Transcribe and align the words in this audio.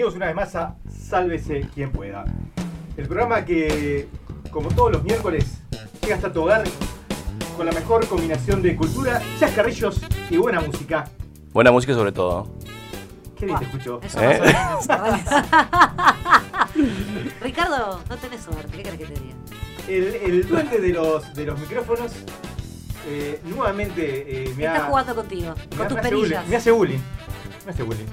Bienvenidos 0.00 0.16
una 0.16 0.26
vez 0.28 0.34
más 0.34 0.56
a 0.56 0.76
Sálvese 0.88 1.68
quien 1.74 1.92
pueda. 1.92 2.24
El 2.96 3.06
programa 3.06 3.44
que, 3.44 4.08
como 4.50 4.70
todos 4.70 4.92
los 4.92 5.04
miércoles, 5.04 5.60
llega 6.00 6.14
hasta 6.14 6.32
tu 6.32 6.40
hogar 6.40 6.64
con 7.54 7.66
la 7.66 7.72
mejor 7.72 8.08
combinación 8.08 8.62
de 8.62 8.76
cultura, 8.76 9.20
chascarrillos 9.38 10.00
y 10.30 10.38
buena 10.38 10.62
música. 10.62 11.06
Buena 11.52 11.70
música 11.70 11.92
sobre 11.92 12.12
todo. 12.12 12.48
Qué 13.38 13.44
bien 13.44 13.58
te 13.58 13.66
escucho. 13.66 14.00
Eso 14.02 14.22
¿Eh? 14.22 14.40
Ricardo, 17.42 18.00
no 18.08 18.16
tenés 18.16 18.40
suerte, 18.40 18.74
¿qué 18.74 18.82
querés 18.82 19.00
que 19.00 19.04
te 19.04 19.20
diga? 19.20 19.34
El, 19.86 20.14
el 20.14 20.48
duende 20.48 20.78
de 20.78 20.94
los, 20.94 21.34
de 21.34 21.44
los 21.44 21.60
micrófonos 21.60 22.12
eh, 23.06 23.38
nuevamente 23.44 24.44
eh, 24.44 24.54
me 24.56 24.64
Está 24.64 24.86
ha... 24.86 24.88
jugando 24.88 25.14
contigo, 25.14 25.54
me 25.72 25.76
con 25.76 25.88
tus 25.88 25.94
me 25.96 26.00
hace 26.00 26.10
bullying, 26.10 26.22
perillas. 26.22 26.48
Me 26.48 26.56
hace 26.56 26.70
bullying. 26.70 27.00
Me 27.66 27.72
hace 27.72 27.82
bullying. 27.82 28.06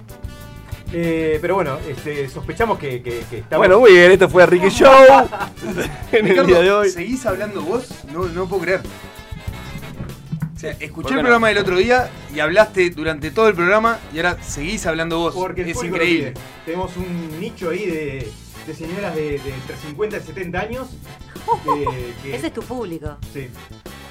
Eh, 0.94 1.38
pero 1.42 1.56
bueno, 1.56 1.78
este, 1.90 2.30
sospechamos 2.30 2.80
que, 2.80 3.02
que, 3.02 3.22
que 3.30 3.38
estamos... 3.40 3.58
Bueno, 3.68 3.80
muy 3.80 3.92
bien, 3.92 4.12
esto 4.12 4.30
fue 4.30 4.46
Ricky 4.46 4.70
Show. 4.70 4.90
en 6.12 6.18
el 6.26 6.30
Ricardo, 6.30 6.48
día 6.48 6.60
de 6.62 6.72
hoy. 6.72 6.90
¿seguís 6.90 7.26
hablando 7.26 7.62
vos? 7.62 7.90
No, 8.12 8.26
no 8.26 8.48
puedo 8.48 8.62
creer. 8.64 8.82
O 10.56 10.60
sea, 10.60 10.74
¿Por 10.74 10.84
escuché 10.84 11.10
el 11.10 11.16
no? 11.18 11.22
programa 11.22 11.50
del 11.50 11.58
otro 11.60 11.78
día 11.78 12.10
y 12.34 12.40
hablaste 12.40 12.90
durante 12.90 13.30
todo 13.32 13.48
el 13.48 13.54
programa 13.54 14.00
y 14.14 14.18
ahora 14.18 14.42
seguís 14.42 14.86
hablando 14.88 15.20
vos. 15.20 15.36
Porque 15.36 15.70
es 15.70 15.84
increíble. 15.84 16.34
Tenemos 16.66 16.96
un 16.98 17.40
nicho 17.40 17.70
ahí 17.70 17.86
de, 17.86 18.32
de 18.66 18.74
señoras 18.74 19.14
de, 19.16 19.24
de 19.40 19.54
entre 19.54 19.76
50 19.86 20.18
y 20.18 20.22
70 20.22 20.60
años. 20.60 20.88
que- 21.64 21.88
que- 22.24 22.36
Ese 22.36 22.48
es 22.48 22.54
tu 22.54 22.62
público. 22.64 23.18
sí. 23.34 23.50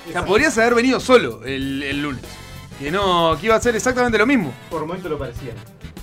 O 0.09 0.13
sea, 0.13 0.25
podrías 0.25 0.57
haber 0.59 0.77
venido 0.77 1.01
solo 1.01 1.43
el, 1.45 1.83
el 1.83 2.01
lunes. 2.01 2.23
Que 2.79 2.93
no, 2.93 3.37
que 3.41 3.47
iba 3.47 3.57
a 3.57 3.61
ser 3.61 3.75
exactamente 3.75 4.17
lo 4.19 4.25
mismo. 4.27 4.53
Por 4.71 4.87
momento 4.87 5.09
lo 5.09 5.19
parecía. 5.19 5.53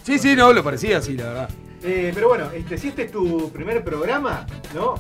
Sí, 0.04 0.20
sí, 0.20 0.36
no, 0.36 0.52
lo 0.54 0.64
parecía 0.64 0.98
así, 0.98 1.16
la 1.16 1.24
verdad. 1.26 1.50
Eh, 1.84 2.12
pero 2.14 2.30
bueno, 2.30 2.50
este, 2.54 2.78
si 2.78 2.90
este 2.90 3.04
es 3.04 3.12
tu 3.12 3.52
primer 3.52 3.84
programa, 3.84 4.46
¿no? 4.74 4.96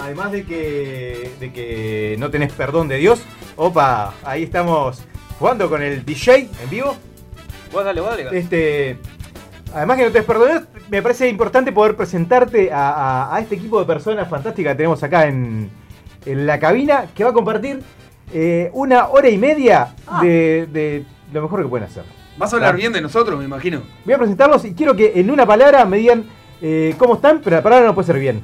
Además 0.00 0.32
de 0.32 0.44
que, 0.44 1.30
de 1.40 1.52
que 1.52 2.16
no 2.18 2.30
tenés 2.30 2.52
perdón 2.52 2.88
de 2.88 2.96
Dios, 2.96 3.22
opa, 3.56 4.14
ahí 4.24 4.42
estamos 4.42 5.02
jugando 5.38 5.68
con 5.68 5.82
el 5.82 6.04
DJ 6.04 6.50
en 6.62 6.70
vivo. 6.70 6.96
Vos 7.72 7.84
dale, 7.84 8.00
vos 8.00 8.10
dale. 8.10 8.38
Este, 8.38 8.98
además 9.72 9.96
que 9.98 10.04
no 10.04 10.10
tenés 10.12 10.26
perdón 10.26 10.48
de 10.48 10.54
Dios, 10.54 10.64
me 10.90 11.02
parece 11.02 11.28
importante 11.28 11.72
poder 11.72 11.96
presentarte 11.96 12.72
a, 12.72 12.90
a- 12.90 13.36
a 13.36 13.40
este 13.40 13.54
equipo 13.54 13.78
de 13.80 13.86
personas 13.86 14.28
fantásticas 14.28 14.72
que 14.72 14.76
tenemos 14.78 15.02
acá 15.02 15.26
en, 15.26 15.70
en 16.26 16.46
la 16.46 16.58
cabina, 16.58 17.06
que 17.14 17.24
va 17.24 17.30
a 17.30 17.34
compartir 17.34 17.80
eh, 18.32 18.70
una 18.74 19.08
hora 19.08 19.28
y 19.28 19.38
media 19.38 19.94
Ah. 20.06 20.20
de, 20.22 20.66
de 20.72 21.04
lo 21.32 21.42
mejor 21.42 21.62
que 21.62 21.68
pueden 21.68 21.86
hacer. 21.88 22.04
Vas 22.36 22.52
a 22.52 22.56
hablar 22.56 22.70
Claro. 22.70 22.78
bien 22.78 22.92
de 22.92 23.00
nosotros, 23.00 23.38
me 23.38 23.44
imagino. 23.44 23.82
Voy 24.04 24.14
a 24.14 24.18
presentarlos 24.18 24.64
y 24.64 24.74
quiero 24.74 24.94
que 24.96 25.12
en 25.16 25.30
una 25.30 25.46
palabra 25.46 25.84
me 25.84 25.98
digan 25.98 26.24
eh, 26.60 26.94
cómo 26.98 27.14
están, 27.14 27.40
pero 27.42 27.56
la 27.56 27.62
palabra 27.62 27.86
no 27.86 27.94
puede 27.94 28.06
ser 28.06 28.18
bien. 28.18 28.42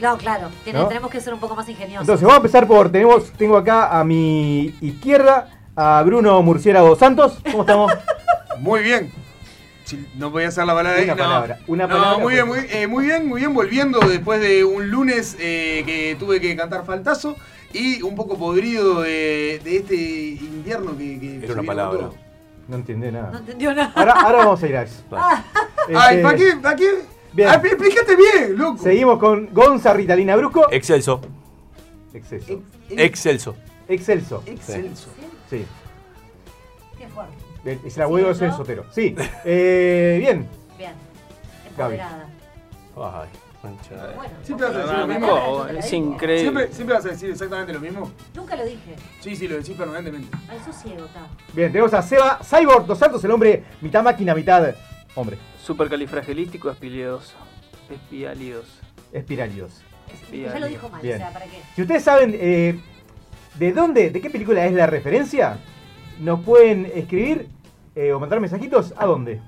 No, 0.00 0.16
claro, 0.16 0.48
tenemos 0.64 1.10
que 1.10 1.20
ser 1.20 1.34
un 1.34 1.40
poco 1.40 1.54
más 1.54 1.68
ingeniosos. 1.68 2.02
Entonces, 2.02 2.22
vamos 2.22 2.36
a 2.36 2.38
empezar 2.38 2.66
por. 2.66 2.90
Tenemos, 2.90 3.30
tengo 3.32 3.56
acá 3.58 3.98
a 3.98 4.02
mi 4.04 4.74
izquierda 4.80 5.50
a 5.76 6.02
Bruno 6.02 6.40
Murciélago 6.42 6.96
Santos. 6.96 7.38
¿Cómo 7.50 7.62
estamos? 7.64 7.92
Muy 8.60 8.82
bien. 8.82 9.12
Si 9.84 10.06
no 10.16 10.30
podía 10.32 10.48
hacer 10.48 10.64
la 10.64 10.74
palabra 10.74 10.98
ahí. 11.00 11.04
Una 11.04 11.14
no. 11.14 11.22
palabra, 11.22 11.58
una 11.66 11.86
No, 11.86 11.94
palabra, 11.94 12.18
muy 12.18 12.34
bien, 12.34 12.46
muy, 12.46 12.58
eh, 12.70 12.86
muy 12.86 13.04
bien, 13.06 13.26
muy 13.28 13.40
bien. 13.40 13.52
Volviendo 13.52 13.98
después 14.00 14.40
de 14.40 14.62
un 14.64 14.88
lunes 14.90 15.36
eh, 15.40 15.82
que 15.84 16.16
tuve 16.18 16.40
que 16.40 16.54
cantar 16.56 16.84
faltazo 16.86 17.36
y 17.72 18.00
un 18.02 18.14
poco 18.14 18.38
podrido 18.38 19.00
de, 19.02 19.60
de 19.64 19.76
este 19.78 19.94
invierno 19.96 20.96
que. 20.96 21.18
que 21.18 21.40
Era 21.44 21.54
una 21.54 21.62
palabra. 21.64 21.98
todo. 21.98 22.14
No 22.70 22.76
entendí 22.76 23.10
nada. 23.10 23.30
No 23.32 23.38
entendió 23.38 23.74
nada. 23.74 23.92
Ahora, 23.96 24.12
ahora 24.12 24.38
vamos 24.38 24.62
a 24.62 24.66
ir 24.68 24.76
a 24.76 24.82
eso. 24.82 25.02
Ay, 25.10 25.38
Este, 25.88 26.22
¿para 26.22 26.36
qué? 26.36 26.56
¿Para 26.62 26.76
qué? 26.76 26.90
Bien. 27.32 27.48
Ay, 27.48 27.56
explícate 27.64 28.16
bien, 28.16 28.56
loco. 28.56 28.80
Seguimos 28.80 29.18
con 29.18 29.52
Gonza 29.52 29.92
Ritalina 29.92 30.36
Brusco. 30.36 30.70
Excelso. 30.70 31.20
Excelso. 32.14 32.62
Excelso. 32.90 33.56
Excelso. 33.88 34.42
Excelso. 34.46 35.08
Sí. 35.50 35.66
Qué 36.96 37.08
fuerte. 37.08 37.80
Es 37.88 37.96
el 37.96 38.02
abuelo 38.04 38.28
¿no? 38.32 38.56
sotero. 38.56 38.84
Sí. 38.92 39.16
Eh, 39.44 40.18
bien. 40.20 40.46
Bien. 40.78 40.92
Gaby. 41.76 41.94
Empoderada. 41.96 42.28
Ay, 43.22 43.28
concha 43.60 43.94
de- 44.06 44.14
Bueno, 44.16 44.32
Siempre 44.42 44.66
vas 44.66 44.76
a 44.76 44.80
decir 44.80 44.98
lo 44.98 45.06
mismo. 45.06 45.66
Es 45.66 45.92
increíble. 45.92 46.40
¿Siempre, 46.42 46.72
¿Siempre 46.72 46.96
vas 46.96 47.04
a 47.06 47.08
decir 47.10 47.30
exactamente 47.30 47.72
lo 47.72 47.80
mismo? 47.80 48.10
Nunca 48.34 48.56
lo 48.56 48.64
dije. 48.64 48.96
Sí, 49.20 49.36
sí, 49.36 49.48
lo 49.48 49.56
decís 49.56 49.76
permanentemente. 49.76 50.36
Ciego, 50.72 51.04
está. 51.06 51.26
Bien, 51.52 51.70
tenemos 51.72 51.92
a 51.94 52.02
Seba 52.02 52.38
Cyborg 52.42 52.86
Dos 52.86 52.98
Santos, 52.98 53.22
el 53.24 53.30
hombre 53.30 53.64
mitad 53.80 54.02
máquina, 54.02 54.34
mitad 54.34 54.74
hombre. 55.14 55.36
Supercalifragilístico 55.62 56.70
espilidoso. 56.70 57.34
Espialidoso. 57.90 58.68
Espiralios. 59.12 59.82
Ya 60.32 60.58
lo 60.58 60.66
dijo 60.66 60.88
mal, 60.88 61.02
Bien. 61.02 61.16
o 61.16 61.18
sea, 61.18 61.32
¿para 61.32 61.44
qué? 61.46 61.60
Si 61.74 61.82
ustedes 61.82 62.02
saben 62.02 62.36
eh, 62.38 62.80
de 63.58 63.72
dónde, 63.72 64.10
de 64.10 64.20
qué 64.20 64.30
película 64.30 64.64
es 64.66 64.72
la 64.72 64.86
referencia, 64.86 65.58
nos 66.20 66.40
pueden 66.40 66.90
escribir 66.94 67.48
eh, 67.94 68.12
o 68.12 68.20
mandar 68.20 68.40
mensajitos 68.40 68.92
a 68.96 69.06
dónde. 69.06 69.40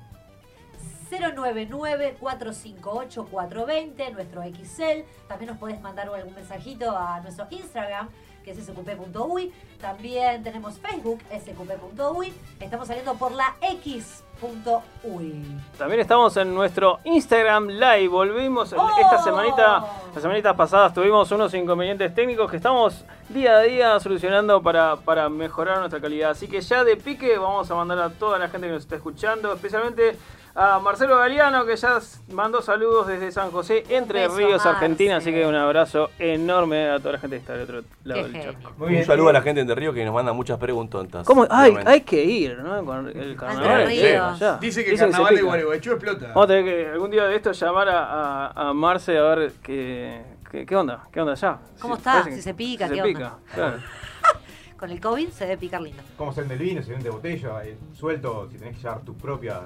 099-458-420, 1.23 4.13
nuestro 4.13 4.43
XL. 4.43 5.05
También 5.29 5.51
nos 5.51 5.59
podés 5.59 5.81
mandar 5.81 6.09
algún 6.09 6.35
mensajito 6.35 6.97
a 6.97 7.21
nuestro 7.21 7.47
Instagram, 7.51 8.09
que 8.45 8.51
es 8.51 8.59
sqp.uy. 8.59 9.53
También 9.81 10.43
tenemos 10.43 10.77
Facebook, 10.79 11.21
sqp.uy. 11.31 12.33
Estamos 12.59 12.89
saliendo 12.89 13.15
por 13.15 13.31
la 13.33 13.55
x.uy. 13.61 15.45
También 15.79 16.01
estamos 16.01 16.37
en 16.37 16.53
nuestro 16.55 16.99
Instagram 17.05 17.69
Live. 17.69 18.09
Volvimos 18.09 18.73
¡Oh! 18.73 18.91
esta 19.01 19.23
semanita. 19.23 19.85
Las 20.13 20.23
semanitas 20.23 20.57
pasadas 20.57 20.93
tuvimos 20.93 21.31
unos 21.31 21.55
inconvenientes 21.55 22.13
técnicos 22.15 22.51
que 22.51 22.57
estamos 22.57 23.05
día 23.29 23.59
a 23.59 23.63
día 23.63 24.01
solucionando 24.01 24.61
para, 24.63 24.97
para 24.97 25.29
mejorar 25.29 25.79
nuestra 25.79 26.01
calidad. 26.01 26.33
Así 26.33 26.49
que 26.49 26.61
ya 26.61 26.83
de 26.83 26.97
pique 26.97 27.39
vamos 27.39 27.71
a 27.71 27.77
mandar 27.77 28.01
a 28.01 28.11
toda 28.11 28.37
la 28.39 28.49
gente 28.49 28.67
que 28.67 28.73
nos 28.73 28.83
está 28.83 28.97
escuchando, 28.97 29.53
especialmente 29.53 30.17
a 30.55 30.79
Marcelo 30.81 31.17
Galeano 31.17 31.65
que 31.65 31.77
ya 31.77 31.99
mandó 32.33 32.61
saludos 32.61 33.07
desde 33.07 33.33
San 33.33 33.51
José, 33.51 33.85
Entre 33.89 34.21
beso, 34.21 34.37
Ríos, 34.37 34.53
Marce. 34.53 34.69
Argentina. 34.69 35.17
Así 35.17 35.31
que 35.33 35.47
un 35.47 35.55
abrazo 35.55 36.11
enorme 36.19 36.91
a 36.91 36.99
toda 36.99 37.13
la 37.13 37.19
gente 37.19 37.37
que 37.37 37.41
está 37.41 37.53
del 37.55 37.63
otro 37.63 37.83
lado 38.05 38.23
Qué 38.27 38.29
del 38.29 38.43
charco. 38.43 38.73
Muy 38.77 38.97
Un 38.97 39.05
saludo 39.05 39.29
a 39.31 39.33
la 39.33 39.43
gente 39.43 39.65
de 39.65 39.75
Río 39.75 39.93
que 39.95 40.05
nos 40.05 40.13
manda 40.15 40.33
muchas 40.33 40.59
preguntas. 40.59 41.27
¿Cómo? 41.27 41.47
Ay, 41.49 41.75
hay 41.87 42.03
que 42.03 42.23
ir, 42.23 42.59
¿no? 42.59 42.85
Con 42.85 43.09
el 43.09 43.37
carnaval. 43.37 43.81
Entre 43.83 43.97
sí, 43.97 44.03
Ríos. 44.07 44.61
Dice 44.61 44.85
que 44.85 44.91
el 44.93 44.99
carnaval 44.99 45.35
de. 45.37 45.43
Gualeguaychú 45.43 45.91
explota. 45.93 46.27
Vamos 46.29 46.45
a 46.45 46.47
tener 46.49 46.65
que 46.65 46.89
algún 46.91 47.11
día 47.11 47.25
de 47.25 47.37
esto 47.37 47.53
llamar 47.53 47.89
a, 47.89 48.47
a, 48.49 48.69
a 48.69 48.73
Marce 48.75 49.17
a 49.17 49.23
ver 49.23 49.53
qué, 49.63 50.23
qué, 50.51 50.67
qué 50.67 50.77
onda, 50.77 51.03
qué 51.11 51.21
onda 51.21 51.33
allá. 51.33 51.59
¿Cómo 51.81 51.95
Sí, 51.97 52.01
está? 52.01 52.25
Si 52.25 52.43
se 52.43 52.53
pica, 52.55 52.89
si 52.89 52.95
¿qué 52.95 52.97
se 52.97 53.03
onda? 53.09 53.19
pica, 53.19 53.55
claro. 53.55 53.77
Con 54.79 54.91
el 54.91 55.01
COVID 55.01 55.29
se 55.31 55.45
debe 55.47 55.59
picar 55.59 55.81
lindo. 55.81 56.03
Cómo 56.19 56.33
se 56.33 56.41
vende 56.41 56.55
el 56.55 56.61
vino, 56.61 56.83
se 56.83 56.91
vende 56.93 57.09
botella, 57.09 57.65
eh, 57.65 57.79
suelto, 57.95 58.49
si 58.51 58.59
tenés 58.59 58.77
que 58.77 58.83
llevar 58.83 59.01
tu 59.03 59.15
propia 59.17 59.61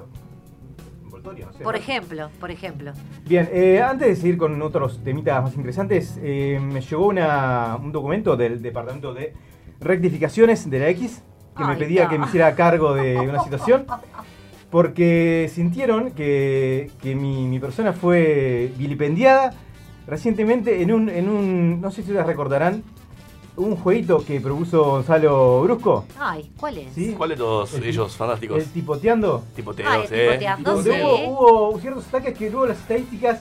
envoltoria, 1.07 1.47
no 1.47 1.53
sé. 1.53 1.65
Por 1.65 1.75
¿no? 1.75 1.81
ejemplo, 1.81 2.31
por 2.39 2.51
ejemplo. 2.51 2.93
Bien, 3.27 3.49
eh, 3.53 3.81
antes 3.83 4.09
de 4.09 4.17
seguir 4.17 4.37
con 4.39 4.61
otros 4.63 5.03
temitas 5.03 5.43
más 5.43 5.55
interesantes, 5.55 6.19
eh, 6.23 6.61
me 6.63 6.81
llegó 6.81 7.07
una- 7.07 7.77
un 7.83 7.91
documento 7.93 8.37
del 8.37 8.61
Departamento 8.63 9.15
de 9.15 9.33
Rectificaciones 9.81 10.69
de 10.71 10.79
la 10.79 10.89
X 10.91 11.23
que 11.57 11.65
me 11.65 11.77
pedía 11.77 12.05
no. 12.05 12.11
que 12.11 12.19
me 12.19 12.27
hiciera 12.27 12.55
cargo 12.55 12.95
de 12.95 13.17
una 13.31 13.43
situación 13.43 13.87
porque 14.71 15.51
sintieron 15.53 16.11
que, 16.11 16.91
que 17.01 17.15
mi, 17.15 17.47
mi 17.47 17.59
persona 17.61 17.93
fue 17.93 18.73
vilipendiada 18.77 19.53
recientemente 20.07 20.83
en 20.83 20.93
un, 20.93 21.09
en 21.09 21.29
un, 21.29 21.81
no 21.81 21.91
sé 21.91 22.03
si 22.03 22.11
ustedes 22.11 22.27
recordarán, 22.27 22.83
un 23.57 23.77
jueguito 23.77 24.25
que 24.25 24.41
propuso 24.41 24.85
Gonzalo 24.85 25.63
Brusco, 25.63 26.05
Ay, 26.19 26.51
¿cuál 26.59 26.79
es? 26.79 26.93
¿sí? 26.95 27.15
¿Cuál 27.17 27.31
de 27.31 27.37
todos 27.37 27.75
El- 27.75 27.85
ellos 27.85 28.15
fantásticos? 28.17 28.59
el 28.59 28.67
tipoteando. 28.71 29.45
Eh. 29.51 29.53
tipoteando, 29.57 30.83
sí. 30.83 30.91
hubo, 30.91 31.71
hubo 31.71 31.79
ciertos 31.81 32.07
ataques 32.09 32.37
que 32.37 32.51
luego 32.51 32.67
las 32.67 32.79
estadísticas 32.79 33.41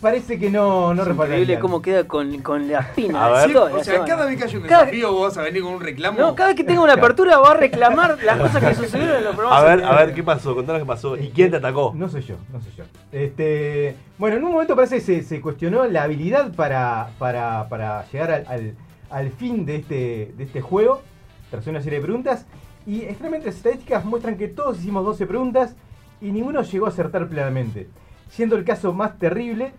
parece 0.00 0.38
que 0.38 0.50
no, 0.50 0.92
no 0.94 1.02
Es 1.02 1.08
increíble 1.08 1.58
cómo 1.58 1.80
queda 1.80 2.04
con, 2.04 2.40
con 2.42 2.68
la 2.70 2.80
espina. 2.80 3.24
A 3.24 3.30
ver. 3.30 3.48
de 3.48 3.54
toda 3.54 3.70
la 3.70 3.76
O 3.76 3.82
sea, 3.84 4.04
cada 4.04 4.26
vez 4.26 4.36
que 4.38 4.44
haya 4.44 4.58
un 4.58 4.64
Cada- 4.66 4.80
desafío 4.84 5.12
vos 5.12 5.22
vas 5.28 5.38
a 5.38 5.42
venir 5.42 5.62
con 5.62 5.72
un 5.72 5.80
reclamo. 5.80 6.20
No, 6.20 6.34
cada 6.34 6.48
vez 6.50 6.56
que 6.56 6.64
tenga 6.64 6.82
una 6.82 6.92
apertura 6.92 7.38
va 7.38 7.52
a 7.52 7.54
reclamar 7.54 8.18
las 8.22 8.38
cosas 8.38 8.62
que 8.62 8.74
sucedieron 8.74 9.16
en 9.16 9.24
los 9.24 9.34
programas. 9.34 9.62
A 9.62 9.64
ver, 9.76 9.84
a 9.84 9.96
ver, 9.96 10.14
¿qué 10.14 10.22
pasó? 10.22 10.54
Contanos 10.54 10.82
qué 10.82 10.86
pasó. 10.86 11.16
¿Y 11.16 11.30
quién 11.30 11.50
te 11.50 11.56
atacó? 11.56 11.92
No 11.96 12.08
soy 12.10 12.20
yo, 12.22 12.36
no 12.52 12.60
soy 12.60 12.72
yo. 12.76 12.84
Este, 13.10 13.96
bueno, 14.18 14.36
en 14.36 14.44
un 14.44 14.52
momento 14.52 14.76
parece 14.76 14.96
que 14.96 15.00
se, 15.00 15.22
se 15.22 15.40
cuestionó 15.40 15.86
la 15.86 16.02
habilidad 16.02 16.52
para, 16.54 17.08
para, 17.18 17.66
para 17.70 18.04
llegar 18.12 18.30
al, 18.30 18.46
al- 18.48 18.74
al 19.10 19.30
fin 19.30 19.64
de 19.66 19.76
este, 19.76 20.32
de 20.36 20.44
este 20.44 20.60
juego, 20.60 21.02
tras 21.50 21.66
una 21.66 21.80
serie 21.82 21.98
de 22.00 22.04
preguntas. 22.04 22.46
Y 22.86 23.02
extrañamente 23.02 23.46
las 23.46 23.56
estadísticas 23.56 24.04
muestran 24.04 24.36
que 24.36 24.48
todos 24.48 24.78
hicimos 24.78 25.04
12 25.04 25.26
preguntas 25.26 25.74
y 26.20 26.30
ninguno 26.30 26.62
llegó 26.62 26.86
a 26.86 26.90
acertar 26.90 27.26
plenamente. 27.28 27.88
Siendo 28.30 28.56
el 28.56 28.64
caso 28.64 28.92
más 28.92 29.18
terrible. 29.18 29.72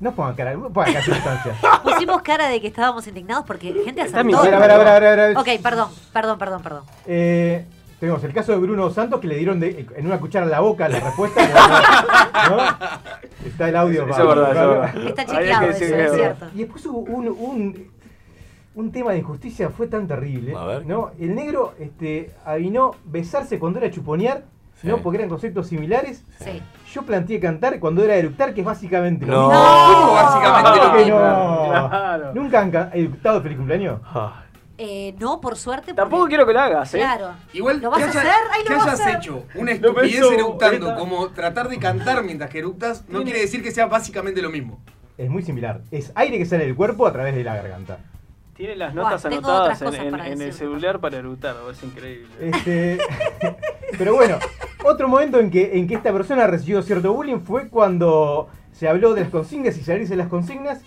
No 0.00 0.12
pongan 0.12 0.34
cara, 0.34 0.54
no 0.54 0.70
pongan 0.70 0.92
cara 0.92 1.04
sustancia. 1.04 1.54
Pusimos 1.82 2.22
cara 2.22 2.48
de 2.48 2.60
que 2.60 2.66
estábamos 2.68 3.06
indignados 3.06 3.44
porque 3.46 3.72
gente 3.84 4.00
Está 4.02 4.20
acertó. 4.20 4.24
mi- 4.24 4.34
A 4.34 4.42
ver, 4.42 4.54
a 4.54 4.58
ver, 4.58 4.70
a 4.70 4.76
ver, 4.78 4.88
a 4.88 5.10
ver, 5.10 5.20
a 5.20 5.26
ver. 5.28 5.36
Ok, 5.38 5.48
perdón, 5.62 5.88
perdón, 6.12 6.38
perdón, 6.38 6.62
perdón. 6.62 6.82
Eh, 7.06 7.64
tenemos 8.00 8.22
el 8.24 8.32
caso 8.32 8.52
de 8.52 8.58
Bruno 8.58 8.90
Santos 8.90 9.20
que 9.20 9.26
le 9.28 9.36
dieron 9.36 9.60
de- 9.60 9.86
en 9.96 10.06
una 10.06 10.18
cuchara 10.18 10.44
en 10.46 10.50
la 10.52 10.60
boca 10.60 10.88
la 10.88 11.00
respuesta. 11.00 11.40
¿no? 12.50 13.46
Está 13.48 13.68
el 13.68 13.76
audio. 13.76 14.02
Eso 14.08 14.10
es 14.10 14.16
para- 14.16 14.28
verdad, 14.28 14.50
eso 14.50 14.60
es 14.60 14.66
para- 14.78 14.92
verdad. 14.92 15.06
Está 15.08 15.24
chequeado 15.26 15.60
que 15.66 15.70
eso, 15.70 15.84
es 15.84 15.90
es 16.10 16.12
cierto. 16.14 16.46
Y 16.54 16.58
después 16.58 16.86
hubo 16.86 16.98
un, 16.98 17.28
un, 17.28 17.90
un 18.74 18.90
tema 18.92 19.12
de 19.12 19.18
injusticia, 19.18 19.70
fue 19.70 19.86
tan 19.86 20.06
terrible. 20.08 20.54
A 20.56 20.64
ver. 20.64 20.86
¿no? 20.86 21.10
El 21.18 21.34
negro 21.34 21.74
este, 21.78 22.30
avinó 22.44 22.92
besarse 23.04 23.58
cuando 23.58 23.78
era 23.78 23.90
chuponear, 23.90 24.44
Sí. 24.80 24.88
¿no? 24.88 24.98
porque 24.98 25.18
eran 25.18 25.28
conceptos 25.30 25.68
similares. 25.68 26.24
Sí. 26.40 26.60
Yo 26.92 27.02
planteé 27.02 27.38
cantar 27.40 27.78
cuando 27.78 28.02
era 28.02 28.16
eructar, 28.16 28.52
que 28.52 28.60
es 28.60 28.66
básicamente 28.66 29.24
lo 29.24 29.32
No. 29.32 29.48
mismo. 29.48 29.62
¿Cómo 29.94 30.12
básicamente 30.14 30.70
¿Cómo 30.70 30.84
lo 30.84 30.92
que 30.92 31.04
mismo? 31.04 31.20
no? 31.20 31.66
Claro. 31.88 32.34
¿Nunca 32.34 32.60
han 32.60 32.90
eructado 32.92 33.40
feliz 33.42 33.56
cumpleaños? 33.56 34.00
Eh, 34.76 35.14
no, 35.20 35.40
por 35.40 35.56
suerte. 35.56 35.86
porque- 35.94 35.94
Tampoco 36.02 36.26
quiero 36.26 36.44
que 36.44 36.52
lo 36.52 36.60
hagas, 36.60 36.92
¿eh? 36.94 36.98
Claro. 36.98 37.28
Igual 37.52 37.80
¿Lo 37.80 37.90
vas 37.90 37.98
que, 37.98 38.04
a 38.04 38.08
hacer? 38.08 38.22
Ay, 38.52 38.62
lo 38.64 38.68
que 38.68 38.74
hayas 38.74 39.00
hacer. 39.00 39.16
hecho 39.16 39.44
una 39.54 39.70
Lo 39.70 39.76
estupidez 39.76 40.32
eructando 40.32 40.96
como 40.96 41.28
tratar 41.28 41.68
de 41.68 41.78
cantar 41.78 42.24
mientras 42.24 42.50
que 42.50 42.58
eructas 42.58 43.02
no 43.02 43.18
Tiene- 43.18 43.24
quiere 43.24 43.40
decir 43.42 43.62
que 43.62 43.70
sea 43.70 43.86
básicamente 43.86 44.42
lo 44.42 44.50
mismo. 44.50 44.80
Es 45.16 45.30
muy 45.30 45.42
similar. 45.44 45.82
Es 45.92 46.10
aire 46.16 46.38
que 46.38 46.44
sale 46.46 46.64
del 46.66 46.74
cuerpo 46.74 47.06
a 47.06 47.12
través 47.12 47.36
de 47.36 47.44
la 47.44 47.54
garganta. 47.54 47.98
Tiene 48.54 48.76
las 48.76 48.94
notas 48.94 49.24
anotadas 49.24 49.82
en, 49.82 50.40
el 50.40 50.52
celular 50.52 51.00
para 51.00 51.18
eructar, 51.18 51.56
es 51.70 51.82
increíble. 51.82 52.28
Este, 52.40 52.98
pero 53.98 54.14
bueno, 54.14 54.38
otro 54.84 55.08
momento 55.08 55.40
en 55.40 55.50
que, 55.50 55.76
en 55.76 55.88
que 55.88 55.94
esta 55.94 56.12
persona 56.12 56.46
recibió 56.46 56.80
cierto 56.82 57.12
bullying 57.12 57.40
fue 57.40 57.68
cuando 57.68 58.48
se 58.72 58.88
habló 58.88 59.12
de 59.14 59.22
las 59.22 59.30
consignas 59.30 59.76
y 59.76 59.82
salirse 59.82 60.12
de 60.12 60.18
las 60.18 60.28
consignas. 60.28 60.82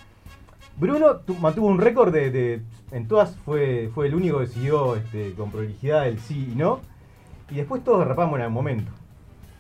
Bruno 0.78 1.18
tu- 1.18 1.36
mantuvo 1.36 1.68
un 1.68 1.80
récord 1.80 2.14
de, 2.14 2.32
de- 2.32 2.62
En 2.92 3.08
todas 3.08 3.36
fue, 3.44 3.90
fue 3.94 4.08
el 4.08 4.16
único 4.16 4.40
que 4.40 4.48
siguió 4.48 4.96
este, 4.96 5.34
con 5.34 5.52
prolijidad 5.52 6.08
el 6.08 6.20
sí 6.20 6.50
y 6.54 6.56
no. 6.56 6.80
Y 7.50 7.56
después 7.56 7.84
todos 7.84 8.00
derrapamos 8.00 8.36
en 8.36 8.42
algún 8.44 8.56
momento. 8.56 8.92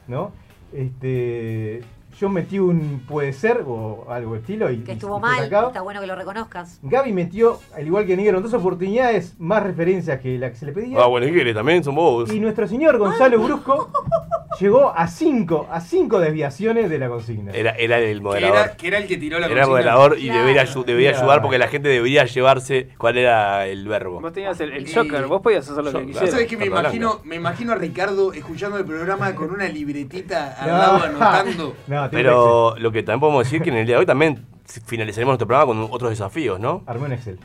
¿No? 0.07 0.31
Este, 0.71 1.81
yo 2.19 2.30
metí 2.30 2.58
un 2.60 3.04
puede 3.08 3.31
ser 3.34 3.64
o 3.68 4.06
algo 4.10 4.34
de 4.34 4.40
estilo 4.40 4.72
y, 4.72 4.78
Que 4.80 4.94
estuvo 4.94 5.18
y 5.18 5.22
mal. 5.22 5.40
sacado. 5.40 5.68
Está 5.68 5.81
bueno 5.81 6.02
que 6.02 6.08
lo 6.08 6.16
reconozcas. 6.16 6.80
Gaby 6.81 7.14
metió, 7.14 7.60
al 7.75 7.86
igual 7.86 8.06
que 8.06 8.18
Negro, 8.18 8.38
en 8.38 8.44
dos 8.44 8.54
oportunidades 8.54 9.36
más 9.40 9.62
referencias 9.64 10.19
que 10.19 10.38
la 10.38 10.50
que 10.50 10.56
se 10.56 10.66
le 10.66 10.72
pedía. 10.72 10.98
Ah, 11.00 11.06
bueno, 11.08 11.28
¿y 11.28 11.31
qué 11.31 11.38
querés? 11.38 11.56
También 11.56 11.84
son 11.84 11.96
vos. 11.96 12.31
Y 12.31 12.40
nuestro 12.40 12.68
señor 12.68 12.98
Gonzalo 12.98 13.40
Brusco 13.40 13.92
llegó 14.60 14.90
a 14.96 15.08
cinco, 15.08 15.68
a 15.72 15.80
cinco 15.81 16.19
desviaciones 16.19 16.90
de 16.90 16.98
la 17.00 17.08
consigna. 17.10 17.52
Era, 17.52 17.72
era 17.72 18.00
el 18.00 18.18
Que 18.18 18.24
moderador. 18.24 18.58
era, 18.58 18.75
que 18.75 18.88
era 18.88 18.98
el 18.98 19.08
que 19.08 19.18
tiró 19.18 19.40
la 19.40 19.46
Era 19.46 19.56
el 19.62 19.68
consigna. 19.68 19.92
moderador 19.92 20.18
y 20.19 20.24
Claro. 20.25 20.40
debería, 20.40 20.64
ayu- 20.66 20.86
debería 20.86 21.12
Claro. 21.12 21.24
ayudar 21.25 21.42
porque 21.44 21.58
la 21.60 21.68
gente 21.68 21.90
debería 21.90 22.25
llevarse 22.25 22.90
cuál 22.98 23.18
era 23.18 23.68
el 23.68 23.88
verbo. 23.88 24.19
Vos 24.22 24.34
tenías 24.34 24.60
el, 24.60 24.72
el 24.74 24.92
Joker, 24.94 25.28
vos 25.28 25.42
podías 25.42 25.69
hacer 25.69 25.84
lo 25.84 25.92
que 25.92 26.00
Yo- 26.00 26.06
quisieras. 26.07 26.31
¿Sabes 26.31 26.47
que 26.47 26.57
me 26.57 26.66
imagino, 26.66 27.19
me 27.24 27.36
imagino 27.36 27.74
a 27.74 27.76
Ricardo 27.76 28.33
escuchando 28.33 28.78
el 28.78 28.86
programa 28.86 29.36
con 29.36 29.52
una 29.52 29.68
libretita 29.68 30.56
al 30.59 30.68
No. 30.71 30.78
lado 30.78 31.04
anotando? 31.06 31.76
No, 31.88 32.06
Pero 32.11 32.76
lo 32.78 32.92
que 32.92 33.04
también 33.04 33.19
podemos 33.19 33.44
decir 33.45 33.61
que 33.61 33.69
en 33.69 33.78
el 33.78 33.85
día 33.85 33.95
de 33.95 33.99
hoy 33.99 34.06
también 34.06 34.45
finalizaremos 34.85 35.31
nuestro 35.33 35.47
programa 35.47 35.73
con 35.73 35.87
otros 35.92 36.09
desafíos, 36.11 36.59
¿no? 36.59 36.83
Armé 36.85 37.06
un 37.06 37.11
Excel. 37.14 37.40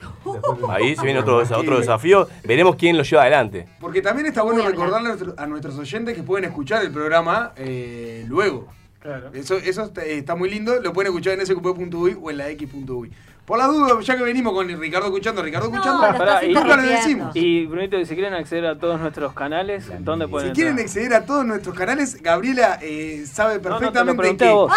Ahí 0.70 0.94
se 0.94 1.02
viene 1.04 1.20
otro, 1.20 1.38
otro 1.38 1.78
desafío. 1.78 2.28
Veremos 2.44 2.76
quién 2.76 2.96
lo 2.96 3.02
lleva 3.02 3.22
adelante. 3.22 3.66
Porque 3.80 4.00
también 4.02 4.26
está 4.26 4.42
bueno 4.42 4.62
recordarle 4.66 5.08
a, 5.08 5.14
nuestro- 5.14 5.34
a 5.36 5.46
nuestros 5.46 5.78
oyentes 5.78 6.14
que 6.14 6.22
pueden 6.22 6.44
escuchar 6.44 6.82
el 6.84 6.90
programa 6.92 7.52
eh, 7.56 8.24
luego. 8.28 8.68
Claro. 9.00 9.30
Eso, 9.32 9.56
eso 9.56 9.84
está, 9.84 10.04
está 10.04 10.34
muy 10.34 10.50
lindo, 10.50 10.80
lo 10.80 10.92
pueden 10.92 11.10
escuchar 11.12 11.34
en 11.38 11.46
sqp.uy 11.46 12.16
o 12.20 12.30
en 12.30 12.36
la 12.36 12.48
x.uy. 12.50 13.12
Por 13.48 13.56
las 13.58 13.68
dudas, 13.68 14.04
ya 14.04 14.14
que 14.14 14.22
venimos 14.24 14.52
con 14.52 14.68
Ricardo 14.68 15.06
escuchando, 15.06 15.42
Ricardo 15.42 15.70
No, 15.70 15.74
escuchando, 15.76 16.12
lo 16.12 16.18
Pará, 16.18 16.44
y- 16.44 16.48
nunca 16.48 16.60
lo 16.60 16.82
interrumpiendo. 16.82 16.96
decimos. 16.98 17.30
Y 17.36 17.64
Brunito, 17.64 18.04
si 18.04 18.14
quieren 18.14 18.34
acceder 18.34 18.66
a 18.66 18.78
todos 18.78 19.00
nuestros 19.00 19.32
canales, 19.32 19.90
¿dónde 20.00 20.28
pueden 20.28 20.50
si 20.50 20.54
quieren 20.54 20.72
entrar? 20.72 20.84
acceder 20.86 21.14
a 21.14 21.24
todos 21.24 21.46
nuestros 21.46 21.74
canales, 21.74 22.22
Gabriela 22.22 22.78
eh, 22.82 23.24
sabe 23.26 23.54
no, 23.54 23.62
perfectamente 23.62 24.12
que 24.12 24.18
pregunté 24.36 24.48
a 24.48 24.52
vos. 24.52 24.72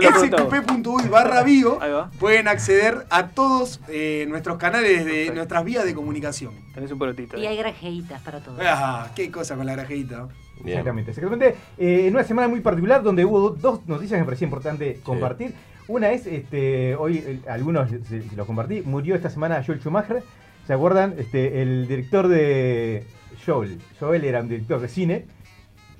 en 0.00 0.30
sqp.uy 0.30 1.08
barra 1.08 1.42
bio 1.42 1.80
pueden 2.20 2.46
acceder 2.46 3.06
a 3.10 3.26
todos 3.26 3.80
eh, 3.88 4.24
nuestros 4.28 4.56
canales 4.56 5.04
de 5.04 5.32
nuestras 5.34 5.64
vías 5.64 5.84
de 5.84 5.92
comunicación. 5.92 6.54
Tenés 6.74 6.92
un 6.92 7.00
pelotito. 7.00 7.36
Y 7.36 7.46
hay 7.46 7.56
granjeitas 7.56 8.22
para 8.22 8.38
todo. 8.38 8.56
Ah, 8.62 9.08
qué 9.16 9.32
cosa 9.32 9.56
con 9.56 9.66
la 9.66 9.72
grajeita. 9.72 10.28
Bien. 10.60 10.78
Exactamente. 10.78 11.10
Exactamente. 11.10 11.56
Eh, 11.76 12.06
en 12.06 12.14
una 12.14 12.22
semana 12.22 12.46
muy 12.46 12.60
particular 12.60 13.02
donde 13.02 13.24
hubo 13.24 13.50
dos 13.50 13.80
noticias 13.88 14.16
que 14.16 14.20
me 14.20 14.26
parecía 14.26 14.44
importante 14.46 15.00
compartir. 15.02 15.54
Una 15.92 16.10
es, 16.12 16.26
este, 16.26 16.94
hoy 16.96 17.18
eh, 17.18 17.40
algunos 17.50 17.90
se, 17.90 18.02
se 18.02 18.34
los 18.34 18.46
compartí, 18.46 18.80
murió 18.80 19.14
esta 19.14 19.28
semana 19.28 19.62
Joel 19.62 19.78
Schumacher. 19.78 20.22
¿Se 20.66 20.72
acuerdan? 20.72 21.14
Este, 21.18 21.60
el 21.60 21.86
director 21.86 22.28
de 22.28 23.04
Joel. 23.44 23.78
Joel 24.00 24.24
era 24.24 24.40
un 24.40 24.48
director 24.48 24.80
de 24.80 24.88
cine. 24.88 25.26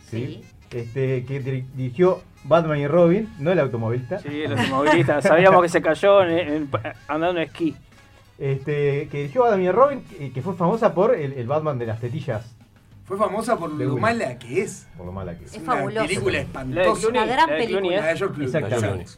Sí. 0.09 0.43
Este, 0.71 1.27
que 1.27 1.43
dir- 1.45 1.67
dirigió 1.75 2.23
Batman 2.45 2.79
y 2.79 2.87
Robin, 2.87 3.29
no 3.39 3.53
el 3.53 3.59
automovilista. 3.59 4.19
Sí, 4.21 4.45
el 4.45 4.57
automovilista. 4.59 5.21
Sabíamos 5.21 5.61
que 5.61 5.69
se 5.69 5.83
cayó 5.83 6.23
en- 6.23 6.39
en- 6.39 6.71
andando 7.07 7.39
en 7.43 7.47
esquí. 7.49 7.77
Este, 8.39 9.09
que 9.09 9.19
dirigió 9.19 9.43
Batman 9.43 9.63
y 9.63 9.71
Robin, 9.73 10.05
que, 10.05 10.33
que 10.33 10.41
fue 10.41 10.55
famosa 10.55 10.95
por 10.95 11.15
el, 11.15 11.35
el 11.35 11.47
Batman 11.47 11.79
de 11.79 11.85
las 11.85 12.01
tetillas, 12.01 12.51
Fue 13.05 13.19
famosa 13.19 13.59
por 13.59 13.71
lo 13.71 13.99
mala 13.99 14.39
que 14.39 14.63
es. 14.63 14.89
por 14.97 15.05
lo 15.05 15.13
mala 15.13 15.37
que 15.37 15.45
es. 15.45 15.55
Es 15.55 15.63
una 15.63 15.75
fabuloso. 15.77 16.07
película 16.07 16.33
La 16.33 16.39
de 16.39 16.45
espantosa. 16.47 17.01
Clooney, 17.01 17.23
Una 17.23 17.27
gran 17.33 17.51
la 17.51 17.57
película. 17.59 17.97
La 18.01 18.09
¿eh? 18.09 18.13
de 18.13 18.19
George 18.19 18.35
Clooney. 18.35 18.47
Exactamente. 18.47 19.11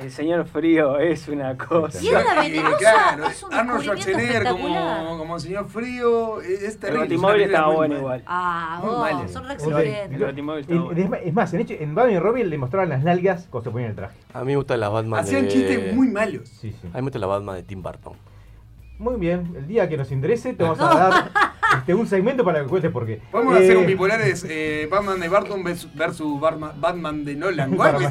El 0.00 0.10
señor 0.12 0.46
frío 0.46 0.98
es 0.98 1.26
una 1.28 1.56
cosa. 1.56 2.00
Y 2.02 2.08
era 2.08 2.40
venenosa, 2.40 2.76
claro, 2.78 3.26
es 3.26 3.42
un 3.42 3.52
Arnold 3.54 3.82
Schwarzenegger 3.82 4.44
como, 4.48 5.18
como 5.18 5.38
señor 5.40 5.68
frío, 5.68 6.40
es, 6.40 6.62
es 6.62 6.74
El 6.74 6.78
terrible. 6.80 7.00
batimóvil 7.04 7.40
es 7.42 7.48
una 7.48 7.56
estaba 7.58 7.74
bueno 7.74 7.96
igual. 7.96 8.22
Ah, 8.26 8.78
Muy 8.82 8.90
vos, 8.90 9.00
mal. 9.00 9.28
son 9.28 9.44
re 9.48 9.54
Ok, 9.54 9.60
exigentes. 9.60 10.12
El 10.12 10.24
Batimóvil 10.26 10.66
el- 10.68 10.78
bueno. 10.80 11.16
es 11.24 11.32
más- 11.34 11.48
es 11.48 11.54
en, 11.54 11.60
hecho, 11.60 11.74
en 11.78 11.94
Batman 11.94 12.14
y 12.14 12.18
Robin 12.20 12.48
le 12.50 12.58
mostraban 12.58 12.88
las 12.90 13.02
nalgas 13.02 13.46
cuando 13.50 13.70
se 13.70 13.72
ponían 13.72 13.90
el 13.90 13.96
traje. 13.96 14.16
A 14.32 14.40
mí 14.40 14.46
me 14.46 14.56
gustan 14.56 14.80
las 14.80 14.92
Batman 14.92 15.20
Hacían 15.20 15.42
de... 15.42 15.48
chistes 15.48 15.94
muy 15.94 16.08
malos. 16.08 16.48
Sí, 16.48 16.70
sí. 16.70 16.78
A 16.84 16.86
mí 16.86 16.92
me 16.94 17.02
gusta 17.02 17.18
la 17.18 17.26
Batman 17.26 17.56
de 17.56 17.62
Tim 17.64 17.82
Burton. 17.82 18.12
Muy 18.98 19.16
bien, 19.16 19.52
el 19.56 19.66
día 19.68 19.88
que 19.88 19.96
nos 19.96 20.10
interese 20.10 20.54
te 20.54 20.62
vamos 20.64 20.80
a 20.80 20.84
dar 20.94 21.30
este, 21.78 21.94
un 21.94 22.06
segmento 22.06 22.44
para 22.44 22.62
que 22.62 22.66
cuentes 22.68 22.90
por 22.90 23.06
qué. 23.06 23.20
Podemos 23.30 23.54
Eh, 23.56 23.64
hacer 23.64 23.76
un 23.76 23.86
bipolares 23.86 24.44
eh, 24.48 24.88
Batman 24.90 25.20
de 25.20 25.28
Barton 25.28 25.62
versus, 25.94 26.40
Batman, 26.40 26.72
Batman 26.80 27.24
de 27.24 27.34
Nolan. 27.36 27.76
Para 27.76 27.92
¿Cómo 27.94 28.08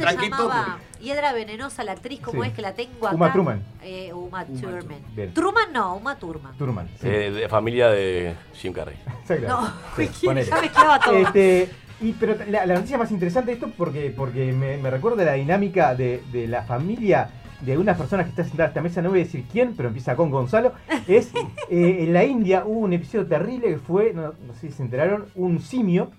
Hiedra 1.02 1.34
venenosa, 1.34 1.84
la 1.84 1.94
actriz, 1.94 2.20
¿cómo 2.22 2.44
Sí. 2.44 2.50
es 2.50 2.56
que 2.56 2.62
la 2.62 2.74
tengo 2.74 3.08
acá? 3.08 3.16
Uma 3.16 3.32
Thurman. 3.34 3.62
Eh, 3.84 4.12
Uma 4.14 4.28
Uma 4.28 4.46
Thurman. 4.46 4.80
Thurman. 4.80 5.00
Bien. 5.16 5.34
Truman 5.34 5.74
no, 5.74 5.96
Uma 5.96 6.16
Thurman. 6.18 6.58
Turman. 6.58 6.88
sí. 7.02 7.08
Eh, 7.08 7.32
de 7.32 7.50
familia 7.50 7.90
de 7.90 8.36
Jim 8.54 8.74
Carrey. 8.74 8.98
Exacto. 9.22 9.48
No, 9.48 9.68
Sí, 9.96 10.10
ya 10.26 10.34
mezclaba 10.62 11.00
todo. 11.00 11.16
Este, 11.16 11.70
y, 12.02 12.12
pero 12.14 12.36
la, 12.50 12.66
la 12.66 12.76
noticia 12.76 12.98
más 12.98 13.12
interesante 13.12 13.52
de 13.52 13.56
esto 13.56 13.70
porque, 13.78 14.14
porque 14.16 14.52
me, 14.54 14.78
me 14.78 14.90
recuerda 14.92 15.24
la 15.24 15.34
dinámica 15.34 15.96
de, 15.96 16.24
de 16.32 16.48
la 16.48 16.64
familia 16.64 17.30
de 17.62 17.72
algunas 17.72 17.98
personas 17.98 18.26
que 18.28 18.30
están 18.30 18.46
sentadas 18.46 18.70
a 18.70 18.72
esta 18.72 18.82
mesa, 18.84 19.02
no 19.02 19.10
voy 19.10 19.22
a 19.22 19.24
decir 19.24 19.46
quién, 19.52 19.74
pero 19.76 19.88
empieza 19.88 20.16
con 20.16 20.30
Gonzalo, 20.30 20.74
es 21.08 21.32
eh, 21.72 21.98
en 22.02 22.14
la 22.14 22.24
India 22.24 22.64
hubo 22.68 22.82
un 22.82 22.94
episodio 22.94 23.26
terrible 23.26 23.68
que 23.70 23.78
fue, 23.80 24.14
no, 24.14 24.34
no 24.46 24.54
sé 24.54 24.68
si 24.68 24.74
se 24.74 24.84
enteraron, 24.84 25.26
un 25.34 25.60
simio 25.60 26.12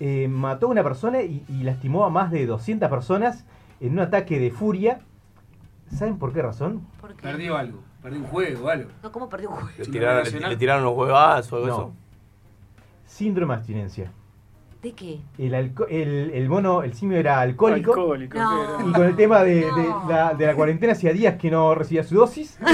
eh, 0.00 0.26
mató 0.26 0.68
a 0.68 0.70
una 0.70 0.82
persona 0.82 1.20
y, 1.20 1.44
y 1.48 1.64
lastimó 1.64 2.06
a 2.06 2.08
más 2.08 2.30
de 2.30 2.46
200 2.46 2.88
personas 2.88 3.44
en 3.80 3.92
un 3.92 4.00
ataque 4.00 4.38
de 4.38 4.50
furia. 4.50 5.00
¿Saben 5.94 6.18
por 6.18 6.32
qué 6.32 6.42
razón? 6.42 6.86
¿Por 7.00 7.14
qué? 7.14 7.22
Perdió 7.22 7.56
algo. 7.56 7.80
Perdió 8.02 8.20
un 8.20 8.26
juego 8.26 8.66
o 8.66 8.68
algo. 8.68 8.90
No, 9.02 9.10
¿cómo 9.12 9.28
perdió 9.28 9.50
un 9.50 9.56
juego? 9.56 9.70
Le 9.78 9.84
tiraron, 9.86 10.24
le, 10.24 10.48
le 10.48 10.56
tiraron 10.56 10.84
los 10.84 10.96
huevazos 10.96 11.52
o 11.52 11.56
algo 11.56 11.66
No. 11.68 11.74
eso. 11.74 11.92
Síndrome 13.06 13.54
de 13.54 13.58
abstinencia. 13.58 14.12
¿De 14.82 14.92
qué? 14.92 15.20
El, 15.36 15.52
el, 15.54 16.30
el 16.32 16.48
mono, 16.48 16.82
el 16.82 16.94
simio 16.94 17.18
era 17.18 17.40
alcohólico. 17.40 17.90
Alcohólico, 17.92 18.38
No. 18.38 18.78
¿qué 18.78 18.84
Y 18.88 18.92
con 18.92 19.04
el 19.04 19.16
tema 19.16 19.42
de, 19.42 19.66
la, 20.08 20.32
de 20.32 20.46
la 20.46 20.54
cuarentena 20.54 20.92
hacía 20.94 21.12
días 21.12 21.36
que 21.36 21.50
no 21.50 21.74
recibía 21.74 22.02
su 22.04 22.14
dosis. 22.14 22.58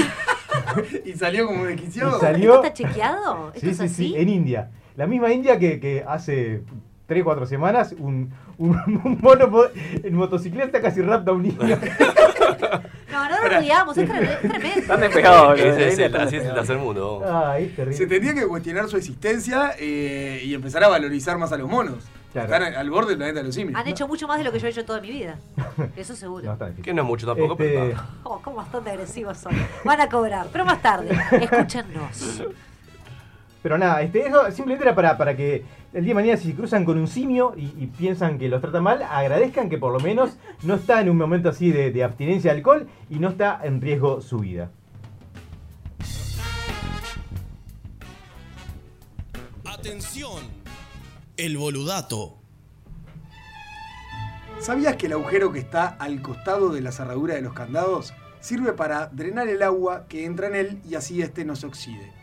Y 1.05 1.13
salió 1.13 1.47
como 1.47 1.65
desquiciado. 1.65 2.19
Salió- 2.19 2.55
¿Esto 2.55 2.67
está 2.67 2.73
chequeado? 2.73 3.47
¿Esto 3.53 3.59
Sí, 3.61 3.69
es 3.69 3.77
sí, 3.77 3.83
así? 3.83 3.93
sí, 4.09 4.15
en 4.15 4.29
India. 4.29 4.69
La 4.95 5.07
misma 5.07 5.31
India 5.31 5.57
que, 5.57 5.79
que 5.79 6.03
hace 6.07 6.63
3 7.07 7.23
4 7.23 7.45
semanas 7.45 7.95
un, 7.97 8.31
un, 8.57 9.19
mono 9.21 9.47
mo- 9.47 9.63
en 10.03 10.13
motocicleta 10.15 10.81
casi 10.81 11.01
rapta 11.01 11.31
a 11.31 11.33
un 11.33 11.43
niño. 11.43 11.57
No, 13.11 13.29
no 13.29 13.41
nos 13.49 13.59
riamos, 13.61 13.97
es, 13.97 14.09
tre- 14.09 14.21
es 14.21 14.39
tremendo. 14.41 14.79
Están 14.79 14.99
despegados, 14.99 15.57
Ese 15.59 15.67
los 15.67 15.77
de 15.77 15.87
es 15.87 15.97
el- 15.99 16.05
están 16.05 16.21
así 16.21 16.35
es 16.35 16.41
el 16.41 16.47
despegados. 16.55 16.67
tercer 16.67 16.77
mundo. 16.77 17.23
Ay, 17.47 17.67
terrible. 17.75 17.97
Se 17.97 18.05
tendría 18.07 18.33
que 18.33 18.45
cuestionar 18.47 18.87
su 18.89 18.97
existencia 18.97 19.71
eh, 19.79 20.41
y 20.43 20.53
empezar 20.53 20.83
a 20.83 20.87
valorizar 20.87 21.37
más 21.37 21.51
a 21.51 21.57
los 21.57 21.69
monos. 21.69 22.05
Claro. 22.33 22.53
Están 22.53 22.75
al 22.75 22.89
borde 22.89 23.09
del 23.09 23.17
planeta 23.17 23.39
de 23.39 23.45
los 23.45 23.55
simios. 23.55 23.79
Han 23.79 23.87
hecho 23.87 24.07
mucho 24.07 24.27
más 24.27 24.37
de 24.37 24.43
lo 24.43 24.51
que 24.51 24.59
yo 24.59 24.67
he 24.67 24.69
hecho 24.69 24.85
toda 24.85 25.01
mi 25.01 25.09
vida. 25.09 25.37
Eso 25.95 26.15
seguro. 26.15 26.55
No. 26.59 26.81
Que 26.83 26.93
no 26.93 27.01
es 27.01 27.07
mucho 27.07 27.25
tampoco, 27.25 27.53
Este, 27.53 27.63
pero 27.73 27.85
está. 27.87 28.05
Oh, 28.23 28.39
cómo 28.43 28.57
bastante 28.57 28.91
agresivos 28.91 29.37
son. 29.37 29.53
Van 29.83 30.01
a 30.01 30.09
cobrar, 30.09 30.47
pero 30.51 30.65
más 30.65 30.81
tarde. 30.81 31.09
Escúchanos. 31.31 32.43
Pero 33.63 33.77
nada, 33.77 34.01
este, 34.01 34.27
eso 34.27 34.51
simplemente 34.51 34.83
era 34.85 34.95
para, 34.95 35.17
para 35.17 35.35
que 35.35 35.65
el 35.97 36.03
día 36.03 36.11
de 36.11 36.21
mañana 36.21 36.37
si 36.37 36.49
se 36.49 36.53
cruzan 36.53 36.85
con 36.85 36.99
un 36.99 37.07
simio 37.07 37.55
y, 37.57 37.73
y 37.75 37.87
piensan 37.87 38.37
que 38.37 38.49
los 38.49 38.61
trata 38.61 38.79
mal, 38.79 39.01
agradezcan 39.01 39.67
que 39.67 39.79
por 39.79 39.91
lo 39.91 39.99
menos 39.99 40.37
no 40.61 40.75
está 40.75 41.01
en 41.01 41.09
un 41.09 41.17
momento 41.17 41.49
así 41.49 41.71
de, 41.71 41.91
de 41.91 42.03
abstinencia 42.03 42.51
de 42.51 42.57
alcohol 42.57 42.87
y 43.09 43.17
no 43.17 43.29
está 43.29 43.59
en 43.63 43.81
riesgo 43.81 44.21
su 44.21 44.37
vida. 44.37 44.69
Atención, 49.65 50.43
el 51.35 51.57
boludato. 51.57 52.37
¿Sabías 54.59 54.97
que 54.97 55.07
el 55.07 55.13
agujero 55.13 55.51
que 55.51 55.59
está 55.59 55.87
al 55.87 56.21
costado 56.21 56.69
de 56.69 56.81
la 56.81 56.91
cerradura 56.91 57.33
de 57.33 57.41
los 57.41 57.53
candados 57.53 58.13
sirve 58.39 58.73
para 58.73 59.07
drenar 59.07 59.47
el 59.47 59.63
agua 59.63 60.05
que 60.07 60.25
entra 60.25 60.45
en 60.45 60.55
él 60.55 60.81
y 60.87 60.93
así 60.93 61.23
este 61.23 61.43
no 61.43 61.55
se 61.55 61.65
oxide? 61.65 62.16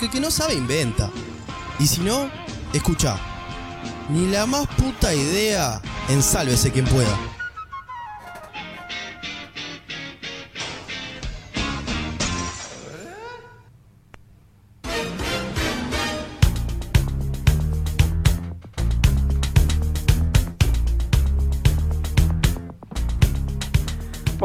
Porque 0.00 0.16
el 0.16 0.22
que 0.22 0.26
no 0.26 0.30
sabe 0.30 0.54
inventa. 0.54 1.10
Y 1.78 1.86
si 1.86 2.00
no, 2.00 2.30
escucha. 2.72 3.18
Ni 4.08 4.28
la 4.28 4.46
más 4.46 4.66
puta 4.66 5.14
idea, 5.14 5.82
ensálvese 6.08 6.72
quien 6.72 6.86
pueda. 6.86 7.39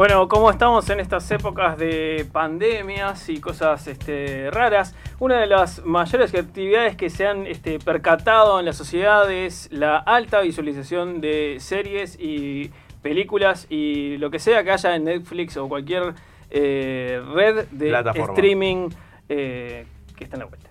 Bueno, 0.06 0.28
como 0.28 0.52
estamos 0.52 0.88
en 0.88 1.00
estas 1.00 1.28
épocas 1.32 1.76
de 1.78 2.28
pandemias 2.30 3.28
y 3.28 3.40
cosas 3.40 3.88
este, 3.88 4.52
raras, 4.52 4.94
una 5.18 5.40
de 5.40 5.48
las 5.48 5.84
mayores 5.84 6.32
actividades 6.32 6.94
que 6.94 7.10
se 7.10 7.26
han 7.26 7.44
este, 7.44 7.80
percatado 7.80 8.60
en 8.60 8.66
la 8.66 8.72
sociedad 8.72 9.28
es 9.32 9.68
la 9.72 9.96
alta 9.96 10.42
visualización 10.42 11.20
de 11.20 11.56
series 11.58 12.16
y 12.20 12.70
películas 13.02 13.66
y 13.68 14.16
lo 14.18 14.30
que 14.30 14.38
sea 14.38 14.62
que 14.62 14.70
haya 14.70 14.94
en 14.94 15.02
Netflix 15.06 15.56
o 15.56 15.68
cualquier 15.68 16.14
eh, 16.50 17.20
red 17.34 17.66
de 17.72 17.88
Plataforma. 17.88 18.32
streaming 18.32 18.90
eh, 19.28 19.86
que 20.16 20.22
está 20.22 20.36
en 20.36 20.40
la 20.42 20.46
vuelta. 20.46 20.68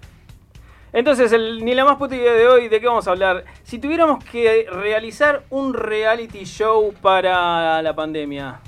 Entonces, 0.93 1.33
el, 1.33 1.65
ni 1.65 1.75
la 1.75 1.83
más 1.83 1.97
puta 1.97 2.15
idea 2.15 2.31
de 2.31 2.47
hoy, 2.47 2.69
¿de 2.69 2.79
qué 2.79 2.87
vamos 2.87 3.05
a 3.05 3.11
hablar? 3.11 3.43
Si 3.63 3.79
tuviéramos 3.79 4.23
que 4.23 4.65
realizar 4.71 5.43
un 5.49 5.73
reality 5.73 6.45
show 6.45 6.93
para 7.01 7.81
la 7.81 7.93
pandemia, 7.93 8.61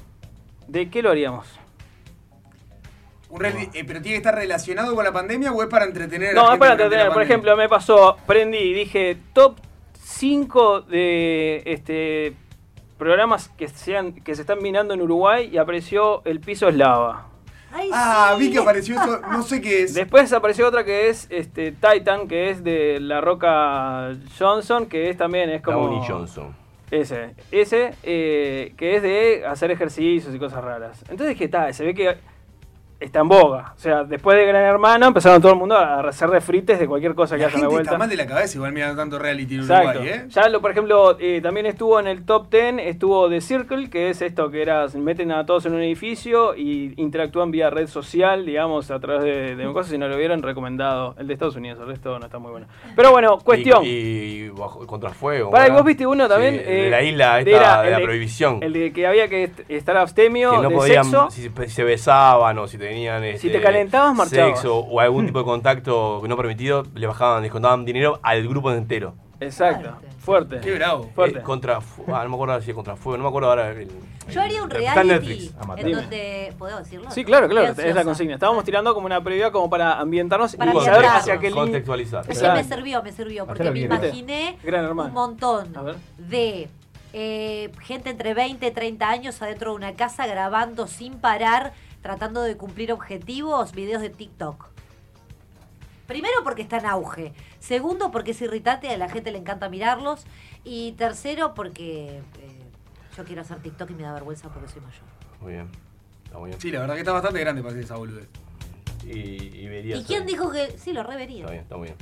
¿de 0.67 0.89
qué 0.89 1.01
lo 1.01 1.09
haríamos? 1.11 1.47
Un 3.29 3.39
reality- 3.41 3.69
eh, 3.73 3.83
¿Pero 3.85 4.01
tiene 4.01 4.13
que 4.13 4.17
estar 4.17 4.35
relacionado 4.35 4.95
con 4.95 5.03
la 5.03 5.11
pandemia 5.11 5.51
o 5.51 5.61
es 5.61 5.67
para 5.67 5.85
entretener 5.85 6.29
a 6.29 6.33
la 6.33 6.39
No, 6.41 6.45
es 6.45 6.49
gente 6.51 6.59
para 6.59 6.71
entretener. 6.73 7.11
Por 7.11 7.21
ejemplo, 7.23 7.57
me 7.57 7.67
pasó, 7.67 8.17
prendí 8.25 8.57
y 8.57 8.73
dije 8.73 9.17
top 9.33 9.57
5 9.93 10.81
de 10.81 11.61
este 11.65 12.33
programas 12.97 13.49
que, 13.49 13.67
sean, 13.67 14.13
que 14.13 14.33
se 14.33 14.41
están 14.41 14.59
minando 14.63 14.93
en 14.93 15.01
Uruguay 15.01 15.49
y 15.51 15.57
apareció 15.57 16.23
El 16.25 16.39
Piso 16.39 16.67
es 16.69 16.75
Lava. 16.75 17.27
Ay, 17.71 17.89
Ah, 17.93 18.33
sí. 18.37 18.39
vi 18.47 18.51
que 18.53 18.59
apareció 18.59 18.95
eso, 18.95 19.19
no 19.29 19.43
sé 19.43 19.61
qué 19.61 19.83
es. 19.83 19.93
Después 19.93 20.31
apareció 20.33 20.65
otra 20.67 20.83
que 20.85 21.09
es 21.09 21.27
este 21.29 21.73
Titan, 21.73 22.27
que 22.29 22.49
es 22.49 22.63
de 22.63 22.99
La 23.01 23.19
Roca 23.21 24.15
Johnson, 24.39 24.87
que 24.87 25.09
es 25.09 25.17
también 25.17 25.49
es 25.49 25.61
como... 25.61 26.01
Johnson. 26.03 26.55
Ese, 26.89 27.35
ese, 27.51 27.93
eh, 28.03 28.73
que 28.77 28.95
es 28.95 29.01
de 29.01 29.45
hacer 29.45 29.71
ejercicios 29.71 30.33
y 30.33 30.39
cosas 30.39 30.63
raras. 30.63 31.01
Entonces 31.09 31.29
dije, 31.29 31.45
está, 31.45 31.71
se 31.73 31.83
ve 31.83 31.93
que 31.93 32.15
está 32.99 33.19
en 33.19 33.27
boga. 33.27 33.73
O 33.75 33.79
sea, 33.79 34.03
después 34.03 34.37
de 34.37 34.45
Gran 34.45 34.63
Hermano 34.63 35.07
empezaron 35.07 35.41
todo 35.41 35.51
el 35.53 35.57
mundo 35.59 35.75
a 35.75 35.99
hacer 36.07 36.29
refrites 36.29 36.79
de 36.79 36.87
cualquier 36.87 37.13
cosa 37.15 37.35
que 37.35 37.41
La 37.41 37.47
haya 37.47 37.55
en 37.57 37.61
la 37.63 37.67
vuelta. 37.67 37.89
está 37.91 37.97
mal 37.97 38.09
de 38.09 38.15
la 38.17 38.25
cabeza 38.25 38.57
igual 38.57 38.71
mirando 38.73 38.95
tanto 39.01 39.19
reality 39.19 39.55
en. 39.55 39.61
Uruguay, 39.61 39.97
¿eh? 40.07 40.25
Ya, 40.29 40.49
lo, 40.49 40.61
por 40.61 40.71
ejemplo, 40.71 41.17
eh, 41.19 41.39
también 41.41 41.65
estuvo 41.67 41.99
en 41.99 42.07
el 42.07 42.25
top 42.25 42.49
10, 42.49 42.75
estuvo 42.79 43.29
The 43.29 43.41
Circle, 43.41 43.89
que 43.89 44.09
es 44.09 44.21
esto 44.21 44.49
que 44.49 44.61
era, 44.61 44.87
se 44.89 44.97
meten 44.99 45.31
a 45.31 45.45
todos 45.45 45.65
en 45.65 45.73
un 45.73 45.81
edificio 45.81 46.55
y 46.55 46.93
interactúan 46.97 47.51
vía 47.51 47.69
red 47.69 47.87
social, 47.87 48.45
digamos, 48.45 48.89
a 48.91 48.99
través 48.99 49.23
de, 49.23 49.55
de 49.55 49.73
cosas. 49.73 49.91
Si 49.91 49.97
no 49.97 50.07
lo 50.07 50.17
vieron, 50.17 50.41
recomendado. 50.41 51.15
El 51.19 51.27
de 51.27 51.33
Estados 51.33 51.55
Unidos, 51.55 51.79
el 51.79 51.87
resto 51.87 52.17
no 52.19 52.25
está 52.25 52.39
muy 52.39 52.51
bueno. 52.51 52.67
Pero 52.95 53.11
bueno, 53.11 53.37
cuestión. 53.39 53.83
Y, 53.83 53.87
y 53.89 54.49
bajo, 54.49 54.85
contrafuego. 54.87 55.51
Para, 55.51 55.65
¿verdad? 55.65 55.77
vos 55.77 55.85
viste 55.85 56.05
uno 56.07 56.27
también. 56.27 56.55
Sí, 56.55 56.61
eh, 56.65 56.73
de 56.83 56.89
la 56.89 57.01
isla 57.03 57.39
esta 57.39 57.51
era 57.51 57.81
de 57.81 57.87
el 57.87 57.93
la 57.93 57.99
prohibición. 58.01 58.59
El 58.63 58.73
de 58.73 58.91
que 58.91 59.05
había 59.07 59.27
que 59.27 59.43
est- 59.43 59.59
estar 59.69 59.97
abstemio 59.97 60.51
que 60.51 60.57
no 60.57 60.69
de 60.69 60.75
podían, 60.75 61.03
sexo. 61.05 61.29
si 61.29 61.43
se- 61.49 61.69
se 61.69 61.83
besaban 61.83 62.57
o 62.57 62.67
si 62.67 62.77
tenían 62.87 63.21
Si 63.23 63.27
este, 63.29 63.49
te 63.49 63.61
calentabas, 63.61 64.15
marchabas. 64.15 64.59
sexo 64.59 64.77
o 64.79 64.99
algún 64.99 65.25
tipo 65.25 65.39
de 65.39 65.45
contacto 65.45 66.21
no 66.27 66.37
permitido, 66.37 66.85
le 66.95 67.07
bajaban, 67.07 67.43
descontaban 67.43 67.85
dinero 67.85 68.19
al 68.23 68.47
grupo 68.47 68.71
entero. 68.71 69.13
Exacto. 69.39 69.91
Fuerte. 70.19 70.59
Qué 70.59 70.73
bravo. 70.75 71.09
Fuerte. 71.15 71.39
Eh, 71.39 71.41
contra, 71.41 71.77
ah, 71.77 72.23
no 72.23 72.29
me 72.29 72.35
acuerdo 72.35 72.59
si 72.61 72.71
es 72.71 72.75
contrafuego, 72.75 73.17
no 73.17 73.23
me 73.23 73.29
acuerdo 73.29 73.49
ahora. 73.49 73.71
el- 73.71 73.87
Yo 74.29 74.41
haría 74.41 74.61
un 74.61 74.69
reality 74.69 75.07
Netflix. 75.07 75.53
a 75.57 75.65
matar. 75.65 75.85
en 75.87 75.95
donde. 75.95 76.53
¿Puedo 76.57 76.77
decirlo? 76.79 77.09
Sí, 77.11 77.23
claro, 77.23 77.47
claro, 77.47 77.73
es 77.81 77.95
la 77.95 78.03
consigna. 78.03 78.33
Estábamos 78.33 78.65
tirando 78.65 78.93
como 78.93 79.05
una 79.05 79.23
previa 79.23 79.51
como 79.51 79.69
para 79.69 79.99
ambientarnos 79.99 80.55
Para 80.57 80.73
y 80.73 80.81
saber 80.81 81.05
hacia 81.05 81.39
qué 81.39 81.47
línea. 81.47 81.63
Contextualizar. 81.63 82.21
Es 82.21 82.27
que 82.27 82.33
Exacto. 82.33 82.55
me 82.55 82.75
sirvió, 82.75 83.03
me 83.03 83.11
sirvió, 83.13 83.45
porque 83.45 83.71
me 83.71 83.79
imaginé 83.81 84.57
un 84.91 85.13
montón 85.13 85.71
de 86.17 86.67
eh, 87.13 87.71
gente 87.83 88.09
entre 88.09 88.33
20 88.33 88.67
y 88.67 88.71
30 88.71 89.09
años 89.09 89.41
adentro 89.41 89.71
de 89.71 89.77
una 89.77 89.93
casa 89.93 90.27
grabando 90.27 90.87
sin 90.87 91.19
parar, 91.19 91.71
tratando 92.07 92.41
de 92.41 92.55
cumplir 92.55 92.93
objetivos, 92.93 93.73
videos 93.73 94.01
de 94.01 94.09
TikTok. 94.09 94.69
Primero 96.07 96.35
porque 96.45 96.61
está 96.61 96.77
en 96.77 96.85
auge. 96.85 97.33
Segundo 97.59 98.11
porque 98.11 98.31
es 98.31 98.41
irritante, 98.41 98.87
a 98.87 98.97
la 98.97 99.09
gente 99.09 99.29
le 99.29 99.39
encanta 99.39 99.67
mirarlos. 99.67 100.23
Y 100.63 100.93
tercero 100.93 101.53
porque 101.53 102.21
eh, 102.39 102.63
yo 103.17 103.25
quiero 103.25 103.41
hacer 103.41 103.57
TikTok 103.57 103.89
y 103.91 103.93
me 103.95 104.03
da 104.03 104.13
vergüenza 104.13 104.47
porque 104.47 104.69
soy 104.69 104.81
mayor. 104.83 105.01
Muy 105.41 105.51
bien. 105.51 105.69
Está 106.23 106.39
muy 106.39 106.49
bien. 106.51 106.61
Sí, 106.61 106.71
la 106.71 106.79
verdad 106.79 106.93
que 106.93 107.01
está 107.01 107.11
bastante 107.11 107.41
grande 107.41 107.61
para 107.61 107.73
hacer 107.73 107.83
esa 107.83 107.97
boludez. 107.97 108.29
Y, 109.03 109.09
y 109.09 109.67
vería 109.67 109.97
¿Y 109.97 110.05
quién 110.05 110.25
dijo 110.25 110.49
que 110.49 110.77
sí 110.77 110.93
lo 110.93 111.03
revería? 111.03 111.41
Está 111.41 111.51
bien, 111.51 111.63
está 111.63 111.75
muy 111.75 111.87
bien. 111.87 111.97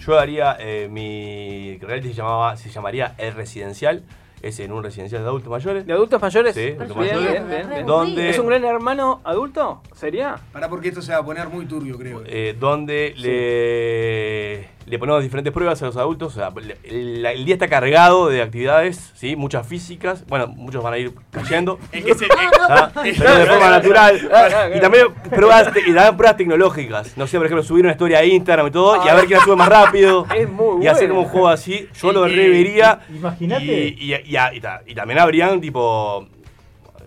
Yo 0.00 0.18
haría 0.18 0.58
eh, 0.60 0.88
mi 0.90 1.78
reality 1.78 2.08
se 2.08 2.16
llamaba, 2.16 2.54
se 2.58 2.68
llamaría 2.68 3.14
El 3.16 3.32
Residencial. 3.32 4.04
Es 4.42 4.60
en 4.60 4.70
un 4.72 4.82
residencial 4.84 5.22
de 5.22 5.28
adultos 5.28 5.50
mayores. 5.50 5.84
¿De 5.86 5.92
adultos 5.92 6.22
mayores? 6.22 6.54
Sí, 6.54 6.68
adultos 6.76 6.96
mayores. 6.96 7.32
bien, 7.32 7.48
bien, 7.48 7.68
Re 7.68 7.74
bien. 7.74 7.86
¿Dónde- 7.86 8.30
¿Es 8.30 8.38
un 8.38 8.46
gran 8.46 8.64
hermano 8.64 9.20
adulto? 9.24 9.82
¿Sería? 9.94 10.36
Para 10.52 10.68
porque 10.68 10.88
esto 10.88 11.02
se 11.02 11.12
va 11.12 11.18
a 11.18 11.24
poner 11.24 11.48
muy 11.48 11.66
turbio, 11.66 11.98
creo. 11.98 12.22
eh, 12.24 12.56
donde 12.58 13.14
le, 13.16 14.68
le 14.88 14.98
ponemos 14.98 15.22
diferentes 15.22 15.52
pruebas 15.52 15.82
a 15.82 15.86
los 15.86 15.96
adultos. 15.96 16.32
O 16.32 16.36
sea, 16.38 16.50
el, 16.84 17.24
el 17.24 17.44
día 17.44 17.54
está 17.54 17.68
cargado 17.68 18.28
de 18.28 18.42
actividades, 18.42 19.12
¿sí? 19.14 19.36
muchas 19.36 19.66
físicas. 19.66 20.26
Bueno, 20.26 20.46
muchos 20.48 20.82
van 20.82 20.94
a 20.94 20.98
ir 20.98 21.12
cayendo. 21.30 21.78
Es 21.92 22.04
que 22.04 22.14
se, 22.14 22.26
¿ah? 22.68 22.90
Pero 22.94 23.34
de 23.38 23.46
forma 23.46 23.70
natural. 23.70 24.30
Y 24.74 24.80
también 24.80 25.06
pruebas, 25.30 25.68
y 25.68 25.94
también 25.94 26.16
pruebas 26.16 26.36
tecnológicas. 26.36 27.16
No 27.16 27.26
sé, 27.26 27.36
por 27.38 27.46
ejemplo, 27.46 27.62
subir 27.62 27.84
una 27.84 27.92
historia 27.92 28.18
a 28.18 28.24
Instagram 28.24 28.66
y 28.68 28.70
todo, 28.70 29.04
y 29.04 29.08
a 29.08 29.14
ver 29.14 29.26
quién 29.26 29.38
la 29.38 29.44
sube 29.44 29.56
más 29.56 29.68
rápido. 29.68 30.26
Es 30.36 30.48
muy 30.48 30.84
Y 30.84 30.88
hacer 30.88 31.08
como 31.08 31.22
un 31.22 31.28
juego 31.28 31.48
así. 31.48 31.88
Yo 32.00 32.12
lo 32.12 32.26
revería. 32.26 33.00
Imagínate. 33.08 33.64
Y, 33.64 33.96
y, 33.98 34.14
y- 34.14 34.36
y 34.56 34.60
ta- 34.60 34.82
y 34.86 34.94
también 34.94 35.18
habrían, 35.18 35.60
tipo, 35.60 36.26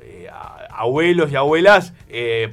eh, 0.01 0.27
abuelos 0.69 1.31
y 1.31 1.35
abuelas 1.35 1.93
eh, 2.09 2.49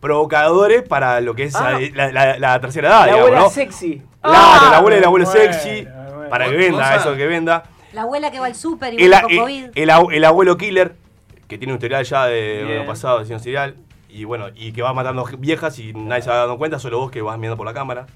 provocadores 0.00 0.82
para 0.82 1.20
lo 1.20 1.34
que 1.34 1.44
es 1.44 1.54
Ah. 1.56 1.78
la, 1.94 2.12
la- 2.12 2.38
la 2.38 2.60
tercera 2.60 2.88
edad, 2.88 2.98
la 3.00 3.04
digamos, 3.06 3.26
abuela 3.26 3.40
¿no? 3.44 3.50
sexy. 3.50 4.02
Claro, 4.20 4.38
Ah, 4.38 4.68
la 4.70 4.76
abuela 4.78 4.96
y 4.96 4.98
el 5.00 5.04
abuelo 5.04 5.26
bueno, 5.26 5.40
sexy, 5.40 5.84
bueno. 5.84 6.28
para 6.30 6.48
que 6.48 6.56
venda, 6.56 6.96
eso 6.96 7.16
que 7.16 7.26
venda. 7.26 7.64
La 7.92 8.02
abuela 8.02 8.30
que 8.30 8.40
va 8.40 8.46
al 8.46 8.54
súper 8.54 8.94
y 8.94 9.04
El, 9.04 9.14
a- 9.14 9.22
con 9.22 9.30
el, 9.32 9.38
COVID. 9.38 9.66
el 9.74 9.90
abu- 9.90 10.10
el 10.10 10.24
abuelo 10.24 10.56
killer, 10.56 10.94
que 11.48 11.56
tiene 11.58 11.72
un 11.72 11.78
historial 11.78 12.04
ya 12.04 12.26
de 12.26 12.64
Bien. 12.64 12.78
lo 12.80 12.86
pasado, 12.86 13.24
de 13.24 13.32
un 13.34 13.40
serial, 13.40 13.76
y 14.08 14.24
bueno, 14.24 14.46
y 14.54 14.72
que 14.72 14.82
va 14.82 14.92
matando 14.92 15.24
viejas 15.38 15.78
y 15.78 15.92
nadie 15.94 16.22
se 16.22 16.30
va 16.30 16.36
dando 16.36 16.58
cuenta, 16.58 16.78
solo 16.78 16.98
vos 16.98 17.10
que 17.10 17.22
vas 17.22 17.38
mirando 17.38 17.56
por 17.56 17.66
la 17.66 17.74
cámara. 17.74 18.06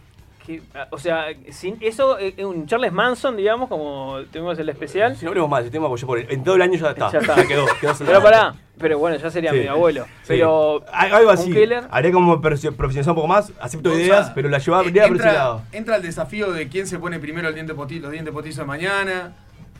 Que, 0.44 0.60
ah, 0.74 0.88
o 0.90 0.98
sea, 0.98 1.26
sin 1.50 1.76
eso, 1.80 2.18
eh, 2.18 2.44
un 2.44 2.66
Charles 2.66 2.92
Manson, 2.92 3.36
digamos, 3.36 3.68
como 3.68 4.16
tuvimos 4.32 4.58
el 4.58 4.68
especial. 4.68 5.16
Si 5.16 5.24
no 5.24 5.28
hablemos 5.30 5.48
más 5.48 5.62
del 5.62 5.70
tema, 5.70 5.86
porque 5.86 6.00
yo 6.00 6.06
por 6.08 6.18
el- 6.18 6.30
en 6.32 6.42
todo 6.42 6.56
el 6.56 6.62
año 6.62 6.76
ya 6.78 6.90
está. 6.90 7.12
Ya 7.12 7.18
está. 7.20 7.34
quedó, 7.46 7.64
quedó 7.80 7.92
Pero 8.04 8.20
pará, 8.22 8.54
pero 8.76 8.98
bueno, 8.98 9.16
ya 9.18 9.30
sería 9.30 9.52
Sí. 9.52 9.60
mi 9.60 9.66
abuelo. 9.68 10.04
Sí. 10.22 10.28
Pero. 10.28 10.84
Al- 10.92 11.12
algo 11.14 11.30
un 11.30 11.34
así. 11.38 11.54
Haré 11.90 12.10
como 12.10 12.40
profesio- 12.40 12.74
profesionalizar 12.74 13.12
un 13.12 13.16
poco 13.16 13.28
más, 13.28 13.52
acepto 13.60 13.90
O 13.90 13.94
sea, 13.94 14.02
ideas, 14.02 14.32
pero 14.34 14.48
la 14.48 14.58
llevaría 14.58 15.04
eh, 15.04 15.08
por 15.08 15.16
ese 15.18 15.26
lado. 15.32 15.58
entra, 15.66 15.78
entra 15.78 15.96
el 15.96 16.02
desafío 16.02 16.50
de 16.52 16.68
quién 16.68 16.88
se 16.88 16.98
pone 16.98 17.20
primero 17.20 17.48
el 17.48 17.54
diente 17.54 17.74
poti- 17.74 18.00
los 18.00 18.10
dientes 18.10 18.34
potizos 18.34 18.58
de 18.58 18.64
mañana. 18.64 19.32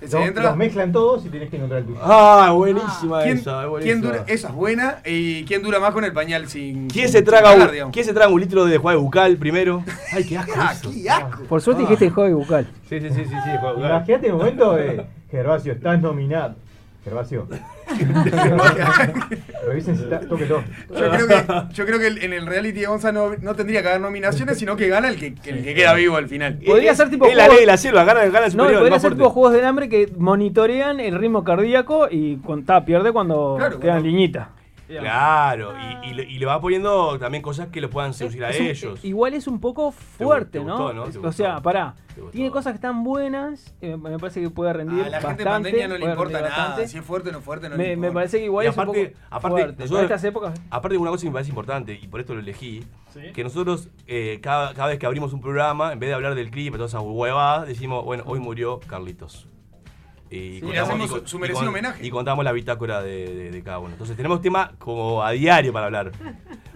¿Ese 0.02 0.16
Los, 0.18 0.26
entra? 0.26 0.42
los 0.42 0.56
mezclan 0.56 0.90
todos 0.90 1.24
y 1.24 1.28
tenés 1.28 1.48
que 1.48 1.56
encontrar 1.56 1.80
el 1.82 1.86
tuyo. 1.86 1.98
Ah, 2.02 2.50
buenísima 2.54 3.22
¿Quién, 3.22 3.38
esa, 3.38 3.50
es 3.50 3.58
quién 3.60 3.70
buenísima. 3.70 4.00
dura, 4.02 4.24
esa 4.26 4.48
es 4.48 4.54
buena. 4.54 4.98
¿Y 5.04 5.44
quién 5.44 5.62
dura 5.62 5.78
más 5.78 5.92
con 5.92 6.04
el 6.04 6.12
pañal 6.12 6.48
sin. 6.48 6.88
¿Quién 6.88 7.06
sin- 7.06 7.12
se, 7.12 7.22
traga 7.22 7.54
un, 7.54 7.70
digamos? 7.70 7.92
¿Quién 7.92 8.04
se 8.04 8.12
traga 8.12 8.30
un 8.32 8.40
litro 8.40 8.64
de 8.64 8.78
juego 8.78 9.00
bucal 9.02 9.36
primero? 9.36 9.84
Ay, 10.12 10.24
qué 10.24 10.38
asco. 10.38 10.52
Ah, 10.56 10.72
eso. 10.72 10.90
qué 10.92 11.08
asco. 11.08 11.42
Por 11.44 11.60
suerte 11.62 11.82
Ah. 11.82 11.86
dijiste 11.86 12.06
el 12.06 12.10
juego 12.12 12.38
bucal. 12.38 12.66
Sí, 12.88 13.00
sí, 13.00 13.08
sí, 13.10 13.14
sí, 13.24 13.30
sí, 13.30 13.50
juego 13.60 13.76
bucal. 13.76 13.90
Imagínate 13.90 14.26
el 14.26 14.32
momento 14.34 14.72
de 14.74 15.06
Gervasio, 15.30 15.72
estás 15.72 16.00
nominado. 16.02 16.56
Gervasio. 17.04 17.48
Revisen 19.66 19.96
si 19.96 20.04
está. 20.04 20.20
Tóquelo. 20.20 20.62
Yo 20.90 21.10
creo 21.10 21.26
que, 21.26 21.44
yo 21.74 21.86
creo 21.86 21.98
que 21.98 22.06
en 22.24 22.32
el 22.32 22.46
reality 22.46 22.80
de 22.80 22.86
Gonza 22.86 23.10
no, 23.12 23.30
no 23.40 23.54
tendría 23.54 23.82
que 23.82 23.88
haber 23.88 24.00
nominaciones, 24.00 24.58
sino 24.58 24.76
que 24.76 24.88
gana 24.88 25.08
el 25.08 25.16
que, 25.16 25.34
el 25.50 25.64
que 25.64 25.74
queda 25.74 25.94
vivo 25.94 26.16
al 26.16 26.28
final. 26.28 26.58
Podría 26.64 26.94
ser 26.94 27.10
tipo 27.10 27.26
Es 27.26 27.34
la 27.36 27.48
ley 27.48 27.60
de 27.60 27.66
la 27.66 27.76
selva, 27.76 28.04
gana, 28.04 28.24
gana 28.26 28.46
el 28.46 28.56
No, 28.56 28.62
superior, 28.64 28.80
podría 28.80 29.00
ser 29.00 29.14
tipo 29.14 29.30
juegos 29.30 29.52
del 29.52 29.64
hambre 29.64 29.88
que 29.88 30.12
monitorean 30.16 31.00
el 31.00 31.16
ritmo 31.18 31.42
cardíaco 31.44 32.06
y 32.10 32.36
cuando, 32.36 32.84
pierde 32.84 33.12
cuando 33.12 33.56
Claro, 33.58 33.80
queda 33.80 33.92
en 33.92 34.02
cuando- 34.02 34.08
liñita. 34.08 34.50
Claro, 35.00 35.74
y, 36.02 36.08
y 36.10 36.14
le- 36.14 36.24
y 36.24 36.38
le 36.38 36.46
va 36.46 36.60
poniendo 36.60 37.18
también 37.18 37.42
cosas 37.42 37.68
que 37.68 37.80
lo 37.80 37.88
puedan 37.90 38.14
seducir 38.14 38.44
a 38.44 38.50
Es 38.50 38.60
un- 38.60 38.66
ellos. 38.66 39.04
igual 39.04 39.34
es 39.34 39.46
un 39.46 39.60
poco 39.60 39.90
fuerte, 39.92 40.58
te 40.58 40.64
¿no? 40.64 40.76
gustó, 40.76 40.92
¿no? 40.92 41.04
Te 41.04 41.18
o 41.18 41.32
sea, 41.32 41.60
pará. 41.60 41.94
Tiene 42.30 42.50
cosas 42.50 42.72
que 42.72 42.76
están 42.76 43.04
buenas, 43.04 43.74
eh, 43.80 43.96
me 43.96 44.18
parece 44.18 44.42
que 44.42 44.50
puede 44.50 44.70
rendir 44.74 45.02
A 45.04 45.08
la 45.08 45.20
gente 45.22 45.44
de 45.44 45.48
pandemia 45.50 45.88
no 45.88 45.96
le 45.96 46.04
importa 46.04 46.42
nada. 46.42 46.48
bastante. 46.56 46.88
Si 46.88 46.98
es 46.98 47.04
fuerte 47.04 47.30
o 47.30 47.32
no 47.32 47.40
fuerte, 47.40 47.70
no 47.70 47.76
me, 47.78 47.82
le 47.84 47.88
me 47.88 47.92
importa. 48.08 48.14
parece 48.14 48.38
que 48.38 48.44
igual 48.44 48.66
Y 48.66 48.68
es 48.68 48.76
un 48.76 48.82
aparte- 48.82 49.06
poco 49.08 49.18
aparte, 49.30 49.48
fuerte. 49.48 49.82
nosotros- 49.84 50.02
estas 50.02 50.24
épocas. 50.24 50.60
Aparte 50.70 50.94
de 50.94 50.98
una 50.98 51.10
cosa 51.10 51.22
que 51.22 51.28
me 51.30 51.32
parece 51.32 51.50
importante, 51.50 51.98
y 52.02 52.08
por 52.08 52.20
esto 52.20 52.34
lo 52.34 52.40
elegí, 52.40 52.84
Sí. 53.14 53.20
que 53.32 53.42
nosotros 53.42 53.88
eh, 54.06 54.40
cada, 54.42 54.74
cada 54.74 54.88
vez 54.88 54.98
que 54.98 55.06
abrimos 55.06 55.32
un 55.32 55.40
programa, 55.40 55.92
en 55.94 55.98
vez 56.00 56.10
de 56.10 56.14
hablar 56.14 56.34
del 56.34 56.50
clip 56.50 56.74
y 56.74 56.76
todas 56.76 56.90
esas 56.90 57.02
huevadas, 57.02 57.66
decimos, 57.66 58.04
bueno, 58.04 58.24
hoy 58.26 58.40
murió 58.40 58.78
Carlitos. 58.86 59.48
Y, 60.32 60.60
Sí, 60.60 60.66
le 60.66 60.78
hacemos 60.78 61.10
y 61.24 61.28
su- 61.28 61.38
merecido 61.38 61.68
homenaje. 61.68 62.06
Y 62.06 62.10
contamos 62.10 62.42
la 62.44 62.52
bitácora 62.52 63.02
de, 63.02 63.26
de- 63.34 63.50
de 63.50 63.62
cada 63.62 63.78
uno. 63.80 63.90
Entonces 63.90 64.16
tenemos 64.16 64.40
tema 64.40 64.72
como 64.78 65.22
a 65.22 65.30
diario 65.32 65.72
para 65.72 65.86
hablar. 65.86 66.10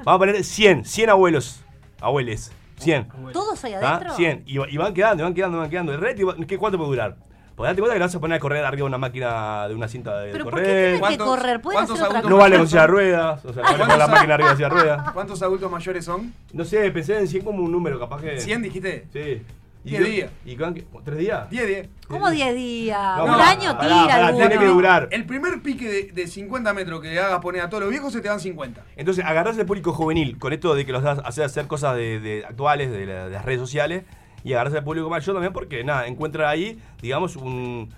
Vamos 0.04 0.14
a 0.14 0.18
poner 0.18 0.44
100, 0.44 0.84
100 0.84 1.08
abuelos, 1.10 1.62
abueles, 2.00 2.52
100. 2.78 3.08
¿Todos 3.32 3.64
ahí 3.64 3.72
¿Ah? 3.74 3.94
adentro? 3.96 4.14
100. 4.14 4.42
Y, 4.46 4.58
y 4.60 4.76
van 4.76 4.92
quedando, 4.92 5.22
y 5.22 5.24
van 5.24 5.34
quedando, 5.34 5.56
y 5.56 5.60
van 5.60 5.70
quedando. 5.70 5.94
El 5.94 6.00
va- 6.28 6.46
¿qué, 6.46 6.58
¿cuánto 6.58 6.76
puede 6.76 6.90
durar? 6.90 7.16
Pues 7.56 7.70
date 7.70 7.80
cuenta 7.80 7.94
que 7.94 7.98
le 8.00 8.04
vas 8.04 8.14
a 8.14 8.20
poner 8.20 8.36
a 8.36 8.40
correr 8.40 8.62
arriba 8.66 8.82
de 8.82 8.88
una 8.88 8.98
máquina 8.98 9.66
de 9.66 9.74
una 9.74 9.88
cinta 9.88 10.20
de 10.20 10.30
¿Pero 10.32 10.44
por 10.44 10.52
qué 10.56 10.60
correr. 10.60 10.74
tienen 10.76 10.94
que 10.94 11.00
¿Cuántos- 11.00 11.26
correr? 11.26 11.60
¿Pueden 11.62 11.82
hacer 11.84 12.02
otra 12.02 12.20
No 12.22 12.36
vale 12.36 12.58
con 12.58 12.68
silla 12.68 12.80
de 12.82 12.86
ruedas. 12.88 13.44
O 13.46 13.52
sea, 13.54 13.62
no 13.62 13.68
vale 13.70 13.78
con 13.78 13.88
la 13.88 13.94
¿Cuántos- 13.96 14.10
máquina 14.10 14.34
arriba 14.34 14.50
de 14.50 14.56
silla 14.56 14.68
de 14.68 14.74
ruedas. 14.74 15.12
¿Cuántos 15.12 15.40
adultos 15.42 15.70
mayores 15.70 16.04
son? 16.04 16.34
No 16.52 16.64
sé, 16.66 16.90
pensé 16.90 17.18
en 17.18 17.26
100 17.26 17.42
como 17.42 17.62
un 17.62 17.72
número, 17.72 17.98
capaz 17.98 18.20
que. 18.20 18.36
¿100 18.38 18.60
dijiste? 18.60 19.06
Sí. 19.10 19.42
¿Y 19.86 19.90
Diez 19.90 20.02
qué- 20.02 20.10
días. 20.10 20.30
¿Y 20.44 20.56
cuán-? 20.56 20.74
¿Tres 21.04 21.18
días? 21.18 21.48
10, 21.48 21.66
10. 21.66 21.88
¿Cómo 22.08 22.28
10 22.28 22.54
días? 22.56 23.16
No, 23.18 23.24
Un 23.24 23.30
año 23.40 23.78
pará, 23.78 23.88
tira 24.02 24.06
pará. 24.16 24.34
Tiene 24.34 24.58
que 24.58 24.66
durar. 24.66 25.08
El 25.12 25.24
primer 25.26 25.62
pique 25.62 25.88
de, 25.88 26.02
de 26.12 26.26
50 26.26 26.74
metros 26.74 27.00
que 27.00 27.08
le 27.08 27.20
hagas 27.20 27.38
poner 27.40 27.62
a 27.62 27.68
todos 27.70 27.84
los 27.84 27.90
viejos 27.90 28.12
se 28.12 28.20
te 28.20 28.26
dan 28.26 28.40
50. 28.40 28.82
Entonces, 28.96 29.24
agarrás 29.24 29.56
el 29.58 29.64
público 29.64 29.92
juvenil 29.92 30.38
con 30.38 30.52
esto 30.52 30.74
de 30.74 30.84
que 30.84 30.90
los 30.92 31.04
das 31.04 31.20
hacer 31.24 31.44
hacer 31.44 31.68
cosas 31.68 31.94
de, 31.94 32.18
de 32.18 32.44
actuales, 32.44 32.90
de, 32.90 33.06
la- 33.06 33.26
de 33.26 33.30
las 33.34 33.44
redes 33.44 33.60
sociales, 33.60 34.02
y 34.42 34.54
agarrás 34.54 34.74
al 34.74 34.82
público 34.84 35.08
mayor 35.08 35.34
también 35.36 35.52
porque, 35.52 35.84
nada, 35.84 36.08
encuentra 36.08 36.50
ahí, 36.50 36.78
digamos, 37.00 37.36
un, 37.36 37.88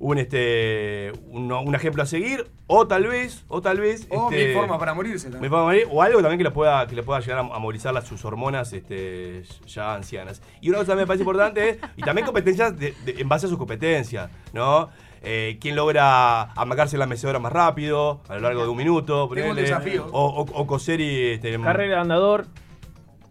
un, 0.00 0.16
este, 0.18 1.12
un, 1.28 1.52
un 1.52 1.74
ejemplo 1.74 2.02
a 2.02 2.06
seguir, 2.06 2.50
o 2.66 2.86
tal 2.88 3.06
vez, 3.06 3.44
o 3.48 3.60
tal 3.60 3.78
vez... 3.80 4.06
O 4.10 4.30
este, 4.30 4.46
mil 4.46 4.54
formas 4.54 4.78
para 4.78 4.94
morirse 4.94 5.26
me 5.28 5.32
también. 5.32 5.50
puedo 5.50 5.64
morir, 5.64 5.86
o 5.90 6.02
algo 6.02 6.20
también 6.22 6.38
que 6.38 6.44
le 6.44 6.50
pueda, 6.50 6.86
que 6.86 6.94
le 6.96 7.02
pueda 7.02 7.20
llegar 7.20 7.38
a, 7.38 7.40
a 7.42 7.58
movilizar 7.58 7.92
las, 7.92 8.06
sus 8.06 8.24
hormonas 8.24 8.72
este, 8.72 9.42
ya 9.66 9.94
ancianas. 9.94 10.40
Y 10.62 10.70
una 10.70 10.78
cosa 10.78 10.92
que 10.94 11.00
me 11.00 11.06
parece 11.06 11.22
importante 11.22 11.68
es, 11.68 11.78
y 11.98 12.02
también 12.02 12.24
competencias 12.24 12.76
de- 12.78 12.94
de- 13.04 13.20
en 13.20 13.28
base 13.28 13.44
a 13.46 13.48
sus 13.50 13.58
competencias, 13.58 14.30
¿no? 14.54 14.88
Eh, 15.22 15.58
¿Quién 15.60 15.76
logra 15.76 16.44
amagarse 16.52 16.96
la 16.96 17.04
mecedora 17.06 17.38
más 17.38 17.52
rápido, 17.52 18.22
a 18.26 18.36
lo 18.36 18.40
largo 18.40 18.62
de 18.62 18.68
un 18.70 18.76
minuto? 18.78 19.28
Tengo 19.34 19.50
un 19.50 19.56
desafío. 19.56 20.06
O, 20.12 20.26
o- 20.28 20.60
o 20.62 20.66
coser 20.66 20.98
y... 21.02 21.32
Este, 21.32 21.58
Carrera 21.60 21.96
de 21.96 22.00
andador. 22.00 22.46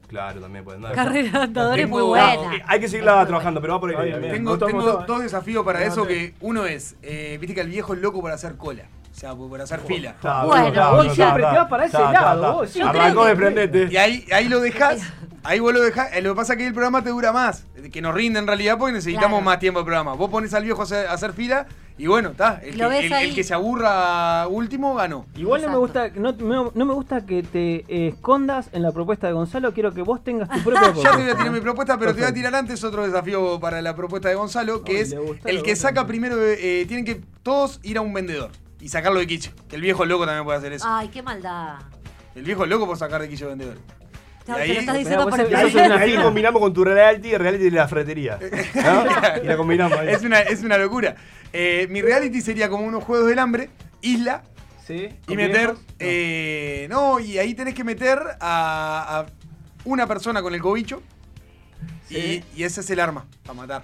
Claro, 0.09 0.41
también 0.41 0.65
pueden 0.65 0.81
dar. 0.81 0.93
Carrera 0.93 1.29
de 1.31 1.43
andador 1.45 1.79
es 1.79 1.87
muy 1.87 2.01
buena. 2.01 2.33
Eh, 2.33 2.63
Hay 2.67 2.79
que 2.79 2.87
seguirla 2.89 3.25
trabajando, 3.25 3.61
pero 3.61 3.73
va 3.75 3.79
por 3.79 3.95
ahí. 3.95 4.11
Tengo, 4.31 4.57
tengo 4.57 5.03
dos 5.07 5.21
desafíos 5.21 5.63
para 5.63 5.83
eso 5.85 6.05
que 6.07 6.33
uno 6.41 6.65
es, 6.65 6.95
eh, 7.03 7.37
viste 7.39 7.53
que 7.55 7.61
el 7.61 7.69
viejo 7.69 7.93
es 7.93 8.01
loco 8.01 8.19
por 8.19 8.31
hacer 8.31 8.55
cola. 8.57 8.83
O 9.11 9.15
sea, 9.19 9.35
por 9.35 9.59
hacer 9.61 9.81
fila. 9.81 10.11
Está, 10.11 10.45
Bueno, 10.45 10.67
está, 10.67 10.91
vos 10.91 11.13
siempre 11.13 11.43
está, 11.43 11.51
te 11.51 11.57
vas 11.59 11.67
para 11.67 11.85
ese 11.85 11.97
está, 11.97 12.11
lado, 12.11 12.63
está, 12.63 12.83
vos. 12.85 12.89
Arrancó 12.95 13.25
de 13.25 13.35
prendete. 13.35 13.87
Y 13.91 13.97
ahí, 13.97 14.25
ahí 14.31 14.47
lo 14.47 14.61
dejás, 14.61 15.01
ahí 15.43 15.59
vos 15.59 15.73
lo 15.73 15.81
dejás. 15.81 16.13
eh, 16.15 16.21
Lo 16.21 16.31
que 16.31 16.35
pasa 16.37 16.53
es 16.53 16.59
que 16.59 16.67
el 16.67 16.73
programa 16.73 17.03
te 17.03 17.09
dura 17.09 17.31
más, 17.33 17.65
que 17.91 18.01
nos 18.01 18.13
rinde 18.15 18.39
en 18.39 18.47
realidad 18.47 18.77
porque 18.77 18.93
necesitamos 18.93 19.29
Claro. 19.39 19.43
más 19.45 19.59
tiempo 19.59 19.79
de 19.79 19.85
programa. 19.85 20.13
Vos 20.13 20.29
pones 20.29 20.53
al 20.53 20.63
viejo 20.63 20.79
a 20.81 20.83
hacer, 20.85 21.07
a 21.07 21.13
hacer 21.13 21.33
fila 21.33 21.65
y 21.99 22.07
bueno, 22.07 22.29
está. 22.29 22.59
El, 22.63 22.75
que- 22.75 22.87
ves 22.87 23.05
el- 23.05 23.13
ahí. 23.13 23.29
el 23.29 23.35
que 23.35 23.43
se 23.43 23.53
aburra 23.53 24.47
último 24.47 24.95
ganó. 24.95 25.25
Igual 25.35 25.61
no 25.61 25.69
me 25.69 25.77
gusta, 25.77 26.09
no, 26.15 26.31
no- 26.31 26.71
no 26.73 26.85
me 26.85 26.93
gusta 26.93 27.25
que 27.25 27.43
te 27.43 27.85
eh, 27.87 28.07
escondas 28.07 28.69
en 28.71 28.81
la 28.81 28.91
propuesta 28.91 29.27
de 29.27 29.33
Gonzalo. 29.33 29.73
Quiero 29.73 29.93
que 29.93 30.01
vos 30.01 30.23
tengas 30.23 30.49
tu 30.49 30.59
propia 30.63 30.81
Ya 30.81 30.93
te 30.93 30.93
voy 30.93 31.03
a 31.03 31.13
propuesta. 31.13 31.37
tirar 31.37 31.51
mi 31.51 31.59
propuesta, 31.61 31.97
pero 31.99 32.13
te 32.15 32.21
voy 32.21 32.29
a 32.29 32.33
tirar 32.33 32.55
antes 32.55 32.83
otro 32.83 33.05
desafío 33.05 33.59
para 33.59 33.81
la 33.81 33.95
propuesta 33.95 34.29
de 34.29 34.35
Gonzalo, 34.35 34.83
que 34.83 34.93
Ay, 34.95 35.01
es 35.01 35.11
el 35.11 35.61
que 35.61 35.71
gusta. 35.73 35.75
saca 35.75 36.07
primero, 36.07 36.35
eh, 36.41 36.85
tienen 36.87 37.05
que 37.05 37.21
todos 37.43 37.79
ir 37.83 37.97
a 37.97 38.01
un 38.01 38.13
vendedor 38.13 38.51
y 38.79 38.87
sacarlo 38.89 39.19
de 39.19 39.27
quiche. 39.27 39.51
Que 39.67 39.75
el 39.75 39.81
viejo 39.81 40.05
loco 40.05 40.25
también 40.25 40.45
puede 40.45 40.57
hacer 40.57 40.71
eso. 40.73 40.85
Ay, 40.89 41.09
qué 41.09 41.21
maldad. 41.21 41.79
El 42.35 42.43
viejo 42.43 42.65
loco 42.65 42.85
puede 42.85 42.97
sacar 42.99 43.21
de 43.21 43.27
quiche 43.27 43.45
vendedor. 43.45 43.75
Y 44.57 44.61
ahí- 44.61 44.77
estás 44.77 44.97
diciendo 44.97 45.29
por 45.29 45.39
el 45.39 45.55
Ahí, 45.55 45.77
ahí 45.77 46.15
combinamos 46.15 46.61
con 46.61 46.73
tu 46.73 46.83
reality, 46.83 47.33
el 47.33 47.39
reality 47.39 47.65
de 47.65 47.71
la 47.71 47.87
fretería. 47.87 48.39
¿no? 48.75 49.05
Y 49.43 49.47
la 49.47 49.57
combinamos 49.57 49.97
ahí. 49.99 50.09
Es 50.09 50.23
una, 50.23 50.39
es 50.39 50.63
una 50.63 50.77
locura. 50.77 51.15
Eh, 51.53 51.87
mi 51.89 52.01
reality 52.01 52.41
sería 52.41 52.69
como 52.69 52.85
unos 52.85 53.03
juegos 53.03 53.27
del 53.29 53.39
hambre, 53.39 53.69
isla, 54.01 54.43
¿Sí? 54.85 55.09
y 55.23 55.25
¿Con 55.27 55.35
meter. 55.37 55.73
No. 55.73 55.79
eh, 55.99 56.87
no, 56.89 57.19
y 57.19 57.37
ahí 57.37 57.53
tenés 57.53 57.73
que 57.75 57.83
meter 57.83 58.19
a, 58.39 59.19
a 59.19 59.25
una 59.85 60.07
persona 60.07 60.41
con 60.41 60.53
el 60.53 60.61
cobicho. 60.61 61.01
Sí. 62.07 62.43
Y, 62.55 62.61
y 62.61 62.63
ese 62.63 62.81
es 62.81 62.89
el 62.89 62.99
arma 62.99 63.25
para 63.43 63.53
matar. 63.53 63.83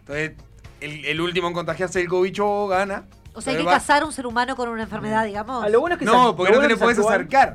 Entonces, 0.00 0.32
el, 0.80 1.04
el 1.06 1.20
último 1.20 1.48
en 1.48 1.54
contagiarse 1.54 1.98
del 2.00 2.08
cobicho 2.08 2.66
gana. 2.66 3.04
O 3.34 3.40
sea, 3.40 3.52
hay 3.52 3.60
que 3.60 3.64
va- 3.64 3.72
cazar 3.72 4.02
a 4.02 4.06
un 4.06 4.12
ser 4.12 4.26
humano 4.26 4.56
con 4.56 4.68
una 4.68 4.82
enfermedad, 4.82 5.24
digamos. 5.24 5.64
Ah, 5.64 5.68
lo 5.70 5.80
bueno 5.80 5.94
es 5.94 5.98
que 5.98 6.04
No, 6.04 6.36
porque 6.36 6.52
no 6.52 6.60
te 6.60 6.68
le 6.68 6.76
podés 6.76 6.98
acercar. 6.98 7.54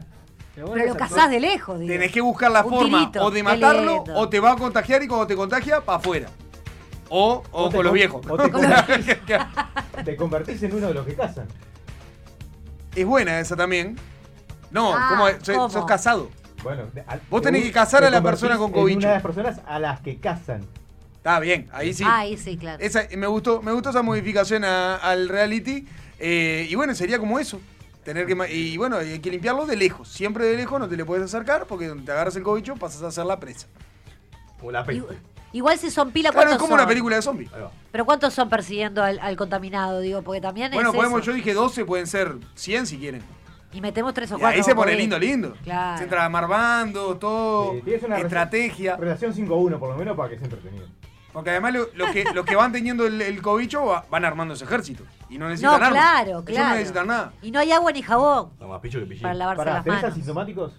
Pero 0.74 0.86
lo 0.94 0.96
cazás 0.98 1.30
de 1.30 1.40
lejos, 1.40 1.80
digo. 1.80 1.92
Tenés 1.94 2.12
que 2.12 2.22
buscar 2.22 2.50
la 2.52 2.64
Un 2.64 2.70
forma 2.72 3.00
tirito, 3.00 3.24
o 3.24 3.32
de 3.32 3.44
matarlo 3.44 3.96
lindo. 4.06 4.16
o 4.16 4.28
te 4.30 4.40
va 4.40 4.54
a 4.54 4.56
contagiar 4.56 5.04
y 5.04 5.08
cuando 5.08 5.28
te 5.28 5.36
contagia, 5.36 5.82
para 5.82 6.00
afuera. 6.00 6.30
O, 7.10 7.44
o, 7.52 7.72
con 7.72 7.84
los 7.86 7.94
viejos. 7.94 8.26
o 8.28 8.38
te 8.38 8.52
convertís, 8.52 9.06
te 10.04 10.16
convertís 10.18 10.64
en 10.64 10.74
uno 10.76 10.88
de 10.88 10.94
los 10.94 11.06
que 11.06 11.14
cazan. 11.16 11.48
es 12.96 13.06
buena 13.06 13.40
esa 13.40 13.56
también. 13.56 13.96
No, 14.72 14.94
Ah, 14.94 15.08
¿cómo 15.12 15.28
es? 15.28 15.38
Sos, 15.44 15.56
¿cómo? 15.56 15.70
sos 15.70 15.86
casado. 15.86 16.30
Bueno, 16.64 16.84
Vos 17.30 17.42
tenés 17.42 17.62
te- 17.62 17.68
que 17.68 17.74
cazar 17.74 18.02
te 18.02 18.08
a 18.08 18.10
la 18.10 18.22
persona 18.22 18.58
con 18.58 18.72
cobicho. 18.72 18.98
Una 19.00 19.10
de 19.10 19.14
las 19.14 19.24
personas 19.24 19.62
a 19.66 19.80
las 19.80 20.02
que 20.02 20.18
cazan. 20.20 20.66
Está 21.18 21.40
bien, 21.40 21.70
ahí 21.72 21.94
sí. 21.94 22.04
Ahí 22.06 22.36
sí, 22.38 22.58
claro. 22.58 22.84
Esa, 22.84 23.04
me, 23.16 23.28
gustó, 23.28 23.62
me 23.62 23.72
gustó 23.72 23.92
esa 23.92 24.02
modificación 24.02 24.66
a- 24.66 24.96
al 24.98 25.30
reality. 25.30 25.88
eh, 26.20 26.68
y 26.70 26.76
bueno, 26.76 26.96
sería 26.96 27.20
como 27.20 27.38
eso. 27.40 27.62
Tener 28.08 28.26
que, 28.26 28.54
y 28.56 28.78
bueno, 28.78 28.96
hay 28.96 29.20
que 29.20 29.30
limpiarlo 29.30 29.66
de 29.66 29.76
lejos. 29.76 30.08
Siempre 30.08 30.46
de 30.46 30.56
lejos 30.56 30.80
no 30.80 30.88
te 30.88 30.96
le 30.96 31.04
puedes 31.04 31.26
acercar 31.26 31.66
porque 31.68 31.88
donde 31.88 32.06
te 32.06 32.12
agarras 32.14 32.34
el 32.38 32.44
cobicho 32.44 32.74
pasas 32.76 33.04
a 33.04 33.12
ser 33.12 33.26
la 33.26 33.38
presa. 33.38 33.68
Como 34.58 34.72
la 34.72 34.86
peste. 34.86 35.02
Igual- 35.04 35.18
Igual 35.52 35.78
si 35.78 35.92
son 35.92 36.12
pila, 36.12 36.30
Claro, 36.32 36.44
es 36.44 36.52
¿cuántos 36.52 36.62
como 36.70 36.76
una 36.76 36.88
película 36.88 37.18
de 37.18 37.22
zombies. 37.22 37.52
Pero 37.92 38.06
¿cuántos 38.06 38.34
son 38.34 38.48
persiguiendo 38.48 39.04
al, 39.04 39.20
al 39.20 39.36
contaminado? 39.36 40.00
Digo, 40.00 40.22
porque 40.22 40.40
también 40.40 40.72
Bueno, 40.72 40.92
es 40.92 40.96
podemos, 40.96 41.20
eso. 41.22 41.32
yo 41.32 41.36
dije 41.36 41.54
12, 41.54 41.84
pueden 41.84 42.08
ser 42.08 42.36
100 42.56 42.86
si 42.88 42.98
quieren. 42.98 43.22
Y 43.74 43.82
metemos 43.82 44.14
tres 44.14 44.32
o 44.32 44.38
Y 44.38 44.40
cuatro. 44.40 44.58
ahí 44.58 44.64
se 44.64 44.74
pone 44.74 44.96
lindo, 44.96 45.20
lindo. 45.20 45.54
Claro. 45.66 45.98
Se 45.98 46.06
entra 46.06 46.24
armando, 46.26 47.18
todo, 47.18 47.74
Eh, 47.74 47.82
tienes 47.84 48.04
una 48.04 48.20
estrategia. 48.20 48.96
Relación 48.96 49.34
5-1 49.34 49.78
por 49.80 49.90
lo 49.90 49.98
menos 49.98 50.16
para 50.16 50.30
que 50.30 50.36
sea 50.38 50.46
entretenido. 50.46 50.86
Porque 51.38 51.52
además 51.52 51.72
lo- 51.76 51.90
los 51.94 52.10
que, 52.10 52.24
los 52.34 52.44
que 52.48 52.56
van 52.56 52.72
teniendo 52.72 53.06
el, 53.06 53.22
el 53.22 53.42
cobicho 53.44 53.86
va- 53.86 54.04
van 54.10 54.26
armando 54.26 54.56
ese 54.56 54.64
ejército. 54.66 55.04
Y 55.30 55.38
no 55.38 55.46
No, 55.46 55.52
necesitan 55.52 55.76
armas. 55.76 55.92
claro, 55.92 56.30
Ellos 56.30 56.44
claro. 56.46 56.70
no 56.70 56.74
necesitan 56.74 57.08
nada. 57.08 57.34
Y 57.44 57.52
no 57.52 57.60
hay 57.60 57.72
agua 57.72 57.92
ni 57.92 58.02
jabón 58.02 58.50
No, 58.60 58.68
más 58.70 58.82
picho 58.82 58.98
que 59.00 59.06
pillín. 59.06 59.22
para 59.22 59.36
lavarse 59.36 59.58
Pará, 59.60 59.74
las 59.76 59.84
¿tenés 59.84 60.02
manos. 60.02 60.12
asintomáticos? 60.14 60.74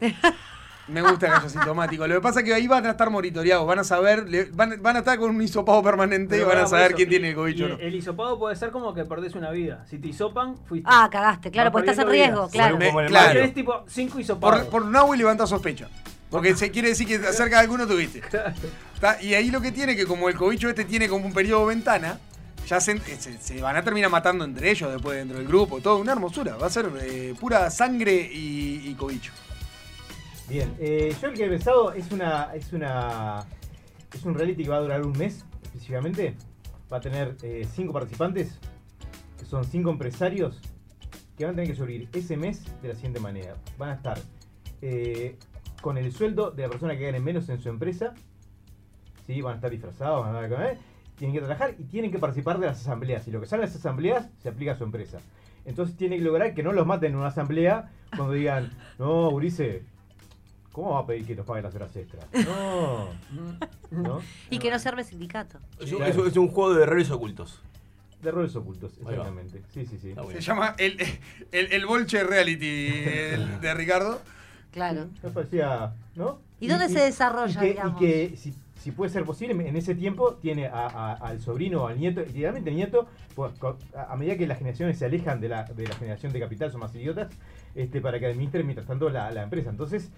Me 0.88 1.02
gusta 1.02 1.26
que 1.26 1.32
haya 1.34 1.48
sintomático. 1.50 2.06
Lo 2.06 2.14
que 2.14 2.20
pasa 2.22 2.40
es 2.40 2.46
que 2.46 2.54
ahí 2.54 2.66
van 2.66 2.86
a 2.86 2.90
estar 2.92 3.10
monitoreados, 3.10 3.66
van 3.66 3.78
a 3.80 3.84
saber, 3.84 4.26
le- 4.26 4.46
van, 4.46 4.80
van 4.82 4.96
a 4.96 5.00
estar 5.00 5.18
con 5.18 5.28
un 5.28 5.42
hisopado 5.42 5.82
permanente 5.82 6.38
y 6.40 6.42
van 6.44 6.56
a 6.56 6.66
saber 6.66 6.86
eso, 6.86 6.96
quién 6.96 7.08
y- 7.08 7.10
tiene 7.10 7.28
el 7.28 7.34
cobicho 7.34 7.64
o 7.64 7.68
y 7.68 7.72
no. 7.72 7.78
El 7.78 7.94
hisopado 7.94 8.38
puede 8.38 8.56
ser 8.56 8.70
como 8.70 8.94
que 8.94 9.04
perdés 9.04 9.34
una 9.34 9.50
vida. 9.50 9.84
Si 9.90 9.98
te 9.98 10.08
hisopan, 10.08 10.56
fuiste. 10.64 10.88
Ah, 10.90 11.06
cagaste, 11.12 11.50
claro, 11.50 11.70
porque 11.70 11.90
estás 11.90 12.02
en 12.06 12.10
riesgo, 12.10 12.48
vidas. 12.48 12.50
claro. 12.52 12.78
El 13.00 13.06
Claro. 13.08 13.52
Tipo 13.52 13.84
5 13.86 14.18
hisopados. 14.20 14.60
Por, 14.62 14.70
por 14.70 14.84
Nahui 14.86 15.18
levanta 15.18 15.46
sospecha. 15.46 15.88
Porque 16.30 16.54
se 16.54 16.70
quiere 16.70 16.88
decir 16.88 17.06
que 17.06 17.16
acerca 17.16 17.56
de 17.56 17.62
alguno 17.62 17.86
tuviste. 17.86 18.22
Y 19.22 19.34
ahí 19.34 19.50
lo 19.50 19.60
que 19.60 19.72
tiene, 19.72 19.96
que 19.96 20.06
como 20.06 20.28
el 20.28 20.36
cobicho 20.36 20.68
este 20.68 20.84
tiene 20.84 21.08
como 21.08 21.26
un 21.26 21.32
periodo 21.32 21.66
ventana, 21.66 22.18
ya 22.66 22.80
se, 22.80 23.00
van 23.62 23.76
a 23.76 23.82
terminar 23.82 24.10
matando 24.10 24.44
entre 24.44 24.70
ellos 24.70 24.92
después 24.92 25.16
dentro 25.16 25.38
del 25.38 25.46
grupo. 25.46 25.80
Todo 25.80 25.98
una 25.98 26.12
hermosura. 26.12 26.56
Va 26.56 26.66
a 26.66 26.70
ser 26.70 26.90
eh, 27.00 27.34
pura 27.40 27.70
sangre 27.70 28.28
y, 28.30 28.94
cobicho. 28.94 29.32
Bien, 30.48 30.74
eh, 30.78 31.14
yo 31.20 31.28
el 31.28 31.34
que 31.34 31.46
he 31.46 31.48
pensado 31.48 31.92
es 31.92 32.10
una, 32.10 32.50
es 32.54 32.72
una. 32.72 33.46
Es 34.12 34.24
un 34.24 34.34
reality 34.34 34.64
que 34.64 34.70
va 34.70 34.76
a 34.76 34.80
durar 34.80 35.04
un 35.04 35.16
mes 35.16 35.44
específicamente. 35.62 36.34
Va 36.92 36.98
a 36.98 37.00
tener 37.00 37.36
eh, 37.42 37.66
cinco 37.74 37.92
participantes, 37.92 38.58
que 39.38 39.44
son 39.44 39.64
cinco 39.64 39.90
empresarios, 39.90 40.60
que 41.36 41.44
van 41.44 41.52
a 41.52 41.56
tener 41.56 41.70
que 41.70 41.76
sobrevivir 41.76 42.08
ese 42.12 42.36
mes 42.36 42.62
de 42.82 42.88
la 42.88 42.94
siguiente 42.94 43.20
manera. 43.20 43.56
Van 43.78 43.90
a 43.90 43.94
estar 43.94 44.18
con 45.80 45.98
el 45.98 46.12
sueldo 46.12 46.50
de 46.50 46.62
la 46.64 46.68
persona 46.68 46.96
que 46.96 47.04
gane 47.04 47.20
menos 47.20 47.48
en 47.48 47.60
su 47.60 47.68
empresa. 47.68 48.14
¿sí? 49.26 49.40
Van 49.42 49.52
a 49.52 49.56
estar 49.56 49.70
disfrazados, 49.70 50.24
van 50.26 50.36
a 50.36 50.46
estar- 50.46 50.72
¿eh? 50.72 50.78
tienen 51.16 51.34
que 51.34 51.40
trabajar 51.40 51.74
y 51.78 51.84
tienen 51.84 52.10
que 52.12 52.18
participar 52.18 52.58
de 52.60 52.66
las 52.66 52.80
asambleas. 52.80 53.26
Y 53.26 53.30
lo 53.32 53.40
que 53.40 53.46
sale 53.46 53.62
de 53.62 53.66
las 53.68 53.76
asambleas 53.76 54.28
se 54.42 54.48
aplica 54.48 54.72
a 54.72 54.76
su 54.76 54.84
empresa. 54.84 55.18
Entonces 55.64 55.96
tiene 55.96 56.16
que 56.16 56.22
lograr 56.22 56.54
que 56.54 56.62
no 56.62 56.72
los 56.72 56.86
maten 56.86 57.12
en 57.12 57.18
una 57.18 57.26
asamblea 57.28 57.90
cuando 58.16 58.32
digan, 58.34 58.70
no, 58.98 59.28
Urice, 59.30 59.82
¿cómo 60.72 60.92
va 60.94 61.00
a 61.00 61.06
pedir 61.06 61.26
que 61.26 61.34
nos 61.34 61.44
paguen 61.44 61.64
las 61.64 61.74
horas 61.74 61.94
extras? 61.96 62.24
No. 62.46 63.08
¿No? 63.90 64.20
Y 64.50 64.58
que 64.58 64.70
no 64.70 64.78
se 64.78 64.88
arme 64.88 65.02
sindicato. 65.04 65.58
Es 65.80 65.92
un, 65.92 66.02
es 66.04 66.16
un- 66.16 66.26
es 66.28 66.36
un 66.36 66.48
juego 66.48 66.74
de 66.74 66.82
errores 66.84 67.10
ocultos. 67.10 67.60
De 68.22 68.32
roles 68.32 68.56
ocultos, 68.56 68.92
exactamente. 69.00 69.62
Sí, 69.72 69.86
sí, 69.86 69.96
sí. 69.96 70.12
Se 70.32 70.40
llama 70.40 70.74
el, 70.78 70.98
el, 71.52 71.72
el 71.72 71.86
Bolche 71.86 72.24
Reality 72.24 72.88
el 73.04 73.60
de 73.60 73.74
Ricardo. 73.74 74.20
Claro. 74.70 75.08
Me 75.22 75.30
parecía, 75.30 75.92
¿no? 76.14 76.38
¿Y 76.60 76.66
dónde 76.68 76.88
se 76.88 77.00
desarrolla, 77.00 77.52
y 77.60 77.66
que, 77.66 77.66
digamos? 77.72 78.02
Y 78.02 78.04
que 78.04 78.36
si, 78.36 78.54
si 78.80 78.90
puede 78.90 79.10
ser 79.10 79.24
posible, 79.24 79.52
en 79.68 79.76
ese 79.76 79.94
tiempo 79.94 80.34
tiene 80.34 80.66
a- 80.66 80.86
a- 80.86 81.12
al 81.14 81.40
sobrino 81.40 81.84
o 81.84 81.86
al 81.88 81.98
nieto, 81.98 82.20
idealmente 82.22 82.70
el 82.70 82.76
nieto, 82.76 83.06
pues, 83.34 83.52
a, 83.94 84.12
a 84.12 84.16
medida 84.16 84.36
que 84.36 84.46
las 84.46 84.58
generaciones 84.58 84.98
se 84.98 85.04
alejan 85.06 85.40
de 85.40 85.48
la, 85.48 85.64
de 85.64 85.86
la 85.86 85.94
generación 85.94 86.32
de 86.32 86.40
capital, 86.40 86.70
son 86.70 86.80
más 86.80 86.94
idiotas, 86.94 87.28
este, 87.74 88.00
para 88.00 88.18
que 88.18 88.26
administren 88.26 88.66
mientras 88.66 88.86
tanto 88.86 89.08
la, 89.08 89.30
la 89.30 89.42
empresa. 89.44 89.70
Entonces, 89.70 90.10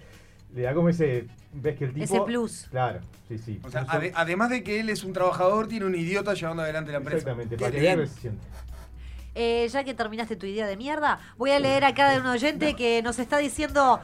le 0.54 0.62
da 0.62 0.74
como 0.74 0.88
ese, 0.88 1.26
ves 1.52 1.76
que 1.76 1.84
el 1.84 1.92
tipo... 1.92 2.04
Ese 2.04 2.20
plus. 2.22 2.66
Claro, 2.70 3.00
sí, 3.28 3.38
sí. 3.38 3.60
O 3.62 3.70
sea, 3.70 3.86
ade- 3.86 4.12
además 4.16 4.50
de 4.50 4.64
que 4.64 4.80
él 4.80 4.88
es 4.90 5.04
un 5.04 5.12
trabajador, 5.12 5.68
tiene 5.68 5.86
un 5.86 5.94
idiota 5.94 6.34
llevando 6.34 6.62
adelante 6.62 6.90
la 6.90 6.98
empresa. 6.98 7.18
Exactamente, 7.18 7.56
para 7.56 7.70
que 7.70 7.80
vea 7.80 7.90
lindo. 7.96 8.02
lo 8.02 8.08
que 8.08 8.14
se 8.14 8.20
siente. 8.20 8.46
Eh, 9.36 9.68
ya 9.68 9.84
que 9.84 9.94
terminaste 9.94 10.34
tu 10.34 10.46
idea 10.46 10.66
de 10.66 10.76
mierda, 10.76 11.20
voy 11.38 11.50
a 11.52 11.60
leer 11.60 11.84
acá 11.84 12.10
de 12.10 12.18
un 12.20 12.26
oyente 12.26 12.74
que 12.74 13.00
nos 13.02 13.20
está 13.20 13.38
diciendo, 13.38 14.00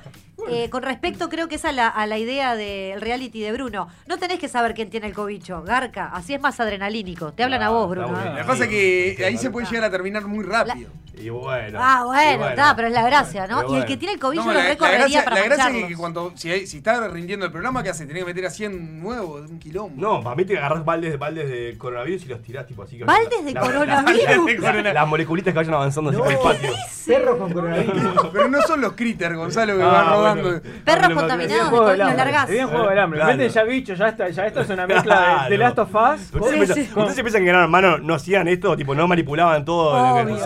eh, 0.49 0.69
con 0.71 0.83
respecto 0.83 1.29
creo 1.29 1.49
que 1.49 1.55
es 1.57 1.65
a 1.65 1.73
la, 1.73 1.89
a 1.89 2.07
la 2.07 2.19
idea 2.19 2.55
del 2.57 3.01
reality 3.01 3.41
de 3.41 3.53
Bruno, 3.53 3.89
no 4.07 4.19
tenés 4.19 4.39
que 4.39 4.49
saber 4.49 4.75
quién 4.75 4.91
tiene 4.91 5.07
el 5.07 5.15
cobicho, 5.15 5.63
garca, 5.63 6.11
así 6.13 6.35
es 6.35 6.41
más 6.41 6.61
adrenalínico. 6.61 7.33
Te 7.33 7.43
hablan 7.43 7.63
a 7.63 7.71
vos, 7.71 7.89
Bruno. 7.91 8.09
bueno. 8.09 8.31
Lo 8.33 8.37
que 8.39 8.45
pasa 8.45 8.65
es 8.65 8.71
que 8.71 9.25
ahí 9.27 9.37
se 9.39 9.51
puede 9.51 9.67
llegar 9.67 9.85
a 9.85 9.91
terminar 9.91 10.25
muy 10.27 10.45
rápido. 10.45 10.91
Y 11.19 11.31
bueno. 11.31 11.79
Ah, 11.83 12.01
y 12.03 12.07
bueno, 12.37 12.49
está, 12.51 12.77
pero 12.77 12.89
es 12.89 12.95
la 12.95 13.03
gracia, 13.03 13.47
¿no? 13.47 13.57
Y 13.57 13.61
el 13.63 13.67
bueno. 13.69 13.87
que 13.87 13.97
tiene 13.97 14.13
el 14.15 14.21
cobillo 14.21 14.43
No, 14.45 14.49
lo 14.53 14.59
la, 14.59 14.65
la 14.65 14.69
recorrería 14.69 14.99
gracia, 14.99 15.25
para 15.25 15.37
la 15.37 15.43
gracia 15.47 15.79
es 15.79 15.87
que, 15.87 15.97
cuando, 15.97 16.33
si, 16.37 16.51
hay- 16.51 16.67
si 16.67 16.77
está 16.77 17.09
rindiendo 17.09 17.47
el 17.47 17.53
programa, 17.53 17.83
¿qué 17.83 17.89
hace? 17.89 18.05
Tiene 18.05 18.21
que 18.21 18.27
meter 18.27 18.45
a 18.45 18.51
100 18.51 19.01
nuevos, 19.01 19.49
un 19.51 19.59
quilombo. 19.59 19.95
No, 19.99 20.23
para 20.23 20.37
mí 20.37 20.45
te 20.45 20.59
agarras 20.59 20.85
baldes, 20.85 21.19
baldes 21.19 21.49
de 21.49 21.79
coronavirus 21.79 22.27
y 22.27 22.29
los 22.29 22.43
tirás 22.43 22.67
tipo 22.67 22.83
así. 22.83 22.99
que- 22.99 23.05
¿Baldes 23.05 23.45
de 23.47 23.53
la- 23.55 23.61
coronavirus? 23.63 24.61
la- 24.61 24.73
la- 24.83 24.93
Las 24.93 25.09
moleculitas 25.09 25.55
que 25.55 25.59
vayan 25.59 25.73
avanzando 25.75 26.13
No. 26.13 26.27
el 26.27 26.37
patio. 26.37 26.71
Perros 27.07 27.39
con 27.39 27.51
coronavirus. 27.51 28.03
Pero 28.35 28.49
no 28.49 28.61
son 28.63 28.83
los 28.83 28.93
critters, 28.93 29.37
Gonzalo, 29.37 29.75
que 29.75 29.83
Ah, 29.83 29.87
van 29.87 30.09
rodando. 30.35 30.63
Perros 30.85 31.09
contaminados, 31.11 31.49
Bien 31.49 31.49
de 31.59 31.65
juego 31.71 31.85
co- 31.85 31.89
del 31.91 31.99
los 31.99 32.09
hambre. 32.09 32.25
largás. 32.25 32.51
Bien 32.51 32.69
juego 32.69 32.89
del 32.89 32.99
hambre. 32.99 33.25
Meten 33.25 33.49
ya 33.49 33.63
bicho, 33.65 33.95
ya 33.95 34.09
está, 34.09 34.29
ya 34.29 34.47
esto 34.47 34.61
es 34.61 34.71
una 34.71 34.87
mezcla 34.87 35.47
de. 35.49 35.59
Last 35.59 35.79
of 35.79 35.95
Us. 35.95 36.35
¿Ustedes, 36.35 37.21
piensan, 37.23 37.43
que 37.45 37.49
eran 37.49 37.63
hermanos, 37.63 38.03
no 38.03 38.15
hacían 38.15 38.49
esto? 38.49 38.77
Tipo, 38.77 38.95
no 38.95 39.07
manipulaban 39.09 39.65
todo. 39.65 39.93
Obvio, 40.23 40.37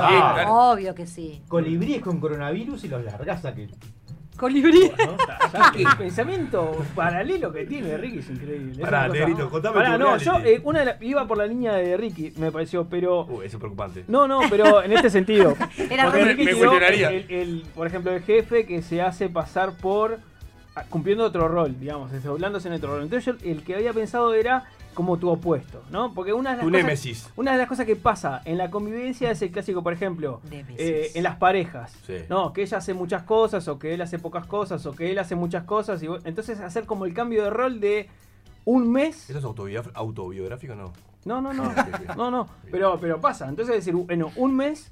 obvio 0.48 0.94
que 0.94 1.06
sí. 1.06 1.42
Colibríes 1.48 2.00
con 2.02 2.20
coronavirus 2.20 2.84
y 2.84 2.88
los 2.88 3.04
largás 3.04 3.44
a 3.44 3.54
que... 3.54 3.68
Colibrí. 4.40 4.90
¿no? 4.98 5.16
Ya, 5.52 5.72
El 5.92 5.96
pensamiento 5.98 6.84
paralelo 6.94 7.52
que 7.52 7.66
tiene 7.66 7.96
Ricky 7.96 8.18
es 8.20 8.30
increíble. 8.30 8.80
Pará, 8.82 9.06
Negrito, 9.08 9.50
contame 9.50 9.74
Pará, 9.74 9.92
tu 9.92 9.98
no, 9.98 10.04
reality. 10.06 10.24
yo 10.24 10.38
eh, 10.38 10.60
una 10.64 10.78
de 10.80 10.84
la- 10.86 10.96
iba 11.00 11.26
por 11.28 11.36
la 11.38 11.46
línea 11.46 11.74
de 11.74 11.96
Ricky, 11.96 12.32
me 12.38 12.50
pareció, 12.50 12.86
pero. 12.86 13.26
Uy, 13.26 13.44
eso 13.46 13.56
es 13.56 13.60
preocupante. 13.60 14.04
No, 14.08 14.26
no, 14.26 14.40
pero 14.48 14.82
en 14.82 14.92
este 14.92 15.10
sentido. 15.10 15.54
Era 15.90 16.04
Porque 16.06 16.24
Ricky 16.24 16.44
me 16.44 16.54
tiró 16.54 16.70
cuestionaría. 16.70 17.10
el, 17.10 17.26
el- 17.30 17.62
por 17.74 17.86
ejemplo, 17.86 18.12
el 18.12 18.22
jefe 18.22 18.64
que 18.66 18.82
se 18.82 19.02
hace 19.02 19.28
pasar 19.28 19.76
por 19.76 20.18
cumpliendo 20.88 21.24
otro 21.24 21.46
rol, 21.48 21.78
digamos, 21.78 22.10
desdoblándose 22.12 22.68
en 22.68 22.74
otro 22.74 22.94
rol. 22.94 23.02
Entonces 23.02 23.34
yo 23.42 23.50
el 23.50 23.62
que 23.62 23.74
había 23.74 23.92
pensado 23.92 24.32
era 24.34 24.64
como 24.94 25.18
tu 25.18 25.28
opuesto, 25.30 25.82
¿no? 25.90 26.12
Porque 26.12 26.32
una 26.32 26.50
de 26.50 26.56
las 26.56 26.64
Tu 26.66 26.70
cosas, 26.70 26.84
némesis. 26.84 27.30
una 27.36 27.52
de 27.52 27.58
las 27.58 27.68
cosas 27.68 27.86
que 27.86 27.96
pasa 27.96 28.42
en 28.44 28.58
la 28.58 28.70
convivencia 28.70 29.30
es 29.30 29.40
el 29.42 29.50
clásico, 29.50 29.82
por 29.82 29.92
ejemplo, 29.92 30.40
eh, 30.50 31.12
en 31.14 31.22
las 31.22 31.36
parejas. 31.36 31.92
Sí. 32.06 32.16
No, 32.28 32.52
que 32.52 32.62
ella 32.62 32.78
hace 32.78 32.92
muchas 32.94 33.22
cosas, 33.22 33.66
o 33.68 33.78
que 33.78 33.94
él 33.94 34.00
hace 34.02 34.18
pocas 34.18 34.46
cosas, 34.46 34.84
o 34.86 34.92
que 34.92 35.10
él 35.12 35.18
hace 35.18 35.36
muchas 35.36 35.64
cosas. 35.64 36.02
Y 36.02 36.08
vos- 36.08 36.22
entonces 36.24 36.60
hacer 36.60 36.86
como 36.86 37.04
el 37.04 37.14
cambio 37.14 37.44
de 37.44 37.50
rol 37.50 37.80
de 37.80 38.08
un 38.64 38.90
mes. 38.90 39.30
¿Eso 39.30 39.38
es 39.38 39.44
autobiográfico 39.94 40.72
o 40.72 40.76
no? 40.76 40.92
No, 41.24 41.40
no, 41.40 41.52
no. 41.52 41.72
No, 42.16 42.30
no. 42.30 42.48
Pero, 42.70 42.98
pero 43.00 43.20
pasa. 43.20 43.48
Entonces 43.48 43.76
decir, 43.76 43.94
bueno, 43.94 44.32
un 44.36 44.56
mes 44.56 44.90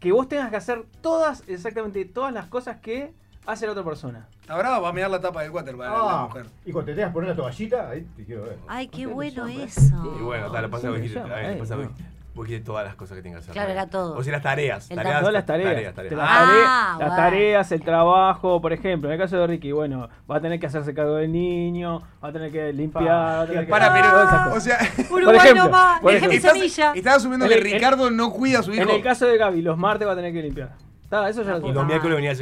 que 0.00 0.12
vos 0.12 0.28
tengas 0.28 0.50
que 0.50 0.56
hacer 0.56 0.84
todas, 1.00 1.42
exactamente 1.48 2.04
todas 2.04 2.32
las 2.32 2.46
cosas 2.46 2.78
que 2.80 3.12
hace 3.46 3.66
la 3.66 3.72
otra 3.72 3.84
persona. 3.84 4.26
Ahora 4.48 4.78
va 4.78 4.88
a 4.88 4.92
mirar 4.92 5.10
la 5.10 5.20
tapa 5.20 5.42
del 5.42 5.50
water 5.50 5.76
para 5.76 5.90
la 5.90 5.96
Ah, 6.20 6.24
mujer. 6.26 6.46
y 6.64 6.72
cuando 6.72 6.90
te 6.90 6.94
tengas 6.96 7.10
que 7.10 7.14
poner 7.14 7.30
la 7.30 7.36
toallita, 7.36 7.88
ahí 7.90 8.06
te 8.16 8.24
quiero 8.24 8.42
ver. 8.42 8.58
Ay, 8.68 8.88
qué 8.88 9.06
bueno 9.06 9.46
eso. 9.46 10.16
Y 10.18 10.22
bueno, 10.22 10.50
tal, 10.50 10.62
lo 10.62 10.70
pasa 10.70 10.90
que 10.92 11.08
no. 11.08 11.90
vos 12.34 12.44
quieres 12.46 12.64
todas 12.66 12.84
las 12.84 12.94
cosas 12.96 13.16
que 13.16 13.22
tengas 13.22 13.38
que 13.38 13.44
hacer. 13.44 13.52
Claro, 13.54 13.70
era 13.72 13.86
todo. 13.88 14.14
O 14.18 14.22
sea, 14.22 14.32
las 14.32 14.42
tareas. 14.42 14.90
El 14.90 14.96
tareas 14.96 15.20
Todas 15.20 15.32
las 15.32 15.46
tareas. 15.46 15.72
tareas, 15.74 15.94
tareas. 15.94 16.14
Las, 16.14 16.28
Ah, 16.30 16.36
tareas 16.46 16.98
las 17.08 17.16
tareas, 17.16 17.72
el 17.72 17.80
trabajo, 17.82 18.60
por 18.60 18.72
ejemplo, 18.74 19.08
en 19.08 19.14
el 19.14 19.18
caso 19.20 19.38
de 19.38 19.46
Ricky, 19.46 19.72
bueno, 19.72 20.08
va 20.30 20.36
a 20.36 20.40
tener 20.42 20.60
que 20.60 20.66
hacerse 20.66 20.92
cargo 20.92 21.14
del 21.14 21.32
niño, 21.32 22.02
va 22.22 22.28
a 22.28 22.32
tener 22.32 22.52
que 22.52 22.72
limpiar, 22.74 23.46
tener 23.46 23.64
que 23.64 23.70
Para, 23.70 23.90
pero, 23.92 24.10
cosas. 24.10 24.56
o 24.56 24.60
sea, 24.60 24.78
Uruguay 25.10 25.36
ejemplo, 25.38 25.64
nomás, 25.64 26.00
por 26.00 26.12
ejemplo. 26.14 26.38
semilla. 26.52 26.92
estás 26.94 27.16
asumiendo 27.16 27.46
En 27.46 27.52
que 27.52 27.58
el- 27.58 27.66
en- 27.68 27.72
Ricardo 27.72 28.10
no 28.10 28.30
cuida 28.30 28.58
a 28.58 28.62
su 28.62 28.72
hijo. 28.74 28.82
En 28.82 28.90
el 28.90 29.02
caso 29.02 29.24
de 29.26 29.38
Gaby, 29.38 29.62
los 29.62 29.78
martes 29.78 30.06
va 30.06 30.12
a 30.12 30.16
tener 30.16 30.34
que 30.34 30.42
limpiar. 30.42 30.72
Está, 31.06 31.28
eso 31.28 31.42
ya 31.44 31.56
Y 31.58 31.72
los 31.72 31.86
miércoles 31.86 32.16
venía 32.16 32.34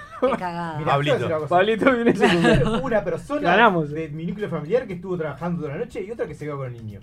Qué 0.20 0.30
cagada. 0.38 0.78
Mirá, 0.78 0.92
Pablito. 0.92 1.26
una. 1.26 1.48
Pablito 1.48 1.92
viene 1.92 2.10
ese 2.12 2.64
una 2.82 3.02
persona 3.02 3.40
Ganamos. 3.50 3.90
de 3.90 4.08
mi 4.10 4.26
núcleo 4.26 4.48
familiar 4.48 4.86
que 4.86 4.92
estuvo 4.94 5.16
trabajando 5.18 5.62
toda 5.62 5.74
la 5.74 5.80
noche 5.84 6.00
y 6.02 6.10
otra 6.12 6.26
que 6.28 6.34
se 6.36 6.44
quedó 6.44 6.58
con 6.58 6.66
el 6.68 6.72
niño. 6.74 7.00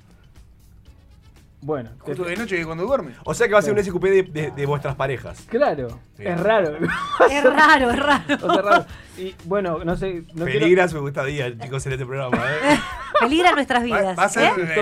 Bueno, 1.59 1.89
te- 2.05 2.11
Justo 2.11 2.23
de 2.23 2.35
noche 2.37 2.63
cuando 2.65 2.85
duerme. 2.85 3.13
O 3.25 3.33
sea 3.33 3.47
que 3.47 3.53
va 3.53 3.59
a 3.59 3.61
ser 3.63 3.73
un 3.73 3.83
SQP 3.83 4.03
de, 4.03 4.23
de- 4.23 4.51
de 4.51 4.65
vuestras 4.65 4.95
parejas. 4.95 5.41
claro, 5.49 5.99
Bien. 6.17 6.33
es 6.33 6.39
raro. 6.39 6.77
Es 7.29 7.43
raro, 7.43 7.89
es 7.91 7.99
raro. 7.99 8.23
O 8.47 8.53
sea, 8.53 8.61
raro. 8.61 8.85
Y 9.17 9.35
bueno, 9.45 9.79
no 9.83 9.95
sé. 9.95 10.23
No 10.33 10.45
quiero- 10.45 10.59
Peligra 10.59 10.87
su 10.87 11.07
estadía, 11.07 11.57
chicos, 11.57 11.85
en 11.87 11.93
este 11.93 12.05
programa. 12.05 12.37
¿eh? 12.37 12.79
Peligra 13.19 13.51
nuestras 13.53 13.83
vidas. 13.83 14.17
va 14.17 14.23
a 14.25 14.29
ser. 14.29 14.51
¿eh? 14.59 14.73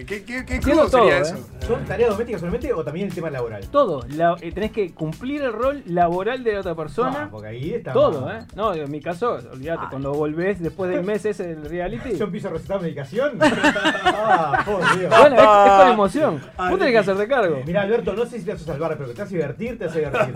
eh, 0.00 0.04
¿Qué, 0.08 0.24
qué, 0.24 0.44
qué 0.44 0.58
crudo 0.60 0.88
sería 0.88 1.22
todo, 1.22 1.22
eso? 1.22 1.48
¿Son 1.66 1.84
tareas 1.84 2.10
domésticas 2.10 2.40
solamente 2.40 2.72
o 2.72 2.82
también 2.84 3.06
el 3.08 3.14
tema 3.14 3.30
laboral? 3.30 3.64
Todo. 3.68 4.04
La- 4.08 4.36
eh, 4.40 4.50
tenés 4.52 4.72
que 4.72 4.92
cumplir 4.92 5.42
el 5.42 5.52
rol 5.52 5.82
laboral 5.86 6.42
de 6.42 6.52
la 6.54 6.60
otra 6.60 6.74
persona. 6.74 7.28
Porque 7.30 7.48
ahí 7.48 7.74
está. 7.74 7.92
todo, 7.92 8.30
¿eh? 8.32 8.40
No, 8.56 8.74
en 8.74 8.90
mi 8.90 9.00
caso, 9.00 9.38
olvídate, 9.52 9.80
Ay. 9.82 9.88
cuando 9.90 10.12
volvés 10.14 10.60
después 10.60 10.90
del 10.90 11.04
mes 11.04 11.24
ese 11.24 11.46
del 11.46 11.64
reality. 11.68 12.16
Yo 12.16 12.24
empiezo 12.24 12.48
a 12.48 12.52
recetar 12.52 12.80
medicación. 12.80 13.38
ah, 13.40 14.62
por 14.64 14.80
Dios. 14.98 15.10
Bueno, 15.16 15.36
es, 15.36 15.42
es 15.70 15.72
con 15.84 15.88
emoción. 15.92 16.40
Vos 16.56 16.78
tenés 16.78 16.90
que 16.92 16.98
hacerte 16.98 17.28
cargo. 17.28 17.60
Mira, 17.64 17.82
Alberto, 17.82 18.12
no 18.14 18.26
sé 18.26 18.38
si 18.40 18.44
te 18.44 18.52
vas 18.52 18.62
a 18.62 18.64
salvar, 18.64 18.96
pero 18.96 19.08
que 19.10 19.14
te 19.14 19.22
vas 19.22 19.30
a 19.30 19.34
divertir, 19.34 19.78
te 19.78 19.86
vas 19.86 19.94
a 19.94 19.98
divertir. 19.98 20.34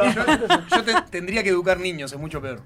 Yo, 0.70 0.76
yo 0.76 0.84
te- 0.84 1.10
tendría 1.10 1.42
que 1.42 1.48
educar 1.50 1.78
niños, 1.80 2.12
es 2.12 2.18
mucho 2.18 2.40
peor. 2.40 2.60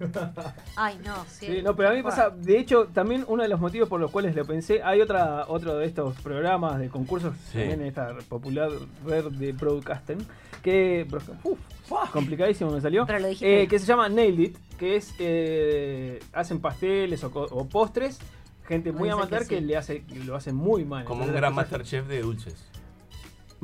Ay, 0.76 0.98
no, 1.04 1.14
sí. 1.28 1.46
Sí, 1.46 1.62
no, 1.62 1.76
pero 1.76 1.88
a 1.88 1.92
mí 1.92 1.98
me 1.98 2.02
pasa, 2.04 2.30
de 2.30 2.58
hecho, 2.58 2.86
también 2.92 3.24
uno 3.28 3.42
de 3.42 3.48
los 3.48 3.60
motivos 3.60 3.88
por 3.88 4.00
los 4.00 4.10
cuales 4.10 4.34
lo 4.34 4.44
pensé, 4.44 4.82
hay 4.82 5.00
otra, 5.00 5.44
otro 5.48 5.76
de 5.78 5.86
estos 5.86 6.20
programas 6.20 6.78
de 6.80 6.88
concursos, 6.88 7.34
Sí. 7.52 7.58
también 7.58 7.80
en 7.82 7.86
esta 7.86 8.14
popular 8.28 8.70
red 9.06 9.26
de 9.26 9.52
broadcasting, 9.52 10.18
que, 10.62 11.06
uf, 11.44 11.58
complicadísimo 12.12 12.70
me 12.72 12.80
salió, 12.80 13.06
Pero 13.06 13.18
lo 13.20 13.28
dijiste. 13.28 13.62
eh, 13.62 13.68
que 13.68 13.78
se 13.78 13.86
llama 13.86 14.08
Nailed 14.08 14.40
It, 14.40 14.56
que 14.78 14.96
es, 14.96 15.14
eh, 15.20 16.18
hacen 16.32 16.60
pasteles 16.60 17.22
o, 17.22 17.30
co- 17.30 17.46
o 17.50 17.68
postres, 17.68 18.18
gente 18.66 18.90
muy 18.92 19.08
amateur 19.10 19.46
que 19.46 19.60
le 19.60 19.76
hace, 19.76 20.02
que 20.04 20.16
lo 20.24 20.34
hace 20.34 20.52
muy 20.52 20.84
mal. 20.84 21.04
Como 21.04 21.24
un 21.24 21.32
gran 21.32 21.54
Masterchef 21.54 22.06
de 22.08 22.22
dulces. 22.22 22.56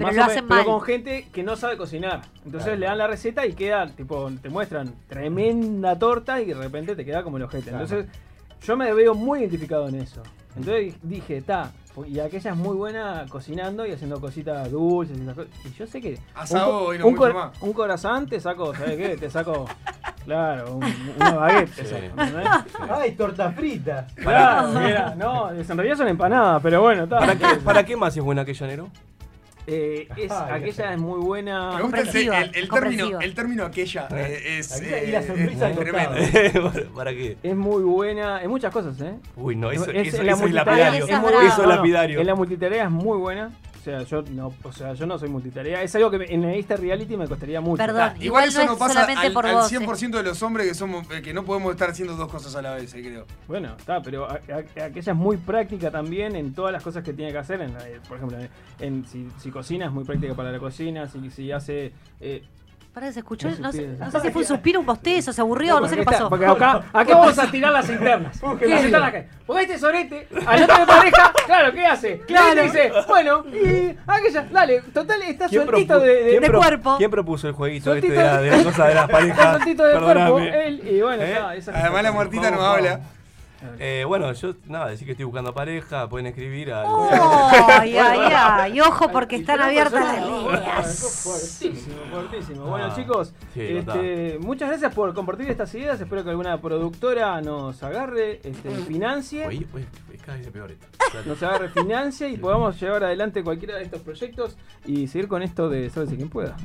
Pero 0.04 0.08
más 0.08 0.16
lo 0.16 0.22
hacen 0.24 0.44
menos, 0.44 0.48
pero 0.48 0.70
mal. 0.70 0.78
con 0.78 0.80
gente 0.82 1.28
que 1.32 1.42
no 1.42 1.56
sabe 1.56 1.76
cocinar. 1.76 2.22
Entonces 2.44 2.64
Claro. 2.64 2.78
le 2.80 2.86
dan 2.86 2.98
la 2.98 3.06
receta 3.06 3.46
y 3.46 3.52
queda, 3.54 3.86
tipo, 3.88 4.30
te 4.42 4.48
muestran 4.48 4.94
tremenda 5.08 5.98
torta 5.98 6.40
y 6.40 6.46
de 6.46 6.54
repente 6.54 6.96
te 6.96 7.04
queda 7.04 7.22
como 7.22 7.36
el 7.36 7.44
ojete. 7.44 7.70
Claro. 7.70 7.84
Entonces, 7.84 8.06
yo 8.62 8.76
me 8.76 8.92
veo 8.92 9.14
muy 9.14 9.40
identificado 9.40 9.88
en 9.88 9.96
eso. 9.96 10.22
Entonces 10.56 10.94
dije, 11.02 11.42
ta, 11.42 11.70
y 12.06 12.18
aquella 12.18 12.50
es 12.52 12.56
muy 12.56 12.76
buena 12.76 13.24
cocinando 13.28 13.86
y 13.86 13.92
haciendo 13.92 14.20
cositas 14.20 14.70
dulces 14.70 15.16
y 15.18 15.22
esas 15.22 15.34
cosas. 15.36 15.50
Y 15.64 15.72
yo 15.78 15.86
sé 15.86 16.00
que. 16.00 16.18
Asado 16.34 16.88
un, 16.88 16.94
y 16.96 16.98
no 16.98 17.06
un, 17.06 17.14
cor- 17.16 17.34
más. 17.34 17.62
un 17.62 17.72
corazón 17.72 18.26
te 18.26 18.40
saco, 18.40 18.74
¿sabes 18.74 18.96
qué? 18.96 19.16
Te 19.16 19.30
saco. 19.30 19.66
Claro, 20.24 20.74
un- 20.76 20.84
una 21.18 21.30
baguette 21.34 21.74
te 21.74 21.84
Sí. 21.86 21.94
¡Ay, 22.90 23.12
torta 23.12 23.50
frita! 23.52 24.06
Claro, 24.14 24.68
mira, 24.80 25.14
no, 25.16 25.50
en 25.50 25.66
realidad 25.66 25.96
son 25.96 26.08
empanadas, 26.08 26.60
pero 26.62 26.82
bueno, 26.82 27.04
está. 27.04 27.18
¿Para 27.20 27.36
qué, 27.36 27.46
¿Para 27.64 27.84
qué 27.86 27.96
más 27.96 28.14
es 28.16 28.22
buena 28.22 28.42
aquella 28.42 28.66
Nero? 28.66 28.88
Eh, 29.72 30.08
es, 30.16 30.30
Ay, 30.32 30.52
aquella 30.62 30.94
es 30.94 30.98
muy 31.00 31.20
buena. 31.20 31.76
Me 31.76 31.82
gusta 31.82 32.00
el, 32.00 32.08
el- 32.08 32.50
el 32.54 32.68
término, 32.68 33.20
el 33.20 33.34
término 33.34 33.64
aquella. 33.64 34.08
eh, 34.16 34.58
es, 34.58 34.72
Aquella 34.72 34.98
y 35.04 35.08
eh, 35.08 35.12
la 35.12 35.22
sonrisa 35.22 35.70
es 35.70 35.78
tremendo. 35.78 36.16
¿Para- 36.72 36.84
¿Para 36.94 37.10
qué? 37.12 37.36
Es 37.42 37.56
muy 37.56 37.82
buena 37.84 38.42
en 38.42 38.50
muchas 38.50 38.72
cosas, 38.72 39.00
¿eh? 39.00 39.14
Uy, 39.36 39.54
no, 39.56 39.70
eso, 39.70 39.90
Es- 39.90 40.08
eso, 40.14 40.22
eso 40.22 40.44
es 40.46 40.52
lapidario. 40.52 41.04
es 41.04 41.10
es 41.10 41.66
lapidario. 41.66 42.20
En 42.20 42.26
la 42.26 42.34
multitarea 42.34 42.84
es 42.84 42.90
muy 42.90 43.18
buena. 43.18 43.50
O 43.80 43.82
sea, 43.82 44.02
yo 44.02 44.22
no, 44.30 44.52
o 44.62 44.72
sea, 44.72 44.92
yo 44.92 45.06
no 45.06 45.18
soy 45.18 45.30
multitarea. 45.30 45.82
Es 45.82 45.94
algo 45.94 46.10
que 46.10 46.18
me- 46.18 46.26
en 46.34 46.44
este 46.44 46.76
reality 46.76 47.16
me 47.16 47.26
costaría 47.26 47.62
mucho. 47.62 47.78
Perdón. 47.78 48.10
Igual, 48.20 48.22
Igual 48.24 48.48
eso 48.48 48.58
no 48.60 48.66
no 48.66 48.72
es 48.74 48.78
pasa 48.78 48.92
solamente 48.92 49.26
al, 49.28 49.32
por 49.32 49.46
al 49.46 49.54
vos, 49.54 49.72
100% 49.72 50.10
de 50.18 50.22
los 50.22 50.42
hombres 50.42 50.68
que 50.68 50.74
somos 50.74 51.10
eh, 51.10 51.22
que 51.22 51.32
no 51.32 51.44
podemos 51.46 51.72
estar 51.72 51.88
haciendo 51.88 52.14
dos 52.14 52.28
cosas 52.30 52.54
a 52.56 52.60
la 52.60 52.74
vez, 52.74 52.92
eh, 52.92 53.00
creo. 53.02 53.24
Bueno, 53.48 53.74
está, 53.78 54.02
pero 54.02 54.26
a- 54.26 54.34
a- 54.34 54.84
aquella 54.84 55.12
es 55.12 55.16
muy 55.16 55.38
práctica 55.38 55.90
también 55.90 56.36
en 56.36 56.52
todas 56.52 56.72
las 56.72 56.82
cosas 56.82 57.02
que 57.02 57.14
tiene 57.14 57.32
que 57.32 57.38
hacer. 57.38 57.62
En, 57.62 57.72
la- 57.72 57.88
eh, 57.88 58.00
por 58.06 58.18
ejemplo, 58.18 58.38
en, 58.38 58.48
en- 58.80 59.06
si, 59.06 59.28
si 59.38 59.50
cocina 59.50 59.86
es 59.86 59.92
muy 59.92 60.04
práctica 60.04 60.34
para 60.34 60.52
la 60.52 60.58
cocina. 60.58 61.06
Si, 61.08 61.30
si 61.30 61.50
hace. 61.50 61.92
Eh, 62.20 62.42
Pará, 62.92 63.12
se 63.12 63.20
escuchó. 63.20 63.48
No 63.50 63.56
No, 63.58 63.72
sé, 63.72 63.78
suspiro. 63.78 64.04
no 64.04 64.10
sé 64.10 64.20
si 64.20 64.30
fue 64.30 64.42
un 64.42 64.48
suspiro, 64.48 64.80
un 64.80 64.86
bostezo, 64.86 65.32
se 65.32 65.40
aburrió, 65.40 65.78
no, 65.80 65.86
sé 65.86 65.94
qué 65.94 66.00
está- 66.00 66.12
pasó. 66.12 66.28
Porque 66.28 66.44
acá, 66.44 66.82
acá 66.92 67.14
vamos 67.16 67.38
a 67.38 67.48
tirar 67.48 67.72
las 67.72 67.88
internas. 67.88 68.40
Las 68.60 68.84
internas 68.84 69.12
que- 69.12 69.28
Porque 69.46 69.62
este 69.62 69.78
sorete, 69.78 70.26
al 70.44 70.62
otro 70.64 70.78
de 70.78 70.86
pareja, 70.86 71.32
claro, 71.46 71.72
¿qué 71.72 71.86
hace? 71.86 72.18
Claro. 72.26 72.62
Dice, 72.64 72.90
bueno, 73.06 73.44
y 73.46 73.96
aquella, 74.08 74.42
dale, 74.50 74.80
total, 74.92 75.22
está 75.22 75.46
¿Quién 75.48 75.66
sueltito 75.66 76.00
de, 76.00 76.40
de- 76.40 76.50
cuerpo. 76.52 76.96
¿Quién 76.98 77.10
propuso 77.12 77.46
el 77.46 77.54
jueguito 77.54 77.94
este 77.94 78.10
de 78.10 78.16
la, 78.16 78.40
de 78.40 78.50
la 78.56 78.64
cosa 78.64 78.86
de 78.88 78.94
las 78.94 79.04
está 79.08 79.16
parejas? 79.18 79.50
sueltito 79.56 79.84
de 79.84 80.00
cuerpo, 80.00 80.38
él, 80.40 80.82
y 80.88 81.00
bueno, 81.00 81.22
¿Eh? 81.22 81.32
está, 81.32 81.54
esas 81.54 81.76
Además 81.76 82.02
la 82.02 82.12
muertita 82.12 82.50
no 82.50 82.60
habla. 82.60 83.00
Eh, 83.78 84.04
bueno, 84.06 84.32
yo, 84.32 84.54
nada, 84.66 84.88
decir 84.88 85.06
que 85.06 85.12
estoy 85.12 85.24
buscando 85.24 85.52
pareja, 85.52 86.08
pueden 86.08 86.26
escribir 86.26 86.72
al... 86.72 86.86
Ay, 87.68 87.96
ay, 87.96 88.32
ay. 88.32 88.80
Ojo 88.80 89.10
porque 89.10 89.36
Y 89.36 89.40
están 89.40 89.60
abiertas 89.60 90.00
las 90.00 90.26
líneas. 90.26 91.22
Fuertísimo, 91.22 91.96
fuertísimo. 92.10 92.64
Bueno, 92.66 92.86
Ah, 92.90 92.94
chicos, 92.96 93.34
sí, 93.52 93.60
este, 93.60 94.38
muchas 94.40 94.68
gracias 94.68 94.94
por 94.94 95.12
compartir 95.14 95.50
estas 95.50 95.74
ideas. 95.74 96.00
Espero 96.00 96.24
que 96.24 96.30
alguna 96.30 96.60
productora 96.60 97.40
nos 97.42 97.82
agarre, 97.82 98.40
este, 98.42 98.70
financie. 98.86 99.46
Oye, 99.46 99.66
oye, 99.74 99.86
cada 100.24 100.38
vez 100.38 100.48
peor 100.48 100.72
esto. 100.72 100.86
Nos 101.26 101.42
agarre 101.42 101.68
financia 101.70 102.28
y 102.28 102.36
podamos 102.36 102.80
llevar 102.80 103.02
adelante 103.04 103.42
cualquiera 103.42 103.76
de 103.76 103.82
estos 103.82 104.00
proyectos 104.00 104.56
y 104.86 105.08
seguir 105.08 105.26
con 105.28 105.42
esto 105.42 105.68
de 105.68 105.90
Sálvese 105.90 106.16
quien 106.16 106.28
pueda. 106.28 106.56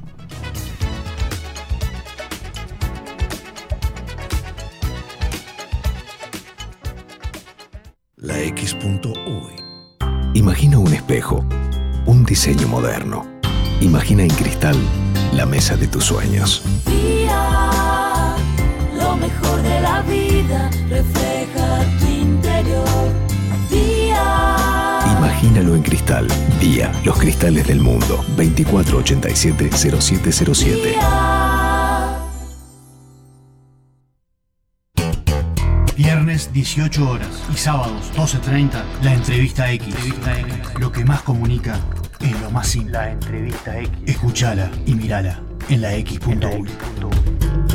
La 8.26 8.38
X.UI. 8.40 9.54
Imagina 10.34 10.80
un 10.80 10.92
espejo, 10.92 11.46
un 12.08 12.26
diseño 12.26 12.68
moderno. 12.68 13.24
Imagina 13.82 14.24
en 14.24 14.32
cristal 14.32 14.76
la 15.32 15.46
mesa 15.46 15.78
de 15.78 15.86
tus 15.88 16.06
sueños. 16.06 16.64
Día, 16.88 18.36
lo 18.98 19.16
mejor 19.18 19.62
de 19.62 19.80
la 19.80 20.02
vida 20.02 20.72
refleja 20.90 21.86
tu 22.00 22.08
interior. 22.08 23.12
Día, 23.70 25.06
Imagínalo 25.20 25.76
en 25.76 25.84
cristal. 25.84 26.28
Día, 26.60 26.92
los 27.04 27.20
cristales 27.20 27.68
del 27.68 27.80
mundo. 27.80 28.26
2487-0707. 28.38 30.96
Viernes 36.36 36.52
18 36.52 37.10
horas 37.10 37.44
y 37.50 37.56
sábados 37.56 38.12
12.30, 38.14 38.84
la 39.04 39.14
entrevista 39.14 39.72
X. 39.72 39.96
Lo 40.82 40.92
que 40.92 41.06
más 41.06 41.22
comunica 41.22 41.80
es 42.20 42.42
lo 42.42 42.52
más 42.52 42.68
simple. 42.68 42.92
La 42.92 43.12
entrevista 43.12 43.80
X. 43.80 43.90
Escúchala 44.06 44.70
y 44.86 44.96
mirala 44.96 45.40
en 45.70 45.82
la 45.82 45.96
X.U. 45.96 47.75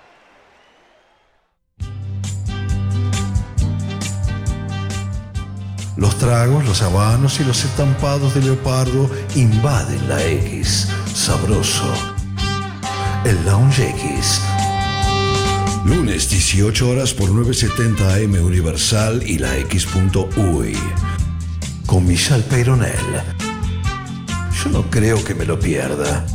Los 5.97 6.17
tragos, 6.17 6.65
los 6.65 6.81
habanos 6.81 7.39
y 7.39 7.43
los 7.43 7.65
estampados 7.65 8.33
de 8.33 8.41
leopardo 8.41 9.09
invaden 9.35 10.07
la 10.07 10.23
X. 10.25 10.87
Sabroso. 11.13 11.93
El 13.25 13.43
Lounge 13.45 13.89
X. 13.89 14.41
Lunes 15.85 16.29
18 16.29 16.89
horas 16.89 17.13
por 17.13 17.29
970 17.31 18.15
AM 18.15 18.45
Universal 18.45 19.21
y 19.25 19.37
la 19.37 19.57
X.UI. 19.57 20.77
Con 21.85 22.07
Michelle 22.07 22.43
Peyronel. 22.43 22.95
Yo 24.63 24.69
no 24.69 24.89
creo 24.89 25.21
que 25.23 25.35
me 25.35 25.45
lo 25.45 25.59
pierda. 25.59 26.25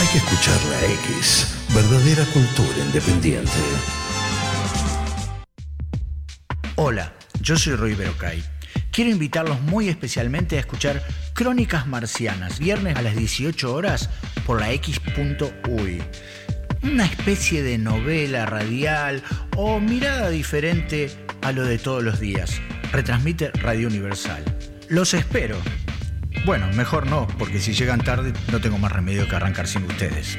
Hay 0.00 0.06
que 0.12 0.18
escuchar 0.18 0.58
la 0.70 0.86
X. 1.16 1.48
Verdadera 1.74 2.24
cultura 2.26 2.78
independiente. 2.86 3.50
Hola, 6.76 7.15
yo 7.46 7.56
soy 7.56 7.76
Roy 7.76 7.94
Berocay. 7.94 8.42
Quiero 8.90 9.12
invitarlos 9.12 9.60
muy 9.60 9.88
especialmente 9.88 10.56
a 10.56 10.60
escuchar 10.60 11.00
Crónicas 11.32 11.86
Marcianas, 11.86 12.58
viernes 12.58 12.96
a 12.96 13.02
las 13.02 13.14
18 13.14 13.72
horas 13.72 14.10
por 14.44 14.58
la 14.58 14.72
X.UI. 14.72 16.02
Una 16.82 17.04
especie 17.04 17.62
de 17.62 17.78
novela 17.78 18.46
radial 18.46 19.22
o 19.56 19.78
mirada 19.78 20.28
diferente 20.28 21.08
a 21.42 21.52
lo 21.52 21.62
de 21.62 21.78
todos 21.78 22.02
los 22.02 22.18
días. 22.18 22.60
Retransmite 22.90 23.52
Radio 23.52 23.86
Universal. 23.86 24.42
Los 24.88 25.14
espero. 25.14 25.56
Bueno, 26.44 26.66
mejor 26.72 27.06
no, 27.06 27.28
porque 27.38 27.60
si 27.60 27.74
llegan 27.74 28.00
tarde 28.00 28.32
no 28.50 28.60
tengo 28.60 28.78
más 28.78 28.90
remedio 28.90 29.28
que 29.28 29.36
arrancar 29.36 29.68
sin 29.68 29.84
ustedes. 29.84 30.36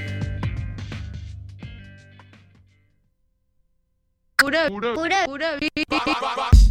Pura, 4.48 4.70
pura, 4.70 5.26
pura 5.26 5.58
vida. 5.58 6.04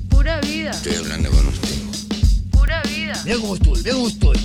Pura 0.08 0.40
vida. 0.40 0.70
Estoy 0.70 0.94
hablando 0.94 1.30
con 1.30 1.46
usted. 1.48 1.76
Pura 2.50 2.82
vida. 2.84 3.12
Mira 3.22 3.36
cómo 3.36 3.54
estoy, 3.54 3.82
mira 3.82 3.92
cómo 3.92 4.08
estoy. 4.08 4.38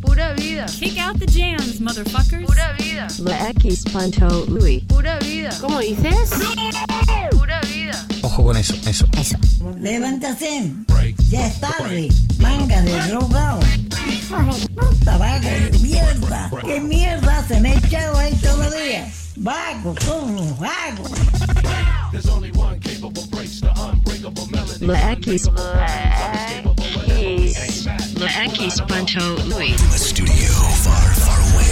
Pura 0.00 0.32
vida. 0.32 0.64
Kick 0.64 0.98
out 0.98 1.18
the 1.18 1.26
jams, 1.26 1.82
motherfuckers. 1.82 2.46
Pura 2.46 2.72
vida. 2.78 3.06
La 3.18 3.50
X 3.50 3.84
Pancho 3.92 4.46
Louis. 4.46 4.82
Pura 4.84 5.18
vida. 5.18 5.50
¿Cómo 5.60 5.80
dices? 5.80 6.30
Pura 7.32 7.60
vida. 7.60 8.06
Ojo 8.22 8.42
con 8.42 8.56
eso, 8.56 8.74
eso. 8.86 9.06
Levántate. 9.78 10.72
Ya 11.28 11.46
es 11.46 11.60
tarde. 11.60 12.08
Manga 12.38 12.80
de 12.80 13.02
drogado. 13.08 13.60
Puta 14.74 15.18
vago 15.18 15.46
de 15.46 15.78
mierda. 15.82 16.50
¿Qué 16.64 16.80
mierda 16.80 17.46
se 17.48 17.60
me 17.60 17.72
ha 17.72 17.74
echado 17.74 18.16
ahí 18.16 18.32
todavía? 18.36 19.12
Vago, 19.40 19.94
son 20.00 20.30
unos 20.30 20.58
vagos. 20.58 21.12
La 24.80 25.12
X. 25.12 25.48
La 28.16 28.44
X 28.46 28.82
Pancho 28.88 29.20
Louis. 29.46 29.76
Studio 29.94 30.52
far, 30.82 31.14
far 31.14 31.38
away. 31.52 31.68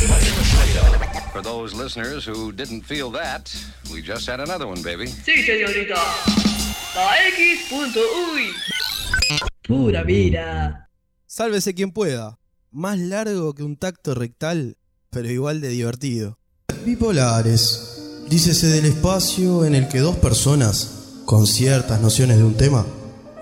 For 1.32 1.42
those 1.42 1.74
listeners 1.74 2.24
who 2.24 2.52
didn't 2.52 2.82
feel 2.82 3.10
that, 3.10 3.52
we 3.92 4.00
just 4.00 4.28
had 4.28 4.38
another 4.40 4.68
one, 4.68 4.80
baby. 4.82 5.08
Sí, 5.08 5.42
señorita. 5.42 5.96
La 6.94 7.16
X.uy. 7.28 8.52
Pura 9.66 10.04
vida. 10.04 10.88
Sálvese 11.26 11.74
quien 11.74 11.90
pueda. 11.90 12.38
Más 12.70 12.98
largo 12.98 13.54
que 13.54 13.64
un 13.64 13.76
tacto 13.76 14.14
rectal, 14.14 14.76
pero 15.10 15.28
igual 15.28 15.60
de 15.60 15.68
divertido. 15.70 16.38
Bipolares. 16.86 17.98
Dícese 18.28 18.68
del 18.68 18.86
espacio 18.86 19.64
en 19.64 19.74
el 19.74 19.88
que 19.88 19.98
dos 19.98 20.16
personas, 20.16 20.90
con 21.24 21.46
ciertas 21.46 22.00
nociones 22.00 22.38
de 22.38 22.44
un 22.44 22.54
tema, 22.54 22.86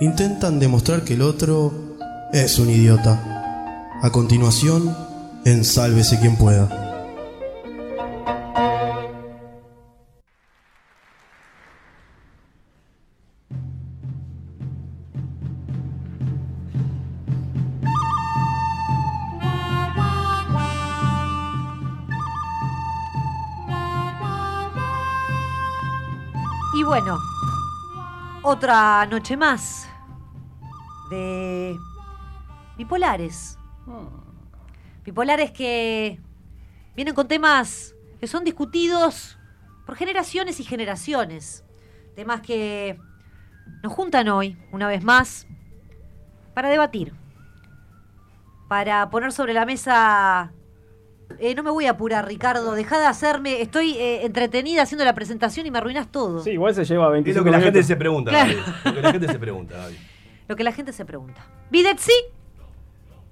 intentan 0.00 0.58
demostrar 0.58 1.04
que 1.04 1.14
el 1.14 1.22
otro 1.22 1.72
es 2.32 2.58
un 2.58 2.70
idiota. 2.70 3.92
A 4.02 4.10
continuación, 4.10 4.96
en 5.44 5.64
Sálvese 5.64 6.20
quien 6.20 6.36
pueda. 6.36 6.83
Otra 28.46 29.06
noche 29.06 29.38
más 29.38 29.88
de 31.08 31.78
bipolares. 32.76 33.58
Bipolares 35.02 35.50
que 35.50 36.20
vienen 36.94 37.14
con 37.14 37.26
temas 37.26 37.94
que 38.20 38.26
son 38.26 38.44
discutidos 38.44 39.38
por 39.86 39.96
generaciones 39.96 40.60
y 40.60 40.64
generaciones. 40.64 41.64
Temas 42.14 42.42
que 42.42 42.98
nos 43.82 43.92
juntan 43.92 44.28
hoy, 44.28 44.58
una 44.72 44.88
vez 44.88 45.02
más, 45.02 45.46
para 46.52 46.68
debatir. 46.68 47.14
Para 48.68 49.08
poner 49.08 49.32
sobre 49.32 49.54
la 49.54 49.64
mesa. 49.64 50.52
Eh, 51.38 51.54
no 51.54 51.62
me 51.62 51.70
voy 51.70 51.86
a 51.86 51.92
apurar, 51.92 52.26
Ricardo. 52.26 52.72
Deja 52.72 52.98
de 52.98 53.06
hacerme. 53.06 53.60
Estoy 53.60 53.92
eh, 53.94 54.24
entretenida 54.24 54.82
haciendo 54.82 55.04
la 55.04 55.14
presentación 55.14 55.66
y 55.66 55.70
me 55.70 55.78
arruinas 55.78 56.08
todo. 56.10 56.42
Sí, 56.42 56.50
igual 56.50 56.74
se 56.74 56.84
lleva 56.84 57.06
Es 57.06 57.12
25 57.12 57.38
lo 57.38 57.44
que 57.44 57.50
la 57.58 57.60
gente 57.62 57.82
se 57.82 57.96
pregunta, 57.96 58.30
Claro. 58.30 58.52
Gaby. 58.54 58.84
Lo 58.84 58.94
que 58.94 59.02
la 59.02 59.12
gente 59.12 59.26
se 59.32 59.38
pregunta, 59.38 59.76
Gaby. 59.76 59.98
Lo 60.48 60.56
que 60.56 60.64
la 60.64 60.72
gente 60.72 60.92
se 60.92 61.04
pregunta. 61.06 61.46
¿Bidet 61.70 61.98
sí? 61.98 62.12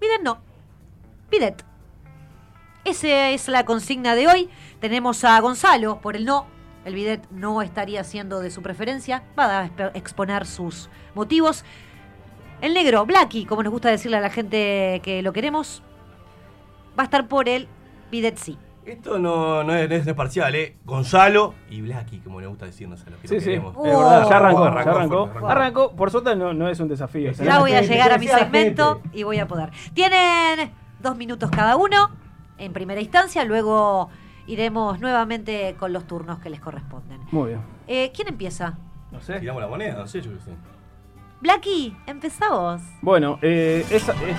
¿Bidet 0.01 0.23
no? 0.23 0.41
Bidet. 1.31 1.63
Esa 2.85 3.29
es 3.31 3.49
la 3.49 3.65
consigna 3.67 4.15
de 4.15 4.27
hoy. 4.29 4.49
Tenemos 4.81 5.23
a 5.25 5.39
Gonzalo 5.41 6.01
por 6.01 6.17
el 6.17 6.25
no. 6.25 6.47
El 6.85 6.95
bidet 6.95 7.23
no 7.31 7.63
estaría 7.63 8.03
siendo 8.03 8.41
de 8.41 8.51
su 8.51 8.63
preferencia. 8.63 9.23
Va 9.39 9.61
a 9.61 9.67
exp- 9.69 9.91
exponer 9.95 10.47
sus 10.47 10.89
motivos. 11.15 11.65
El 12.63 12.75
negro, 12.75 13.05
Blacky, 13.07 13.45
como 13.45 13.63
nos 13.63 13.73
gusta 13.73 13.89
decirle 13.91 14.17
a 14.17 14.21
la 14.21 14.31
gente 14.31 15.01
que 15.05 15.23
lo 15.23 15.33
queremos, 15.33 15.83
va 16.99 17.03
a 17.03 17.05
estar 17.05 17.29
por 17.29 17.49
el 17.49 17.69
bidet 18.13 18.37
sí. 18.39 18.57
Esto 18.85 19.19
no, 19.19 19.63
no, 19.65 19.75
es, 19.75 19.89
no 19.89 20.11
es 20.11 20.17
parcial, 20.17 20.55
¿eh? 20.57 20.77
Gonzalo 20.85 21.55
y 21.71 21.81
Blacky, 21.83 22.19
como 22.19 22.41
le 22.41 22.49
gusta 22.49 22.67
decirnos 22.67 23.05
a 23.07 23.11
los 23.11 23.21
que 23.21 23.29
Sí, 23.29 23.35
lo 23.37 23.41
sí, 23.41 23.47
queremos. 23.47 23.77
es 23.77 23.83
verdad, 23.83 24.29
ya 24.29 24.37
arrancó, 24.37 24.65
Arrancó, 24.65 24.85
ya 24.85 24.91
arrancó. 24.97 25.23
arrancó. 25.23 25.49
Arrancó, 25.49 25.93
por 25.97 26.11
suerte 26.11 26.35
no, 26.37 26.53
no 26.53 26.69
es 26.69 26.79
un 26.81 26.89
desafío. 26.89 27.31
Ya 27.33 27.59
voy 27.61 27.73
a 27.73 27.81
llegar 27.83 28.13
a 28.13 28.19
mi 28.19 28.27
segmento 28.29 29.01
y 29.13 29.23
voy 29.23 29.39
a 29.39 29.47
poder. 29.49 29.71
Tienen 29.95 30.73
dos 31.01 31.17
minutos 31.17 31.51
cada 31.51 31.77
uno 31.77 32.11
en 32.59 32.73
primera 32.73 33.01
instancia, 33.01 33.45
luego 33.45 34.09
iremos 34.49 34.99
nuevamente 35.01 35.77
con 35.79 35.93
los 35.93 36.05
turnos 36.09 36.41
que 36.41 36.51
les 36.51 36.59
corresponden. 36.61 37.21
Muy 37.31 37.51
bien. 37.51 37.61
Eh, 37.87 38.11
¿Quién 38.15 38.29
empieza? 38.29 38.79
No 39.13 39.21
sé. 39.21 39.39
Tiramos 39.39 39.63
la 39.63 39.69
moneda, 39.69 39.95
no 39.95 40.07
sé, 40.09 40.21
yo 40.21 40.33
qué 40.33 40.41
sé. 40.41 40.51
Blacky, 41.41 41.97
empezá 42.07 42.49
vos. 42.51 42.81
Bueno, 43.01 43.39
eh, 43.43 43.85
esa 43.91 44.13
es. 44.25 44.37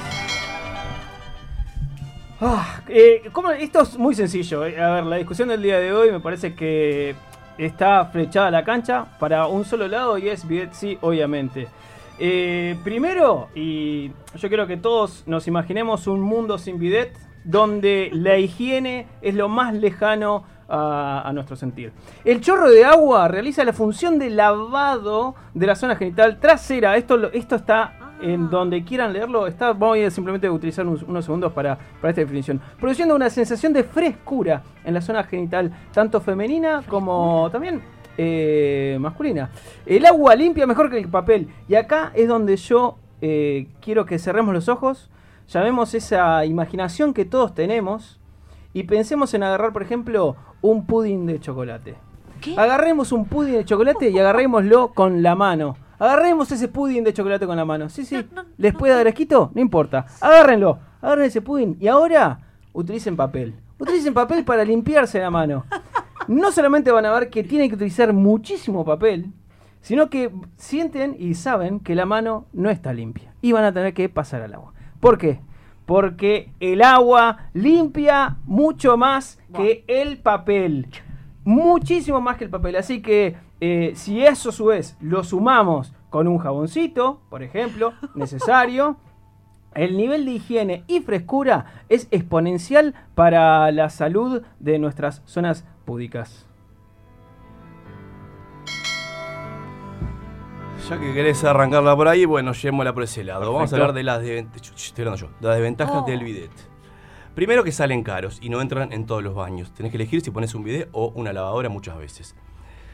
Ah, 2.41 2.81
eh. 2.87 3.21
Esto 3.59 3.81
es 3.81 3.97
muy 3.97 4.15
sencillo. 4.15 4.65
eh. 4.65 4.81
A 4.81 4.91
ver, 4.95 5.05
la 5.05 5.15
discusión 5.17 5.47
del 5.49 5.61
día 5.61 5.79
de 5.79 5.93
hoy 5.93 6.11
me 6.11 6.19
parece 6.19 6.55
que 6.55 7.15
está 7.57 8.05
flechada 8.05 8.51
la 8.51 8.63
cancha 8.63 9.05
para 9.19 9.47
un 9.47 9.63
solo 9.65 9.87
lado 9.87 10.17
y 10.17 10.29
es 10.29 10.47
bidet 10.47 10.73
sí, 10.73 10.97
obviamente. 11.01 11.67
Eh, 12.19 12.75
primero, 12.83 13.49
y 13.55 14.09
yo 14.35 14.47
quiero 14.47 14.67
que 14.67 14.77
todos 14.77 15.23
nos 15.25 15.47
imaginemos 15.47 16.07
un 16.07 16.21
mundo 16.21 16.57
sin 16.57 16.79
bidet 16.79 17.15
donde 17.43 18.09
la 18.13 18.37
higiene 18.37 19.07
es 19.21 19.35
lo 19.35 19.49
más 19.49 19.73
lejano 19.73 20.43
a, 20.69 21.23
a 21.27 21.33
nuestro 21.33 21.55
sentir. 21.55 21.91
El 22.23 22.39
chorro 22.41 22.69
de 22.69 22.85
agua 22.85 23.27
realiza 23.27 23.63
la 23.63 23.73
función 23.73 24.17
de 24.19 24.29
lavado 24.29 25.35
de 25.53 25.67
la 25.67 25.75
zona 25.75 25.95
genital 25.95 26.39
trasera. 26.39 26.95
Esto, 26.97 27.31
esto 27.33 27.55
está 27.55 28.02
en 28.23 28.49
donde 28.49 28.83
quieran 28.83 29.13
leerlo. 29.13 29.47
Está, 29.47 29.73
voy 29.73 30.03
a 30.03 30.09
simplemente 30.09 30.49
utilizar 30.49 30.87
unos, 30.87 31.03
unos 31.03 31.25
segundos 31.25 31.51
para, 31.51 31.77
para 31.99 32.09
esta 32.09 32.21
definición. 32.21 32.61
Produciendo 32.79 33.15
una 33.15 33.29
sensación 33.29 33.73
de 33.73 33.83
frescura 33.83 34.63
en 34.85 34.93
la 34.93 35.01
zona 35.01 35.23
genital, 35.23 35.71
tanto 35.93 36.21
femenina 36.21 36.81
como 36.87 37.49
también 37.51 37.81
eh, 38.17 38.97
masculina. 38.99 39.49
El 39.85 40.05
agua 40.05 40.35
limpia 40.35 40.65
mejor 40.65 40.89
que 40.89 40.99
el 40.99 41.09
papel. 41.09 41.49
Y 41.67 41.75
acá 41.75 42.11
es 42.15 42.27
donde 42.27 42.55
yo 42.55 42.97
eh, 43.21 43.67
quiero 43.81 44.05
que 44.05 44.19
cerremos 44.19 44.53
los 44.53 44.69
ojos, 44.69 45.09
llamemos 45.47 45.93
esa 45.93 46.45
imaginación 46.45 47.13
que 47.13 47.25
todos 47.25 47.53
tenemos 47.53 48.19
y 48.73 48.83
pensemos 48.83 49.33
en 49.33 49.43
agarrar, 49.43 49.73
por 49.73 49.83
ejemplo, 49.83 50.35
un 50.61 50.85
pudding 50.85 51.25
de 51.25 51.39
chocolate. 51.39 51.95
Agarremos 52.57 53.11
un 53.11 53.25
pudding 53.25 53.53
de 53.55 53.65
chocolate 53.65 54.09
y 54.09 54.19
agarrémoslo 54.19 54.89
con 54.89 55.23
la 55.23 55.35
mano. 55.35 55.77
Agarremos 56.03 56.51
ese 56.51 56.67
pudding 56.67 57.05
de 57.05 57.13
chocolate 57.13 57.47
con 57.47 57.55
la 57.55 57.63
mano. 57.63 57.87
Sí, 57.87 58.03
sí. 58.03 58.27
¿Les 58.57 58.73
puede 58.73 58.93
dar 58.93 59.07
asquito? 59.07 59.51
No 59.55 59.61
importa. 59.61 60.05
Agárrenlo. 60.19 60.77
Agarren 61.01 61.27
ese 61.27 61.41
pudding. 61.41 61.77
Y 61.79 61.87
ahora 61.87 62.39
utilicen 62.73 63.15
papel. 63.15 63.55
Utilicen 63.79 64.13
papel 64.13 64.43
para 64.43 64.65
limpiarse 64.65 65.19
la 65.19 65.29
mano. 65.29 65.63
No 66.27 66.51
solamente 66.51 66.91
van 66.91 67.05
a 67.05 67.11
ver 67.13 67.29
que 67.29 67.45
tienen 67.45 67.69
que 67.69 67.75
utilizar 67.75 68.11
muchísimo 68.11 68.83
papel, 68.83 69.31
sino 69.79 70.09
que 70.09 70.29
sienten 70.57 71.15
y 71.17 71.35
saben 71.35 71.79
que 71.79 71.95
la 71.95 72.05
mano 72.05 72.47
no 72.51 72.69
está 72.69 72.91
limpia. 72.91 73.33
Y 73.41 73.53
van 73.53 73.63
a 73.63 73.71
tener 73.71 73.93
que 73.93 74.09
pasar 74.09 74.41
al 74.41 74.55
agua. 74.55 74.73
¿Por 74.99 75.17
qué? 75.17 75.39
Porque 75.85 76.51
el 76.59 76.81
agua 76.81 77.49
limpia 77.53 78.35
mucho 78.43 78.97
más 78.97 79.39
que 79.55 79.85
el 79.87 80.17
papel. 80.17 80.89
Muchísimo 81.45 82.19
más 82.19 82.35
que 82.35 82.43
el 82.43 82.49
papel. 82.49 82.75
Así 82.75 83.01
que 83.01 83.37
eh, 83.65 83.93
si 83.95 84.21
eso 84.25 84.49
a 84.49 84.51
su 84.51 84.65
vez 84.65 84.97
lo 84.99 85.23
sumamos 85.23 85.93
con 86.09 86.27
un 86.27 86.37
jaboncito, 86.37 87.21
por 87.29 87.43
ejemplo, 87.43 87.93
necesario, 88.15 88.97
el 89.73 89.95
nivel 89.95 90.25
de 90.25 90.31
higiene 90.31 90.83
y 90.87 90.99
frescura 90.99 91.65
es 91.87 92.09
exponencial 92.11 92.93
para 93.15 93.71
la 93.71 93.89
salud 93.89 94.41
de 94.59 94.79
nuestras 94.79 95.21
zonas 95.25 95.65
púdicas. 95.85 96.45
Ya 100.89 100.99
que 100.99 101.13
querés 101.13 101.41
arrancarla 101.45 101.95
por 101.95 102.09
ahí, 102.09 102.25
bueno, 102.25 102.51
llevémosla 102.51 102.93
por 102.93 103.03
ese 103.03 103.23
lado. 103.23 103.53
Vamos 103.53 103.71
a 103.71 103.75
hablar 103.77 103.93
de 103.93 104.03
las, 104.03 104.21
de- 104.21 104.45
ch- 104.45 104.75
estoy 104.75 105.03
hablando 105.05 105.25
yo, 105.27 105.31
de 105.39 105.47
las 105.47 105.55
desventajas 105.55 105.95
Oh. 106.03 106.05
del 106.05 106.21
bidet. 106.23 106.51
Primero 107.35 107.63
que 107.63 107.71
salen 107.71 108.03
caros 108.03 108.37
y 108.41 108.49
no 108.49 108.59
entran 108.61 108.91
en 108.91 109.05
todos 109.05 109.23
los 109.23 109.33
baños. 109.33 109.71
Tenés 109.73 109.91
que 109.91 109.97
elegir 109.97 110.19
si 110.21 110.29
pones 110.31 110.53
un 110.53 110.63
bidet 110.65 110.89
o 110.91 111.07
una 111.15 111.31
lavadora 111.31 111.69
muchas 111.69 111.97
veces. 111.97 112.35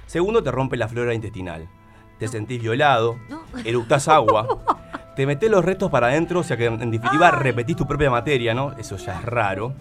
Segundo, 0.10 0.42
te 0.42 0.50
rompe 0.50 0.76
la 0.76 0.88
flora 0.88 1.14
intestinal. 1.14 1.70
Te 2.18 2.28
sentís 2.28 2.60
violado, 2.60 3.20
eructás 3.64 4.08
agua, 4.08 4.48
te 5.16 5.28
metés 5.28 5.52
los 5.52 5.64
restos 5.64 5.92
para 5.92 6.08
adentro, 6.08 6.40
o 6.40 6.44
sea 6.44 6.58
que 6.58 6.66
en 6.66 6.90
definitiva 6.90 7.30
repetís 7.30 7.76
tu 7.76 7.86
propia 7.86 8.10
materia, 8.10 8.56
¿no? 8.56 8.72
Eso 8.80 8.98
ya 8.98 9.20
es 9.20 9.24
raro. 9.26 9.74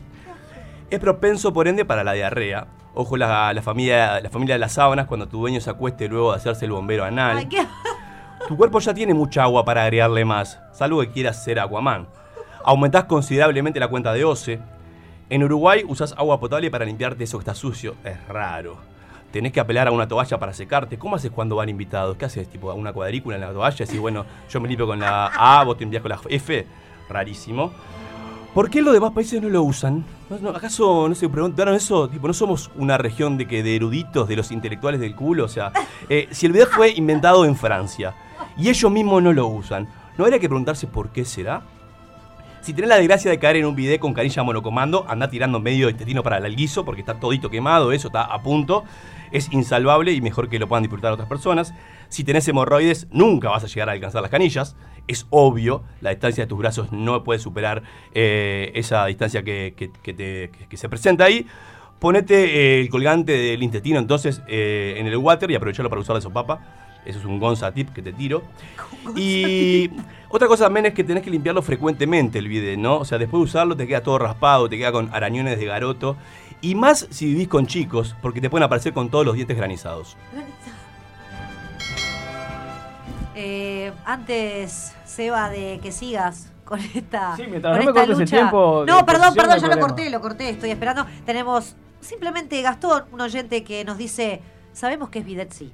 Es 0.91 1.01
propenso, 1.01 1.51
por 1.55 1.66
ende, 1.66 1.87
para 1.87 2.05
la 2.05 2.12
diarrea. 2.12 2.66
Ojo 2.93 3.16
la, 3.16 3.55
la 3.55 3.62
familia, 3.62 4.20
la 4.20 4.29
familia 4.29 4.57
de 4.57 4.59
las 4.59 4.72
sábanas 4.72 5.07
cuando 5.07 5.26
tu 5.29 5.39
dueño 5.41 5.62
se 5.62 5.70
acueste 5.70 6.09
luego 6.09 6.33
de 6.33 6.37
hacerse 6.37 6.66
el 6.66 6.72
bombero 6.72 7.05
anal. 7.05 7.39
Ay, 7.39 7.47
qué- 7.47 7.66
Tu 8.47 8.55
cuerpo 8.55 8.81
ya 8.81 8.93
tiene 8.93 9.14
mucha 9.14 9.45
agua 9.45 9.64
para 9.64 9.83
agregarle 9.85 10.26
más, 10.26 10.61
salvo 10.74 11.01
que 11.01 11.11
quieras 11.11 11.43
ser 11.43 11.59
Aquaman. 11.59 12.07
Aumentás 12.64 13.05
considerablemente 13.05 13.81
la 13.81 13.89
cuenta 13.89 14.12
de 14.12 14.24
OCE. 14.26 14.61
En 15.31 15.43
Uruguay 15.43 15.85
usás 15.89 16.14
agua 16.18 16.39
potable 16.39 16.70
para 16.70 16.85
limpiarte 16.85 17.24
eso 17.24 17.39
que 17.39 17.43
está 17.43 17.55
sucio. 17.55 17.95
Es 18.05 18.16
raro. 18.29 18.76
Tenés 19.33 19.53
que 19.53 19.61
apelar 19.61 19.89
a 19.89 19.91
una 19.93 20.09
toalla 20.09 20.39
para 20.39 20.53
secarte. 20.55 20.99
¿Cómo 20.99 21.16
haces 21.16 21.31
cuando 21.31 21.57
van 21.57 21.68
invitados? 21.68 22.16
¿Qué 22.16 22.24
haces? 22.24 22.49
¿Tipo 22.49 22.72
una 22.72 22.93
cuadrícula 22.93 23.37
en 23.37 23.43
la 23.43 23.53
toalla? 23.53 23.85
Y 23.93 23.99
bueno, 23.99 24.24
yo 24.51 24.61
me 24.61 24.68
limpio 24.68 24.87
con 24.87 24.99
la 25.01 25.26
A, 25.26 25.64
vos 25.64 25.76
te 25.76 25.85
limpias 25.85 26.03
con 26.03 26.11
la 26.11 26.20
F. 26.29 26.66
Rarísimo. 27.09 27.72
¿Por 28.55 28.70
qué 28.70 28.81
los 28.83 28.95
demás 28.95 29.12
países 29.12 29.41
no 29.43 29.49
lo 29.51 29.62
usan? 29.62 30.05
¿No- 30.31 30.39
no- 30.39 30.51
¿Acaso 30.57 31.09
no 31.09 31.14
se 31.14 31.29
preguntaron 31.29 31.74
eso? 31.74 32.09
Tipo, 32.09 32.26
¿no 32.26 32.33
somos 32.35 32.70
una 32.76 32.97
región 32.99 33.37
de 33.37 33.47
que 33.47 33.62
de 33.62 33.76
eruditos, 33.76 34.26
de 34.29 34.37
los 34.37 34.51
intelectuales 34.51 35.01
del 35.01 35.14
culo? 35.14 35.45
O 35.45 35.49
sea, 35.49 35.72
eh, 36.09 36.29
si 36.31 36.47
el 36.47 36.53
bidet 36.53 36.68
fue 36.70 36.91
inventado 36.91 37.45
en 37.45 37.55
Francia 37.55 38.14
y 38.57 38.68
ellos 38.70 38.91
mismos 38.91 39.22
no 39.22 39.33
lo 39.33 39.47
usan, 39.47 39.89
¿no 40.16 40.24
habría 40.24 40.39
que 40.41 40.49
preguntarse 40.49 40.87
por 40.87 41.11
qué 41.11 41.24
será? 41.26 41.62
Si 42.62 42.72
tenés 42.74 42.89
la 42.89 42.97
desgracia 42.97 43.31
de 43.31 43.39
caer 43.39 43.57
en 43.57 43.66
un 43.66 43.76
bidet 43.76 44.01
con 44.01 44.12
canilla 44.12 44.43
monocomando, 44.43 45.05
anda 45.09 45.29
tirando 45.31 45.61
medio 45.61 45.89
intestino 45.89 46.22
para 46.22 46.39
el 46.39 46.57
guiso 46.57 46.85
porque 46.85 47.03
está 47.03 47.14
todito 47.14 47.49
quemado, 47.51 47.93
eso 47.93 48.09
está 48.09 48.24
a 48.24 48.43
punto. 48.43 48.85
Es 49.33 49.53
insalvable 49.53 50.12
y 50.12 50.20
mejor 50.20 50.49
que 50.49 50.59
lo 50.59 50.68
puedan 50.68 50.83
disfrutar 50.83 51.12
otras 51.12 51.29
personas. 51.29 51.74
Si 52.09 52.24
tenés 52.24 52.47
hemorroides, 52.49 53.07
nunca 53.11 53.51
vas 53.51 53.64
a 53.64 53.66
llegar 53.66 53.89
a 53.89 53.93
alcanzar 53.93 54.22
las 54.22 54.31
canillas. 54.31 54.76
Es 55.07 55.26
obvio, 55.31 55.83
la 56.01 56.11
distancia 56.11 56.45
de 56.45 56.49
tus 56.49 56.59
brazos 56.59 56.93
no 56.93 57.24
puede 57.24 57.39
superar 57.41 57.83
eh, 58.14 58.72
esa 58.74 59.05
distancia 59.07 59.43
que, 59.43 59.74
que- 59.76 59.91
que 59.91 60.12
te- 60.14 60.51
que- 60.51 60.66
que 60.68 60.76
se 60.76 60.89
presenta 60.89 61.24
ahí. 61.24 61.47
Ponete 61.99 62.45
eh, 62.45 62.81
el 62.81 62.89
colgante 62.91 63.33
del 63.33 63.62
intestino 63.62 63.99
entonces 63.99 64.41
eh, 64.49 64.95
en 64.99 65.07
el 65.07 65.16
water 65.16 65.51
y 65.51 65.55
aprovechalo 65.57 65.89
para 65.89 66.01
usar 66.01 66.14
de 66.16 66.22
sopapa. 66.22 66.61
Eso 67.05 67.18
es 67.20 67.24
un 67.24 67.39
Gonza 67.41 67.72
tip 67.72 67.91
que 67.91 68.03
te 68.03 68.12
tiro. 68.12 68.43
Y 69.16 69.91
otra 70.29 70.47
cosa 70.49 70.64
también 70.64 70.87
es 70.87 70.95
que 70.95 71.05
tenés 71.05 71.22
que 71.22 71.31
limpiarlo 71.31 71.62
frecuentemente 71.62 72.39
el 72.39 72.49
bidet, 72.49 72.79
¿no? 72.79 72.99
O 72.99 73.05
sea, 73.05 73.18
después 73.18 73.41
de 73.41 73.45
usarlo 73.45 73.76
te 73.76 73.87
queda 73.87 74.03
todo 74.03 74.18
raspado, 74.18 74.68
te 74.68 74.76
queda 74.76 74.93
con 74.93 75.09
arañones 75.14 75.59
de 75.59 75.64
garoto. 75.64 76.16
Y 76.61 76.75
más 76.75 77.07
si 77.11 77.27
vivís 77.27 77.49
con 77.49 77.67
chicos, 77.67 78.17
porque 78.21 78.41
te 78.41 78.51
pueden 78.51 78.65
aparecer 78.65 78.93
con 78.93 79.11
todos 79.11 79.25
los 79.25 79.35
dientes 79.37 79.57
granizados. 79.57 80.17
Eh, 83.35 83.93
antes, 84.05 84.95
Seba, 85.05 85.49
de 85.51 85.79
que 85.81 85.93
sigas 85.93 86.51
con 86.65 86.81
esta, 86.81 87.37
Sí, 87.37 87.45
mientras 87.49 87.77
con 87.77 87.79
no 87.79 87.85
me 87.85 87.91
esta 87.91 87.93
cortes 87.93 88.11
el 88.11 88.19
lucha. 88.19 88.37
tiempo 88.37 88.85
no, 88.87 89.07
perdón, 89.07 89.35
perdón, 89.35 89.59
ya 89.61 89.69
lo 89.69 89.79
corté, 89.81 90.11
lo 90.11 90.21
corté, 90.21 90.51
estoy 90.51 90.71
esperando. 90.71 91.07
Tenemos 91.25 91.77
simplemente 92.01 92.61
Gastón, 92.63 93.05
un 93.13 93.21
oyente 93.21 93.63
que 93.63 93.85
nos 93.85 93.97
dice, 93.97 94.43
sabemos 94.73 95.09
que 95.11 95.21
es 95.21 95.25
bidet 95.25 95.53
sí. 95.53 95.73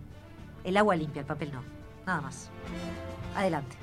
El 0.62 0.76
agua 0.76 0.94
limpia, 0.96 1.20
el 1.20 1.26
papel 1.26 1.52
no. 1.52 1.62
Nada 2.06 2.20
más. 2.20 2.50
Adelante. 3.34 3.76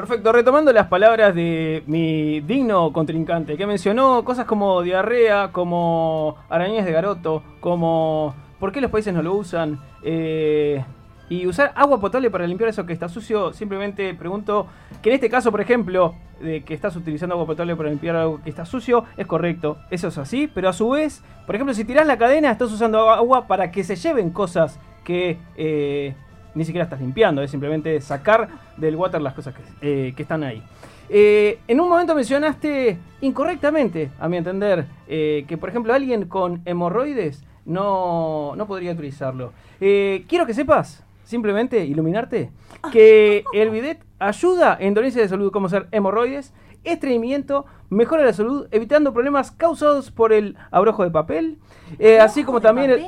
Perfecto, 0.00 0.32
retomando 0.32 0.72
las 0.72 0.86
palabras 0.86 1.34
de 1.34 1.82
mi 1.86 2.40
digno 2.40 2.90
contrincante, 2.90 3.58
que 3.58 3.66
mencionó 3.66 4.24
cosas 4.24 4.46
como 4.46 4.80
diarrea, 4.80 5.52
como 5.52 6.36
arañas 6.48 6.86
de 6.86 6.92
garoto, 6.92 7.42
como 7.60 8.34
por 8.58 8.72
qué 8.72 8.80
los 8.80 8.90
países 8.90 9.12
no 9.12 9.22
lo 9.22 9.34
usan. 9.34 9.78
Eh, 10.02 10.82
y 11.28 11.46
usar 11.46 11.72
agua 11.74 12.00
potable 12.00 12.30
para 12.30 12.46
limpiar 12.46 12.70
eso 12.70 12.86
que 12.86 12.94
está 12.94 13.10
sucio. 13.10 13.52
Simplemente 13.52 14.14
pregunto 14.14 14.68
que 15.02 15.10
en 15.10 15.16
este 15.16 15.28
caso, 15.28 15.50
por 15.50 15.60
ejemplo, 15.60 16.14
de 16.40 16.64
que 16.64 16.72
estás 16.72 16.96
utilizando 16.96 17.34
agua 17.34 17.48
potable 17.48 17.76
para 17.76 17.90
limpiar 17.90 18.16
algo 18.16 18.40
que 18.42 18.48
está 18.48 18.64
sucio, 18.64 19.04
es 19.18 19.26
correcto, 19.26 19.76
eso 19.90 20.08
es 20.08 20.16
así, 20.16 20.50
pero 20.54 20.70
a 20.70 20.72
su 20.72 20.88
vez, 20.88 21.22
por 21.44 21.56
ejemplo, 21.56 21.74
si 21.74 21.84
tirás 21.84 22.06
la 22.06 22.16
cadena, 22.16 22.50
estás 22.50 22.72
usando 22.72 23.10
agua 23.10 23.46
para 23.46 23.70
que 23.70 23.84
se 23.84 23.96
lleven 23.96 24.30
cosas 24.30 24.80
que 25.04 25.36
eh, 25.58 26.14
ni 26.54 26.64
siquiera 26.64 26.84
estás 26.84 27.00
limpiando, 27.00 27.42
es 27.42 27.50
simplemente 27.50 28.00
sacar 28.00 28.48
del 28.76 28.96
water 28.96 29.20
las 29.20 29.34
cosas 29.34 29.54
que, 29.54 29.62
eh, 29.82 30.12
que 30.14 30.22
están 30.22 30.42
ahí. 30.42 30.62
Eh, 31.08 31.58
en 31.66 31.80
un 31.80 31.88
momento 31.88 32.14
mencionaste 32.14 32.98
incorrectamente, 33.20 34.10
a 34.18 34.28
mi 34.28 34.36
entender, 34.36 34.86
eh, 35.08 35.44
que 35.48 35.58
por 35.58 35.68
ejemplo 35.68 35.92
alguien 35.92 36.26
con 36.28 36.62
hemorroides 36.64 37.44
no, 37.64 38.54
no 38.56 38.66
podría 38.66 38.92
utilizarlo. 38.92 39.52
Quiero 39.78 40.46
que 40.46 40.54
sepas, 40.54 41.04
simplemente 41.24 41.84
iluminarte, 41.84 42.50
que 42.92 43.44
el 43.52 43.70
bidet 43.70 44.04
ayuda 44.18 44.76
en 44.78 44.94
dolencias 44.94 45.24
de 45.24 45.28
salud 45.28 45.50
como 45.50 45.68
ser 45.68 45.88
hemorroides, 45.90 46.52
estreñimiento, 46.84 47.66
mejora 47.88 48.24
la 48.24 48.32
salud, 48.32 48.66
evitando 48.70 49.12
problemas 49.12 49.50
causados 49.50 50.10
por 50.10 50.32
el 50.32 50.56
abrojo 50.70 51.04
de 51.04 51.10
papel, 51.10 51.58
eh, 51.98 52.20
así 52.20 52.44
como 52.44 52.60
también 52.60 52.90
el, 52.90 53.06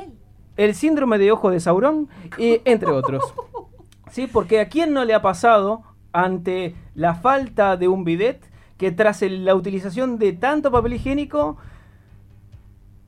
el 0.57 0.75
síndrome 0.75 1.17
de 1.17 1.31
ojo 1.31 1.49
de 1.51 1.59
Saurón, 1.59 2.09
y 2.37 2.61
entre 2.65 2.91
otros. 2.91 3.23
Sí, 4.11 4.27
porque 4.31 4.59
a 4.59 4.69
quién 4.69 4.93
no 4.93 5.05
le 5.05 5.15
ha 5.15 5.23
pasado 5.23 5.81
ante 6.11 6.75
la 6.93 7.15
falta 7.15 7.77
de 7.77 7.87
un 7.87 8.03
bidet 8.03 8.39
que 8.77 8.91
tras 8.91 9.23
el- 9.23 9.43
la 9.43 9.55
utilización 9.55 10.19
de 10.19 10.33
tanto 10.33 10.69
papel 10.71 10.93
higiénico 10.93 11.57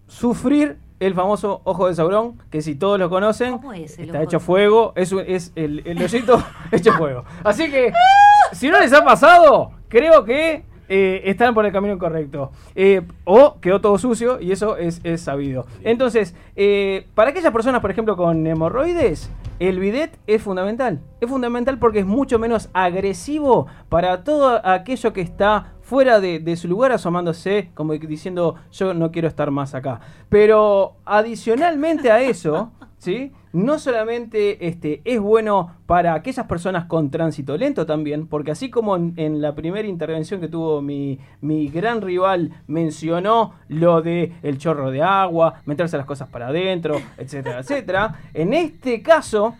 sufrir 0.07 0.77
el 0.99 1.13
famoso 1.13 1.61
ojo 1.65 1.87
de 1.87 1.93
Saurón, 1.95 2.41
que 2.49 2.61
si 2.61 2.73
todos 2.75 2.97
lo 2.97 3.09
conocen, 3.09 3.57
¿Cómo 3.57 3.73
es 3.73 3.99
está 3.99 4.23
hecho 4.23 4.39
fuego, 4.39 4.93
es, 4.95 5.11
es 5.11 5.51
el, 5.55 5.83
el 5.85 6.01
hoyito 6.01 6.41
hecho 6.71 6.93
fuego. 6.93 7.23
Así 7.43 7.69
que, 7.69 7.91
si 8.53 8.69
no 8.69 8.79
les 8.79 8.93
ha 8.93 9.03
pasado, 9.03 9.73
creo 9.89 10.23
que 10.23 10.63
eh, 10.88 11.21
están 11.25 11.53
por 11.53 11.65
el 11.65 11.71
camino 11.71 11.97
correcto. 11.97 12.51
Eh, 12.75 13.01
o 13.23 13.59
quedó 13.59 13.81
todo 13.81 13.97
sucio 13.97 14.39
y 14.39 14.51
eso 14.51 14.77
es, 14.77 15.01
es 15.03 15.21
sabido. 15.21 15.65
Entonces, 15.83 16.36
eh, 16.55 17.07
para 17.15 17.31
aquellas 17.31 17.51
personas, 17.51 17.81
por 17.81 17.91
ejemplo, 17.91 18.15
con 18.15 18.45
hemorroides, 18.45 19.29
el 19.59 19.79
bidet 19.79 20.17
es 20.27 20.41
fundamental. 20.41 20.99
Es 21.21 21.29
fundamental 21.29 21.79
porque 21.79 21.99
es 21.99 22.05
mucho 22.05 22.39
menos 22.39 22.69
agresivo 22.73 23.67
para 23.89 24.23
todo 24.23 24.61
aquello 24.65 25.13
que 25.13 25.21
está 25.21 25.73
fuera 25.81 26.19
de, 26.19 26.39
de 26.39 26.55
su 26.55 26.67
lugar 26.67 26.91
asomándose, 26.91 27.69
como 27.73 27.93
diciendo 27.93 28.55
yo 28.71 28.93
no 28.93 29.11
quiero 29.11 29.27
estar 29.27 29.51
más 29.51 29.75
acá. 29.75 30.01
Pero 30.29 30.95
adicionalmente 31.05 32.11
a 32.11 32.21
eso, 32.21 32.71
¿sí? 32.97 33.31
No 33.56 33.80
solamente 33.80 34.68
este, 34.68 35.01
es 35.06 35.22
bueno 35.22 35.78
para 35.86 36.14
aquellas 36.14 36.45
personas 36.45 36.88
con 36.88 37.10
tránsito 37.10 37.56
lento 37.56 37.86
también, 37.86 38.28
porque 38.28 38.51
así 38.51 38.70
como 38.70 38.97
en, 38.97 39.41
la 39.41 39.56
primera 39.56 39.88
intervención 39.88 40.41
que 40.41 40.49
tuvo 40.49 40.82
mi, 40.82 41.20
mi 41.39 41.70
gran 41.70 42.01
rival 42.01 42.51
mencionó 42.68 43.53
lo 43.70 44.01
de 44.01 44.34
el 44.43 44.58
chorro 44.58 44.91
de 44.91 45.01
agua, 45.03 45.62
meterse 45.66 45.95
las 45.95 46.06
cosas 46.06 46.28
para 46.28 46.49
adentro, 46.49 46.99
etcétera, 47.18 47.60
etcétera, 47.60 48.20
en 48.34 48.53
este 48.53 49.01
caso, 49.01 49.56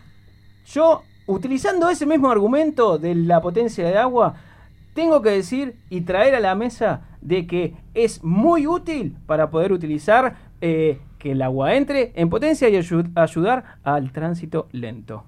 yo, 0.66 1.00
utilizando 1.24 1.88
ese 1.88 2.04
mismo 2.04 2.30
argumento 2.30 2.98
de 2.98 3.14
la 3.14 3.40
potencia 3.40 3.86
de 3.86 3.96
agua, 3.96 4.34
tengo 4.92 5.22
que 5.22 5.30
decir 5.30 5.74
y 5.88 6.02
traer 6.02 6.34
a 6.34 6.40
la 6.40 6.54
mesa 6.54 7.00
de 7.22 7.46
que 7.46 7.72
es 7.94 8.22
muy 8.22 8.66
útil 8.66 9.16
para 9.24 9.48
poder 9.48 9.72
utilizar 9.72 10.36
eh, 10.60 10.98
que 11.26 11.32
el 11.32 11.42
agua 11.42 11.74
entre 11.74 12.12
en 12.14 12.30
potencia 12.30 12.68
y 12.68 12.74
ayu- 12.74 13.10
ayudar 13.16 13.78
al 13.82 14.12
tránsito 14.12 14.68
lento. 14.70 15.24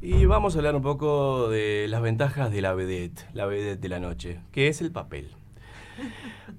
Y 0.00 0.26
vamos 0.26 0.56
a 0.56 0.58
hablar 0.58 0.74
un 0.74 0.82
poco 0.82 1.48
de 1.48 1.86
las 1.88 2.02
ventajas 2.02 2.50
de 2.50 2.60
la 2.60 2.74
vedette, 2.74 3.24
la 3.34 3.46
vedette 3.46 3.80
de 3.80 3.88
la 3.88 4.00
noche, 4.00 4.40
que 4.50 4.66
es 4.66 4.82
el 4.82 4.90
papel. 4.90 5.30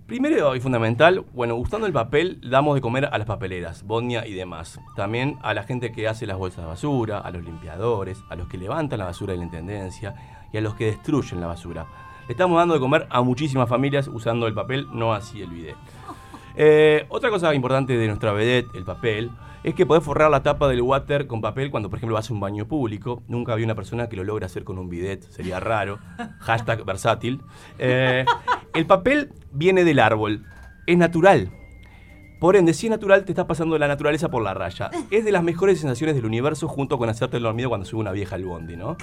Primero 0.08 0.56
y 0.56 0.62
fundamental, 0.62 1.26
bueno, 1.34 1.56
gustando 1.56 1.86
el 1.88 1.92
papel, 1.92 2.40
damos 2.50 2.74
de 2.76 2.80
comer 2.80 3.10
a 3.12 3.18
las 3.18 3.28
papeleras, 3.28 3.84
Bodnia 3.84 4.26
y 4.26 4.34
demás. 4.34 4.80
También 4.96 5.38
a 5.44 5.54
la 5.54 5.64
gente 5.64 5.92
que 5.92 6.08
hace 6.08 6.26
las 6.26 6.38
bolsas 6.38 6.64
de 6.64 6.70
basura, 6.70 7.20
a 7.20 7.32
los 7.32 7.44
limpiadores, 7.44 8.24
a 8.30 8.38
los 8.38 8.48
que 8.48 8.58
levantan 8.58 9.00
la 9.00 9.06
basura 9.06 9.34
de 9.34 9.40
la 9.40 9.44
intendencia 9.44 10.16
y 10.54 10.58
a 10.58 10.62
los 10.62 10.76
que 10.76 10.86
destruyen 10.86 11.42
la 11.42 11.48
basura. 11.48 11.86
Le 12.28 12.32
estamos 12.32 12.58
dando 12.58 12.76
de 12.76 12.80
comer 12.80 13.08
a 13.10 13.22
muchísimas 13.22 13.68
familias 13.68 14.08
usando 14.08 14.48
el 14.48 14.54
papel, 14.54 14.88
no 14.94 15.14
así 15.14 15.42
el 15.42 15.50
bidet. 15.50 15.76
Eh, 16.58 17.06
otra 17.10 17.30
cosa 17.30 17.54
importante 17.54 17.98
de 17.98 18.08
nuestra 18.08 18.32
vedette, 18.32 18.76
el 18.76 18.84
papel, 18.84 19.32
es 19.64 19.74
que 19.74 19.86
podés 19.86 20.04
forrar 20.04 20.30
la 20.30 20.44
tapa 20.44 20.68
del 20.68 20.82
water 20.82 21.26
con 21.26 21.42
papel 21.42 21.72
cuando, 21.72 21.90
por 21.90 21.98
ejemplo, 21.98 22.14
vas 22.14 22.30
a 22.30 22.34
un 22.34 22.40
baño 22.40 22.68
público. 22.68 23.24
Nunca 23.28 23.56
vi 23.56 23.64
una 23.64 23.76
persona 23.76 24.08
que 24.08 24.16
lo 24.16 24.24
logre 24.24 24.46
hacer 24.46 24.64
con 24.64 24.78
un 24.78 24.90
bidet, 24.90 25.24
sería 25.32 25.60
raro. 25.60 26.00
Hashtag 26.40 26.86
versátil. 26.86 27.42
Eh, 27.80 28.26
el 28.74 28.86
papel 28.86 29.34
viene 29.52 29.84
del 29.84 30.00
árbol, 30.00 30.46
es 30.86 30.98
natural. 30.98 31.50
Por 32.40 32.56
ende, 32.56 32.74
si 32.74 32.88
es 32.88 32.92
natural, 32.92 33.26
te 33.26 33.32
estás 33.32 33.46
pasando 33.46 33.78
la 33.78 33.88
naturaleza 33.88 34.30
por 34.30 34.44
la 34.44 34.54
raya. 34.54 34.92
Es 35.10 35.26
de 35.26 35.32
las 35.32 35.42
mejores 35.42 35.80
sensaciones 35.80 36.16
del 36.16 36.26
universo 36.26 36.68
junto 36.68 36.98
con 36.98 37.10
hacerte 37.10 37.38
el 37.38 37.44
dormido 37.44 37.70
cuando 37.70 37.86
sube 37.86 38.02
una 38.02 38.12
vieja 38.12 38.36
al 38.36 38.46
bondi, 38.46 38.76
¿no? 38.76 38.98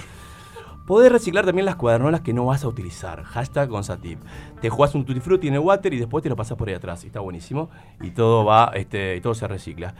Podés 0.85 1.13
reciclar 1.13 1.45
también 1.45 1.65
las 1.65 1.77
cuadernolas 1.77 2.21
que 2.21 2.33
no 2.33 2.45
vas 2.45 2.65
a 2.65 2.67
utilizar. 2.67 3.23
Hashtag 3.23 3.69
Gonzatip. 3.69 4.19
Te 4.59 4.69
jugás 4.69 4.93
un 4.95 5.05
tutti 5.05 5.21
frutti 5.21 5.47
en 5.47 5.53
el 5.53 5.61
water 5.61 5.93
y 5.93 5.97
después 5.97 6.21
te 6.21 6.29
lo 6.29 6.35
pasas 6.35 6.57
por 6.57 6.67
ahí 6.67 6.73
atrás. 6.73 7.05
Está 7.05 7.21
buenísimo. 7.21 7.69
Y 8.01 8.11
todo 8.11 8.43
va, 8.43 8.71
este, 8.75 9.15
y 9.15 9.21
todo 9.21 9.33
se 9.33 9.47
recicla. 9.47 9.95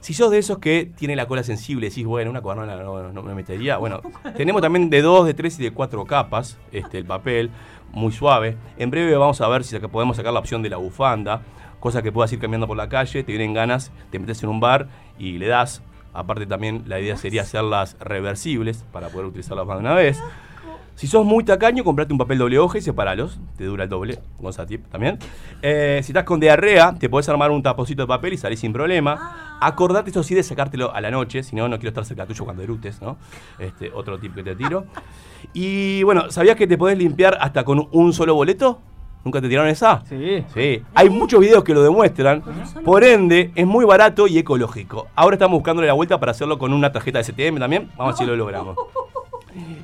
Si 0.00 0.14
sos 0.14 0.30
de 0.30 0.38
esos 0.38 0.58
que 0.58 0.90
tiene 0.96 1.16
la 1.16 1.26
cola 1.26 1.42
sensible, 1.42 1.90
decís, 1.90 2.06
bueno, 2.06 2.30
una 2.30 2.40
cuadernola 2.40 2.82
no, 2.82 3.12
no 3.12 3.22
me 3.22 3.34
metería. 3.34 3.76
Bueno, 3.76 4.00
tenemos 4.36 4.62
también 4.62 4.88
de 4.88 5.02
dos, 5.02 5.26
de 5.26 5.34
tres 5.34 5.60
y 5.60 5.64
de 5.64 5.70
cuatro 5.70 6.06
capas, 6.06 6.58
este, 6.72 6.96
el 6.96 7.04
papel, 7.04 7.50
muy 7.92 8.10
suave. 8.10 8.56
En 8.78 8.90
breve 8.90 9.14
vamos 9.14 9.42
a 9.42 9.48
ver 9.48 9.64
si 9.64 9.78
podemos 9.80 10.16
sacar 10.16 10.32
la 10.32 10.40
opción 10.40 10.62
de 10.62 10.70
la 10.70 10.78
bufanda, 10.78 11.42
cosa 11.78 12.00
que 12.00 12.10
puedas 12.10 12.32
ir 12.32 12.38
cambiando 12.38 12.66
por 12.66 12.76
la 12.78 12.88
calle, 12.88 13.22
te 13.22 13.32
vienen 13.32 13.52
ganas, 13.52 13.92
te 14.10 14.18
metes 14.18 14.42
en 14.42 14.48
un 14.48 14.60
bar 14.60 14.88
y 15.18 15.36
le 15.36 15.46
das. 15.46 15.82
Aparte 16.12 16.46
también 16.46 16.84
la 16.86 17.00
idea 17.00 17.16
sería 17.16 17.42
hacerlas 17.42 17.96
reversibles 18.00 18.84
para 18.92 19.08
poder 19.08 19.26
utilizarlas 19.26 19.66
más 19.66 19.78
de 19.78 19.80
una 19.80 19.94
vez. 19.94 20.22
Si 20.94 21.06
sos 21.06 21.24
muy 21.24 21.42
tacaño, 21.42 21.84
comprate 21.84 22.12
un 22.12 22.18
papel 22.18 22.38
doble 22.38 22.58
hoja 22.58 22.78
y 22.78 22.82
separalos. 22.82 23.40
Te 23.56 23.64
dura 23.64 23.84
el 23.84 23.90
doble, 23.90 24.18
Gonzatip 24.38 24.86
también. 24.88 25.18
Eh, 25.62 26.00
si 26.04 26.12
estás 26.12 26.24
con 26.24 26.38
diarrea, 26.38 26.94
te 26.98 27.08
podés 27.08 27.28
armar 27.28 27.50
un 27.50 27.62
tapocito 27.62 28.02
de 28.02 28.06
papel 28.06 28.34
y 28.34 28.36
salís 28.36 28.60
sin 28.60 28.72
problema. 28.72 29.58
Acordate, 29.60 30.10
eso 30.10 30.22
sí, 30.22 30.34
de 30.34 30.42
sacártelo 30.42 30.94
a 30.94 31.00
la 31.00 31.10
noche. 31.10 31.42
Si 31.42 31.56
no, 31.56 31.66
no 31.68 31.76
quiero 31.76 31.88
estar 31.88 32.04
cerca 32.04 32.26
tuyo 32.26 32.44
cuando 32.44 32.62
erutes, 32.62 33.00
¿no? 33.00 33.16
Este, 33.58 33.90
otro 33.92 34.18
tip 34.18 34.34
que 34.34 34.42
te 34.42 34.54
tiro. 34.54 34.84
Y 35.54 36.02
bueno, 36.02 36.30
¿sabías 36.30 36.56
que 36.56 36.66
te 36.66 36.76
podés 36.76 36.98
limpiar 36.98 37.38
hasta 37.40 37.64
con 37.64 37.88
un 37.90 38.12
solo 38.12 38.34
boleto? 38.34 38.80
¿Nunca 39.24 39.40
te 39.40 39.48
tiraron 39.48 39.70
esa? 39.70 40.02
Sí. 40.08 40.44
Sí. 40.52 40.82
Hay 40.94 41.08
muchos 41.08 41.40
videos 41.40 41.62
que 41.62 41.74
lo 41.74 41.82
demuestran. 41.82 42.42
Por 42.84 43.04
ende, 43.04 43.52
es 43.54 43.66
muy 43.66 43.84
barato 43.84 44.26
y 44.26 44.38
ecológico. 44.38 45.08
Ahora 45.14 45.36
estamos 45.36 45.56
buscándole 45.56 45.86
la 45.86 45.94
vuelta 45.94 46.18
para 46.18 46.32
hacerlo 46.32 46.58
con 46.58 46.72
una 46.72 46.90
tarjeta 46.90 47.18
de 47.18 47.24
STM 47.24 47.58
también. 47.58 47.88
Vamos 47.96 48.00
a 48.00 48.06
ver 48.06 48.16
si 48.16 48.24
lo 48.26 48.36
logramos. 48.36 48.76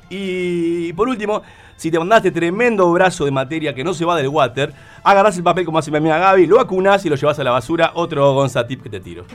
Y 0.09 0.91
por 0.93 1.07
último, 1.07 1.43
si 1.75 1.91
te 1.91 1.99
mandaste 1.99 2.31
tremendo 2.31 2.91
brazo 2.91 3.25
de 3.25 3.31
materia 3.31 3.75
que 3.75 3.83
no 3.83 3.93
se 3.93 4.03
va 4.03 4.15
del 4.15 4.27
water, 4.27 4.73
agarrás 5.03 5.37
el 5.37 5.43
papel 5.43 5.65
como 5.65 5.77
hace 5.77 5.91
mi 5.91 5.97
amiga 5.97 6.17
Gaby, 6.17 6.47
lo 6.47 6.55
vacunás 6.55 7.05
y 7.05 7.09
lo 7.09 7.15
llevas 7.15 7.37
a 7.37 7.43
la 7.43 7.51
basura. 7.51 7.91
Otro 7.93 8.33
Gonza 8.33 8.65
tip 8.65 8.81
que 8.81 8.89
te 8.89 8.99
tiro. 8.99 9.25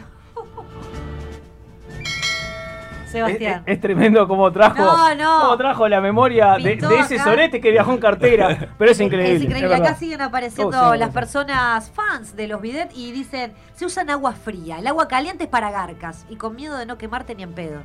Sebastián. 3.15 3.63
Es, 3.67 3.75
es 3.77 3.81
tremendo 3.81 4.29
como 4.29 4.51
trajo, 4.53 4.77
No, 4.83 5.15
no. 5.15 5.41
cómo 5.43 5.57
trajo 5.57 5.89
la 5.89 6.01
memoria 6.01 6.55
de, 6.59 6.75
ese 6.75 7.15
acá. 7.17 7.25
sorete 7.25 7.61
que 7.61 7.71
viajó 7.71 7.93
en 7.93 7.99
cartera. 7.99 8.69
Pero 8.79 8.91
es 8.91 9.01
increíble. 9.01 9.37
Es 9.37 9.43
increíble. 9.43 9.75
Acá 9.75 9.95
siguen 9.95 10.21
apareciendo 10.21 10.85
sigue 10.87 10.99
las 10.99 11.11
personas 11.11 11.91
fans 11.91 12.37
de 12.37 12.49
los 12.49 12.61
bidet 12.61 12.91
y 12.95 13.13
dicen, 13.13 13.53
se 13.75 13.87
usan 13.87 14.11
agua 14.11 14.33
fría, 14.33 14.79
el 14.79 14.87
agua 14.87 15.09
caliente 15.09 15.45
es 15.45 15.51
para 15.51 15.71
garcas 15.71 16.27
y 16.29 16.37
con 16.37 16.55
miedo 16.57 16.77
de 16.77 16.87
no 16.87 16.99
quemarte 16.99 17.35
ni 17.35 17.43
en 17.43 17.53
pedo. 17.55 17.81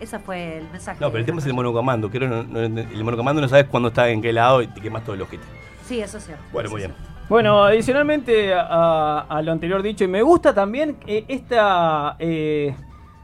Ese 0.00 0.18
fue 0.18 0.58
el 0.58 0.70
mensaje. 0.70 0.98
No, 1.00 1.08
pero 1.08 1.18
el 1.20 1.26
tema 1.26 1.40
es 1.40 1.46
el 1.46 1.52
monocomando. 1.52 2.08
Creo 2.10 2.28
que 2.30 2.36
no- 2.36 2.68
no- 2.68 2.80
el 2.80 3.04
monocomando 3.04 3.42
no 3.42 3.48
sabes 3.48 3.66
cuándo 3.66 3.88
está 3.90 4.08
en 4.08 4.22
qué 4.22 4.32
lado 4.32 4.62
y 4.62 4.66
te 4.66 4.80
quemas 4.80 5.04
todo 5.04 5.14
el 5.14 5.20
ojete. 5.22 5.44
Sí, 5.86 6.00
eso 6.00 6.16
es 6.18 6.24
cierto. 6.24 6.42
Bueno, 6.52 6.70
muy 6.70 6.78
bien. 6.78 6.94
Bueno, 7.28 7.62
adicionalmente 7.64 8.52
a, 8.54 9.20
a 9.28 9.42
lo 9.42 9.52
anterior 9.52 9.82
dicho, 9.82 10.02
y 10.04 10.08
me 10.08 10.22
gusta 10.22 10.52
también 10.54 10.96
eh, 11.06 11.24
esta 11.28 12.16
eh, 12.18 12.74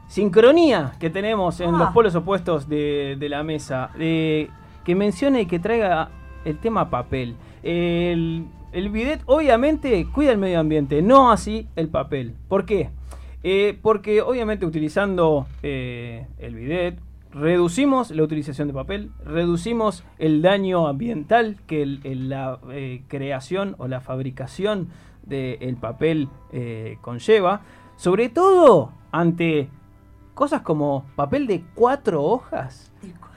sincronía 0.07 0.93
que 0.99 1.09
tenemos 1.09 1.59
en 1.59 1.75
Ah. 1.75 1.77
los 1.79 1.89
polos 1.91 2.15
opuestos 2.15 2.67
de, 2.67 3.15
de 3.19 3.29
la 3.29 3.43
mesa, 3.43 3.91
que 3.97 4.49
mencione 4.95 5.41
y 5.41 5.45
que 5.45 5.59
traiga 5.59 6.09
el 6.45 6.57
tema 6.59 6.89
papel. 6.89 7.35
El, 7.63 8.45
el 8.71 8.89
bidet 8.89 9.21
obviamente 9.25 10.05
cuida 10.13 10.31
el 10.31 10.37
medio 10.37 10.59
ambiente, 10.59 11.01
no 11.01 11.31
así 11.31 11.67
el 11.75 11.89
papel. 11.89 12.35
¿Por 12.47 12.65
qué? 12.65 12.89
Eh, 13.43 13.77
porque 13.81 14.21
obviamente 14.21 14.65
utilizando 14.65 15.45
eh, 15.61 16.25
el 16.39 16.55
bidet 16.55 16.99
reducimos 17.31 18.09
la 18.11 18.23
utilización 18.23 18.67
de 18.69 18.73
papel, 18.73 19.11
reducimos 19.25 20.03
el 20.17 20.41
daño 20.41 20.87
ambiental 20.87 21.57
que 21.67 21.83
el- 21.83 21.99
el- 22.03 22.29
la 22.29 22.57
eh, 22.71 23.03
creación 23.09 23.75
o 23.77 23.87
la 23.87 23.99
fabricación 23.99 24.87
del 25.23 25.75
papel 25.75 26.29
conlleva, 27.01 27.61
sobre 27.97 28.29
todo 28.29 28.93
ante 29.11 29.67
cosas 30.37 30.61
como 30.61 31.03
papel 31.15 31.47
de 31.47 31.63
cuatro 31.73 32.23
hojas. 32.23 32.91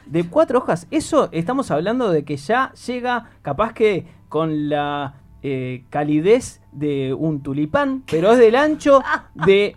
De 0.07 0.29
cuatro 0.29 0.59
hojas. 0.59 0.87
Eso 0.91 1.29
estamos 1.33 1.71
hablando 1.71 2.11
de 2.11 2.25
que 2.25 2.37
ya 2.37 2.73
llega 2.87 3.31
capaz 3.43 3.73
que 3.73 4.07
con 4.29 4.69
la 4.69 5.15
eh, 5.43 5.85
calidez 5.89 6.61
de 6.73 7.15
un 7.15 7.43
tulipán, 7.43 8.03
pero 8.11 8.31
es 8.33 8.39
del 8.39 8.55
ancho 8.55 9.01
de 9.35 9.77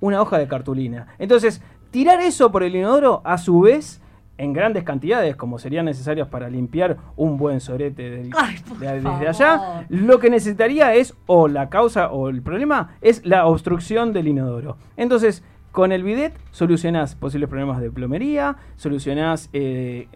una 0.00 0.22
hoja 0.22 0.38
de 0.38 0.48
cartulina. 0.48 1.08
Entonces, 1.18 1.60
tirar 1.90 2.20
eso 2.20 2.50
por 2.50 2.62
el 2.62 2.74
inodoro, 2.74 3.20
a 3.24 3.36
su 3.36 3.60
vez, 3.60 4.00
en 4.38 4.52
grandes 4.52 4.82
cantidades, 4.84 5.36
como 5.36 5.58
serían 5.58 5.84
necesarias 5.84 6.26
para 6.28 6.48
limpiar 6.48 6.96
un 7.16 7.36
buen 7.36 7.60
sorete 7.60 8.10
del- 8.10 8.30
de- 8.30 8.36
desde 8.80 9.00
favor. 9.02 9.26
allá, 9.28 9.86
lo 9.90 10.18
que 10.18 10.30
necesitaría 10.30 10.94
es, 10.94 11.14
o 11.26 11.46
la 11.46 11.68
causa 11.68 12.10
o 12.10 12.28
el 12.30 12.42
problema, 12.42 12.96
es 13.00 13.24
la 13.26 13.46
obstrucción 13.46 14.12
del 14.12 14.28
inodoro. 14.28 14.76
Entonces, 14.96 15.44
con 15.74 15.90
el 15.90 16.04
bidet 16.04 16.32
solucionás 16.52 17.16
posibles 17.16 17.50
problemas 17.50 17.80
de 17.80 17.90
plomería, 17.90 18.56
solucionás, 18.76 19.50
eh, 19.52 20.06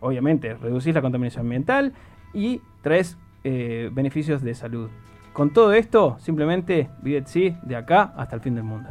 obviamente, 0.00 0.54
reducís 0.54 0.94
la 0.94 1.02
contaminación 1.02 1.46
ambiental 1.46 1.92
y 2.32 2.60
traes 2.80 3.18
eh, 3.42 3.90
beneficios 3.92 4.40
de 4.40 4.54
salud. 4.54 4.88
Con 5.32 5.52
todo 5.52 5.72
esto, 5.72 6.16
simplemente 6.20 6.90
bidet 7.02 7.26
sí, 7.26 7.56
de 7.64 7.74
acá 7.74 8.14
hasta 8.16 8.36
el 8.36 8.42
fin 8.42 8.54
del 8.54 8.62
mundo. 8.62 8.88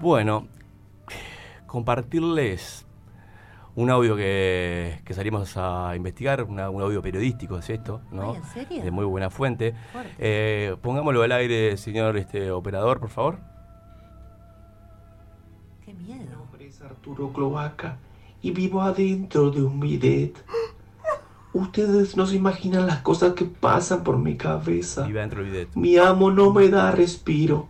Bueno, 0.00 0.48
compartirles 1.68 2.84
un 3.76 3.90
audio 3.90 4.16
que, 4.16 5.00
que 5.04 5.14
salimos 5.14 5.56
a 5.56 5.94
investigar, 5.94 6.42
una- 6.44 6.70
un 6.70 6.82
audio 6.82 7.00
periodístico 7.02 7.58
es 7.58 7.70
esto, 7.70 8.00
¿no? 8.10 8.30
Ay, 8.32 8.36
¿en 8.36 8.44
serio? 8.44 8.82
De 8.82 8.90
muy 8.90 9.04
buena 9.04 9.30
fuente. 9.30 9.74
Eh, 10.18 10.74
pongámoslo 10.82 11.22
al 11.22 11.32
aire, 11.32 11.76
señor 11.76 12.16
este, 12.16 12.50
operador, 12.50 12.98
por 13.00 13.10
favor. 13.10 13.38
Qué 15.84 15.92
miedo. 15.94 16.18
Mi 16.20 16.26
nombre 16.34 16.66
es 16.66 16.80
Arturo 16.82 17.32
Cloaca 17.32 17.98
y 18.42 18.50
vivo 18.50 18.80
adentro 18.82 19.50
de 19.50 19.62
un 19.62 19.78
bidet. 19.78 20.42
Ustedes 21.52 22.16
no 22.16 22.26
se 22.26 22.36
imaginan 22.36 22.86
las 22.86 23.00
cosas 23.00 23.32
que 23.34 23.44
pasan 23.46 24.04
por 24.04 24.18
mi 24.18 24.36
cabeza. 24.36 25.06
Vive 25.06 25.20
dentro 25.20 25.42
del 25.42 25.50
bidet. 25.50 25.68
Mi 25.74 25.96
amo 25.96 26.30
no 26.30 26.52
me 26.52 26.68
da 26.68 26.90
respiro. 26.92 27.68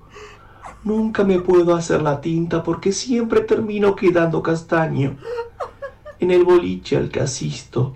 Nunca 0.82 1.24
me 1.24 1.40
puedo 1.40 1.74
hacer 1.74 2.00
la 2.02 2.20
tinta 2.20 2.62
porque 2.62 2.92
siempre 2.92 3.40
termino 3.40 3.96
quedando 3.96 4.42
castaño. 4.42 5.16
En 6.18 6.30
el 6.30 6.44
boliche 6.44 6.96
al 6.96 7.10
que 7.10 7.20
asisto, 7.20 7.94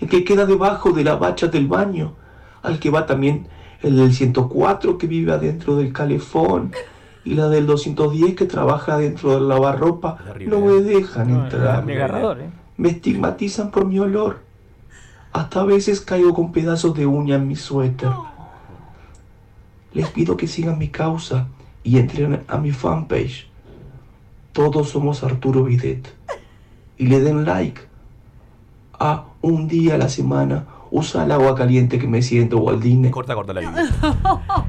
el 0.00 0.08
que 0.08 0.24
queda 0.24 0.46
debajo 0.46 0.92
de 0.92 1.04
la 1.04 1.16
bacha 1.16 1.48
del 1.48 1.66
baño, 1.66 2.14
al 2.62 2.78
que 2.78 2.90
va 2.90 3.06
también 3.06 3.46
el 3.82 3.96
del 3.96 4.12
104 4.14 4.96
que 4.98 5.06
vive 5.06 5.32
adentro 5.32 5.76
del 5.76 5.92
calefón 5.92 6.72
y 7.24 7.34
la 7.34 7.48
del 7.48 7.66
210 7.66 8.34
que 8.34 8.46
trabaja 8.46 8.96
dentro 8.98 9.34
del 9.34 9.48
lavarropa, 9.48 10.18
no 10.46 10.60
me 10.60 10.80
dejan 10.82 11.32
No, 11.32 11.44
entrar. 11.44 11.84
¿eh? 12.40 12.50
Me 12.76 12.90
estigmatizan 12.90 13.70
por 13.70 13.84
mi 13.86 13.98
olor. 13.98 14.40
Hasta 15.32 15.60
a 15.60 15.64
veces 15.64 16.00
caigo 16.00 16.34
con 16.34 16.52
pedazos 16.52 16.94
de 16.94 17.06
uña 17.06 17.36
en 17.36 17.48
mi 17.48 17.56
suéter. 17.56 18.10
Les 19.92 20.08
pido 20.08 20.36
que 20.36 20.46
sigan 20.46 20.78
mi 20.78 20.88
causa 20.88 21.48
y 21.84 21.98
entren 21.98 22.44
a 22.48 22.58
mi 22.58 22.70
fanpage. 22.70 23.48
Todos 24.52 24.90
somos 24.90 25.22
Arturo 25.22 25.64
Bidet. 25.64 26.08
Y 27.02 27.06
le 27.06 27.18
den 27.18 27.44
like. 27.44 27.80
A 28.92 29.24
un 29.40 29.66
día 29.66 29.96
a 29.96 29.98
la 29.98 30.08
semana 30.08 30.66
usa 30.92 31.24
el 31.24 31.32
agua 31.32 31.56
caliente 31.56 31.98
que 31.98 32.06
me 32.06 32.22
siento 32.22 32.58
Waldine. 32.58 33.10
Corta, 33.10 33.34
corta 33.34 33.52
la 33.52 33.60
vida. 33.62 33.72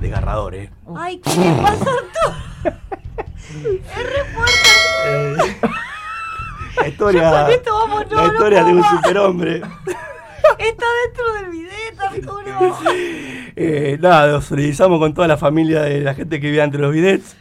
Desgarrador, 0.00 0.54
¿eh? 0.54 0.70
Ay, 0.96 1.18
¿qué 1.18 1.30
le 1.30 1.50
pasa 1.60 1.86
a 1.86 2.68
Es 2.68 3.96
re 3.96 4.24
fuerte. 4.32 5.56
La 6.76 6.88
historia, 6.88 7.22
Ya 7.22 7.42
con 7.42 7.50
esto 7.50 7.74
vamos, 7.74 8.04
no, 8.08 8.16
la 8.16 8.22
no 8.22 8.32
historia 8.32 8.64
de 8.64 8.72
un 8.72 8.84
superhombre. 8.84 9.56
Está 9.56 10.86
dentro 11.04 11.32
del 11.34 11.50
bidet, 11.50 11.98
Arturo. 11.98 12.78
Eh, 13.56 13.98
nada, 14.00 14.28
lo 14.28 14.40
solidarizamos 14.40 15.00
con 15.00 15.12
toda 15.14 15.26
la 15.26 15.36
familia 15.36 15.82
de 15.82 16.00
la 16.00 16.14
gente 16.14 16.40
que 16.40 16.48
vive 16.48 16.62
entre 16.62 16.80
los 16.80 16.92
bidets. 16.92 17.36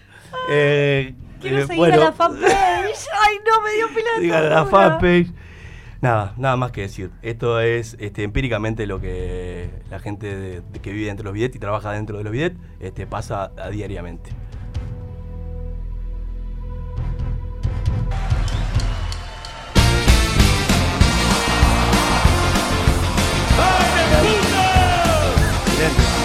Eh, 0.49 1.13
Quiero 1.39 1.57
eh, 1.59 1.61
seguir 1.67 1.77
bueno, 1.77 1.95
a 2.01 2.05
la 2.05 2.11
fanpage. 2.11 2.49
Ay, 3.21 3.37
no, 3.47 3.61
me 3.61 3.71
dio 3.73 3.87
pila 3.89 4.09
de 4.15 4.21
Sigan 4.21 4.45
a 4.45 4.49
la 4.49 4.65
fanpage. 4.65 5.27
Nada, 6.01 6.33
nada 6.37 6.55
más 6.55 6.71
que 6.71 6.81
decir. 6.81 7.11
Esto 7.21 7.59
es 7.59 7.97
este, 7.99 8.23
empíricamente 8.23 8.87
lo 8.87 9.01
que 9.01 9.69
la 9.89 9.99
gente 9.99 10.33
de- 10.35 10.61
de 10.61 10.79
que 10.79 10.91
vive 10.93 11.07
dentro 11.07 11.23
de 11.23 11.29
los 11.29 11.33
bidets 11.33 11.55
y 11.55 11.59
trabaja 11.59 11.91
dentro 11.91 12.17
de 12.17 12.23
los 12.23 12.31
bidets 12.31 12.55
este, 12.79 13.05
pasa 13.05 13.51
a 13.57 13.69
diariamente. 13.69 14.31
Como 25.85 26.18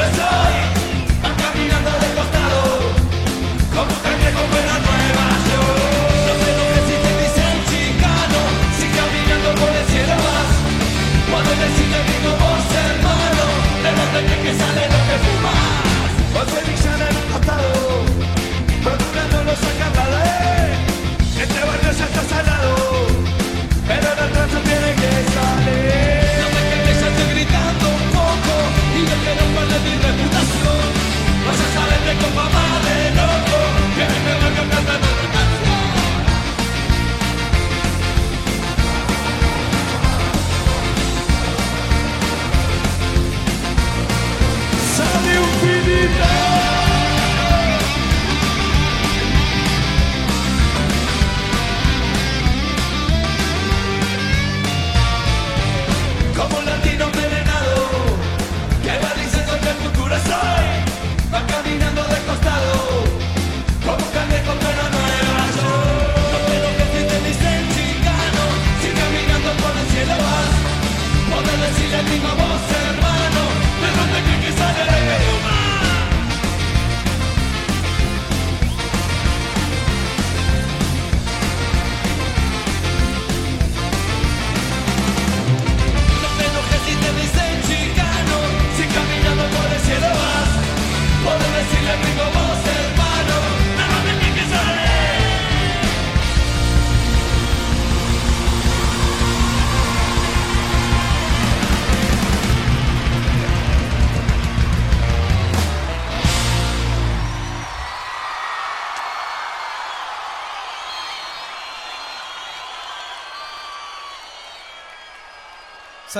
que 0.00 0.20
el 0.20 0.49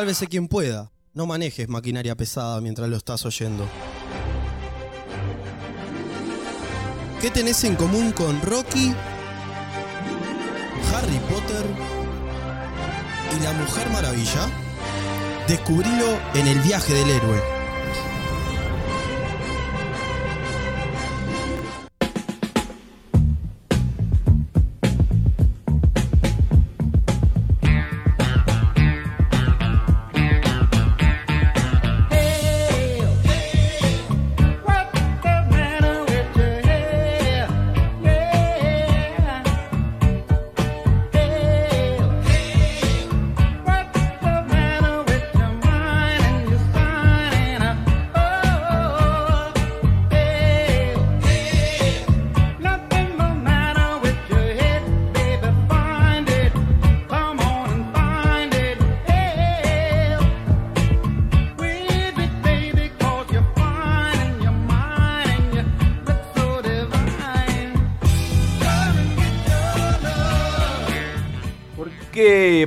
Sálvese 0.00 0.28
quien 0.28 0.48
pueda. 0.48 0.90
No 1.12 1.26
manejes 1.26 1.68
maquinaria 1.68 2.16
pesada 2.16 2.58
mientras 2.62 2.88
lo 2.88 2.96
estás 2.96 3.26
oyendo. 3.26 3.68
¿Qué 7.20 7.30
tenés 7.30 7.62
en 7.64 7.76
común 7.76 8.10
con 8.12 8.40
Rocky, 8.40 8.94
Harry 10.94 11.18
Potter 11.28 11.66
¿Y 13.36 13.44
la 13.44 13.52
Mujer 13.52 13.90
Maravilla? 13.90 14.48
Descubrilo 15.46 16.18
en 16.32 16.46
el 16.46 16.60
viaje 16.60 16.94
del 16.94 17.10
héroe. 17.10 17.59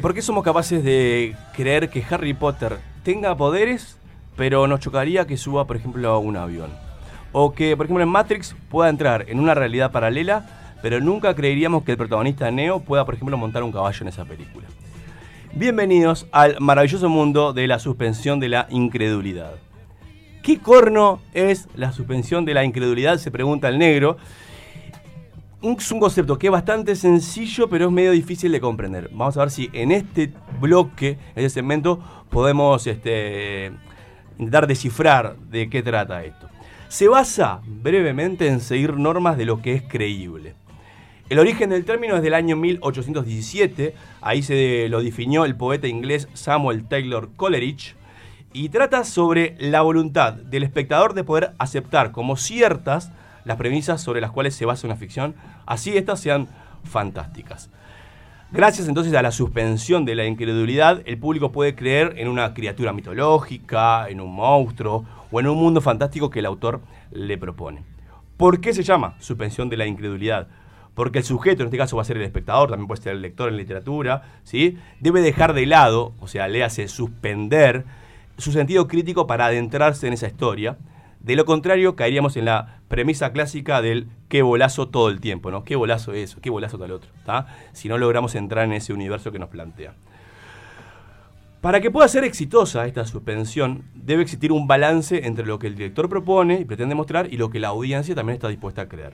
Por 0.04 0.14
qué 0.14 0.22
somos 0.22 0.43
capaces 0.43 0.84
de 0.84 1.34
creer 1.56 1.89
que 1.89 2.04
Harry 2.10 2.34
Potter 2.34 2.78
tenga 3.04 3.38
poderes, 3.38 3.97
pero 4.36 4.68
nos 4.68 4.82
chocaría 4.82 5.26
que 5.26 5.38
suba, 5.38 5.66
por 5.66 5.78
ejemplo, 5.78 6.10
a 6.10 6.18
un 6.18 6.36
avión? 6.36 6.72
O 7.32 7.54
que, 7.54 7.78
por 7.78 7.86
ejemplo, 7.86 8.04
en 8.04 8.10
Matrix 8.10 8.54
pueda 8.70 8.89
entrar 8.89 9.24
en 9.30 9.39
una 9.39 9.54
realidad 9.54 9.93
paralela, 9.93 10.76
pero 10.82 10.99
nunca 10.99 11.34
creeríamos 11.34 11.86
que 11.86 11.91
el 11.91 11.97
protagonista 11.97 12.51
Neo 12.51 12.82
pueda, 12.82 13.06
por 13.06 13.16
ejemplo, 13.16 13.38
montar 13.38 13.64
un 13.64 13.72
caballo 13.72 13.97
en 14.01 14.10
esa 14.10 14.26
película. 14.26 14.68
Bienvenidos 15.54 16.28
al 16.34 16.58
maravilloso 16.60 17.08
mundo 17.08 17.54
de 17.54 17.66
la 17.66 17.80
suspensión 17.80 18.41
de 18.41 18.49
la 18.49 18.68
incredulidad. 18.72 19.54
¿Qué 20.41 20.60
corno 20.60 21.22
es 21.34 21.70
la 21.76 21.93
suspensión 21.93 22.43
de 22.43 22.54
la 22.54 22.66
incredulidad? 22.66 23.20
Se 23.20 23.32
pregunta 23.32 23.70
el 23.70 23.80
negro. 23.80 24.18
Es 25.64 25.91
un 25.93 25.99
concepto 26.01 26.38
que 26.38 26.47
es 26.47 26.51
bastante 26.51 26.93
sencillo, 26.93 27.70
pero 27.70 27.86
es 27.86 27.91
medio 27.91 28.11
difícil 28.11 28.51
de 28.51 28.59
comprender. 28.59 29.09
Vamos 29.14 29.38
a 29.38 29.39
ver 29.39 29.49
si 29.49 29.70
en 29.72 29.93
este 29.93 30.34
bloque, 30.59 31.11
en 31.11 31.45
este 31.45 31.61
segmento, 31.61 32.03
podemos 32.30 32.86
este, 32.86 33.72
intentar 34.38 34.68
descifrar 34.68 35.38
de 35.38 35.70
qué 35.70 35.82
trata 35.82 36.26
esto. 36.26 36.49
Se 36.89 37.07
basa 37.07 37.61
brevemente 37.66 38.49
en 38.49 38.59
seguir 38.59 38.97
normas 38.97 39.38
de 39.38 39.45
lo 39.45 39.61
que 39.61 39.72
es 39.72 39.84
creíble. 39.84 40.53
El 41.30 41.39
origen 41.39 41.70
del 41.70 41.86
término 41.86 42.18
es 42.18 42.24
del 42.24 42.34
año 42.34 42.57
1817, 42.57 43.95
ahí 44.20 44.43
se 44.43 44.89
lo 44.89 45.01
definió 45.01 45.45
el 45.45 45.55
poeta 45.55 45.88
inglés 45.88 46.28
Samuel 46.34 46.89
Taylor 46.89 47.30
Coleridge, 47.38 47.95
y 48.51 48.68
trata 48.68 49.05
sobre 49.05 49.55
la 49.59 49.82
voluntad 49.82 50.34
del 50.34 50.64
espectador 50.64 51.14
de 51.14 51.24
poder 51.24 51.53
aceptar 51.57 52.11
como 52.11 52.36
ciertas 52.36 53.14
las 53.46 53.58
premisas 53.58 54.02
sobre 54.02 54.22
las 54.22 54.32
cuales 54.32 54.56
se 54.56 54.66
basa 54.66 54.88
una 54.88 54.96
ficción, 54.96 55.36
así 55.66 55.96
éstas 55.96 56.20
sean 56.20 56.48
fantásticas. 56.84 57.70
Gracias 58.52 58.88
entonces 58.88 59.14
a 59.16 59.24
la 59.24 59.32
suspensión 59.32 60.06
de 60.06 60.14
la 60.14 60.26
incredulidad, 60.26 61.02
el 61.06 61.18
público 61.18 61.52
puede 61.52 61.74
creer 61.74 62.14
en 62.18 62.28
una 62.28 62.54
criatura 62.54 62.94
mitológica, 62.94 64.08
en 64.10 64.22
un 64.22 64.36
monstruo 64.36 65.06
o 65.32 65.39
en 65.39 65.48
un 65.48 65.58
mundo 65.58 65.82
fantástico 65.82 66.30
que 66.30 66.39
el 66.39 66.46
autor 66.46 66.82
le 67.12 67.38
propone. 67.38 67.84
¿Por 68.38 68.62
qué 68.62 68.74
se 68.74 68.84
llama 68.84 69.16
suspensión 69.20 69.70
de 69.70 69.78
la 69.78 69.88
incredulidad? 69.88 70.48
Porque 70.94 71.20
el 71.20 71.24
sujeto, 71.24 71.64
en 71.64 71.68
este 71.68 71.78
caso 71.78 71.96
va 71.96 72.04
a 72.04 72.06
ser 72.06 72.18
el 72.18 72.24
espectador, 72.24 72.70
también 72.70 72.88
puede 72.88 73.02
ser 73.02 73.14
el 73.14 73.22
lector 73.24 73.50
en 73.50 73.58
literatura, 73.58 74.22
¿sí? 74.44 74.78
debe 75.00 75.22
dejar 75.22 75.54
de 75.54 75.66
lado, 75.66 76.14
o 76.20 76.28
sea, 76.28 76.48
le 76.48 76.64
hace 76.64 76.88
suspender 76.88 77.86
su 78.38 78.52
sentido 78.52 78.88
crítico 78.88 79.26
para 79.26 79.48
adentrarse 79.48 80.06
en 80.06 80.14
esa 80.14 80.28
historia. 80.28 80.78
De 81.24 81.38
lo 81.38 81.46
contrario, 81.46 81.96
caeríamos 81.96 82.36
en 82.36 82.46
la 82.46 82.82
premisa 82.90 83.32
clásica 83.32 83.82
del 83.82 84.08
qué 84.28 84.42
bolazo 84.42 84.90
todo 84.90 85.10
el 85.10 85.22
tiempo, 85.22 85.52
¿no? 85.52 85.64
Qué 85.64 85.78
bolazo 85.78 86.12
eso, 86.14 86.40
qué 86.42 86.50
bolazo 86.50 86.78
tal 86.78 86.92
otro, 86.92 87.10
¿tá? 87.26 87.48
Si 87.72 87.88
no 87.88 87.98
logramos 87.98 88.36
entrar 88.36 88.66
en 88.66 88.74
ese 88.74 88.92
universo 88.92 89.32
que 89.32 89.40
nos 89.40 89.48
plantea. 89.48 89.94
Para 91.62 91.80
que 91.80 91.92
pueda 91.92 92.10
ser 92.10 92.26
exitosa 92.26 92.86
esta 92.88 93.06
suspensión, 93.06 93.86
debe 93.96 94.22
existir 94.22 94.52
un 94.52 94.68
balance 94.68 95.26
entre 95.26 95.46
lo 95.46 95.60
que 95.60 95.68
el 95.68 95.76
director 95.76 96.10
propone 96.10 96.60
y 96.60 96.66
pretende 96.66 96.94
mostrar 96.94 97.32
y 97.32 97.38
lo 97.38 97.50
que 97.50 97.62
la 97.62 97.70
audiencia 97.70 98.14
también 98.16 98.34
está 98.36 98.50
dispuesta 98.50 98.82
a 98.82 98.90
creer. 98.90 99.14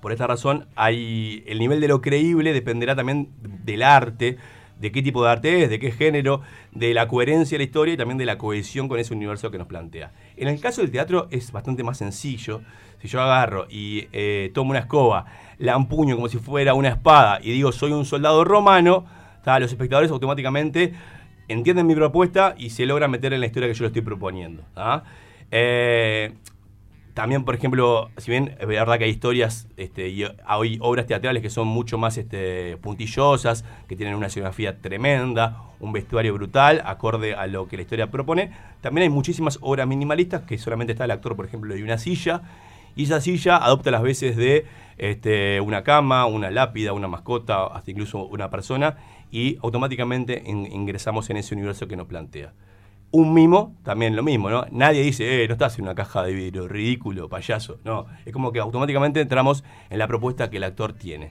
Por 0.00 0.12
esta 0.12 0.28
razón, 0.28 0.68
hay, 0.76 1.42
el 1.48 1.58
nivel 1.58 1.80
de 1.80 1.88
lo 1.88 2.02
creíble 2.02 2.52
dependerá 2.52 2.94
también 2.94 3.30
del 3.64 3.82
arte, 3.82 4.36
de 4.80 4.92
qué 4.92 5.02
tipo 5.02 5.24
de 5.24 5.30
arte 5.30 5.62
es, 5.62 5.70
de 5.70 5.78
qué 5.78 5.90
género, 5.90 6.42
de 6.72 6.94
la 6.94 7.08
coherencia 7.08 7.56
de 7.56 7.64
la 7.64 7.64
historia 7.64 7.94
y 7.94 7.96
también 7.96 8.18
de 8.18 8.26
la 8.26 8.38
cohesión 8.38 8.88
con 8.88 8.98
ese 8.98 9.14
universo 9.14 9.50
que 9.50 9.58
nos 9.58 9.66
plantea. 9.66 10.12
En 10.36 10.48
el 10.48 10.60
caso 10.60 10.82
del 10.82 10.90
teatro 10.90 11.28
es 11.30 11.52
bastante 11.52 11.82
más 11.82 11.98
sencillo. 11.98 12.62
Si 13.00 13.08
yo 13.08 13.20
agarro 13.20 13.66
y 13.70 14.08
eh, 14.12 14.50
tomo 14.54 14.70
una 14.70 14.80
escoba, 14.80 15.26
la 15.58 15.74
empuño 15.74 16.16
como 16.16 16.28
si 16.28 16.38
fuera 16.38 16.74
una 16.74 16.88
espada 16.88 17.38
y 17.42 17.52
digo 17.52 17.72
soy 17.72 17.92
un 17.92 18.04
soldado 18.04 18.44
romano, 18.44 19.06
los 19.60 19.70
espectadores 19.70 20.10
automáticamente 20.10 20.92
entienden 21.48 21.86
mi 21.86 21.94
propuesta 21.94 22.54
y 22.58 22.70
se 22.70 22.84
logran 22.84 23.10
meter 23.10 23.32
en 23.32 23.40
la 23.40 23.46
historia 23.46 23.68
que 23.68 23.74
yo 23.74 23.84
le 23.84 23.88
estoy 23.88 24.02
proponiendo. 24.02 24.64
También, 27.16 27.46
por 27.46 27.54
ejemplo, 27.54 28.10
si 28.18 28.30
bien 28.30 28.54
es 28.60 28.66
verdad 28.66 28.98
que 28.98 29.04
hay 29.04 29.10
historias 29.10 29.68
este, 29.78 30.10
y 30.10 30.24
hay 30.46 30.76
obras 30.82 31.06
teatrales 31.06 31.40
que 31.42 31.48
son 31.48 31.66
mucho 31.66 31.96
más 31.96 32.18
este, 32.18 32.76
puntillosas, 32.76 33.64
que 33.88 33.96
tienen 33.96 34.16
una 34.16 34.26
escenografía 34.26 34.82
tremenda, 34.82 35.62
un 35.80 35.94
vestuario 35.94 36.34
brutal, 36.34 36.82
acorde 36.84 37.34
a 37.34 37.46
lo 37.46 37.68
que 37.68 37.76
la 37.76 37.84
historia 37.84 38.10
propone, 38.10 38.50
también 38.82 39.04
hay 39.04 39.08
muchísimas 39.08 39.58
obras 39.62 39.86
minimalistas 39.86 40.42
que 40.42 40.58
solamente 40.58 40.92
está 40.92 41.06
el 41.06 41.10
actor, 41.10 41.36
por 41.36 41.46
ejemplo, 41.46 41.74
de 41.74 41.82
una 41.82 41.96
silla, 41.96 42.42
y 42.94 43.04
esa 43.04 43.22
silla 43.22 43.56
adopta 43.56 43.90
las 43.90 44.02
veces 44.02 44.36
de 44.36 44.66
este, 44.98 45.62
una 45.62 45.84
cama, 45.84 46.26
una 46.26 46.50
lápida, 46.50 46.92
una 46.92 47.08
mascota, 47.08 47.66
hasta 47.66 47.90
incluso 47.90 48.26
una 48.26 48.50
persona, 48.50 48.98
y 49.30 49.56
automáticamente 49.62 50.42
in- 50.44 50.70
ingresamos 50.70 51.30
en 51.30 51.38
ese 51.38 51.54
universo 51.54 51.88
que 51.88 51.96
nos 51.96 52.08
plantea. 52.08 52.52
Un 53.12 53.32
mimo, 53.32 53.74
también 53.82 54.14
lo 54.16 54.22
mismo, 54.22 54.50
¿no? 54.50 54.66
Nadie 54.70 55.02
dice, 55.02 55.42
eh, 55.42 55.48
no 55.48 55.54
estás 55.54 55.78
en 55.78 55.84
una 55.84 55.94
caja 55.94 56.22
de 56.22 56.32
vidrio, 56.32 56.68
ridículo, 56.68 57.28
payaso. 57.28 57.78
No, 57.84 58.06
es 58.24 58.32
como 58.32 58.52
que 58.52 58.58
automáticamente 58.58 59.20
entramos 59.20 59.64
en 59.90 59.98
la 59.98 60.06
propuesta 60.06 60.50
que 60.50 60.58
el 60.58 60.64
actor 60.64 60.92
tiene. 60.92 61.30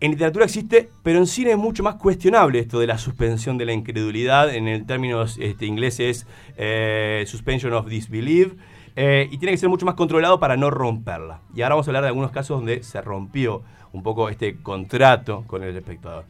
En 0.00 0.10
literatura 0.10 0.44
existe, 0.44 0.90
pero 1.02 1.18
en 1.18 1.26
cine 1.26 1.52
es 1.52 1.56
mucho 1.56 1.82
más 1.82 1.94
cuestionable 1.94 2.58
esto 2.58 2.80
de 2.80 2.86
la 2.86 2.98
suspensión 2.98 3.56
de 3.56 3.64
la 3.66 3.72
incredulidad. 3.72 4.52
En 4.54 4.66
el 4.68 4.84
término 4.84 5.22
este, 5.22 5.66
inglés 5.66 6.00
es 6.00 6.26
eh, 6.56 7.24
suspension 7.26 7.72
of 7.72 7.86
disbelief. 7.86 8.54
eh, 8.96 9.28
y 9.30 9.38
tiene 9.38 9.52
que 9.52 9.58
ser 9.58 9.68
mucho 9.68 9.86
más 9.86 9.94
controlado 9.94 10.38
para 10.40 10.56
no 10.56 10.70
romperla. 10.70 11.40
Y 11.54 11.62
ahora 11.62 11.76
vamos 11.76 11.86
a 11.86 11.90
hablar 11.90 12.02
de 12.02 12.08
algunos 12.08 12.32
casos 12.32 12.58
donde 12.58 12.82
se 12.82 13.00
rompió 13.00 13.62
un 13.92 14.02
poco 14.02 14.28
este 14.28 14.56
contrato 14.56 15.44
con 15.46 15.62
el 15.62 15.76
espectador. 15.76 16.24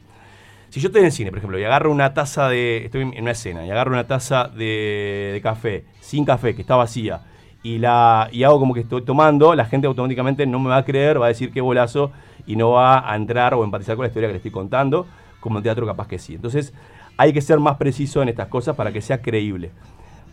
Si 0.69 0.79
yo 0.79 0.87
estoy 0.87 0.99
en 1.01 1.05
el 1.05 1.11
cine, 1.11 1.29
por 1.29 1.37
ejemplo, 1.37 1.59
y 1.59 1.63
agarro 1.63 1.91
una 1.91 2.13
taza 2.13 2.49
de. 2.49 2.85
Estoy 2.85 3.01
en 3.01 3.21
una 3.21 3.31
escena 3.31 3.65
y 3.65 3.71
agarro 3.71 3.91
una 3.91 4.07
taza 4.07 4.49
de, 4.49 5.39
café, 5.41 5.85
sin 6.01 6.25
café, 6.25 6.55
que 6.55 6.61
está 6.61 6.75
vacía, 6.75 7.21
y 7.63 7.77
la 7.77 8.29
y 8.31 8.43
hago 8.43 8.59
como 8.59 8.73
que 8.73 8.81
estoy 8.81 9.03
tomando, 9.03 9.55
la 9.55 9.65
gente 9.65 9.87
automáticamente 9.87 10.45
no 10.45 10.59
me 10.59 10.69
va 10.69 10.77
a 10.77 10.85
creer, 10.85 11.21
va 11.21 11.25
a 11.25 11.29
decir 11.29 11.51
qué 11.51 11.61
bolazo 11.61 12.11
y 12.45 12.55
no 12.55 12.71
va 12.71 13.09
a 13.09 13.15
entrar 13.15 13.53
o 13.53 13.63
empatizar 13.63 13.95
con 13.95 14.03
la 14.03 14.07
historia 14.07 14.27
que 14.27 14.33
le 14.33 14.37
estoy 14.37 14.51
contando, 14.51 15.07
como 15.39 15.57
en 15.57 15.63
teatro 15.63 15.85
capaz 15.85 16.07
que 16.07 16.19
sí. 16.19 16.35
Entonces, 16.35 16.73
hay 17.17 17.31
que 17.31 17.41
ser 17.41 17.59
más 17.59 17.77
preciso 17.77 18.21
en 18.21 18.29
estas 18.29 18.47
cosas 18.49 18.75
para 18.75 18.91
que 18.91 19.01
sea 19.01 19.21
creíble. 19.21 19.71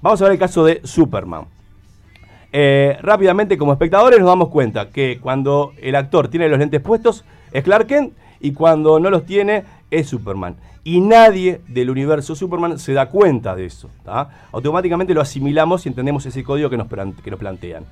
Vamos 0.00 0.20
a 0.20 0.24
ver 0.24 0.32
el 0.32 0.38
caso 0.38 0.64
de 0.64 0.80
Superman. 0.84 1.46
Eh, 2.52 2.98
rápidamente, 3.00 3.56
como 3.56 3.72
espectadores, 3.72 4.18
nos 4.18 4.28
damos 4.28 4.48
cuenta 4.48 4.90
que 4.90 5.18
cuando 5.20 5.72
el 5.80 5.94
actor 5.94 6.28
tiene 6.28 6.48
los 6.48 6.58
lentes 6.58 6.80
puestos 6.80 7.24
es 7.52 7.64
Clark 7.64 7.86
Kent 7.86 8.12
y 8.42 8.52
cuando 8.52 9.00
no 9.00 9.08
los 9.08 9.24
tiene 9.24 9.64
es 9.90 10.08
Superman. 10.08 10.56
Y 10.84 11.00
nadie 11.00 11.60
del 11.68 11.90
universo 11.90 12.34
Superman 12.34 12.78
se 12.78 12.92
da 12.92 13.08
cuenta 13.08 13.54
de 13.54 13.66
eso. 13.66 13.88
Automáticamente 14.50 15.14
lo 15.14 15.20
asimilamos 15.20 15.86
y 15.86 15.88
entendemos 15.88 16.26
ese 16.26 16.42
código 16.42 16.68
que 16.68 16.76
nos, 16.76 16.88
que 16.88 17.30
nos 17.30 17.38
plantean. 17.38 17.84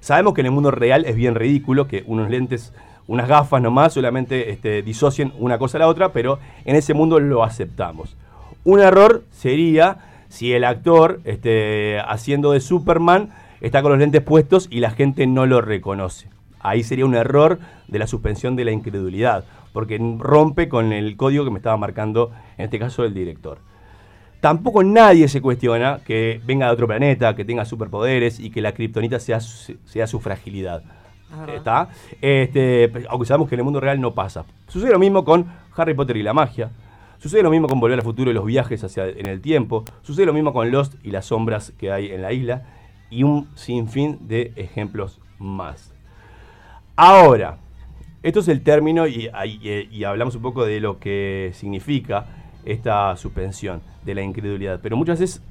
Sabemos 0.00 0.34
que 0.34 0.42
en 0.42 0.46
el 0.46 0.52
mundo 0.52 0.70
real 0.70 1.04
es 1.04 1.16
bien 1.16 1.34
ridículo 1.34 1.88
que 1.88 2.04
unos 2.06 2.30
lentes, 2.30 2.72
unas 3.08 3.28
gafas 3.28 3.60
nomás, 3.60 3.94
solamente 3.94 4.50
este, 4.50 4.82
disocien 4.82 5.32
una 5.38 5.58
cosa 5.58 5.78
a 5.78 5.80
la 5.80 5.88
otra, 5.88 6.12
pero 6.12 6.38
en 6.64 6.76
ese 6.76 6.94
mundo 6.94 7.18
lo 7.18 7.42
aceptamos. 7.42 8.16
Un 8.62 8.78
error 8.78 9.24
sería 9.32 9.98
si 10.28 10.52
el 10.52 10.64
actor 10.64 11.20
este, 11.24 11.98
haciendo 12.06 12.52
de 12.52 12.60
Superman 12.60 13.30
está 13.60 13.82
con 13.82 13.90
los 13.90 13.98
lentes 13.98 14.22
puestos 14.22 14.68
y 14.70 14.80
la 14.80 14.90
gente 14.90 15.26
no 15.26 15.46
lo 15.46 15.60
reconoce. 15.60 16.28
ahí 16.60 16.82
sería 16.82 17.06
un 17.06 17.14
error 17.14 17.58
de 17.88 17.98
la 17.98 18.06
suspensión 18.06 18.56
de 18.56 18.64
la 18.64 18.72
incredulidad, 18.72 19.44
porque 19.76 19.98
rompe 20.18 20.70
con 20.70 20.90
el 20.94 21.18
código 21.18 21.44
que 21.44 21.50
me 21.50 21.58
estaba 21.58 21.76
marcando, 21.76 22.30
en 22.56 22.64
este 22.64 22.78
caso, 22.78 23.04
el 23.04 23.12
director. 23.12 23.58
Tampoco 24.40 24.82
nadie 24.82 25.28
se 25.28 25.42
cuestiona 25.42 26.00
que 26.02 26.40
venga 26.46 26.64
de 26.64 26.72
otro 26.72 26.86
planeta, 26.86 27.36
que 27.36 27.44
tenga 27.44 27.66
superpoderes 27.66 28.40
y 28.40 28.48
que 28.48 28.62
la 28.62 28.72
kriptonita 28.72 29.20
sea, 29.20 29.38
su- 29.38 29.76
sea 29.84 30.06
su 30.06 30.18
fragilidad. 30.18 30.82
¿Está? 31.54 31.90
Este, 32.22 32.90
aunque 33.10 33.26
sabemos 33.26 33.50
que 33.50 33.54
en 33.56 33.58
el 33.60 33.64
mundo 33.64 33.78
real 33.80 34.00
no 34.00 34.14
pasa. 34.14 34.46
Sucede 34.66 34.92
lo 34.92 34.98
mismo 34.98 35.26
con 35.26 35.44
Harry 35.76 35.92
Potter 35.92 36.16
y 36.16 36.22
la 36.22 36.32
magia. 36.32 36.70
Sucede 37.18 37.42
lo 37.42 37.50
mismo 37.50 37.68
con 37.68 37.78
Volver 37.78 37.98
al 37.98 38.04
Futuro 38.04 38.30
y 38.30 38.34
los 38.34 38.46
viajes 38.46 38.82
hacia 38.82 39.06
en 39.08 39.26
el 39.28 39.42
tiempo. 39.42 39.84
Sucede 40.00 40.24
lo 40.24 40.32
mismo 40.32 40.54
con 40.54 40.70
Lost 40.70 40.94
y 41.04 41.10
las 41.10 41.26
sombras 41.26 41.74
que 41.78 41.92
hay 41.92 42.12
en 42.12 42.22
la 42.22 42.32
isla. 42.32 42.62
Y 43.10 43.24
un 43.24 43.48
sinfín 43.56 44.20
de 44.26 44.54
ejemplos 44.56 45.20
más. 45.38 45.92
Ahora, 46.96 47.58
esto 48.26 48.40
es 48.40 48.48
el 48.48 48.60
término 48.62 49.06
y, 49.06 49.30
y- 49.62 50.02
hablamos 50.04 50.34
un 50.34 50.42
poco 50.42 50.64
de 50.64 50.80
lo 50.80 50.98
que 50.98 51.52
significa 51.54 52.26
esta 52.64 53.16
suspensión 53.16 53.82
de 54.04 54.16
la 54.16 54.22
incredulidad. 54.22 54.80
Pero 54.82 54.96
muchas 54.96 55.20
veces, 55.20 55.42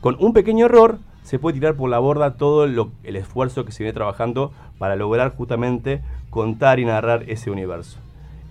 con 0.00 0.16
un 0.20 0.32
pequeño 0.32 0.66
error, 0.66 0.98
se 1.24 1.40
puede 1.40 1.54
tirar 1.54 1.74
por 1.74 1.90
la 1.90 1.98
borda 1.98 2.36
todo 2.36 2.64
el 2.64 3.16
esfuerzo 3.16 3.64
que 3.64 3.72
se 3.72 3.82
viene 3.82 3.92
trabajando 3.94 4.52
para 4.78 4.94
lograr 4.94 5.34
justamente 5.36 6.00
contar 6.30 6.78
y 6.78 6.84
narrar 6.84 7.24
ese 7.26 7.50
universo. 7.50 7.98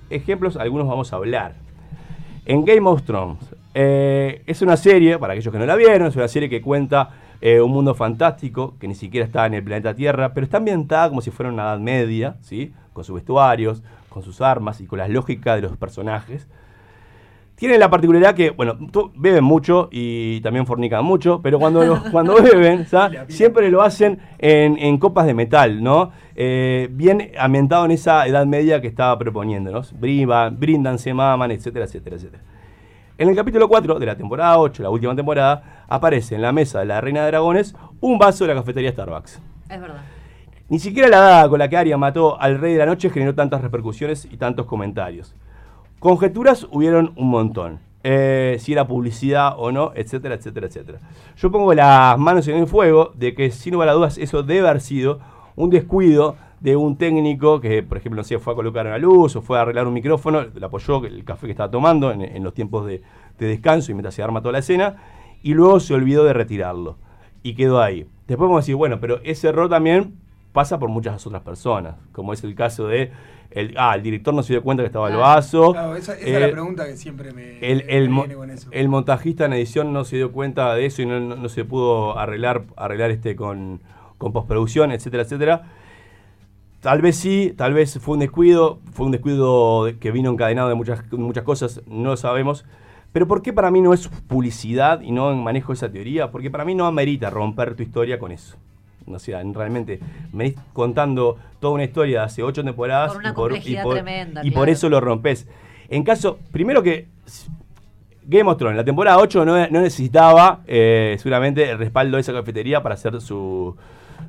Ejemplos, 0.10 0.58
algunos 0.58 0.90
vamos 0.90 1.14
a 1.14 1.16
hablar. 1.16 1.56
En 2.46 2.66
Game 2.66 2.88
of 2.90 3.04
Thrones, 3.04 3.40
eh, 3.74 4.42
es 4.46 4.62
una 4.62 4.76
serie, 4.76 5.18
para 5.20 5.34
aquellos 5.34 5.54
que 5.54 5.60
no 5.60 5.66
la 5.66 5.76
vieron, 5.78 6.10
es 6.10 6.16
una 6.18 6.28
serie 6.28 6.50
que 6.50 6.62
cuenta 6.62 7.12
eh, 7.42 7.62
un 7.62 7.72
mundo 7.72 7.94
fantástico 7.94 8.76
que 8.80 8.88
ni 8.88 8.96
siquiera 8.96 9.26
está 9.26 9.46
en 9.46 9.54
el 9.54 9.64
planeta 9.64 9.94
Tierra, 9.94 10.34
pero 10.34 10.46
está 10.46 10.58
ambientada 10.58 11.10
como 11.10 11.22
si 11.22 11.32
fuera 11.32 11.52
una 11.52 11.64
Edad 11.64 11.80
Media, 11.80 12.38
¿sí? 12.42 12.74
con 12.94 13.04
sus 13.04 13.16
vestuarios, 13.16 13.84
con 14.10 14.24
sus 14.24 14.42
armas 14.42 14.82
y 14.82 14.88
con 14.88 15.00
la 15.00 15.08
lógica 15.08 15.56
de 15.56 15.62
los 15.62 15.78
personajes. 15.78 16.48
Tienen 17.56 17.80
la 17.80 17.90
particularidad 17.90 18.36
que, 18.36 18.52
bueno, 18.52 18.78
beben 19.16 19.44
mucho 19.44 19.90
y 19.92 20.42
también 20.42 20.68
fornican 20.68 21.04
mucho, 21.04 21.42
pero 21.42 21.58
cuando, 21.58 22.04
cuando 22.12 22.36
beben, 22.42 22.86
siempre 23.30 23.72
lo 23.72 23.82
hacen 23.82 24.20
en, 24.38 24.78
en 24.78 24.98
copas 25.00 25.26
de 25.26 25.34
metal, 25.34 25.84
¿no? 25.84 26.12
Eh, 26.36 26.88
bien 26.92 27.32
ambientado 27.40 27.86
en 27.86 27.92
esa 27.92 28.28
edad 28.28 28.46
media 28.46 28.80
que 28.80 28.88
estaba 28.88 29.18
proponiendo, 29.18 29.72
¿no? 29.72 29.82
Briban, 29.94 30.60
brindan, 30.60 31.00
se 31.00 31.14
maman, 31.14 31.50
etcétera, 31.50 31.86
etcétera, 31.86 32.16
etcétera. 32.16 32.44
En 33.20 33.30
el 33.30 33.36
capítulo 33.36 33.68
4 33.68 33.98
de 33.98 34.06
la 34.06 34.16
temporada 34.16 34.60
8, 34.60 34.84
la 34.84 34.92
última 34.92 35.16
temporada, 35.16 35.86
aparece 35.88 36.36
en 36.36 36.44
la 36.44 36.52
mesa 36.52 36.82
de 36.82 36.86
la 36.86 37.02
Reina 37.02 37.22
de 37.22 37.32
Dragones 37.32 37.76
un 38.00 38.20
vaso 38.20 38.44
de 38.44 38.54
la 38.54 38.60
cafetería 38.60 38.92
Starbucks. 38.92 39.42
Es 39.70 39.82
verdad. 39.82 40.04
Ni 40.70 40.78
siquiera 40.78 41.08
la 41.08 41.20
daga 41.22 41.50
con 41.50 41.58
la 41.58 41.68
que 41.68 41.78
Arya 41.78 41.98
mató 41.98 42.40
al 42.40 42.60
Rey 42.60 42.74
de 42.74 42.80
la 42.80 42.86
Noche 42.86 43.10
generó 43.10 43.34
tantas 43.34 43.64
repercusiones 43.64 44.26
y 44.26 44.38
tantos 44.38 44.68
comentarios. 44.68 45.34
Conjeturas 45.98 46.68
hubieron 46.70 47.14
un 47.16 47.30
montón. 47.30 47.80
Eh, 48.04 48.58
si 48.60 48.74
era 48.74 48.88
publicidad 48.88 49.56
o 49.58 49.72
no, 49.72 49.94
etcétera, 49.96 50.36
etcétera, 50.36 50.68
etcétera. 50.68 51.00
Yo 51.38 51.52
pongo 51.52 51.74
las 51.74 52.20
manos 52.20 52.48
en 52.48 52.58
el 52.58 52.68
fuego 52.68 53.14
de 53.16 53.34
que 53.34 53.50
sin 53.50 53.74
lugar 53.74 53.90
a 53.90 53.94
dudas 53.94 54.20
eso 54.20 54.44
debe 54.44 54.68
haber 54.68 54.80
sido 54.80 55.20
un 55.56 55.72
descuido 55.72 56.36
de 56.60 56.76
un 56.76 56.98
técnico 56.98 57.62
que, 57.62 57.84
por 57.84 57.98
ejemplo, 57.98 58.18
no 58.22 58.24
sé, 58.24 58.40
fue 58.40 58.54
a 58.54 58.56
colocar 58.56 58.86
una 58.88 58.98
luz 58.98 59.36
o 59.36 59.42
fue 59.42 59.60
a 59.60 59.62
arreglar 59.62 59.86
un 59.88 59.94
micrófono, 59.94 60.44
le 60.54 60.66
apoyó 60.66 61.06
el 61.06 61.24
café 61.24 61.46
que 61.48 61.52
estaba 61.52 61.70
tomando 61.70 62.12
en, 62.12 62.22
en 62.22 62.44
los 62.44 62.54
tiempos 62.54 62.86
de, 62.88 63.02
de 63.38 63.48
descanso 63.48 63.92
y 63.92 63.94
mientras 63.94 64.16
se 64.16 64.24
arma 64.24 64.42
toda 64.42 64.54
la 64.54 64.60
escena, 64.60 64.96
y 65.44 65.54
luego 65.54 65.80
se 65.80 65.94
olvidó 65.94 66.24
de 66.24 66.34
retirarlo. 66.34 66.98
Y 67.44 67.54
quedó 67.54 67.80
ahí. 67.82 68.08
Después 68.28 68.48
vamos 68.48 68.58
a 68.58 68.62
decir, 68.62 68.76
bueno, 68.76 69.00
pero 69.00 69.20
ese 69.24 69.48
error 69.50 69.70
también 69.70 70.16
pasa 70.52 70.80
por 70.80 70.90
muchas 70.90 71.26
otras 71.28 71.44
personas, 71.44 71.96
como 72.12 72.34
es 72.34 72.44
el 72.44 72.56
caso 72.56 72.88
de, 72.88 73.12
el, 73.52 73.76
ah, 73.78 73.94
el 73.96 74.02
director 74.02 74.34
no 74.34 74.42
se 74.42 74.54
dio 74.54 74.64
cuenta 74.64 74.82
que 74.82 74.88
estaba 74.88 75.10
el 75.12 75.16
vaso. 75.18 75.72
Claro, 75.74 75.96
esa, 75.96 76.14
esa 76.16 76.22
es 76.28 76.28
eh, 76.36 76.40
la 76.40 76.52
pregunta 76.52 76.88
que 76.88 76.98
siempre 76.98 77.32
me, 77.32 77.60
el, 77.60 77.86
el 77.88 78.10
viene 78.10 78.34
con 78.34 78.50
eso. 78.50 78.68
el 78.72 78.90
montajista 78.90 79.46
en 79.46 79.54
edición 79.54 79.94
no 79.94 80.04
se 80.04 80.16
dio 80.16 80.32
cuenta 80.32 80.74
de 80.74 80.88
eso 80.88 81.04
y 81.04 81.06
no, 81.06 81.20
no- 81.20 81.36
no 81.36 81.48
se 81.50 81.64
pudo 81.64 82.18
arreglar, 82.18 82.64
arreglar 82.76 83.12
este 83.12 83.36
con, 83.36 83.80
con 84.18 84.34
postproducción, 84.34 84.92
etcétera, 84.92 85.22
etcétera. 85.24 85.62
Tal 86.88 87.02
vez 87.02 87.18
sí, 87.18 87.54
tal 87.58 87.74
vez 87.74 88.00
fue 88.00 88.14
un 88.14 88.22
descuido, 88.22 88.80
fue 88.94 89.06
un 89.08 89.12
descuido 89.12 89.84
de- 89.84 89.98
que 89.98 90.10
vino 90.10 90.32
encadenado 90.32 90.70
de 90.70 90.76
muchas, 90.76 91.04
muchas 91.12 91.44
cosas, 91.44 91.82
no 91.86 92.12
lo 92.12 92.16
sabemos. 92.16 92.64
Pero 93.12 93.28
¿por 93.28 93.42
qué 93.42 93.52
para 93.52 93.70
mí 93.72 93.82
no 93.82 93.92
es 93.94 94.08
publicidad 94.08 95.02
y 95.02 95.12
no 95.12 95.36
manejo 95.36 95.74
esa 95.74 95.92
teoría? 95.92 96.32
Porque 96.32 96.50
para 96.50 96.64
mí 96.64 96.76
no 96.76 96.86
amerita 96.86 97.30
romper 97.30 97.76
tu 97.76 97.84
historia 97.84 98.18
con 98.20 98.32
eso. 98.32 98.56
O 99.06 99.20
sea, 99.20 99.44
realmente 99.44 100.00
me 100.32 100.46
venís 100.46 100.60
contando 100.72 101.36
toda 101.60 101.74
una 101.74 101.84
historia 101.84 102.20
de 102.20 102.26
hace 102.26 102.42
ocho 102.42 102.64
temporadas 102.64 103.12
Con 103.12 103.20
una 103.20 103.32
y 103.32 103.34
por, 103.34 103.52
y 103.52 103.56
complejidad 103.56 103.84
por- 103.84 103.94
tremenda, 103.96 104.46
y 104.46 104.52
por 104.52 104.70
eso 104.70 104.88
lo 104.88 105.02
rompes. 105.02 105.46
En 105.90 106.06
caso, 106.06 106.40
primero 106.54 106.82
que 106.82 107.10
Game 108.24 108.50
of 108.50 108.58
Thrones, 108.58 108.78
la 108.78 108.86
temporada 108.86 109.18
8 109.18 109.44
no, 109.44 109.58
no 109.68 109.82
necesitaba 109.82 110.62
eh, 110.66 111.18
seguramente 111.20 111.70
el 111.70 111.80
respaldo 111.80 112.16
de 112.16 112.22
esa 112.22 112.32
cafetería 112.32 112.82
para 112.82 112.96
hacer 112.96 113.20
su, 113.20 113.76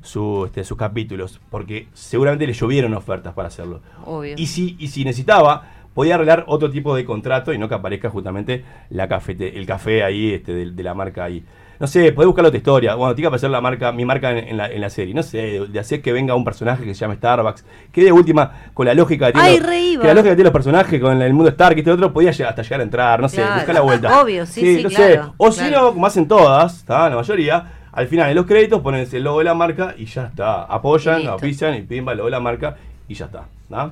su, 0.02 0.44
este, 0.46 0.64
sus 0.64 0.76
capítulos, 0.76 1.40
porque 1.50 1.88
seguramente 1.92 2.46
le 2.46 2.52
llovieron 2.52 2.94
ofertas 2.94 3.34
para 3.34 3.48
hacerlo. 3.48 3.80
Obvio. 4.04 4.34
Y 4.36 4.46
si, 4.46 4.76
y 4.78 4.88
si 4.88 5.04
necesitaba, 5.04 5.62
podía 5.94 6.14
arreglar 6.14 6.44
otro 6.46 6.70
tipo 6.70 6.94
de 6.94 7.04
contrato 7.04 7.52
y 7.52 7.58
no 7.58 7.68
que 7.68 7.74
aparezca 7.74 8.08
justamente 8.10 8.64
la 8.90 9.08
cafete, 9.08 9.58
el 9.58 9.66
café 9.66 10.04
ahí 10.04 10.32
este, 10.34 10.52
de, 10.54 10.70
de 10.70 10.82
la 10.82 10.94
marca 10.94 11.24
ahí. 11.24 11.44
No 11.80 11.86
sé, 11.86 12.10
podés 12.12 12.26
buscar 12.26 12.44
otra 12.44 12.56
historia. 12.58 12.96
Bueno, 12.96 13.14
tiene 13.14 13.26
que 13.26 13.28
aparecer 13.28 13.50
la 13.50 13.60
marca, 13.60 13.92
mi 13.92 14.04
marca 14.04 14.32
en, 14.32 14.48
en 14.48 14.56
la, 14.56 14.66
en 14.68 14.80
la 14.80 14.90
serie. 14.90 15.14
No 15.14 15.22
sé, 15.22 15.38
de, 15.38 15.66
de 15.68 15.78
hacer 15.78 16.02
que 16.02 16.10
venga 16.12 16.34
un 16.34 16.42
personaje 16.44 16.82
que 16.82 16.92
se 16.92 16.98
llame 17.02 17.14
Starbucks. 17.14 17.64
Que 17.92 18.02
de 18.02 18.10
última, 18.10 18.50
con 18.74 18.84
la 18.86 18.94
lógica 18.94 19.26
que 19.26 19.34
tiene, 19.34 19.48
Ay, 19.48 19.58
los- 19.58 20.02
que 20.02 20.08
la 20.08 20.14
lógica 20.14 20.30
que 20.30 20.36
tienen 20.36 20.44
los 20.44 20.52
personajes 20.52 21.00
con 21.00 21.22
el 21.22 21.32
mundo 21.32 21.50
Stark 21.50 21.76
y 21.76 21.80
este 21.80 21.92
otro, 21.92 22.12
podía 22.12 22.32
llegar- 22.32 22.50
hasta 22.50 22.62
llegar 22.62 22.80
a 22.80 22.82
entrar. 22.82 23.20
No 23.20 23.28
sé, 23.28 23.36
Claro. 23.36 23.54
buscar 23.54 23.74
la 23.76 23.80
vuelta. 23.82 24.20
Obvio, 24.22 24.44
sí, 24.44 24.60
sí, 24.78 24.82
no 24.82 24.88
claro, 24.88 25.24
sé. 25.26 25.30
O 25.36 25.52
si 25.52 25.70
no, 25.70 25.92
como 25.92 26.04
hacen 26.06 26.26
todas, 26.26 26.84
¿tá? 26.84 27.08
la 27.10 27.14
mayoría, 27.14 27.72
al 27.92 28.06
final 28.08 28.28
en 28.30 28.36
los 28.36 28.46
créditos 28.46 28.80
ponen 28.80 29.06
el 29.10 29.22
logo 29.24 29.38
de 29.38 29.44
la 29.44 29.54
marca 29.54 29.94
y 29.96 30.04
ya 30.06 30.26
está. 30.26 30.64
Apoyan, 30.64 31.16
Listo. 31.18 31.32
auspician 31.32 31.74
y 31.74 31.82
pimba 31.82 32.12
el 32.12 32.18
logo 32.18 32.26
de 32.28 32.32
la 32.32 32.40
marca 32.40 32.76
y 33.08 33.14
ya 33.14 33.26
está. 33.26 33.44
¿tá? 33.68 33.90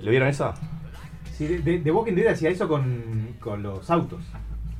¿Lo 0.00 0.10
vieron 0.10 0.28
esa? 0.28 0.54
Sí, 1.32 1.46
de, 1.46 1.78
de- 1.80 1.90
Walking 1.90 2.14
Dead 2.14 2.28
hacía 2.32 2.50
eso 2.50 2.68
con, 2.68 3.34
con 3.40 3.62
los 3.62 3.90
autos. 3.90 4.20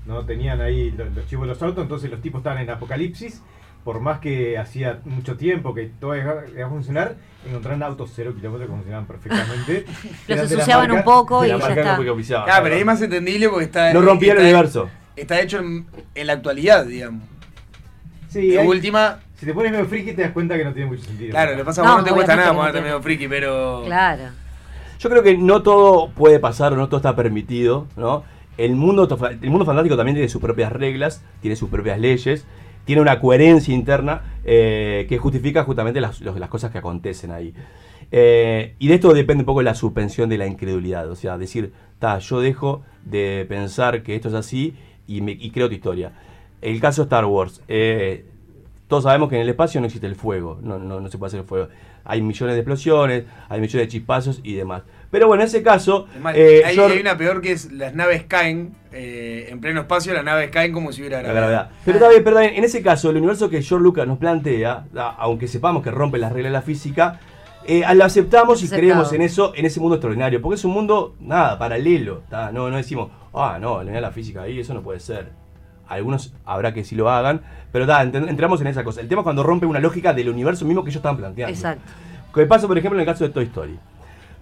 ¿no? 0.06 0.24
Tenían 0.24 0.60
ahí 0.60 0.90
lo- 0.92 1.04
los, 1.10 1.26
chivos 1.26 1.46
de 1.46 1.54
los 1.54 1.62
autos, 1.62 1.82
entonces 1.82 2.10
los 2.10 2.20
tipos 2.20 2.40
estaban 2.40 2.58
en 2.62 2.70
apocalipsis. 2.70 3.42
Por 3.84 4.00
más 4.00 4.18
que 4.18 4.58
hacía 4.58 4.98
mucho 5.04 5.36
tiempo 5.36 5.72
que 5.72 5.86
todo 6.00 6.16
iba 6.16 6.32
a 6.64 6.68
funcionar, 6.68 7.14
encontraron 7.48 7.84
autos 7.84 8.10
cero 8.16 8.32
kilómetros 8.34 8.68
que 8.68 8.74
funcionaban 8.74 9.06
perfectamente. 9.06 9.86
Los 10.26 10.40
ensuciaban 10.40 10.90
un 10.90 11.04
poco 11.04 11.44
y 11.44 11.48
la 11.48 11.54
ya 11.58 11.66
marca 11.68 11.80
está. 11.92 12.02
que 12.02 12.10
oficiaba. 12.10 12.44
Claro, 12.46 12.62
pero 12.64 12.74
ahí 12.74 12.80
es 12.80 12.86
más 12.86 13.00
entendible 13.00 13.48
porque 13.48 13.66
está. 13.66 13.92
No 13.92 14.02
rompía 14.02 14.32
el 14.32 14.38
está- 14.38 14.48
universo. 14.48 14.90
Está 15.14 15.40
hecho 15.40 15.60
en, 15.60 15.86
en 16.16 16.26
la 16.26 16.32
actualidad, 16.32 16.84
digamos. 16.84 17.22
Sí, 18.28 18.56
hay- 18.56 18.66
última. 18.66 19.20
Si 19.36 19.44
te 19.46 19.52
pones 19.52 19.70
medio 19.72 19.84
friki 19.86 20.12
te 20.12 20.22
das 20.22 20.30
cuenta 20.32 20.56
que 20.56 20.64
no 20.64 20.72
tiene 20.72 20.88
mucho 20.88 21.02
sentido. 21.04 21.30
Claro, 21.32 21.54
le 21.56 21.64
pasa 21.64 21.82
a 21.82 21.84
No, 21.84 21.90
vos 21.92 21.98
no 22.00 22.04
te 22.08 22.12
cuesta 22.14 22.36
nada 22.36 22.54
ponerte 22.54 22.80
medio 22.80 23.02
friki, 23.02 23.28
pero. 23.28 23.82
Claro. 23.84 24.22
Yo 24.98 25.10
creo 25.10 25.22
que 25.22 25.36
no 25.36 25.62
todo 25.62 26.08
puede 26.10 26.38
pasar 26.38 26.72
o 26.72 26.76
no 26.76 26.86
todo 26.88 26.96
está 26.96 27.14
permitido, 27.14 27.86
¿no? 27.96 28.24
El 28.56 28.74
mundo, 28.76 29.06
el 29.42 29.50
mundo 29.50 29.66
fantástico 29.66 29.96
también 29.96 30.14
tiene 30.14 30.28
sus 30.30 30.40
propias 30.40 30.72
reglas, 30.72 31.22
tiene 31.42 31.54
sus 31.56 31.68
propias 31.68 32.00
leyes, 32.00 32.46
tiene 32.86 33.02
una 33.02 33.20
coherencia 33.20 33.74
interna 33.74 34.22
eh, 34.44 35.04
que 35.08 35.18
justifica 35.18 35.64
justamente 35.64 36.00
las, 36.00 36.22
los- 36.22 36.38
las 36.40 36.48
cosas 36.48 36.70
que 36.70 36.78
acontecen 36.78 37.30
ahí. 37.32 37.52
Eh, 38.10 38.74
y 38.78 38.88
de 38.88 38.94
esto 38.94 39.12
depende 39.12 39.42
un 39.42 39.46
poco 39.46 39.60
la 39.62 39.74
suspensión 39.74 40.28
de 40.30 40.38
la 40.38 40.46
incredulidad, 40.46 41.10
o 41.10 41.16
sea, 41.16 41.36
decir, 41.36 41.72
ta, 41.98 42.18
yo 42.18 42.40
dejo 42.40 42.82
de 43.04 43.44
pensar 43.48 44.02
que 44.02 44.14
esto 44.14 44.28
es 44.28 44.34
así 44.34 44.74
y, 45.06 45.20
me, 45.20 45.32
y 45.32 45.50
creo 45.50 45.68
tu 45.68 45.74
historia. 45.74 46.12
El 46.62 46.80
caso 46.80 47.02
Star 47.02 47.24
Wars, 47.26 47.60
eh, 47.68 48.24
todos 48.88 49.02
sabemos 49.04 49.28
que 49.28 49.36
en 49.36 49.42
el 49.42 49.48
espacio 49.48 49.80
no 49.80 49.86
existe 49.86 50.06
el 50.06 50.14
fuego, 50.14 50.58
no, 50.62 50.78
no, 50.78 51.00
no 51.00 51.08
se 51.10 51.18
puede 51.18 51.28
hacer 51.28 51.40
el 51.40 51.46
fuego. 51.46 51.68
Hay 52.04 52.22
millones 52.22 52.54
de 52.54 52.60
explosiones, 52.60 53.24
hay 53.48 53.60
millones 53.60 53.86
de 53.86 53.88
chispazos 53.88 54.40
y 54.44 54.54
demás. 54.54 54.82
Pero 55.10 55.26
bueno, 55.26 55.42
en 55.42 55.48
ese 55.48 55.62
caso, 55.62 56.06
eh, 56.36 56.62
hay, 56.64 56.76
yo- 56.76 56.86
hay 56.86 57.00
una 57.00 57.16
peor 57.18 57.40
que 57.40 57.50
es 57.52 57.72
las 57.72 57.94
naves 57.94 58.24
caen 58.28 58.74
eh, 58.92 59.48
en 59.50 59.60
pleno 59.60 59.80
espacio, 59.82 60.14
las 60.14 60.24
naves 60.24 60.50
caen 60.50 60.72
como 60.72 60.92
si 60.92 61.00
hubiera 61.02 61.20
la 61.22 61.32
gravedad. 61.32 61.70
Pero 61.84 61.98
está 61.98 62.08
bien, 62.08 62.22
pero 62.24 62.38
bien, 62.38 62.54
en 62.54 62.64
ese 62.64 62.80
caso, 62.82 63.10
el 63.10 63.16
universo 63.16 63.50
que 63.50 63.60
George 63.62 63.82
Lucas 63.82 64.06
nos 64.06 64.18
plantea, 64.18 64.86
a- 64.96 65.16
aunque 65.18 65.48
sepamos 65.48 65.82
que 65.82 65.90
rompe 65.90 66.18
las 66.18 66.32
reglas 66.32 66.50
de 66.52 66.58
la 66.58 66.62
física, 66.62 67.18
eh, 67.66 67.82
lo 67.94 68.04
aceptamos 68.04 68.62
y 68.62 68.68
creemos 68.68 69.08
en 69.12 69.22
eso, 69.22 69.52
en 69.56 69.66
ese 69.66 69.80
mundo 69.80 69.96
extraordinario, 69.96 70.40
porque 70.40 70.54
es 70.54 70.64
un 70.64 70.70
mundo, 70.72 71.16
nada, 71.18 71.58
paralelo. 71.58 72.22
¿tá? 72.30 72.52
No, 72.52 72.70
no 72.70 72.76
decimos, 72.76 73.10
ah, 73.34 73.58
no, 73.60 73.82
la 73.82 74.10
física 74.12 74.42
ahí, 74.42 74.60
eso 74.60 74.72
no 74.74 74.82
puede 74.82 75.00
ser. 75.00 75.30
Algunos 75.88 76.32
habrá 76.44 76.72
que 76.74 76.84
sí 76.84 76.94
lo 76.96 77.10
hagan, 77.10 77.40
pero 77.72 77.86
ent- 77.86 78.28
entramos 78.28 78.60
en 78.60 78.66
esa 78.66 78.84
cosa. 78.84 79.00
El 79.00 79.08
tema 79.08 79.20
es 79.20 79.24
cuando 79.24 79.42
rompe 79.42 79.66
una 79.66 79.80
lógica 79.80 80.12
del 80.12 80.28
universo 80.28 80.64
mismo 80.64 80.82
que 80.84 80.90
ellos 80.90 80.96
estaban 81.00 81.16
planteando. 81.16 81.54
Exacto. 81.54 81.82
Que 82.34 82.46
pasa, 82.46 82.66
por 82.66 82.76
ejemplo, 82.76 82.98
en 82.98 83.06
el 83.08 83.12
caso 83.12 83.24
de 83.24 83.30
Toy 83.30 83.44
Story. 83.44 83.78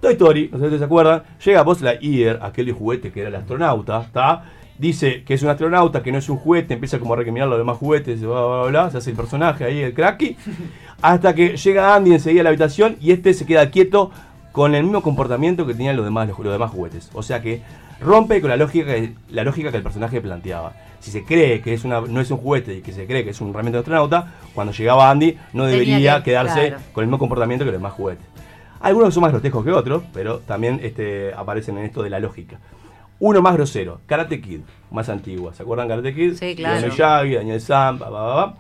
Toy 0.01 0.13
Story, 0.15 0.51
no 0.53 0.59
sé 0.59 0.71
si 0.71 0.79
se 0.79 0.85
acuerdan, 0.85 1.23
llega 1.45 1.63
Buzz 1.63 1.81
Lightyear, 1.81 2.41
aquel 2.43 2.67
de 2.67 2.73
juguete 2.73 3.13
que 3.13 3.21
era 3.21 3.29
el 3.29 3.35
astronauta, 3.37 4.01
¿está? 4.03 4.45
dice 4.77 5.23
que 5.23 5.35
es 5.35 5.43
un 5.43 5.49
astronauta, 5.51 6.03
que 6.03 6.11
no 6.11 6.19
es 6.19 6.29
un 6.29 6.37
juguete, 6.37 6.75
empieza 6.75 6.99
como 6.99 7.15
a 7.15 7.17
recriminar 7.17 7.47
los 7.49 7.59
demás 7.59 7.77
juguetes, 7.79 8.21
bla, 8.21 8.29
bla, 8.33 8.47
bla, 8.63 8.67
bla, 8.67 8.91
se 8.91 8.99
hace 8.99 9.11
el 9.11 9.17
personaje 9.17 9.65
ahí, 9.65 9.81
el 9.81 9.95
cracky, 9.95 10.37
hasta 11.03 11.35
que 11.35 11.57
llega 11.57 11.95
Andy 11.95 12.13
enseguida 12.15 12.41
a 12.41 12.45
la 12.45 12.51
habitación 12.51 12.97
y 13.01 13.13
este 13.13 13.35
se 13.35 13.47
queda 13.47 13.71
quieto 13.71 14.11
con 14.53 14.75
el 14.75 14.83
mismo 14.83 15.01
comportamiento 15.03 15.65
que 15.67 15.75
tenían 15.75 15.97
los 15.97 16.05
demás, 16.05 16.29
los, 16.29 16.39
los 16.39 16.53
demás 16.53 16.71
juguetes. 16.73 17.11
O 17.15 17.23
sea 17.23 17.41
que 17.41 17.63
rompe 18.01 18.41
con 18.41 18.51
la 18.51 18.57
lógica, 18.57 18.93
la 19.31 19.45
lógica 19.45 19.71
que 19.71 19.77
el 19.77 19.83
personaje 19.83 20.21
planteaba. 20.21 20.73
Si 21.05 21.11
se 21.11 21.23
cree 21.23 21.61
que 21.61 21.75
es 21.75 21.85
una, 21.85 22.01
no 22.01 22.19
es 22.23 22.31
un 22.31 22.39
juguete 22.39 22.77
y 22.77 22.81
que 22.81 22.91
se 22.91 23.07
cree 23.07 23.25
que 23.25 23.31
es 23.31 23.41
un 23.43 23.53
realmente 23.53 23.79
astronauta, 23.79 24.33
cuando 24.55 24.73
llegaba 24.73 25.11
Andy 25.11 25.37
no 25.53 25.67
debería 25.67 26.17
que- 26.19 26.31
quedarse 26.31 26.69
claro. 26.69 26.83
con 26.95 27.03
el 27.03 27.09
mismo 27.09 27.19
comportamiento 27.19 27.63
que 27.67 27.73
los 27.73 27.79
demás 27.79 27.93
juguetes. 27.93 28.25
Algunos 28.81 29.13
son 29.13 29.21
más 29.23 29.31
grotescos 29.33 29.63
que 29.67 29.71
otros, 29.71 30.03
pero 30.15 30.39
también 30.39 30.81
este, 30.83 31.35
aparecen 31.35 31.77
en 31.77 31.85
esto 31.85 32.03
de 32.03 32.09
la 32.09 32.21
lógica. 32.21 32.59
Uno 33.19 33.43
más 33.43 33.53
grosero, 33.53 34.01
Karate 34.07 34.41
Kid, 34.41 34.61
más 34.91 35.11
antigua. 35.11 35.53
¿Se 35.53 35.63
acuerdan 35.63 35.89
Karate 35.89 36.15
Kid? 36.15 36.37
Sí, 36.39 36.57
claro. 36.57 36.77
Daniel 36.77 36.93
Miyagi, 36.93 37.35
Daniel 37.35 37.61
Sam, 37.61 37.99
pa, 37.99 38.07
pa, 38.11 38.35
pa. 38.35 38.55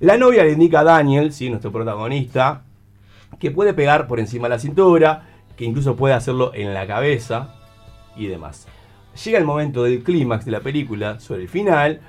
La 0.00 0.16
novia 0.16 0.42
le 0.42 0.50
indica 0.50 0.80
a 0.80 0.84
Daniel, 0.84 1.32
sí, 1.32 1.50
nuestro 1.50 1.70
protagonista, 1.70 2.62
que 3.38 3.52
puede 3.52 3.74
pegar 3.74 4.08
por 4.08 4.18
encima 4.18 4.48
de 4.48 4.54
la 4.56 4.58
cintura, 4.58 5.22
que 5.56 5.64
incluso 5.64 5.94
puede 5.94 6.14
hacerlo 6.14 6.50
en 6.52 6.74
la 6.74 6.84
cabeza 6.88 7.54
y 8.16 8.26
demás. 8.26 8.66
Llega 9.22 9.38
el 9.38 9.44
momento 9.44 9.84
del 9.84 10.02
clímax 10.02 10.44
de 10.44 10.50
la 10.50 10.60
película, 10.60 11.20
sobre 11.20 11.42
el 11.42 11.48
final, 11.48 12.00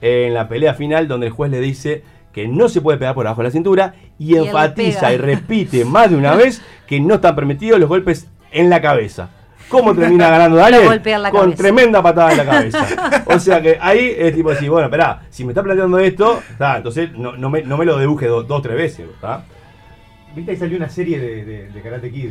en 0.00 0.34
la 0.34 0.48
pelea 0.48 0.74
final, 0.74 1.08
donde 1.08 1.26
el 1.28 1.32
juez 1.32 1.50
le 1.50 1.60
dice 1.60 2.02
que 2.32 2.46
no 2.48 2.68
se 2.68 2.80
puede 2.80 2.98
pegar 2.98 3.14
por 3.14 3.26
abajo 3.26 3.40
de 3.42 3.48
la 3.48 3.52
cintura 3.52 3.94
y, 4.18 4.36
enfatiza 4.36 5.12
y 5.12 5.16
repite 5.16 5.84
más 5.86 6.10
de 6.10 6.16
una 6.16 6.34
vez 6.34 6.62
que 6.86 7.00
no 7.00 7.14
están 7.14 7.34
permitidos 7.34 7.80
los 7.80 7.88
golpes 7.88 8.28
en 8.52 8.70
la 8.70 8.80
cabeza. 8.80 9.30
¿Cómo 9.68 9.94
termina 9.94 10.28
ganando 10.30 10.56
Daniel? 10.56 10.82
Con 11.30 11.40
cabeza. 11.40 11.56
tremenda 11.62 12.02
patada 12.02 12.32
en 12.32 12.36
la 12.38 12.44
cabeza. 12.52 13.22
O 13.26 13.38
sea 13.38 13.60
que 13.62 13.78
ahí 13.80 14.14
es 14.16 14.34
tipo 14.34 14.50
decir, 14.50 14.68
bueno, 14.70 14.86
esperá, 14.86 15.22
si 15.30 15.44
me 15.44 15.52
está 15.52 15.62
planteando 15.62 15.98
esto, 15.98 16.40
está, 16.50 16.76
entonces 16.76 17.12
no, 17.12 17.36
no 17.36 17.50
me, 17.50 17.62
no 17.62 17.76
me 17.76 17.84
lo 17.84 17.98
dibuje 17.98 18.26
do- 18.26 18.42
dos 18.42 18.58
o 18.58 18.62
tres 18.62 18.76
veces, 18.76 19.06
¿está? 19.12 19.44
¿Viste? 20.34 20.52
Ahí 20.52 20.56
salió 20.56 20.76
una 20.76 20.88
serie 20.88 21.18
de, 21.18 21.44
de- 21.44 21.68
de 21.70 21.80
Karate 21.82 22.10
Kid. 22.10 22.30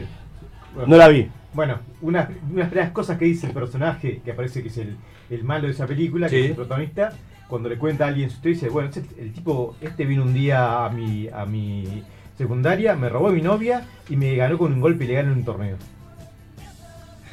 No 0.85 0.97
la 0.97 1.07
vi. 1.07 1.29
Bueno, 1.53 1.79
una, 2.01 2.29
unas 2.51 2.67
primeras 2.69 2.91
cosas 2.91 3.17
que 3.17 3.25
dice 3.25 3.47
el 3.47 3.53
personaje, 3.53 4.21
que 4.23 4.31
aparece 4.31 4.61
que 4.61 4.69
es 4.69 4.77
el, 4.77 4.95
el 5.29 5.43
malo 5.43 5.65
de 5.67 5.73
esa 5.73 5.87
película, 5.87 6.27
que 6.29 6.35
es 6.39 6.49
el 6.51 6.55
protagonista, 6.55 7.13
cuando 7.47 7.69
le 7.69 7.77
cuenta 7.77 8.05
a 8.05 8.09
alguien 8.09 8.29
su 8.29 8.35
historia, 8.35 8.53
dice, 8.55 8.69
bueno, 8.69 8.89
este- 8.89 9.21
el 9.21 9.33
tipo, 9.33 9.75
este 9.81 10.05
vino 10.05 10.21
un 10.23 10.33
día 10.33 10.85
a 10.85 10.89
mi, 10.89 11.27
a 11.27 11.45
mi 11.45 12.03
secundaria, 12.37 12.95
me 12.95 13.09
robó 13.09 13.29
a 13.29 13.31
mi 13.31 13.41
novia 13.41 13.83
y 14.09 14.15
me 14.15 14.35
ganó 14.35 14.57
con 14.59 14.71
un 14.73 14.79
golpe 14.79 15.05
ilegal 15.05 15.25
en 15.25 15.31
un 15.31 15.43
torneo. 15.43 15.77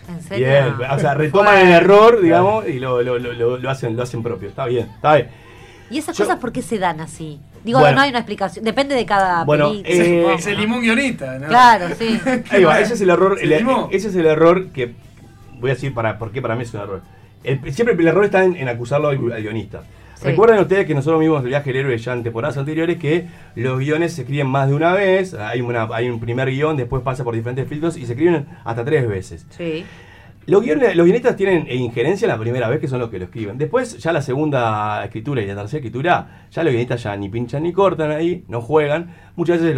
¿En 0.09 0.23
serio? 0.23 0.47
Bien, 0.47 0.91
o 0.91 0.99
sea, 0.99 1.15
retoman 1.15 1.59
el 1.59 1.73
error, 1.73 2.21
digamos, 2.23 2.67
y 2.69 2.79
lo, 2.79 3.03
lo, 3.03 3.19
lo, 3.19 3.33
lo- 3.33 3.59
lo 3.59 3.71
hacen, 3.71 3.97
lo 3.97 4.03
hacen 4.03 4.23
propio. 4.23 4.49
Está 4.49 4.67
bien, 4.67 4.87
está 4.95 5.17
bien. 5.17 5.29
¿Y 5.91 5.99
esas 5.99 6.17
Yo- 6.17 6.25
cosas 6.25 6.39
por 6.41 6.53
qué 6.53 6.63
se 6.63 6.79
dan 6.79 7.01
así? 7.01 7.41
Digo, 7.65 7.81
Bueno. 7.81 7.97
no 7.97 8.03
hay 8.03 8.11
una 8.11 8.19
explicación. 8.21 8.65
Depende 8.65 8.95
de 8.95 9.07
cada 9.07 9.45
Bueno, 9.45 9.71
película. 9.71 9.95
eh, 9.95 10.21
supongo, 10.23 10.39
Se 10.39 10.53
¿no? 10.55 10.59
limó 10.61 10.77
un 10.77 10.83
guionista, 10.83 11.39
¿no? 11.39 11.49
Claro, 11.49 11.87
sí. 11.99 12.21
Ahí 12.51 12.65
va, 12.65 12.81
ese 12.81 12.95
es 12.95 13.01
el 13.01 13.11
error, 13.11 13.39
¿Se 13.39 13.45
el- 13.45 13.53
ese 13.91 14.09
es 14.09 14.15
el 14.17 14.27
error 14.27 14.69
que 14.69 14.95
voy 15.59 15.71
a 15.71 15.75
decir 15.75 15.93
para 15.95 16.19
por 16.19 16.31
qué 16.33 16.41
para 16.43 16.55
mí 16.57 16.63
es 16.63 16.75
un 16.75 16.81
error. 16.81 17.03
El- 17.45 17.73
siempre 17.73 17.95
el 17.95 18.07
error 18.07 18.25
está 18.25 18.45
en, 18.45 18.57
en 18.57 18.69
acusarlo 18.69 19.09
al, 19.09 19.17
al 19.33 19.43
guionista. 19.43 19.83
Sí. 20.15 20.25
Recuerden 20.29 20.59
ustedes 20.61 20.87
que 20.87 20.95
nosotros 20.95 21.21
vimos 21.21 21.43
el 21.43 21.49
viaje 21.49 21.71
del 21.73 21.81
héroe 21.81 21.99
ya 21.99 22.13
en 22.15 22.23
temporadas 22.23 22.57
anteriores 22.57 22.97
que 22.99 23.27
los 23.55 23.79
guiones 23.79 24.15
se 24.15 24.23
escriben 24.23 24.47
más 24.47 24.67
de 24.69 24.75
una 24.75 24.95
vez, 24.95 25.35
hay, 25.35 25.61
una, 25.61 25.89
hay 25.93 26.09
un 26.09 26.19
primer 26.21 26.49
guion, 26.51 26.77
después 26.77 27.03
pasa 27.03 27.23
por 27.23 27.35
diferentes 27.35 27.69
filtros 27.69 27.97
y 27.99 28.07
se 28.07 28.13
escriben 28.13 28.47
hasta 28.65 28.83
tres 28.85 29.07
veces. 29.07 29.45
Sí. 29.51 29.85
Los, 30.47 30.63
guiones- 30.63 30.95
los 30.95 31.05
guionistas 31.05 31.35
tienen 31.35 31.67
injerencia 31.71 32.29
la 32.29 32.39
primera 32.39 32.69
vez 32.69 32.79
que 32.79 32.87
son 32.87 33.01
los 33.01 33.11
que 33.11 33.19
lo 33.19 33.25
escriben. 33.25 33.59
Después, 33.59 33.99
ya 33.99 34.13
la 34.13 34.23
segunda 34.23 35.05
escritura 35.05 35.43
y 35.43 35.47
la 35.47 35.57
tercera 35.57 35.79
escritura, 35.81 36.47
ya 36.53 36.63
los 36.63 36.71
guionistas 36.73 37.03
ya 37.03 37.17
ni 37.17 37.29
pinchan 37.29 37.65
ni 37.65 37.73
cortan 37.73 38.13
ahí, 38.13 38.45
no 38.47 38.61
juegan. 38.61 39.13
Muchas 39.35 39.61
veces 39.61 39.77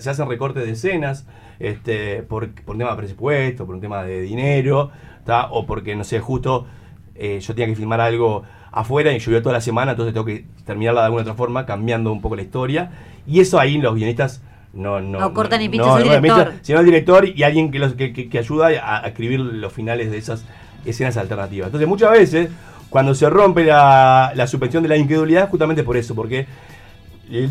se 0.00 0.10
hacen 0.10 0.28
recortes 0.28 0.64
de 0.64 0.72
escenas 0.72 1.26
este, 1.60 2.22
por, 2.24 2.50
por 2.50 2.74
un 2.74 2.78
tema 2.80 2.90
de 2.90 2.96
presupuesto, 2.96 3.64
por 3.64 3.76
un 3.76 3.80
tema 3.80 4.02
de 4.02 4.22
dinero, 4.22 4.90
¿tá? 5.24 5.48
o 5.52 5.66
porque, 5.66 5.94
no 5.94 6.02
sé, 6.02 6.18
justo 6.18 6.66
eh, 7.14 7.38
yo 7.40 7.54
tenía 7.54 7.68
que 7.68 7.76
filmar 7.76 8.00
algo 8.00 8.42
afuera 8.72 9.12
y 9.12 9.18
llovió 9.20 9.40
toda 9.40 9.52
la 9.54 9.60
semana, 9.60 9.92
entonces 9.92 10.12
tengo 10.14 10.26
que 10.26 10.44
terminarla 10.64 11.02
de 11.02 11.04
alguna 11.06 11.22
otra 11.22 11.34
forma, 11.34 11.64
cambiando 11.64 12.12
un 12.12 12.20
poco 12.20 12.34
la 12.34 12.42
historia. 12.42 12.90
Y 13.26 13.38
eso 13.40 13.60
ahí 13.60 13.78
los 13.78 13.94
guionistas 13.94 14.42
no, 14.72 15.00
no, 15.00 15.18
No 15.20 15.34
cortan 15.34 15.60
ni 15.60 15.68
pinchan, 15.68 15.88
no, 15.88 15.96
el 15.98 16.04
no, 16.06 16.20
director. 16.20 16.52
sino 16.62 16.78
el 16.80 16.84
director 16.84 17.26
y 17.28 17.42
alguien 17.42 17.70
que, 17.70 17.78
los, 17.78 17.94
que, 17.94 18.12
que- 18.12 18.28
que 18.28 18.38
ayuda 18.38 18.68
a, 18.82 19.04
a 19.04 19.08
escribir 19.08 19.40
los 19.40 19.72
finales 19.72 20.10
de 20.10 20.18
esas 20.18 20.44
escenas 20.84 21.16
alternativas. 21.16 21.66
Entonces 21.68 21.88
muchas 21.88 22.10
veces 22.12 22.50
cuando 22.90 23.14
se 23.14 23.28
rompe 23.28 23.64
la, 23.64 24.32
la 24.34 24.46
suspensión 24.46 24.82
de 24.82 24.88
la 24.90 24.96
incredulidad 24.96 25.44
es 25.44 25.50
justamente 25.50 25.82
por 25.82 25.96
eso, 25.96 26.14
porque 26.14 26.46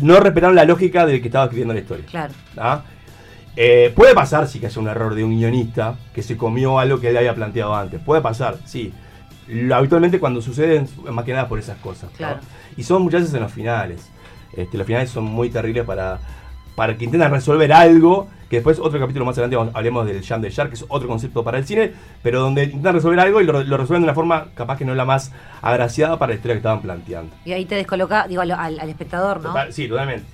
no 0.02 0.18
respetaron 0.18 0.56
la 0.56 0.64
lógica 0.64 1.06
del 1.06 1.20
que 1.20 1.28
estaba 1.28 1.44
escribiendo 1.44 1.74
la 1.74 1.80
historia. 1.80 2.04
Claro. 2.06 2.32
¿tá? 2.54 2.84
Eh, 3.56 3.92
puede 3.94 4.14
pasar 4.14 4.46
sí 4.48 4.58
que 4.60 4.66
haya 4.66 4.80
un 4.80 4.88
error 4.88 5.14
de 5.14 5.24
un 5.24 5.36
guionista 5.36 5.96
que 6.14 6.22
se 6.22 6.36
comió 6.36 6.78
algo 6.78 7.00
que 7.00 7.10
él 7.10 7.16
había 7.16 7.34
planteado 7.34 7.74
antes. 7.74 8.00
Puede 8.00 8.20
pasar, 8.22 8.56
sí. 8.64 8.92
Lo- 9.48 9.74
habitualmente 9.76 10.18
cuando 10.20 10.40
sucede 10.42 10.76
es 10.76 11.12
más 11.12 11.24
que 11.24 11.32
nada 11.32 11.48
por 11.48 11.58
esas 11.58 11.78
cosas. 11.78 12.10
¿no? 12.12 12.16
Claro. 12.16 12.40
Y 12.76 12.82
son 12.82 13.02
muchas 13.02 13.20
veces 13.22 13.34
en 13.34 13.42
los 13.42 13.52
finales. 13.52 14.08
Este, 14.56 14.76
los 14.78 14.86
finales 14.86 15.10
son 15.10 15.24
muy 15.24 15.50
terribles 15.50 15.84
para, 15.84 16.18
para 16.78 16.96
que 16.96 17.04
intentan 17.04 17.30
resolver 17.30 17.70
algo. 17.72 18.28
Que 18.48 18.56
después, 18.56 18.78
otro 18.78 18.98
capítulo 18.98 19.26
más 19.26 19.34
adelante, 19.36 19.56
vamos- 19.56 19.74
hablemos 19.76 20.06
del 20.06 20.24
Jam 20.24 20.40
de 20.40 20.48
Shark, 20.48 20.70
que 20.70 20.76
es 20.76 20.84
otro 20.88 21.06
concepto 21.06 21.44
para 21.44 21.58
el 21.58 21.66
cine. 21.66 21.92
Pero 22.22 22.40
donde 22.40 22.64
intentan 22.64 22.94
resolver 22.94 23.20
algo 23.20 23.42
y 23.42 23.44
lo, 23.44 23.62
lo 23.62 23.76
resuelven 23.76 24.02
de 24.02 24.06
una 24.06 24.14
forma 24.14 24.46
capaz 24.54 24.78
que 24.78 24.86
no 24.86 24.92
es 24.92 24.96
la 24.96 25.04
más 25.04 25.32
agraciada 25.60 26.18
para 26.18 26.30
la 26.30 26.36
historia 26.36 26.54
que 26.54 26.58
estaban 26.60 26.80
planteando. 26.80 27.34
Y 27.44 27.52
ahí 27.52 27.66
te 27.66 27.74
descoloca, 27.74 28.26
digo, 28.26 28.40
al, 28.40 28.78
espectador, 28.88 29.38
¿no? 29.42 29.48
Total- 29.50 29.72
sí, 29.72 29.86
totalmente. 29.86 30.24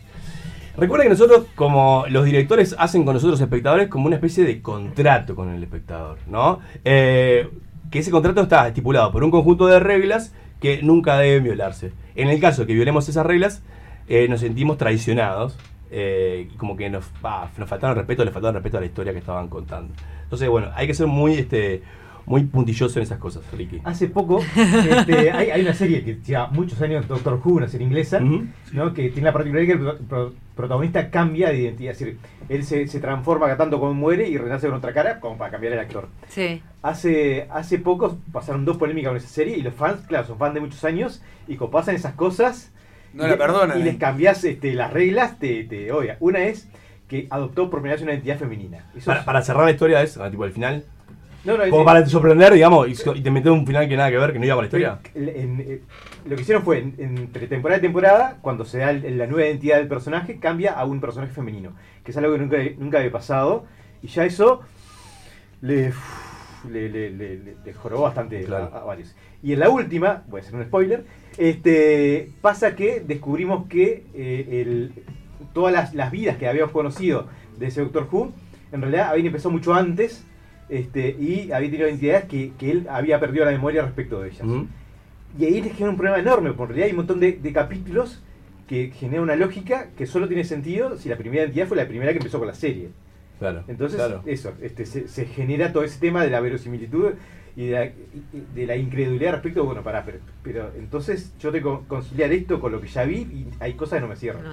Recuerda 0.77 1.05
que 1.05 1.11
nosotros, 1.11 1.47
como 1.55 2.05
los 2.09 2.25
directores, 2.25 2.75
hacen 2.79 3.05
con 3.05 3.15
nosotros 3.15 3.41
espectadores 3.41 3.89
como 3.89 4.07
una 4.07 4.17
especie 4.17 4.45
de 4.45 4.61
contrato 4.61 5.35
con 5.37 5.49
el 5.51 5.63
espectador, 5.63 6.19
¿no? 6.27 6.61
Eh, 6.85 7.49
que 7.91 8.01
ese 8.01 8.11
contrato 8.11 8.41
está 8.43 8.67
estipulado 8.69 9.11
por 9.13 9.23
un 9.25 9.31
conjunto 9.31 9.67
de 9.67 9.79
reglas 9.81 10.33
que 10.61 10.83
nunca 10.83 11.17
deben 11.19 11.45
violarse. 11.45 11.93
En 12.17 12.29
el 12.29 12.41
caso 12.41 12.63
de 12.63 12.67
que 12.69 12.75
violemos 12.75 13.09
esas 13.09 13.25
reglas, 13.27 13.63
eh, 14.09 14.27
nos 14.29 14.41
sentimos 14.41 14.77
traicionados, 14.79 15.57
eh, 15.97 16.49
como 16.57 16.77
que 16.77 16.91
nos, 16.91 17.05
ah, 17.23 17.49
nos 17.57 17.69
faltaron 17.69 17.97
respeto, 17.97 18.25
le 18.25 18.31
faltaron 18.33 18.55
respeto 18.57 18.79
a 18.79 18.81
la 18.81 18.87
historia 18.87 19.13
que 19.13 19.21
estaban 19.21 19.49
contando. 19.49 19.95
Entonces, 20.25 20.49
bueno, 20.49 20.69
hay 20.75 20.87
que 20.89 20.95
ser 20.95 21.07
muy, 21.07 21.35
este, 21.35 21.83
muy 22.27 22.43
puntilloso 22.45 22.99
en 22.99 23.05
esas 23.05 23.19
cosas, 23.19 23.43
Ricky. 23.53 23.81
Hace 23.85 24.09
poco 24.09 24.41
este, 24.41 25.31
hay, 25.33 25.51
hay 25.51 25.61
una 25.63 25.75
serie 25.75 26.03
que 26.03 26.17
lleva 26.27 26.49
muchos 26.49 26.81
años, 26.83 27.07
Doctor 27.07 27.41
Who, 27.45 27.55
una 27.55 27.69
serie 27.69 27.87
inglesa, 27.87 28.19
¿no? 28.73 28.93
que 28.95 29.11
tiene 29.11 29.27
la 29.27 29.33
particularidad 29.33 29.75
que 29.77 29.83
el 29.83 29.87
pro- 29.87 29.99
pro- 30.09 30.33
protagonista 30.57 31.11
cambia 31.11 31.51
de 31.51 31.59
identidad. 31.61 31.93
Es 31.93 31.99
decir, 32.01 32.19
él 32.49 32.65
se, 32.65 32.87
se 32.89 32.99
transforma 33.01 33.47
cada 33.47 33.59
tanto 33.59 33.79
como 33.79 33.95
muere 33.95 34.29
y 34.29 34.37
renace 34.39 34.67
con 34.67 34.77
otra 34.77 34.93
cara, 34.93 35.21
como 35.21 35.37
para 35.39 35.51
cambiar 35.51 35.75
el 35.75 35.79
actor. 35.81 36.09
Sí. 36.29 36.61
Hace, 36.83 37.47
hace 37.51 37.79
poco 37.79 38.19
pasaron 38.33 38.65
dos 38.65 38.77
polémicas 38.79 39.11
con 39.11 39.17
esa 39.17 39.29
serie 39.29 39.57
y 39.57 39.63
los 39.63 39.75
fans, 39.75 40.01
claro, 40.07 40.27
son 40.27 40.39
fans 40.39 40.55
de 40.55 40.61
muchos 40.61 40.83
años 40.85 41.23
y 41.47 41.57
como 41.57 41.71
pasan 41.71 41.95
esas 41.95 42.15
cosas 42.15 42.71
No 43.15 43.27
y- 43.27 43.31
la 43.31 43.37
perdonan, 43.39 43.79
Y 43.79 43.83
eh. 43.83 43.85
les 43.85 43.97
cambias 43.97 44.45
este, 44.45 44.75
las 44.75 44.93
reglas, 44.93 45.39
te, 45.39 45.65
te 45.65 45.91
odia. 45.93 46.17
Una 46.21 46.45
es 46.45 46.69
que 47.09 47.27
adoptó 47.31 47.71
por 47.71 47.81
primera 47.81 47.95
vez 47.95 48.03
una 48.03 48.13
identidad 48.13 48.39
femenina. 48.39 48.87
Eso 48.97 49.07
Para, 49.07 49.21
es- 49.21 49.27
para 49.27 49.43
cerrar 49.43 49.65
la 49.65 49.71
historia 49.71 50.03
es, 50.03 50.17
ah, 50.19 50.31
tipo 50.31 50.45
el 50.45 50.53
final, 50.53 50.85
No, 51.45 51.57
no, 51.59 51.65
como 51.69 51.83
es- 51.83 51.85
para 51.87 52.07
sorprender, 52.07 52.53
digamos, 52.55 52.89
y, 52.89 52.93
y 53.19 53.21
te 53.23 53.31
meter 53.31 53.53
un 53.53 53.67
final 53.67 53.89
que 53.89 53.97
nada 53.97 54.11
que 54.11 54.19
ver, 54.19 54.33
que 54.33 54.39
no 54.39 54.47
iba 54.47 54.55
con 54.57 54.65
la 54.65 54.67
historia. 54.67 54.99
En- 55.15 55.29
en- 55.29 55.61
eh, 55.61 55.81
lo 56.27 56.35
que 56.37 56.43
hicieron 56.43 56.63
fue, 56.65 56.79
en- 56.79 56.95
entre 56.99 57.47
temporada 57.47 57.79
y 57.79 57.83
temporada, 57.83 58.39
cuando 58.41 58.65
se 58.65 58.79
da 58.79 58.91
el- 58.91 59.19
la 59.19 59.27
nueva 59.27 59.47
identidad 59.49 59.77
del 59.77 59.89
personaje, 59.89 60.39
cambia 60.41 60.73
a 60.73 60.85
un 60.85 61.01
personaje 61.01 61.33
femenino. 61.33 61.75
Que 62.03 62.11
es 62.11 62.17
algo 62.17 62.33
que 62.33 62.39
nunca, 62.39 62.57
nunca 62.79 62.99
había 62.99 63.13
pasado. 63.13 63.67
Y 64.03 64.09
ya 64.09 64.25
eso 64.25 64.61
le, 65.61 65.93
le, 66.71 66.89
le, 66.89 67.11
le- 67.11 67.37
le- 67.39 67.57
le 67.65 67.73
jorobó 67.75 68.03
bastante 68.03 68.47
a, 68.51 68.65
a 68.79 68.85
varios. 68.85 69.15
Y 69.45 69.53
en 69.53 69.61
la 69.61 69.69
última, 69.69 70.25
voy 70.29 70.41
a 70.41 70.43
hacer 70.43 70.55
un 70.57 70.65
spoiler, 70.65 71.05
este, 71.39 72.31
pasa 72.41 72.75
que 72.75 73.01
descubrimos 73.07 73.69
que 73.69 74.05
eh, 74.15 74.63
el- 74.63 74.93
todas 75.53 75.73
las, 75.73 75.95
las 75.95 76.11
vidas 76.11 76.37
que 76.39 76.49
habíamos 76.49 76.73
conocido 76.73 77.29
de 77.59 77.67
ese 77.67 77.83
Doctor 77.83 78.09
Who, 78.11 78.33
en 78.73 78.81
realidad 78.81 79.11
habían 79.11 79.27
empezado 79.27 79.51
mucho 79.51 79.75
antes 79.75 80.25
este, 80.69 81.11
y 81.11 81.53
había 81.53 81.71
tenido 81.71 81.89
identidades 81.89 82.25
que, 82.25 82.53
que 82.59 82.71
él 82.71 82.87
había 82.89 83.21
perdido 83.21 83.45
la 83.45 83.51
memoria 83.53 83.83
respecto 83.83 84.21
de 84.21 84.31
ellas. 84.31 84.43
Y 85.39 85.45
ahí 85.45 85.61
les 85.61 85.73
genera 85.73 85.91
un 85.91 85.97
problema 85.97 86.19
enorme, 86.19 86.53
porque 86.53 86.73
en 86.73 86.77
realidad 86.79 86.85
hay 86.87 86.91
un 86.93 86.97
montón 86.97 87.21
de, 87.21 87.33
de 87.33 87.53
capítulos 87.53 88.23
que 88.67 88.91
generan 88.95 89.25
una 89.25 89.37
lógica 89.37 89.89
que 89.97 90.07
solo 90.07 90.27
tiene 90.27 90.45
sentido 90.45 90.97
si 90.97 91.09
la 91.11 91.17
primera 91.19 91.43
identidad 91.43 91.67
fue 91.69 91.77
la 91.77 91.87
primera 91.87 92.13
que 92.13 92.19
empezó 92.19 92.39
con 92.39 92.49
la 92.49 92.55
serie. 92.55 92.89
Claro. 93.39 93.65
Entonces, 93.69 93.97
claro. 93.99 94.23
eso, 94.27 94.53
este, 94.63 94.87
se, 94.87 95.09
se 95.09 95.27
genera 95.27 95.73
todo 95.73 95.83
ese 95.85 95.99
tema 96.01 96.23
de 96.23 96.31
la 96.31 96.41
verosimilitud 96.41 97.13
y 97.57 97.67
de 97.67 97.73
la, 97.73 97.91
de 98.55 98.67
la 98.67 98.77
incredulidad 98.77 99.33
respecto, 99.33 99.65
bueno, 99.65 99.83
pará, 99.83 100.05
pero, 100.05 100.19
pero 100.43 100.71
entonces 100.79 101.33
yo 101.41 101.53
tengo 101.53 101.81
que 101.83 101.87
conciliar 101.89 102.33
esto 102.33 102.61
con 102.61 102.73
lo 102.73 102.81
que 102.81 102.89
ya 102.89 103.05
vi 103.05 103.19
y 103.19 103.47
hay 103.61 103.75
cosas 103.75 103.99
que 103.99 104.01
no 104.03 104.09
me 104.09 104.17
cierran. 104.17 104.45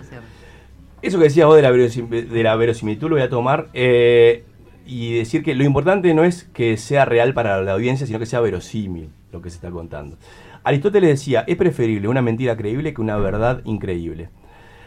Eso 1.01 1.17
que 1.17 1.23
decías 1.25 1.47
vos 1.47 1.55
de 1.55 1.63
la, 1.63 1.71
verosim- 1.71 2.09
de 2.09 2.43
la 2.43 2.55
verosimilitud 2.55 3.09
lo 3.09 3.15
voy 3.15 3.23
a 3.23 3.29
tomar 3.29 3.69
eh, 3.73 4.43
y 4.85 5.17
decir 5.17 5.43
que 5.43 5.55
lo 5.55 5.63
importante 5.63 6.13
no 6.13 6.23
es 6.23 6.43
que 6.53 6.77
sea 6.77 7.05
real 7.05 7.33
para 7.33 7.61
la 7.63 7.71
audiencia, 7.73 8.05
sino 8.05 8.19
que 8.19 8.25
sea 8.27 8.39
verosímil. 8.41 9.09
lo 9.31 9.41
que 9.41 9.49
se 9.49 9.55
está 9.55 9.71
contando. 9.71 10.17
Aristóteles 10.63 11.09
decía, 11.09 11.43
es 11.47 11.55
preferible 11.55 12.07
una 12.07 12.21
mentira 12.21 12.55
creíble 12.55 12.93
que 12.93 13.01
una 13.01 13.17
verdad 13.17 13.61
increíble. 13.65 14.29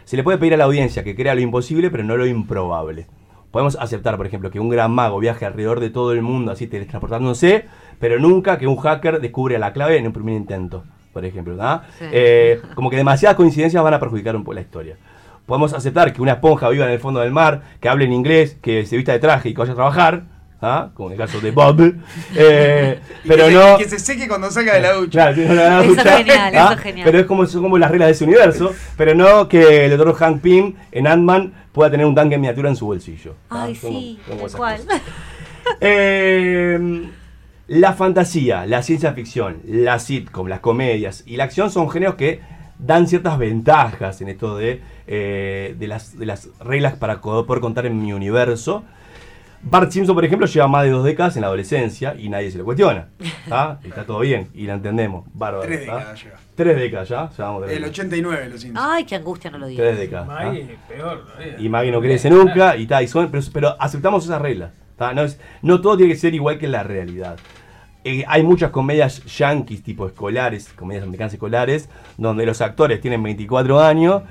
Se 0.04 0.16
le 0.16 0.22
puede 0.22 0.38
pedir 0.38 0.54
a 0.54 0.56
la 0.56 0.64
audiencia 0.64 1.02
que 1.02 1.16
crea 1.16 1.34
lo 1.34 1.40
imposible, 1.40 1.90
pero 1.90 2.04
no 2.04 2.16
lo 2.16 2.26
improbable. 2.26 3.06
Podemos 3.54 3.76
aceptar, 3.76 4.16
por 4.16 4.26
ejemplo, 4.26 4.50
que 4.50 4.58
un 4.58 4.68
gran 4.68 4.90
mago 4.90 5.20
viaje 5.20 5.46
alrededor 5.46 5.78
de 5.78 5.88
todo 5.88 6.10
el 6.10 6.22
mundo 6.22 6.50
así 6.50 6.66
teletransportándose, 6.66 7.66
pero 8.00 8.18
nunca 8.18 8.58
que 8.58 8.66
un 8.66 8.76
hacker 8.76 9.20
descubre 9.20 9.56
la 9.60 9.72
clave 9.72 9.96
en 9.96 10.08
un 10.08 10.12
primer 10.12 10.34
intento, 10.34 10.82
por 11.12 11.24
ejemplo. 11.24 11.54
¿verdad? 11.54 11.82
Sí. 11.96 12.04
Eh, 12.10 12.60
como 12.74 12.90
que 12.90 12.96
demasiadas 12.96 13.36
coincidencias 13.36 13.80
van 13.80 13.94
a 13.94 14.00
perjudicar 14.00 14.34
un 14.34 14.42
poco 14.42 14.54
la 14.54 14.60
historia. 14.60 14.96
Podemos 15.46 15.72
aceptar 15.72 16.12
que 16.12 16.20
una 16.20 16.32
esponja 16.32 16.68
viva 16.68 16.86
en 16.86 16.90
el 16.90 16.98
fondo 16.98 17.20
del 17.20 17.30
mar, 17.30 17.62
que 17.78 17.88
hable 17.88 18.06
en 18.06 18.12
inglés, 18.12 18.58
que 18.60 18.86
se 18.86 18.96
vista 18.96 19.12
de 19.12 19.20
traje 19.20 19.50
y 19.50 19.54
que 19.54 19.60
vaya 19.60 19.70
a 19.70 19.76
trabajar, 19.76 20.24
¿ah? 20.64 20.90
como 20.94 21.10
en 21.10 21.12
el 21.12 21.18
caso 21.18 21.40
de 21.40 21.50
Bob, 21.50 21.80
eh, 22.34 22.98
pero 23.26 23.44
que 23.46 23.50
se- 23.52 23.54
no... 23.54 23.78
que 23.78 23.88
se 23.88 23.98
seque 23.98 24.26
cuando 24.28 24.50
salga 24.50 24.74
de 24.74 24.80
la 24.80 24.92
ducha. 24.94 25.32
Claro, 25.34 25.82
Eso 25.82 25.92
es 25.92 26.02
genial, 26.16 26.54
eso 26.54 26.64
¿ah? 26.68 26.72
es 26.74 26.80
genial. 26.80 27.04
Pero 27.04 27.18
es 27.20 27.26
como, 27.26 27.46
son 27.46 27.62
como 27.62 27.78
las 27.78 27.90
reglas 27.90 28.08
de 28.08 28.12
ese 28.12 28.24
universo. 28.24 28.72
Pero 28.96 29.14
no 29.14 29.48
que 29.48 29.84
el 29.86 29.96
doctor 29.96 30.14
Hank 30.16 30.40
Pym 30.40 30.74
en 30.92 31.06
Ant-Man 31.06 31.52
pueda 31.72 31.90
tener 31.90 32.06
un 32.06 32.14
tanque 32.14 32.34
en 32.36 32.40
miniatura 32.40 32.68
en 32.70 32.76
su 32.76 32.86
bolsillo. 32.86 33.34
¿ah? 33.50 33.64
Ay, 33.64 33.74
Son- 33.74 33.90
sí, 33.92 34.18
esas 34.30 34.56
cual. 34.56 34.80
Eh, 35.80 37.08
la 37.68 37.92
fantasía, 37.94 38.66
la 38.66 38.82
ciencia 38.82 39.12
ficción, 39.12 39.58
la 39.66 39.98
sitcom, 39.98 40.46
las 40.48 40.60
comedias 40.60 41.22
y 41.26 41.36
la 41.36 41.44
acción 41.44 41.70
son 41.70 41.88
géneros 41.90 42.16
que 42.16 42.40
dan 42.78 43.06
ciertas 43.08 43.38
ventajas 43.38 44.20
en 44.20 44.28
esto 44.28 44.56
de, 44.58 44.82
eh, 45.06 45.74
de, 45.78 45.86
las, 45.88 46.18
de 46.18 46.26
las 46.26 46.48
reglas 46.60 46.94
para 46.94 47.20
poder 47.20 47.60
contar 47.60 47.86
en 47.86 48.00
mi 48.02 48.12
universo. 48.12 48.84
Bart 49.66 49.90
Simpson, 49.90 50.14
por 50.14 50.24
ejemplo, 50.24 50.46
lleva 50.46 50.68
más 50.68 50.84
de 50.84 50.90
dos 50.90 51.04
décadas 51.04 51.36
en 51.36 51.40
la 51.42 51.46
adolescencia 51.48 52.14
y 52.18 52.28
nadie 52.28 52.50
se 52.50 52.58
lo 52.58 52.64
cuestiona. 52.64 53.08
¿tá? 53.48 53.80
Está 53.84 54.04
todo 54.04 54.20
bien 54.20 54.48
y 54.54 54.66
la 54.66 54.74
entendemos. 54.74 55.24
Bárbaro. 55.32 55.64
Tres 55.66 55.86
¿tá? 55.86 55.96
décadas 55.96 56.22
lleva. 56.24 56.36
Tres 56.54 56.76
décadas 56.76 57.08
ya. 57.08 57.30
llevamos 57.30 57.62
tres 57.64 57.76
El 57.76 57.82
décadas. 57.82 57.98
89, 57.98 58.48
los 58.50 58.60
Simpsons. 58.60 58.86
Ay, 58.90 59.04
qué 59.04 59.14
angustia, 59.16 59.50
no 59.50 59.58
lo 59.58 59.66
digas. 59.66 59.84
Tres 59.86 59.98
décadas. 59.98 60.28
¿tá? 60.28 60.34
Maggie, 60.34 60.78
peor. 60.88 61.24
todavía. 61.26 61.56
Y 61.58 61.68
Maggie 61.68 61.90
no 61.92 62.00
crece 62.00 62.30
nunca, 62.30 62.76
y 62.76 62.86
tal, 62.86 63.04
y 63.04 63.08
son- 63.08 63.30
pero, 63.30 63.42
pero 63.52 63.76
aceptamos 63.80 64.24
esas 64.24 64.40
reglas. 64.40 64.72
No, 64.98 65.22
es- 65.22 65.40
no 65.62 65.80
todo 65.80 65.96
tiene 65.96 66.12
que 66.12 66.18
ser 66.18 66.34
igual 66.34 66.58
que 66.58 66.68
la 66.68 66.82
realidad. 66.82 67.36
Eh, 68.04 68.22
hay 68.28 68.42
muchas 68.42 68.70
comedias 68.70 69.24
yankees, 69.24 69.82
tipo 69.82 70.06
escolares, 70.06 70.68
comedias 70.74 71.04
americanas 71.04 71.32
escolares, 71.32 71.88
donde 72.18 72.44
los 72.44 72.60
actores 72.60 73.00
tienen 73.00 73.22
24 73.22 73.80
años. 73.80 74.22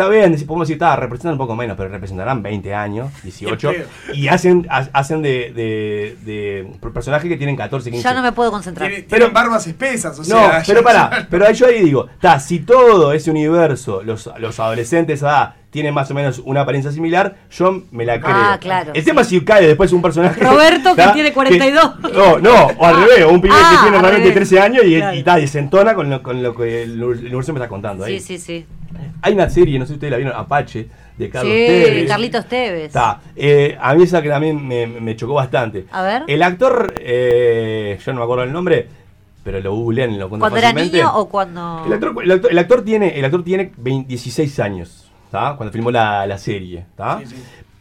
Está 0.00 0.10
bien, 0.10 0.32
deci- 0.34 0.46
podemos 0.46 0.66
decir, 0.66 0.76
está, 0.76 0.96
representan 0.96 1.32
un 1.32 1.38
poco 1.38 1.54
menos, 1.54 1.76
pero 1.76 1.90
representarán 1.90 2.42
20 2.42 2.74
años, 2.74 3.10
18. 3.22 3.70
Qué 3.70 3.76
feo. 3.80 3.86
Y 4.14 4.28
hacen, 4.28 4.66
ha- 4.70 4.88
hacen 4.94 5.20
de, 5.20 5.52
de, 5.54 6.16
de 6.24 6.72
personajes 6.90 7.28
que 7.28 7.36
tienen 7.36 7.54
14, 7.54 7.90
15. 7.90 8.02
Ya 8.02 8.14
no 8.14 8.22
me 8.22 8.32
puedo 8.32 8.50
concentrar. 8.50 8.88
Tiene- 8.88 9.04
tienen 9.04 9.32
barbas 9.32 9.66
espesas, 9.66 10.16
o 10.18 10.22
No, 10.22 10.24
sea. 10.24 10.62
pero 10.66 10.80
ya- 10.80 10.84
pará, 10.84 11.26
pero 11.30 11.50
yo 11.52 11.66
ahí 11.66 11.82
digo, 11.82 12.06
está, 12.14 12.40
si 12.40 12.60
todo 12.60 13.12
ese 13.12 13.30
universo, 13.30 14.02
los, 14.02 14.30
los 14.38 14.58
adolescentes 14.58 15.22
ah, 15.22 15.54
tienen 15.70 15.94
más 15.94 16.10
o 16.10 16.14
menos 16.14 16.40
una 16.44 16.62
apariencia 16.62 16.90
similar, 16.90 17.36
yo 17.50 17.82
me 17.92 18.04
la 18.04 18.20
creo. 18.20 18.34
Ah, 18.34 18.58
claro, 18.60 18.90
El 18.92 19.04
tema 19.04 19.20
es 19.22 19.28
si 19.28 19.40
cae 19.42 19.66
después 19.66 19.92
un 19.92 20.02
personaje. 20.02 20.40
Roberto, 20.44 20.96
que 20.96 21.06
tiene 21.14 21.32
42. 21.32 22.00
no, 22.12 22.38
no, 22.38 22.64
o 22.76 22.84
al 22.86 22.96
Ah. 22.96 23.06
revés, 23.06 23.24
un 23.30 23.40
pibe 23.40 23.54
Ah, 23.56 23.68
que 23.70 23.82
tiene 23.82 23.96
al 23.98 24.02
realmente 24.02 24.28
revés. 24.30 24.48
13 24.48 24.60
años 24.60 24.84
y, 24.84 24.96
Claro. 24.96 25.16
y, 25.16 25.22
tal, 25.22 25.42
y 25.44 25.46
se 25.46 25.58
entona 25.60 25.94
con 25.94 26.10
lo, 26.10 26.22
con 26.22 26.42
lo 26.42 26.54
que 26.54 26.82
el, 26.82 26.92
el 26.94 27.02
universo 27.04 27.52
me 27.52 27.58
está 27.60 27.68
contando. 27.68 28.04
ahí. 28.04 28.18
Sí, 28.20 28.38
sí, 28.38 28.44
sí. 28.44 28.66
Hay 29.22 29.32
una 29.34 29.48
serie, 29.48 29.78
no 29.78 29.84
sé 29.84 29.90
si 29.90 29.94
ustedes 29.94 30.10
la 30.10 30.16
vieron, 30.16 30.34
Apache, 30.36 30.88
de 31.16 31.30
Carlos 31.30 31.52
Sí, 31.52 31.66
Tevez. 31.66 32.08
Carlitos 32.08 32.46
Tevez. 32.46 32.84
Está, 32.86 33.20
eh, 33.36 33.76
a 33.80 33.94
mí 33.94 34.02
esa 34.02 34.20
que 34.22 34.28
también 34.28 34.66
me, 34.66 34.86
me 34.86 35.14
chocó 35.14 35.34
bastante. 35.34 35.86
A 35.92 36.02
ver. 36.02 36.22
El 36.26 36.42
actor, 36.42 36.94
eh, 36.98 37.98
yo 38.04 38.12
no 38.12 38.18
me 38.18 38.24
acuerdo 38.24 38.42
el 38.44 38.52
nombre, 38.52 38.88
pero 39.44 39.60
lo 39.60 39.74
googlean 39.74 40.18
lo 40.18 40.28
cuentan 40.28 40.50
¿Cuando 40.50 40.58
era 40.58 40.72
niño 40.72 41.12
o 41.14 41.28
cuando.? 41.28 41.84
El 41.86 41.92
actor, 41.92 42.14
el 42.24 42.30
actor- 42.32 42.50
el 42.50 42.58
actor 42.58 42.82
tiene, 42.84 43.18
el 43.18 43.24
actor 43.24 43.44
tiene 43.44 43.72
20 43.76 44.08
16 44.08 44.58
años, 44.60 44.99
¿tá? 45.30 45.54
Cuando 45.56 45.72
filmó 45.72 45.90
la, 45.90 46.26
la 46.26 46.38
serie, 46.38 46.84
¿tá? 46.96 47.20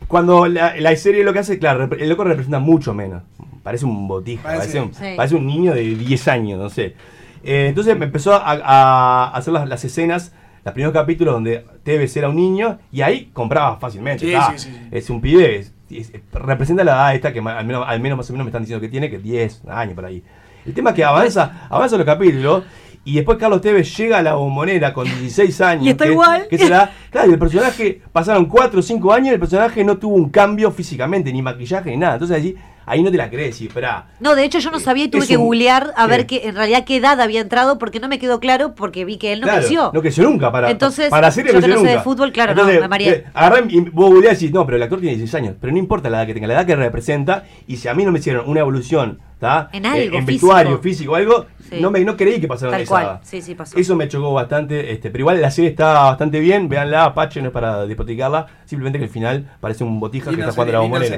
Cuando 0.07 0.47
la, 0.47 0.75
la 0.79 0.95
serie 0.95 1.23
lo 1.23 1.33
que 1.33 1.39
hace, 1.39 1.59
claro, 1.59 1.87
el 1.97 2.09
loco 2.09 2.23
representa 2.23 2.59
mucho 2.59 2.93
menos. 2.93 3.21
Parece 3.63 3.85
un 3.85 4.07
botija, 4.07 4.41
Parece- 4.43 4.59
parece, 4.59 4.81
un, 4.81 4.93
Sí. 4.93 5.13
parece 5.15 5.35
un 5.35 5.45
niño 5.45 5.73
de 5.73 5.81
10 5.95 6.27
años, 6.29 6.59
no 6.59 6.69
sé. 6.69 6.95
Eh, 7.43 7.67
entonces 7.69 7.97
me 7.97 8.05
empezó 8.05 8.33
a, 8.33 8.39
a 8.63 9.29
hacer 9.35 9.53
las, 9.53 9.67
las 9.69 9.83
escenas, 9.85 10.33
los 10.65 10.73
primeros 10.73 10.93
capítulos 10.93 11.33
donde 11.35 11.65
Tevez 11.83 12.15
era 12.17 12.29
un 12.29 12.35
niño 12.35 12.79
y 12.91 13.01
ahí 13.01 13.29
compraba 13.33 13.77
fácilmente. 13.77 14.25
Sí, 14.25 14.31
¿tá? 14.33 14.51
sí, 14.57 14.59
sí, 14.69 14.71
sí. 14.73 14.87
Es 14.91 15.09
un 15.09 15.21
pibe, 15.21 15.57
es- 15.57 15.73
es- 15.89 16.11
representa 16.33 16.83
la 16.83 16.91
edad 16.93 17.15
esta 17.15 17.31
que 17.33 17.39
al 17.39 17.65
menos, 17.65 17.83
al 17.87 17.99
menos 17.99 18.17
más 18.17 18.29
o 18.29 18.33
menos 18.33 18.45
me 18.45 18.49
están 18.49 18.63
diciendo 18.63 18.81
que 18.81 18.89
tiene, 18.89 19.09
que 19.09 19.19
10 19.19 19.61
años 19.67 19.93
por 19.93 20.05
ahí. 20.05 20.23
El 20.65 20.73
tema 20.73 20.89
es 20.91 20.95
que 20.95 21.03
avanza, 21.03 21.67
avanza 21.69 21.97
los 21.97 22.05
capítulos 22.05 22.63
y 23.05 23.15
después 23.15 23.37
Carlos 23.37 23.61
Tevez 23.61 23.95
llega 23.97 24.17
a 24.19 24.21
la 24.21 24.33
bombonera 24.35 24.93
con 24.93 25.05
16 25.19 25.61
años. 25.61 25.85
Y 25.85 25.89
está 25.89 26.05
que- 26.05 26.11
igual. 26.11 26.47
Que 26.49 26.57
se 26.57 26.69
la, 26.69 26.91
claro, 27.09 27.29
y 27.29 27.33
el 27.33 27.39
personaje, 27.39 28.01
pasaron 28.11 28.45
4 28.45 28.79
o 28.79 28.83
5 28.83 29.13
años 29.13 29.27
y 29.29 29.33
el 29.33 29.39
personaje 29.39 29.83
no 29.83 29.97
tuvo 29.97 30.15
un 30.15 30.29
cambio 30.29 30.71
físicamente, 30.71 31.31
ni 31.33 31.41
maquillaje, 31.41 31.89
ni 31.91 31.97
nada. 31.97 32.13
Entonces 32.13 32.37
allí, 32.37 32.55
ahí 32.89 33.01
no 33.03 33.11
te 33.11 33.17
la 33.17 33.29
crees 33.29 33.61
y 33.61 33.67
esperá. 33.67 34.07
No, 34.19 34.35
de 34.35 34.43
hecho 34.43 34.59
yo 34.59 34.71
no 34.71 34.79
sabía 34.79 35.05
y 35.05 35.07
tuve 35.09 35.21
es 35.21 35.27
que 35.29 35.37
un- 35.37 35.43
googlear 35.43 35.93
a 35.95 36.05
¿Qué? 36.05 36.09
ver 36.11 36.25
que 36.27 36.47
en 36.47 36.55
realidad 36.55 36.83
qué 36.85 36.97
edad 36.97 37.21
había 37.21 37.39
entrado 37.41 37.77
porque 37.77 37.99
no 37.99 38.07
me 38.07 38.19
quedó 38.19 38.39
claro 38.39 38.75
porque 38.75 39.05
vi 39.05 39.17
que 39.17 39.31
él 39.33 39.41
no 39.41 39.45
Claro, 39.47 39.59
creció. 39.61 39.91
No 39.93 40.01
creció 40.01 40.23
nunca. 40.23 40.51
Para, 40.51 40.69
Entonces, 40.71 41.09
para 41.09 41.29
yo 41.29 41.43
que 41.43 41.53
no 41.67 41.79
sé 41.81 41.87
de 41.87 41.99
fútbol, 41.99 42.31
claro, 42.31 42.51
Entonces, 42.51 42.75
no, 42.75 42.81
me 42.81 42.87
mareé. 42.87 43.09
eh, 43.09 43.23
y 43.69 43.79
vos 43.81 44.09
googleás 44.11 44.33
y 44.41 44.45
decís, 44.47 44.53
no, 44.53 44.65
pero 44.65 44.77
el 44.77 44.83
actor 44.83 44.99
tiene 44.99 45.15
16 45.15 45.35
años. 45.41 45.55
Pero 45.61 45.71
no 45.73 45.79
importa 45.79 46.09
la 46.09 46.17
edad 46.19 46.27
que 46.27 46.33
tenga, 46.33 46.47
la 46.47 46.53
edad 46.55 46.65
que 46.65 46.75
representa. 46.75 47.45
Y 47.67 47.77
si 47.77 47.87
a 47.87 47.93
mí 47.93 48.03
no 48.03 48.11
me 48.11 48.19
hicieron 48.19 48.49
una 48.49 48.59
evolución, 48.61 49.19
¿tá? 49.39 49.69
En 49.71 49.85
algo, 49.85 49.97
en 50.17 50.25
físico. 50.25 50.47
vestuario, 50.47 50.77
físico 50.79 51.11
o 51.13 51.15
algo, 51.15 51.45
Sí. 51.69 51.77
no, 51.79 51.91
me, 51.91 51.99
no 52.03 52.17
creí 52.17 52.41
que 52.41 52.47
pasaron 52.47 52.71
Tal 52.73 52.81
esa 52.81 52.89
cual. 52.89 53.03
edad. 53.05 53.19
Sí, 53.23 53.41
sí, 53.41 53.53
pasó. 53.55 53.77
Eso 53.77 53.95
me 53.95 54.07
chocó 54.07 54.33
bastante, 54.33 54.91
este, 54.91 55.11
pero 55.11 55.21
igual 55.21 55.39
la 55.41 55.51
serie 55.51 55.69
está 55.69 55.93
bastante 56.05 56.39
bien, 56.39 56.67
véanla, 56.67 57.05
Apache, 57.05 57.39
no 57.41 57.47
es 57.49 57.53
para 57.53 57.85
despoticarla, 57.85 58.47
simplemente 58.65 58.97
que 58.97 59.05
el 59.05 59.11
final 59.11 59.45
parece 59.61 59.83
un 59.83 59.99
botija 59.99 60.25
que 60.25 60.31
Linda 60.31 60.45
está 60.49 60.55
jugando 60.55 60.73
la 60.73 60.79
bombonera. 60.79 61.17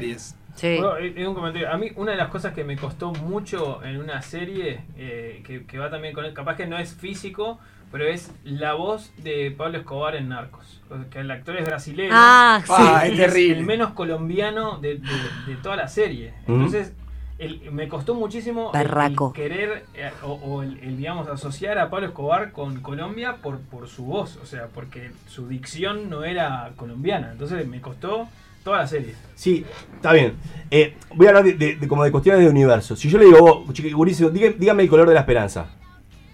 Bueno, 0.77 0.97
eh, 0.97 1.27
un 1.27 1.33
comentario. 1.35 1.71
A 1.71 1.77
mí, 1.77 1.91
una 1.95 2.11
de 2.11 2.17
las 2.17 2.29
cosas 2.29 2.53
que 2.53 2.63
me 2.63 2.75
costó 2.77 3.11
mucho 3.11 3.83
en 3.83 3.97
una 3.99 4.21
serie, 4.21 4.81
eh, 4.97 5.41
que, 5.45 5.65
que 5.65 5.77
va 5.77 5.89
también 5.89 6.13
con. 6.13 6.31
Capaz 6.33 6.55
que 6.55 6.67
no 6.67 6.77
es 6.77 6.93
físico, 6.95 7.59
pero 7.91 8.05
es 8.05 8.31
la 8.43 8.73
voz 8.73 9.11
de 9.17 9.51
Pablo 9.57 9.77
Escobar 9.79 10.15
en 10.15 10.29
Narcos. 10.29 10.81
Que 11.09 11.19
el 11.19 11.31
actor 11.31 11.57
es 11.57 11.65
brasileño. 11.65 12.11
Ah, 12.13 12.61
sí. 12.65 12.73
Ah, 12.75 13.03
es 13.05 13.15
terrible. 13.17 13.59
el 13.59 13.65
menos 13.65 13.91
colombiano 13.93 14.77
de, 14.79 14.95
de- 14.95 15.07
de 15.47 15.55
toda 15.61 15.75
la 15.75 15.87
serie. 15.87 16.33
Mm. 16.47 16.53
Entonces. 16.53 16.93
el- 17.39 17.71
me 17.71 17.87
costó 17.87 18.13
muchísimo 18.13 18.69
el- 18.71 18.81
el 18.81 18.87
Berraco. 18.87 19.33
querer 19.33 19.85
eh, 19.95 20.11
o, 20.21 20.33
o 20.33 20.61
el, 20.61 20.77
el, 20.83 20.95
digamos 20.97 21.27
asociar 21.27 21.79
a 21.79 21.89
Pablo 21.89 22.05
Escobar 22.05 22.51
con 22.51 22.81
Colombia 22.81 23.37
por, 23.41 23.59
por 23.61 23.87
su 23.87 24.05
voz, 24.05 24.37
o 24.43 24.45
sea, 24.45 24.67
porque 24.67 25.09
su 25.27 25.47
dicción 25.47 26.07
no 26.07 26.23
era 26.23 26.71
colombiana, 26.75 27.31
entonces 27.31 27.67
me 27.67 27.81
costó 27.81 28.27
toda 28.63 28.79
la 28.79 28.87
serie. 28.87 29.15
Sí, 29.35 29.65
está 29.95 30.13
bien. 30.13 30.33
Eh, 30.69 30.95
voy 31.15 31.25
a 31.27 31.29
hablar 31.29 31.43
de, 31.43 31.53
de- 31.53 31.75
de- 31.75 31.87
como 31.87 32.03
de 32.03 32.11
cuestiones 32.11 32.41
de 32.43 32.49
universo. 32.49 32.95
Si 32.95 33.09
yo 33.09 33.17
le 33.17 33.25
digo, 33.25 33.39
vos, 33.65 33.69
chiqui- 33.75 34.55
dígame 34.57 34.83
el 34.83 34.89
color 34.89 35.07
de 35.07 35.13
la 35.13 35.19
esperanza. 35.21 35.65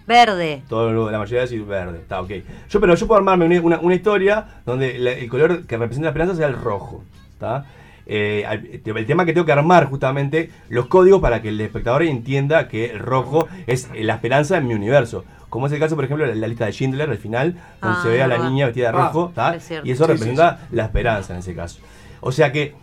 Verde. 0.06 0.62
Todo, 0.68 1.10
la 1.10 1.18
mayoría 1.18 1.42
decir 1.42 1.62
verde, 1.64 1.98
está 1.98 2.20
ok. 2.22 2.30
Yo, 2.70 2.80
pero 2.80 2.94
yo 2.94 3.06
puedo 3.06 3.18
armarme 3.18 3.44
una, 3.44 3.60
una- 3.60 3.78
una 3.80 3.94
historia 3.94 4.62
donde 4.64 4.98
la- 4.98 5.12
el 5.12 5.28
color 5.28 5.66
que 5.66 5.76
representa 5.76 6.06
la 6.06 6.10
esperanza 6.10 6.34
sea 6.34 6.46
el 6.46 6.54
rojo. 6.56 7.04
¿está? 7.32 7.66
Eh, 8.06 8.80
el 8.84 9.06
tema 9.06 9.26
que 9.26 9.34
tengo 9.34 9.44
que 9.44 9.52
armar 9.52 9.84
justamente 9.86 10.50
los 10.70 10.86
códigos 10.86 11.20
para 11.20 11.42
que 11.42 11.50
el 11.50 11.60
espectador 11.60 12.02
entienda 12.04 12.66
que 12.68 12.86
el 12.92 12.98
rojo 13.00 13.48
es 13.66 13.90
la 13.94 14.14
esperanza 14.14 14.56
en 14.56 14.66
mi 14.66 14.72
universo. 14.74 15.24
Como 15.50 15.66
es 15.66 15.72
el 15.72 15.78
caso, 15.78 15.94
por 15.94 16.04
ejemplo, 16.06 16.26
de 16.26 16.34
la 16.34 16.46
lista 16.46 16.64
de 16.66 16.72
Schindler, 16.72 17.08
al 17.10 17.18
final, 17.18 17.52
donde 17.82 17.98
Ah, 17.98 18.00
se 18.02 18.08
ve 18.08 18.22
a 18.22 18.26
la 18.26 18.38
niña 18.38 18.66
vestida 18.66 18.92
de 18.92 18.98
Ah, 18.98 19.06
rojo, 19.06 19.32
cierto. 19.60 19.86
y 19.86 19.90
eso 19.92 20.04
Sí, 20.04 20.08
sí, 20.08 20.12
representa 20.14 20.66
la 20.72 20.84
esperanza 20.84 21.32
en 21.34 21.40
ese 21.40 21.54
caso. 21.54 21.80
O 22.20 22.32
sea 22.32 22.52
que 22.52 22.74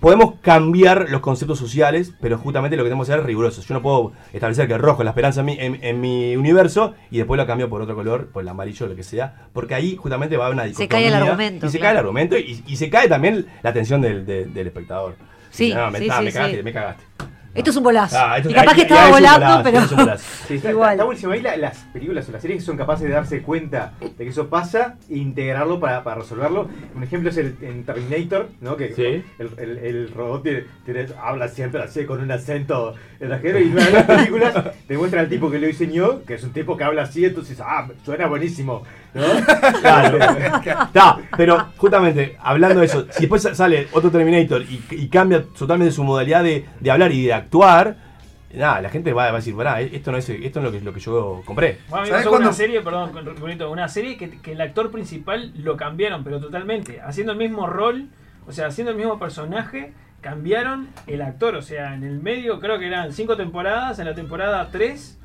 podemos 0.00 0.34
cambiar 0.40 1.06
los 1.10 1.20
conceptos 1.20 1.58
sociales, 1.60 2.12
pero 2.20 2.36
justamente 2.36 2.76
lo 2.76 2.82
que 2.82 2.88
tenemos 2.88 3.06
que 3.06 3.12
ser 3.12 3.20
es 3.20 3.26
rigurosos. 3.26 3.66
Yo 3.68 3.74
no 3.74 3.82
puedo 3.82 4.12
establecer 4.32 4.66
que 4.66 4.74
el 4.74 4.80
rojo 4.80 5.02
es 5.02 5.04
la 5.04 5.10
esperanza 5.12 5.40
en 5.40 5.46
mi, 5.46 5.52
en, 5.60 5.78
en 5.82 6.00
mi 6.00 6.34
universo 6.36 6.94
y 7.10 7.18
después 7.18 7.38
lo 7.38 7.46
cambio 7.46 7.68
por 7.70 7.82
otro 7.82 7.94
color, 7.94 8.26
por 8.28 8.42
el 8.42 8.48
amarillo 8.48 8.86
o 8.86 8.88
lo 8.88 8.96
que 8.96 9.04
sea, 9.04 9.46
porque 9.52 9.74
ahí 9.76 9.94
justamente 9.96 10.36
va 10.36 10.44
a 10.44 10.46
haber 10.48 10.60
una 10.64 10.74
Se 10.74 10.88
cae 10.88 11.06
el 11.06 11.14
argumento, 11.14 11.66
Y 11.66 11.70
se 11.70 11.78
claro. 11.78 11.82
cae 11.88 11.92
el 11.92 11.98
argumento 11.98 12.36
y, 12.36 12.64
y 12.66 12.76
se 12.76 12.90
cae 12.90 13.08
también 13.08 13.46
la 13.62 13.70
atención 13.70 14.00
del, 14.00 14.26
del- 14.26 14.52
del 14.52 14.66
espectador. 14.66 15.14
Sí, 15.50 15.66
Dice, 15.66 15.76
no, 15.78 15.90
me, 15.90 15.98
sí, 15.98 16.04
está- 16.06 16.18
sí, 16.18 16.24
me 16.24 16.30
sí. 16.30 16.36
cagaste, 16.36 16.62
me 16.64 16.72
cagaste. 16.72 17.04
Esto 17.54 17.68
es 17.70 17.76
un 17.76 17.82
bolazo. 17.84 18.16
Ah, 18.18 18.38
esto- 18.38 18.50
y 18.50 18.54
capaz 18.54 18.70
ahí- 18.70 18.76
que 18.76 18.82
estaba 18.82 19.10
volando, 19.10 19.62
bolazo, 19.62 19.96
pero. 19.96 20.18
Sí, 20.48 20.54
está, 20.54 20.70
Igual. 20.70 20.92
está 20.92 21.04
buenísimo. 21.04 21.32
Ahí 21.32 21.42
la- 21.42 21.56
las 21.56 21.78
películas 21.92 22.28
o 22.28 22.32
las 22.32 22.40
series 22.42 22.64
son 22.64 22.76
capaces 22.78 23.06
de 23.06 23.12
darse 23.14 23.42
cuenta 23.42 23.92
de 24.00 24.24
que 24.24 24.28
eso 24.28 24.48
pasa 24.48 24.96
e 25.10 25.16
integrarlo 25.18 25.78
para, 25.78 26.02
para 26.02 26.20
resolverlo. 26.22 26.68
Un 26.94 27.02
ejemplo 27.02 27.28
es 27.30 27.36
el 27.36 27.56
en 27.60 27.84
Terminator, 27.84 28.48
¿no? 28.62 28.76
Que 28.76 28.94
Sí. 28.94 29.22
el, 29.38 29.50
el- 29.58 29.78
el 29.78 30.12
robot 30.14 30.42
tiene, 30.42 30.64
tiene- 30.84 31.06
habla 31.22 31.48
siempre 31.48 31.82
así 31.82 32.04
con 32.06 32.20
un 32.22 32.30
acento 32.32 32.94
extranjero 33.20 33.58
y 33.60 33.64
en 33.64 33.72
una 33.72 33.84
de 33.84 33.92
las 33.92 34.04
películas 34.04 34.54
te 34.88 34.96
muestran 34.96 35.24
al 35.24 35.28
tipo 35.28 35.50
que 35.50 35.58
lo 35.58 35.66
diseñó, 35.66 36.22
que 36.24 36.34
es 36.34 36.44
un 36.44 36.52
tipo 36.52 36.76
que 36.76 36.84
habla 36.84 37.02
así, 37.02 37.24
entonces, 37.24 37.60
ah, 37.60 37.86
suena 38.04 38.26
buenísimo. 38.26 38.82
¿No? 39.14 39.22
Claro. 39.80 40.18
Está, 40.84 41.18
pero 41.36 41.66
justamente, 41.76 42.36
hablando 42.40 42.80
de 42.80 42.86
eso, 42.86 43.06
si 43.10 43.20
después 43.22 43.42
sale 43.42 43.88
otro 43.92 44.10
Terminator 44.10 44.62
y, 44.62 44.82
y 44.90 45.08
cambia 45.08 45.42
totalmente 45.44 45.92
su 45.92 46.02
modalidad 46.04 46.42
de, 46.42 46.66
de 46.80 46.90
hablar 46.90 47.12
y 47.12 47.26
de 47.26 47.32
actuar, 47.34 47.96
nada, 48.54 48.80
la 48.80 48.88
gente 48.90 49.12
va, 49.12 49.24
va 49.24 49.30
a 49.30 49.36
decir, 49.36 49.56
pará, 49.56 49.80
esto 49.80 50.12
no 50.12 50.18
es, 50.18 50.28
esto 50.28 50.60
no 50.60 50.68
es 50.68 50.72
lo 50.74 50.78
que, 50.78 50.84
lo 50.84 50.92
que 50.94 51.00
yo 51.00 51.42
compré. 51.44 51.78
Bueno, 51.88 52.02
a 52.02 52.04
mí 52.04 52.10
me 52.10 52.10
¿Sabes 52.10 52.20
pasó 52.24 52.30
con 52.30 52.38
cuándo- 52.38 52.48
una 52.48 52.56
serie, 52.56 52.80
perdón, 52.80 53.70
una 53.70 53.88
serie 53.88 54.16
que, 54.16 54.30
que 54.40 54.52
el 54.52 54.60
actor 54.60 54.90
principal 54.90 55.52
lo 55.56 55.76
cambiaron, 55.76 56.22
pero 56.24 56.40
totalmente. 56.40 57.00
Haciendo 57.00 57.32
el 57.32 57.38
mismo 57.38 57.66
rol, 57.66 58.08
o 58.46 58.52
sea, 58.52 58.66
haciendo 58.66 58.90
el 58.92 58.96
mismo 58.98 59.18
personaje, 59.18 59.92
cambiaron 60.20 60.88
el 61.06 61.22
actor. 61.22 61.54
O 61.56 61.62
sea, 61.62 61.94
en 61.94 62.02
el 62.04 62.20
medio, 62.20 62.60
creo 62.60 62.78
que 62.78 62.86
eran 62.86 63.12
cinco 63.12 63.36
temporadas, 63.36 63.98
en 63.98 64.04
la 64.06 64.14
temporada 64.14 64.68
3, 64.70 65.18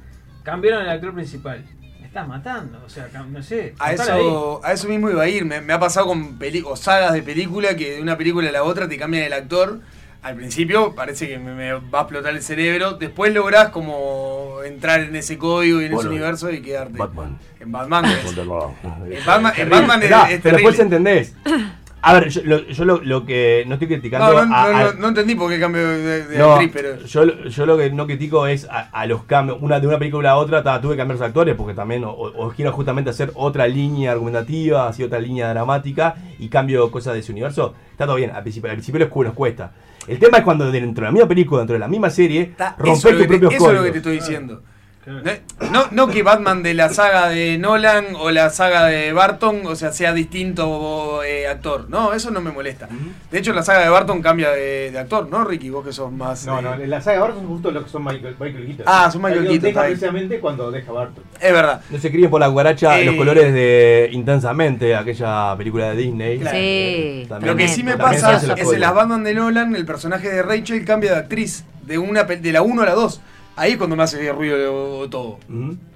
cambiaron 0.44 0.84
el 0.84 0.90
actor 0.90 1.14
principal. 1.14 1.64
Me 2.08 2.10
estás 2.10 2.28
matando, 2.30 2.82
o 2.86 2.90
sea, 2.90 3.10
no 3.30 3.44
sé. 3.44 3.76
A 3.80 3.88
ahí. 3.88 3.96
eso, 3.96 4.62
a 4.64 4.72
eso 4.72 4.88
mismo 4.88 5.10
iba 5.10 5.24
a 5.24 5.28
ir. 5.28 5.44
Me, 5.44 5.60
me 5.60 5.74
ha 5.74 5.80
pasado 5.80 6.08
con 6.08 6.40
o 6.64 6.76
sagas 6.78 7.12
de 7.12 7.22
película 7.22 7.76
que 7.76 7.96
de 7.96 8.02
una 8.02 8.18
película 8.18 8.48
a 8.48 8.52
la 8.54 8.64
otra 8.64 8.88
te 8.88 8.98
cambian 8.98 9.26
el 9.26 9.34
actor. 9.34 9.82
Al 10.22 10.38
principio 10.38 10.96
parece 10.96 11.28
que 11.28 11.38
me, 11.38 11.54
me 11.54 11.74
va 11.74 12.00
a 12.00 12.02
explotar 12.04 12.34
el 12.34 12.42
cerebro. 12.42 12.94
Después 12.94 13.34
lográs 13.34 13.70
como 13.72 14.60
entrar 14.66 15.02
en 15.02 15.18
ese 15.18 15.38
código 15.38 15.82
y 15.82 15.86
en 15.86 15.96
ese 15.96 16.08
universo 16.08 16.50
y 16.50 16.62
quedarte. 16.62 16.98
Batman. 16.98 17.38
En 17.60 17.72
Batman. 17.74 18.06
En 18.06 19.26
Batman, 19.26 19.54
en 19.58 19.70
Terrible. 19.70 19.70
Batman 19.70 20.04
es, 20.04 20.10
es 20.10 20.42
pero 20.42 20.56
después 20.56 20.78
terrible. 20.78 20.82
entendés. 20.82 21.36
A 22.02 22.14
ver, 22.14 22.30
yo, 22.30 22.42
lo, 22.46 22.64
yo 22.64 22.86
lo, 22.86 23.02
lo 23.04 23.26
que 23.26 23.64
no 23.68 23.74
estoy 23.74 23.88
criticando 23.88 24.32
No, 24.34 24.46
no, 24.46 24.56
a- 24.56 24.72
no, 24.72 24.84
no, 24.84 24.94
no 24.94 25.08
entendí 25.10 25.36
por 25.36 25.50
qué 25.52 25.60
cambio 25.60 25.82
de, 25.88 26.44
actriz, 26.44 26.72
pero. 26.72 27.00
yo, 27.06 27.26
yo 27.46 27.66
lo 27.66 27.78
que 27.78 27.90
no 27.90 28.06
critico 28.06 28.46
es 28.48 28.66
a, 28.70 28.90
a 28.92 29.06
los 29.08 29.24
cambios. 29.24 29.58
Una, 29.62 29.80
de 29.80 29.88
una 29.88 29.98
película 29.98 30.32
a 30.32 30.36
otra 30.38 30.62
ta, 30.64 30.80
tuve 30.80 30.94
que 30.94 30.98
cambiar 31.00 31.18
los 31.20 31.28
actores 31.28 31.56
porque 31.56 31.74
también 31.74 32.04
o, 32.04 32.12
o 32.12 32.50
quiero 32.52 32.72
justamente 32.72 33.10
hacer 33.10 33.32
otra 33.34 33.68
línea 33.68 34.12
argumentativa, 34.12 34.88
así 34.88 35.04
otra 35.04 35.20
línea 35.20 35.50
dramática 35.50 36.16
y 36.40 36.48
cambio 36.50 36.90
cosas 36.92 37.14
de 37.16 37.22
ese 37.22 37.32
universo. 37.32 37.74
Está 37.92 38.06
todo 38.06 38.16
bien, 38.16 38.32
al 38.32 38.44
principio, 38.44 38.70
al 38.70 38.76
principio 38.78 39.00
les, 39.00 39.10
cu- 39.10 39.24
nos 39.24 39.34
cuesta. 39.34 39.72
El 40.08 40.20
tema 40.20 40.38
es 40.38 40.44
cuando 40.44 40.72
dentro 40.72 41.02
de 41.02 41.08
la 41.08 41.12
misma 41.12 41.28
película, 41.28 41.60
dentro 41.62 41.74
de 41.74 41.80
la 41.80 41.88
misma 41.88 42.10
serie, 42.10 42.54
Eso, 42.58 42.74
romper 42.78 43.28
tus 43.28 43.40
te, 43.50 43.56
eso 43.56 43.72
es 43.72 43.78
lo 43.78 43.84
que 43.84 43.92
te 43.92 43.98
estoy 43.98 44.14
diciendo. 44.16 44.62
No, 45.72 45.86
no 45.92 46.08
que 46.08 46.22
Batman 46.22 46.64
de 46.64 46.74
la 46.74 46.90
saga 46.90 47.30
de 47.30 47.58
Nolan 47.58 48.08
o 48.20 48.30
la 48.30 48.50
saga 48.50 48.86
de 48.86 49.14
Barton, 49.14 49.62
o 49.66 49.76
sea, 49.76 49.92
sea 49.94 50.14
distinto 50.14 51.24
eh, 51.24 51.48
actor. 51.48 51.90
No, 51.90 52.14
eso 52.14 52.30
no 52.32 52.42
me 52.42 52.52
molesta. 52.52 52.90
De 53.32 53.40
hecho, 53.40 53.54
la 53.54 53.64
saga 53.64 53.80
de 53.84 53.90
Barton 53.90 54.22
cambia 54.22 54.52
de, 54.52 54.92
de 54.92 55.00
actor, 55.00 55.30
¿no, 55.30 55.46
Ricky? 55.46 55.70
Vos 55.70 55.86
que 55.86 55.94
sos 55.94 56.12
más. 56.12 56.46
No, 56.46 56.60
eh, 56.60 56.62
no, 56.62 56.74
en 56.74 56.90
la 56.90 57.02
saga 57.02 57.22
Barton 57.22 57.40
son 57.40 57.48
justo 57.48 57.72
los 57.72 57.84
que 57.86 57.90
son 57.90 58.04
Michael, 58.04 58.36
Michael 58.40 58.66
Keaton. 58.66 58.86
Ah, 58.88 59.10
son 59.12 59.22
Michael 59.22 59.48
Keaton, 59.48 59.62
deja 59.62 59.82
precisamente 59.84 60.40
cuando 60.40 60.72
deja 60.72 60.92
Barton. 60.92 61.24
Es 61.40 61.54
verdad. 61.54 61.82
No 61.90 62.00
se 62.00 62.12
críen 62.12 62.30
por 62.30 62.40
la 62.42 62.48
guaracha 62.48 63.00
Eh, 63.00 63.06
los 63.06 63.16
colores 63.16 63.54
de 63.54 64.10
Intensamente, 64.12 64.96
aquella 64.96 65.56
película 65.58 65.90
de 65.92 65.96
Disney. 65.96 66.40
Claro. 66.40 66.58
Eh, 66.60 67.26
también- 67.30 67.52
Lo 67.54 67.58
que 67.58 67.68
sí 67.68 67.84
me 67.84 67.98
pasa 67.98 68.36
es 68.36 68.44
en 68.74 68.80
las 68.82 68.94
Batman 68.94 69.24
de 69.24 69.34
Nolan, 69.34 69.76
el 69.76 69.86
personaje 69.86 70.30
de 70.30 70.44
Rachel 70.44 70.84
cambia 70.86 71.12
de 71.14 71.18
actriz, 71.20 71.64
de 71.84 71.98
una 71.98 72.28
pel- 72.28 72.42
de 72.42 72.52
la 72.52 72.62
1 72.62 72.82
a 72.82 72.86
la 72.86 72.94
2. 72.94 73.22
Ahí 73.60 73.72
es 73.72 73.78
cuando 73.78 73.96
me 73.96 74.04
hace 74.04 74.32
ruido 74.32 75.10
todo. 75.10 75.40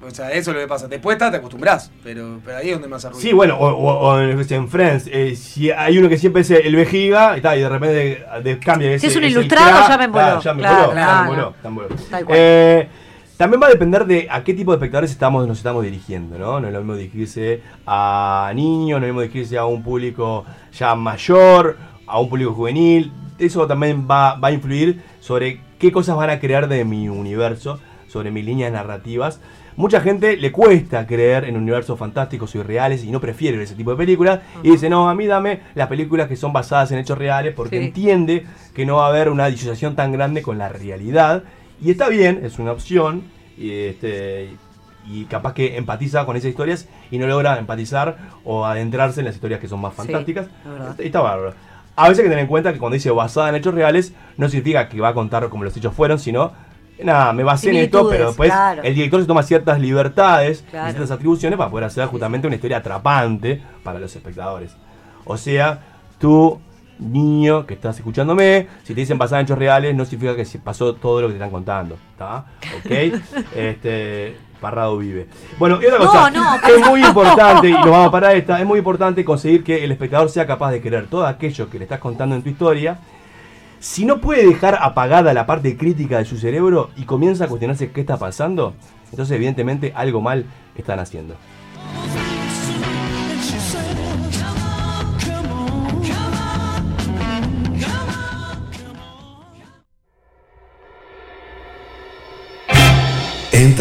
O 0.06 0.10
sea, 0.10 0.32
eso 0.32 0.50
es 0.50 0.56
lo 0.58 0.62
que 0.64 0.68
pasa. 0.68 0.88
Después 0.88 1.14
está, 1.16 1.30
te 1.30 1.38
acostumbras, 1.38 1.92
pero, 2.04 2.40
pero 2.44 2.58
ahí 2.58 2.70
es 2.70 2.74
donde 2.74 2.88
me 2.88 2.96
hace 2.96 3.08
ruido. 3.10 3.22
Sí, 3.22 3.34
bueno, 3.34 3.56
o, 3.58 3.68
o- 3.70 4.00
o 4.10 4.20
en, 4.20 4.40
en 4.52 4.68
Friends, 4.68 5.08
eh, 5.12 5.36
si 5.36 5.70
hay 5.70 5.98
uno 6.00 6.10
que 6.10 6.18
siempre 6.18 6.42
es 6.42 6.50
el 6.50 6.76
vejiga 6.76 7.38
y, 7.38 7.42
tal, 7.42 7.58
y 7.60 7.62
de 7.62 7.70
repente 7.70 8.26
de, 8.44 8.60
cambia. 8.60 8.98
Si 8.98 9.06
es 9.08 9.16
un 9.16 9.24
ilustrado, 9.26 9.88
ya 9.88 9.98
me 9.98 10.10
claro, 10.12 10.42
ya 10.42 10.54
me 10.56 10.62
ya 10.64 10.70
me 10.88 10.92
claro. 10.92 11.54
ya. 12.12 12.20
Eh, 12.30 12.90
también 13.38 13.62
va 13.62 13.68
a 13.68 13.70
depender 13.72 14.06
de 14.06 14.28
a 14.30 14.44
qué 14.44 14.54
tipo 14.54 14.72
de 14.72 14.78
espectadores 14.78 15.12
estamos, 15.12 15.48
nos 15.48 15.58
estamos 15.58 15.84
dirigiendo, 15.84 16.38
¿no? 16.40 16.60
No 16.60 16.68
es 16.68 16.74
lo 16.74 16.80
mismo 16.80 16.96
dirigirse 16.96 17.62
a 17.86 18.52
niños, 18.56 19.00
no 19.00 19.06
es 19.06 19.10
lo 19.10 19.14
mismo 19.14 19.22
dirigirse 19.22 19.58
a 19.58 19.66
un 19.66 19.82
público 19.84 20.46
ya 20.74 20.96
mayor, 20.96 21.78
a 22.08 22.20
un 22.20 22.30
público 22.30 22.54
juvenil. 22.54 23.12
Eso 23.40 23.66
también 23.66 24.08
va, 24.10 24.36
va 24.36 24.48
a 24.50 24.52
influir 24.52 25.02
sobre 25.20 25.60
qué 25.82 25.92
cosas 25.92 26.16
van 26.16 26.30
a 26.30 26.40
crear 26.40 26.68
de 26.70 26.86
mi 26.86 27.10
universo, 27.10 27.80
sobre 28.08 28.30
mis 28.30 28.46
líneas 28.46 28.72
narrativas. 28.72 29.42
Mucha 29.78 30.00
gente 30.02 30.38
le 30.38 30.52
cuesta 30.52 31.08
creer 31.08 31.46
en 31.46 31.58
universos 31.58 31.98
fantásticos 31.98 32.54
y 32.56 32.62
reales 32.62 33.04
y 33.04 33.10
no 33.10 33.20
prefiere 33.20 33.62
ese 33.64 33.74
tipo 33.74 33.90
de 33.92 33.98
películas. 33.98 34.42
Y 34.64 34.70
dice, 34.72 34.90
no, 34.90 35.10
a 35.10 35.16
mí 35.16 35.26
dame 35.26 35.62
las 35.76 35.88
películas 35.88 36.28
que 36.28 36.36
son 36.36 36.54
basadas 36.54 36.92
en 36.92 37.00
hechos 37.00 37.18
reales 37.18 37.54
porque 37.56 37.80
Sí. 37.80 37.86
entiende 37.86 38.46
que 38.76 38.86
no 38.86 38.98
va 38.98 39.06
a 39.06 39.10
haber 39.10 39.30
una 39.30 39.48
disociación 39.48 39.96
tan 39.96 40.12
grande 40.12 40.42
con 40.44 40.58
la 40.58 40.70
realidad. 40.70 41.44
Y 41.82 41.90
está 41.90 42.10
bien, 42.10 42.42
es 42.44 42.60
una 42.60 42.74
opción. 42.74 43.24
Y, 43.58 43.72
este, 43.86 44.50
y 45.10 45.24
capaz 45.26 45.54
que 45.54 45.78
empatiza 45.78 46.26
con 46.28 46.36
esas 46.36 46.50
historias 46.50 46.88
y 47.10 47.18
no 47.18 47.26
logra 47.26 47.58
empatizar 47.58 48.18
o 48.44 48.66
adentrarse 48.66 49.22
en 49.22 49.26
las 49.26 49.36
historias 49.36 49.60
que 49.62 49.68
son 49.68 49.80
más 49.82 49.94
Sí, 49.94 49.98
fantásticas. 50.00 50.48
Está- 50.90 51.02
está 51.04 51.22
bárbaro. 51.22 51.54
A 51.96 52.08
veces 52.10 52.20
hay 52.20 52.26
que 52.26 52.30
tener 52.30 52.44
en 52.44 52.48
cuenta 52.48 52.74
que 52.74 52.80
cuando 52.80 52.94
dice 52.96 53.12
basada 53.12 53.50
en 53.50 53.56
hechos 53.56 53.74
reales, 53.74 54.14
no 54.38 54.48
significa 54.50 54.88
que 54.90 55.00
va 55.00 55.10
a 55.10 55.14
contar 55.14 55.48
como 55.50 55.64
los 55.64 55.76
hechos 55.76 55.94
fueron, 55.94 56.20
sino, 56.20 56.54
nada, 57.04 57.34
me 57.34 57.44
basé 57.44 57.72
en 57.72 57.78
esto, 57.78 58.08
pero 58.10 58.28
después 58.28 58.50
claro. 58.50 58.82
el 58.84 58.96
director 58.96 59.22
se 59.22 59.28
toma 59.28 59.44
ciertas 59.44 59.80
libertades 59.80 60.64
Claro. 60.70 60.90
y 60.90 60.92
ciertas 60.92 61.12
atribuciones 61.12 61.58
para 61.58 61.70
poder 61.70 61.86
hacer 61.86 62.06
justamente 62.08 62.48
una 62.48 62.56
historia 62.56 62.78
atrapante 62.78 63.62
para 63.84 64.00
los 64.00 64.16
espectadores. 64.16 64.76
O 65.26 65.38
sea, 65.38 65.80
tú, 66.18 66.60
niño 67.00 67.66
que 67.66 67.74
estás 67.74 67.98
escuchándome, 67.98 68.68
si 68.84 68.94
te 68.94 69.02
dicen 69.02 69.18
basada 69.18 69.42
en 69.42 69.46
hechos 69.46 69.58
reales, 69.58 69.96
no 69.96 70.06
significa 70.06 70.36
que 70.36 70.46
se 70.46 70.60
pasó 70.60 70.94
todo 70.96 71.22
lo 71.22 71.28
que 71.28 71.34
te 71.34 71.38
están 71.38 71.52
contando. 71.52 71.98
¿Está? 72.14 72.46
¿Ok? 72.86 72.92
este. 73.56 74.38
Parrado 74.62 74.98
vive. 75.00 75.28
Bueno, 75.60 75.80
y 75.82 75.86
otra 75.88 75.98
cosa. 75.98 76.30
no, 76.30 76.56
es 76.56 76.88
muy 76.88 77.04
importante, 77.04 77.68
y 77.68 77.72
nos 77.74 77.90
vamos 77.90 78.12
para 78.12 78.34
esta, 78.34 78.60
es 78.60 78.66
muy 78.66 78.78
importante 78.78 79.26
conseguir 79.26 79.64
que 79.64 79.84
el 79.84 79.92
espectador 79.92 80.30
sea 80.30 80.48
capaz 80.48 80.72
de 80.72 80.82
creer 80.82 81.08
todo 81.08 81.26
aquello 81.26 81.70
que 81.70 81.80
le 81.80 81.86
estás 81.86 82.00
contando 82.00 82.36
en 82.36 82.44
tu 82.44 82.50
historia. 82.50 83.00
Si 83.80 84.06
no 84.06 84.22
puede 84.22 84.46
dejar 84.46 84.78
apagada 84.80 85.34
la 85.34 85.48
parte 85.48 85.76
crítica 85.76 86.20
de 86.20 86.26
su 86.26 86.38
cerebro 86.38 86.92
y 86.96 87.04
comienza 87.04 87.46
a 87.46 87.48
cuestionarse 87.48 87.92
qué 87.92 88.02
está 88.02 88.18
pasando, 88.18 88.76
entonces 89.10 89.36
evidentemente 89.36 89.92
algo 89.96 90.22
mal 90.22 90.46
están 90.76 91.00
haciendo. 91.00 91.36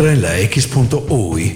Entra 0.00 0.14
en 0.14 0.22
la 0.22 0.38
X.UI. 0.38 1.54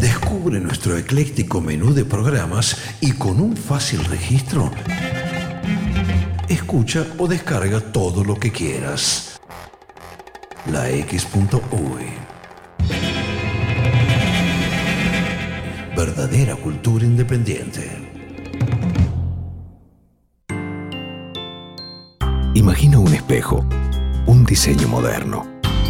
Descubre 0.00 0.58
nuestro 0.58 0.96
ecléctico 0.96 1.60
menú 1.60 1.92
de 1.92 2.06
programas 2.06 2.78
y 3.02 3.12
con 3.12 3.42
un 3.42 3.54
fácil 3.54 4.02
registro, 4.06 4.70
escucha 6.48 7.06
o 7.18 7.28
descarga 7.28 7.78
todo 7.92 8.24
lo 8.24 8.36
que 8.36 8.50
quieras. 8.50 9.38
La 10.72 10.88
X.UI. 10.88 12.06
Verdadera 15.94 16.56
cultura 16.56 17.04
independiente. 17.04 17.90
Imagina 22.54 22.98
un 22.98 23.12
espejo, 23.12 23.62
un 24.24 24.46
diseño 24.46 24.88
moderno. 24.88 25.53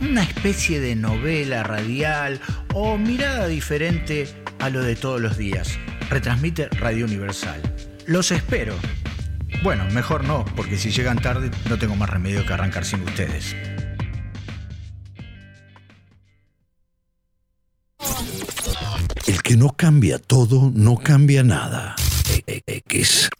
Una 0.00 0.22
especie 0.22 0.80
de 0.80 0.96
novela 0.96 1.62
radial 1.62 2.40
o 2.74 2.96
mirada 2.98 3.46
diferente 3.46 4.28
a 4.58 4.68
lo 4.70 4.82
de 4.82 4.96
todos 4.96 5.20
los 5.20 5.36
días. 5.36 5.78
Retransmite 6.10 6.68
Radio 6.68 7.06
Universal. 7.06 7.60
Los 8.06 8.30
espero. 8.30 8.74
Bueno, 9.62 9.84
mejor 9.92 10.24
no, 10.24 10.44
porque 10.56 10.76
si 10.76 10.90
llegan 10.90 11.18
tarde 11.18 11.50
no 11.68 11.78
tengo 11.78 11.96
más 11.96 12.10
remedio 12.10 12.44
que 12.44 12.52
arrancar 12.52 12.84
sin 12.84 13.00
ustedes. 13.02 13.54
El 19.26 19.42
que 19.42 19.56
no 19.56 19.70
cambia 19.70 20.18
todo, 20.18 20.70
no 20.74 20.96
cambia 20.96 21.42
nada. 21.42 21.96
E- 22.30 22.42
e- 22.46 22.62
X. 22.66 23.30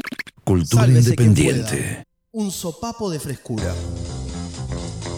Cultura 0.44 0.84
Sálvese 0.84 1.10
independiente. 1.10 2.04
Un 2.32 2.50
sopapo 2.50 3.10
de 3.10 3.20
frescura. 3.20 3.74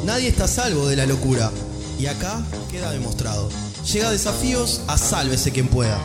Nadie 0.04 0.28
está 0.28 0.44
a 0.44 0.48
salvo 0.48 0.86
de 0.86 0.96
la 0.96 1.06
locura. 1.06 1.50
Y 1.98 2.06
acá 2.06 2.44
queda 2.70 2.92
demostrado. 2.92 3.48
Llega 3.90 4.08
a 4.08 4.12
desafíos 4.12 4.82
a 4.86 4.98
sálvese 4.98 5.52
quien 5.52 5.68
pueda. 5.68 5.98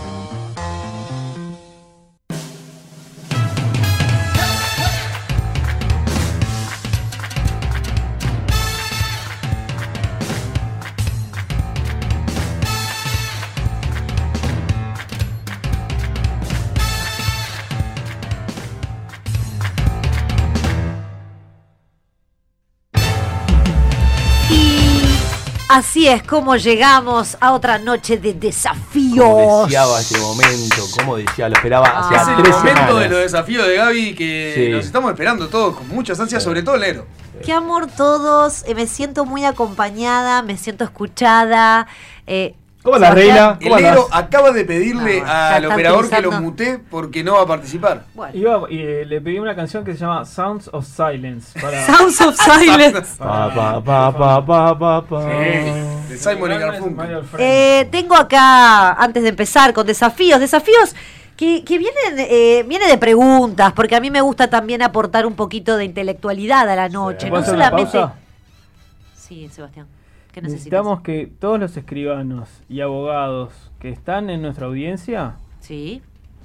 Así 25.72 26.08
es 26.08 26.24
como 26.24 26.56
llegamos 26.56 27.38
a 27.40 27.52
otra 27.54 27.78
noche 27.80 28.18
de 28.18 28.30
Como 28.32 28.40
desafíos. 28.42 29.66
deseaba 29.68 30.00
este 30.02 30.20
momento, 30.20 30.84
como 30.98 31.18
deseaba, 31.18 31.50
lo 31.50 31.56
esperaba 31.56 31.88
hace 32.00 32.16
es 32.16 32.22
el 32.28 32.36
momento 32.52 32.68
semanas. 32.68 33.00
de 33.00 33.10
los 33.10 33.20
desafíos 33.20 33.68
de 33.68 33.76
Gaby 33.78 34.16
que 34.16 34.54
Sí. 34.56 34.70
nos 34.72 34.86
estamos 34.86 35.12
esperando 35.12 35.48
todos 35.50 35.76
con 35.78 35.88
muchas 35.90 36.20
ansias, 36.20 36.44
sobre 36.44 36.62
todo 36.64 36.76
el 36.76 36.82
negro. 36.82 37.06
Qué 37.44 37.54
amor 37.54 37.88
todos, 37.88 38.64
eh, 38.68 38.76
me 38.76 38.86
siento 38.86 39.26
muy 39.26 39.46
acompañada, 39.46 40.42
me 40.44 40.58
siento 40.58 40.84
escuchada. 40.84 41.88
eh, 42.28 42.56
¿Cómo 42.84 42.98
la 42.98 43.14
Sebastián- 43.14 43.58
El 43.62 43.76
negro 43.76 44.08
acaba 44.12 44.52
de 44.52 44.66
pedirle 44.66 45.22
No, 45.22 45.28
al 45.32 45.66
operador 45.66 46.10
que 46.10 46.22
lo 46.22 46.32
mute 46.32 46.80
porque 46.90 47.24
no 47.24 47.36
va 47.36 47.42
a 47.42 47.46
participar. 47.46 48.06
Iba- 48.34 48.64
y 48.70 48.80
eh, 48.80 49.06
le 49.06 49.22
pedí 49.22 49.38
una 49.38 49.56
canción 49.56 49.84
que 49.86 49.94
se 49.94 50.00
llama 50.00 50.26
Sounds 50.26 50.68
of 50.74 50.86
Silence. 50.88 51.60
Para... 51.60 51.86
Sounds 51.86 52.20
of 52.22 52.36
Silence. 52.36 53.16
Pa, 53.20 53.54
pa, 53.54 53.84
pa, 53.84 54.12
pa, 54.18 54.46
pa, 54.46 54.80
pa, 54.80 55.02
pa. 55.08 55.26
De 55.26 56.18
Simon 56.18 56.52
y 56.52 56.58
Garfunkel. 56.58 57.22
Eh, 57.38 57.88
tengo 57.92 58.16
acá, 58.16 58.94
antes 58.94 59.22
de 59.24 59.30
empezar, 59.30 59.74
con 59.74 59.86
desafíos, 59.86 60.40
desafíos 60.40 60.96
que, 61.38 61.64
que 61.64 61.78
vienen, 61.78 62.16
eh, 62.30 62.66
viene 62.68 62.88
de 62.88 62.98
preguntas, 62.98 63.74
porque 63.74 63.96
a 63.96 64.00
mí 64.00 64.10
me 64.12 64.22
gusta 64.22 64.50
también 64.50 64.82
aportar 64.82 65.26
un 65.28 65.34
poquito 65.36 65.78
de 65.78 65.86
intelectualidad 65.86 66.68
a 66.70 66.76
la 66.76 66.90
noche, 66.90 67.28
¿Puedo 67.30 67.44
no 67.44 67.48
solamente... 67.48 67.92
pausa? 68.00 68.14
Sí, 69.16 69.50
Sebastián, 69.54 69.88
Necesitamos 70.40 71.02
que 71.02 71.28
todos 71.40 71.60
los 71.60 71.76
escribanos 71.76 72.64
y 72.70 72.80
abogados 72.82 73.72
que 73.80 73.90
están 73.90 74.30
en 74.30 74.42
nuestra 74.42 74.68
audiencia 74.68 75.36
Sí. 75.60 76.02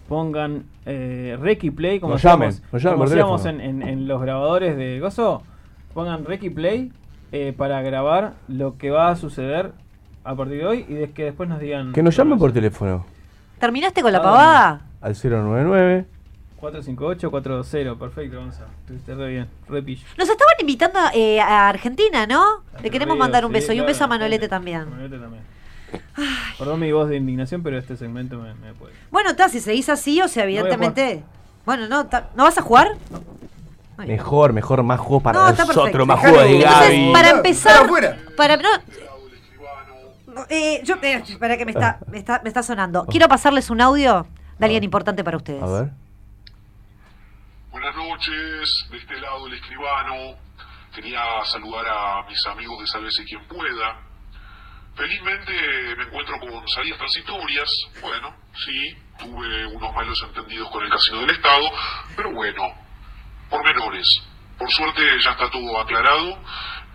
pongan 0.08 0.64
eh, 0.86 1.36
rec 1.40 1.62
y 1.64 1.70
play 1.70 2.00
como 2.00 2.14
Nos 2.14 2.22
llamen, 2.22 2.48
hacíamos, 2.48 2.72
nos 2.72 2.82
llamen 2.82 2.94
como 2.98 3.04
por 3.04 3.12
hacíamos 3.12 3.46
en, 3.46 3.60
en- 3.60 3.82
en 3.82 4.08
los 4.08 4.20
grabadores 4.20 4.76
de 4.76 4.98
Gozo. 5.00 5.42
Pongan 5.94 6.24
rec 6.24 6.42
y 6.42 6.50
play 6.50 6.92
eh, 7.32 7.54
para 7.56 7.80
grabar 7.82 8.34
lo 8.48 8.76
que 8.78 8.90
va 8.90 9.10
a 9.10 9.16
suceder 9.16 9.72
a 10.24 10.34
partir 10.34 10.58
de 10.58 10.66
hoy 10.66 10.86
y 10.88 10.94
de 10.94 11.10
que 11.12 11.24
después 11.24 11.48
nos 11.48 11.60
digan 11.60 11.92
Que 11.92 12.02
nos 12.02 12.16
llamen 12.16 12.38
por 12.38 12.52
teléfono. 12.52 13.04
¿Terminaste 13.58 14.02
con 14.02 14.12
la 14.12 14.18
¿A 14.18 14.22
pavada? 14.22 14.80
Al 15.00 15.14
099. 15.14 16.06
458-420. 16.70 17.98
Perfecto, 17.98 18.38
Gonza. 18.40 18.64
Estuviste 18.80 19.14
re 19.14 19.28
bien, 19.28 19.48
re 19.68 19.82
pillo. 19.82 20.06
Nos 20.18 20.28
estaban 20.28 20.54
invitando 20.60 20.98
eh, 21.14 21.40
a 21.40 21.68
Argentina, 21.68 22.26
¿no? 22.26 22.62
Le 22.82 22.90
queremos 22.90 23.14
Río, 23.14 23.20
mandar 23.20 23.44
un 23.44 23.50
sí, 23.50 23.54
beso 23.54 23.72
y 23.72 23.76
un 23.76 23.84
claro, 23.84 23.92
beso 23.92 24.04
a 24.04 24.06
Manolete 24.08 24.48
también. 24.48 24.88
Manolete 24.90 25.18
también. 25.18 25.42
Perdón 26.58 26.80
mi 26.80 26.92
voz 26.92 27.08
de 27.08 27.16
indignación, 27.16 27.62
pero 27.62 27.78
este 27.78 27.96
segmento 27.96 28.38
me, 28.38 28.54
me 28.54 28.74
puede. 28.74 28.92
Bueno, 29.10 29.30
está, 29.30 29.48
si 29.48 29.60
seguís 29.60 29.88
así, 29.88 30.20
o 30.20 30.28
sea, 30.28 30.44
evidentemente... 30.44 31.22
Bueno, 31.64 31.88
no, 31.88 32.06
ta- 32.06 32.30
¿no 32.36 32.44
vas 32.44 32.56
a 32.58 32.62
jugar? 32.62 32.92
Mejor, 33.98 34.52
mejor, 34.52 34.82
más 34.82 35.00
juego 35.00 35.20
para 35.20 35.38
No, 35.38 35.50
nosotros, 35.52 36.06
más 36.06 36.20
juego 36.20 36.38
de 36.40 36.56
Entonces, 36.56 36.80
Gaby. 36.90 37.12
para 37.12 37.30
empezar, 37.30 37.86
para 38.36 38.56
no, 38.56 38.68
no, 40.34 40.44
eh, 40.50 40.82
yo, 40.84 40.96
eh, 41.02 41.22
espera 41.26 41.56
que 41.56 41.64
me 41.64 41.70
está, 41.72 41.98
me 42.10 42.18
está, 42.18 42.40
me 42.42 42.48
está 42.50 42.62
sonando. 42.62 43.06
Quiero 43.06 43.26
pasarles 43.26 43.70
un 43.70 43.80
audio 43.80 44.26
de 44.58 44.64
alguien 44.66 44.84
importante 44.84 45.24
para 45.24 45.38
ustedes. 45.38 45.62
A 45.62 45.66
ver. 45.66 45.90
Buenas 47.78 47.94
noches, 47.94 48.88
de 48.90 48.96
este 48.96 49.20
lado 49.20 49.46
el 49.46 49.52
escribano. 49.52 50.38
Quería 50.94 51.44
saludar 51.44 51.86
a 51.86 52.22
mis 52.26 52.46
amigos 52.46 52.80
de 52.80 52.86
Sálvese 52.86 53.22
quien 53.24 53.46
pueda. 53.46 54.00
Felizmente 54.94 55.52
me 55.94 56.04
encuentro 56.04 56.40
con 56.40 56.66
salidas 56.68 56.96
transitorias. 56.96 57.68
Bueno, 58.00 58.34
sí, 58.54 58.96
tuve 59.18 59.66
unos 59.66 59.94
malos 59.94 60.22
entendidos 60.22 60.70
con 60.70 60.84
el 60.84 60.90
casino 60.90 61.20
del 61.20 61.32
Estado, 61.32 61.70
pero 62.16 62.32
bueno, 62.32 62.62
por 63.50 63.62
menores. 63.62 64.08
Por 64.56 64.72
suerte 64.72 65.02
ya 65.22 65.32
está 65.32 65.50
todo 65.50 65.78
aclarado 65.78 66.42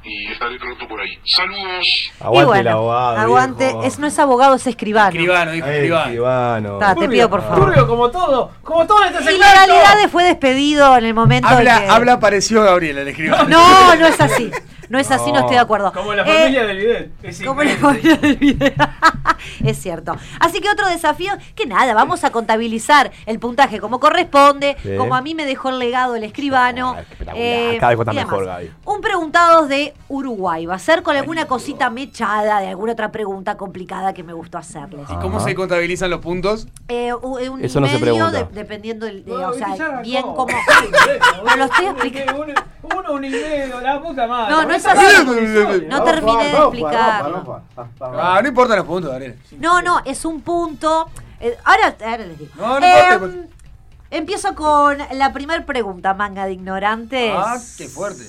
y 0.03 0.31
estaré 0.31 0.57
pronto 0.57 0.87
por 0.87 0.99
ahí. 0.99 1.17
Saludos. 1.25 2.11
Aguante 2.19 2.45
bueno, 2.45 2.61
el 2.61 2.67
abogado. 2.67 3.17
Aguante, 3.17 3.65
viejo. 3.65 3.83
es, 3.83 3.99
no 3.99 4.07
es 4.07 4.19
abogado, 4.19 4.55
es 4.55 4.67
escribano. 4.67 5.09
Escribano, 5.09 5.51
dijo 5.51 5.67
Ay, 5.67 5.73
escribano. 5.73 6.05
escribano. 6.05 6.77
Ta, 6.79 6.95
te 6.95 7.09
pido 7.09 7.29
por 7.29 7.41
favor. 7.41 7.65
Turbio 7.65 7.87
como 7.87 8.09
todo, 8.11 8.51
como 8.63 8.87
todo 8.87 9.03
en 9.03 9.13
este 9.13 9.23
segmento. 9.23 9.45
Ilegalidades 9.45 10.11
fue 10.11 10.23
despedido 10.23 10.97
en 10.97 11.05
el 11.05 11.13
momento 11.13 11.49
en 11.49 11.57
Habla, 11.57 11.81
que... 11.81 11.89
habla 11.89 12.19
pareció 12.19 12.63
Gabriel, 12.63 12.97
el 12.97 13.07
escribano. 13.07 13.49
No, 13.49 13.95
no 13.95 14.07
es 14.07 14.19
así. 14.19 14.51
No 14.91 14.99
es 14.99 15.09
así, 15.09 15.31
no, 15.31 15.39
estoy 15.39 15.55
de 15.55 15.61
acuerdo. 15.61 15.93
Como 15.93 16.13
la 16.13 16.23
Eh, 16.23 16.25
familia 16.39 16.65
del 16.65 16.77
bidet. 16.77 17.11
Es 17.23 17.41
Como 17.41 17.63
la 17.63 17.71
familia 17.77 18.17
del 18.17 18.35
video. 18.35 18.71
es 19.63 19.77
cierto. 19.81 20.15
Así 20.39 20.59
que 20.59 20.69
otro 20.69 20.85
desafío, 20.87 21.31
que 21.55 21.65
nada, 21.65 21.93
vamos 21.93 22.25
a 22.25 22.31
contabilizar 22.31 23.09
el 23.25 23.39
puntaje 23.39 23.79
como 23.79 24.01
corresponde, 24.01 24.75
Sí. 24.83 24.97
como 24.97 25.15
a 25.15 25.21
mí 25.21 25.33
me 25.33 25.45
dejó 25.45 25.69
el 25.69 25.79
legado 25.79 26.15
el 26.15 26.25
escribano. 26.25 26.97
eh, 27.33 27.77
Cada 27.79 27.89
vez 27.95 27.99
está 27.99 28.11
mejor, 28.13 28.45
Gaby. 28.45 28.71
Un 28.83 28.99
preguntados 28.99 29.69
de 29.69 29.93
Uruguay. 30.09 30.65
Va 30.65 30.75
a 30.75 30.79
ser 30.79 31.03
con 31.03 31.15
alguna 31.15 31.45
cosita 31.45 31.89
mechada 31.89 32.59
de 32.59 32.67
alguna 32.67 32.91
otra 32.91 33.11
pregunta 33.13 33.55
complicada 33.55 34.13
que 34.13 34.23
me 34.23 34.33
gustó 34.33 34.57
hacerles. 34.57 35.09
¿Y 35.09 35.15
cómo 35.21 35.39
se 35.39 35.55
contabilizan 35.55 36.09
los 36.09 36.19
puntos? 36.19 36.67
Eh, 36.89 37.07
eh, 37.07 37.13
un 37.49 37.63
Eso 37.63 37.79
no 37.79 37.87
se 37.87 37.95
y 37.95 37.99
medio, 38.01 38.13
pregunta. 38.27 38.43
de- 38.43 38.53
dependiendo 38.59 39.05
del, 39.05 39.23
de- 39.23 39.31
No, 39.31 39.47
o 39.49 39.53
sea, 39.53 40.01
bien 40.03 40.23
como. 40.23 40.47
Lo 41.57 41.63
estoy 41.65 41.85
explicando. 41.85 42.41
Uno, 42.41 42.53
uno, 42.83 43.11
uno 43.13 43.27
y 43.27 43.29
medio, 43.29 43.79
la 43.81 44.01
puta 44.01 44.27
madre. 44.27 44.51
No, 44.51 44.63
no 44.65 44.73
es 44.73 44.80
Esa 44.81 44.91
así. 44.93 45.05
es 45.05 45.19
la 45.19 45.25
condición. 45.25 45.87
No 45.87 46.03
terminé 46.03 46.43
de 46.45 46.57
explicarlo. 46.57 47.61
Ah, 47.99 48.39
no 48.41 48.47
importan 48.47 48.77
los 48.77 48.85
puntos, 48.87 49.11
Gabriel. 49.11 49.39
No, 49.59 49.81
no, 49.81 50.01
es 50.05 50.25
un 50.25 50.41
punto. 50.41 51.09
eh, 51.39 51.57
ahora, 51.63 51.95
ahora 52.03 52.25
les 52.25 52.37
digo. 52.37 52.51
No, 52.57 52.79
no 52.79 52.85
Eh, 52.85 53.09
importa. 53.13 53.37
empiezo 54.11 54.55
con 54.55 54.97
la 55.13 55.33
primera 55.33 55.65
pregunta, 55.65 56.13
manga 56.13 56.45
de 56.45 56.53
ignorantes. 56.53 57.33
Ah, 57.35 57.57
qué 57.77 57.87
fuerte. 57.87 58.23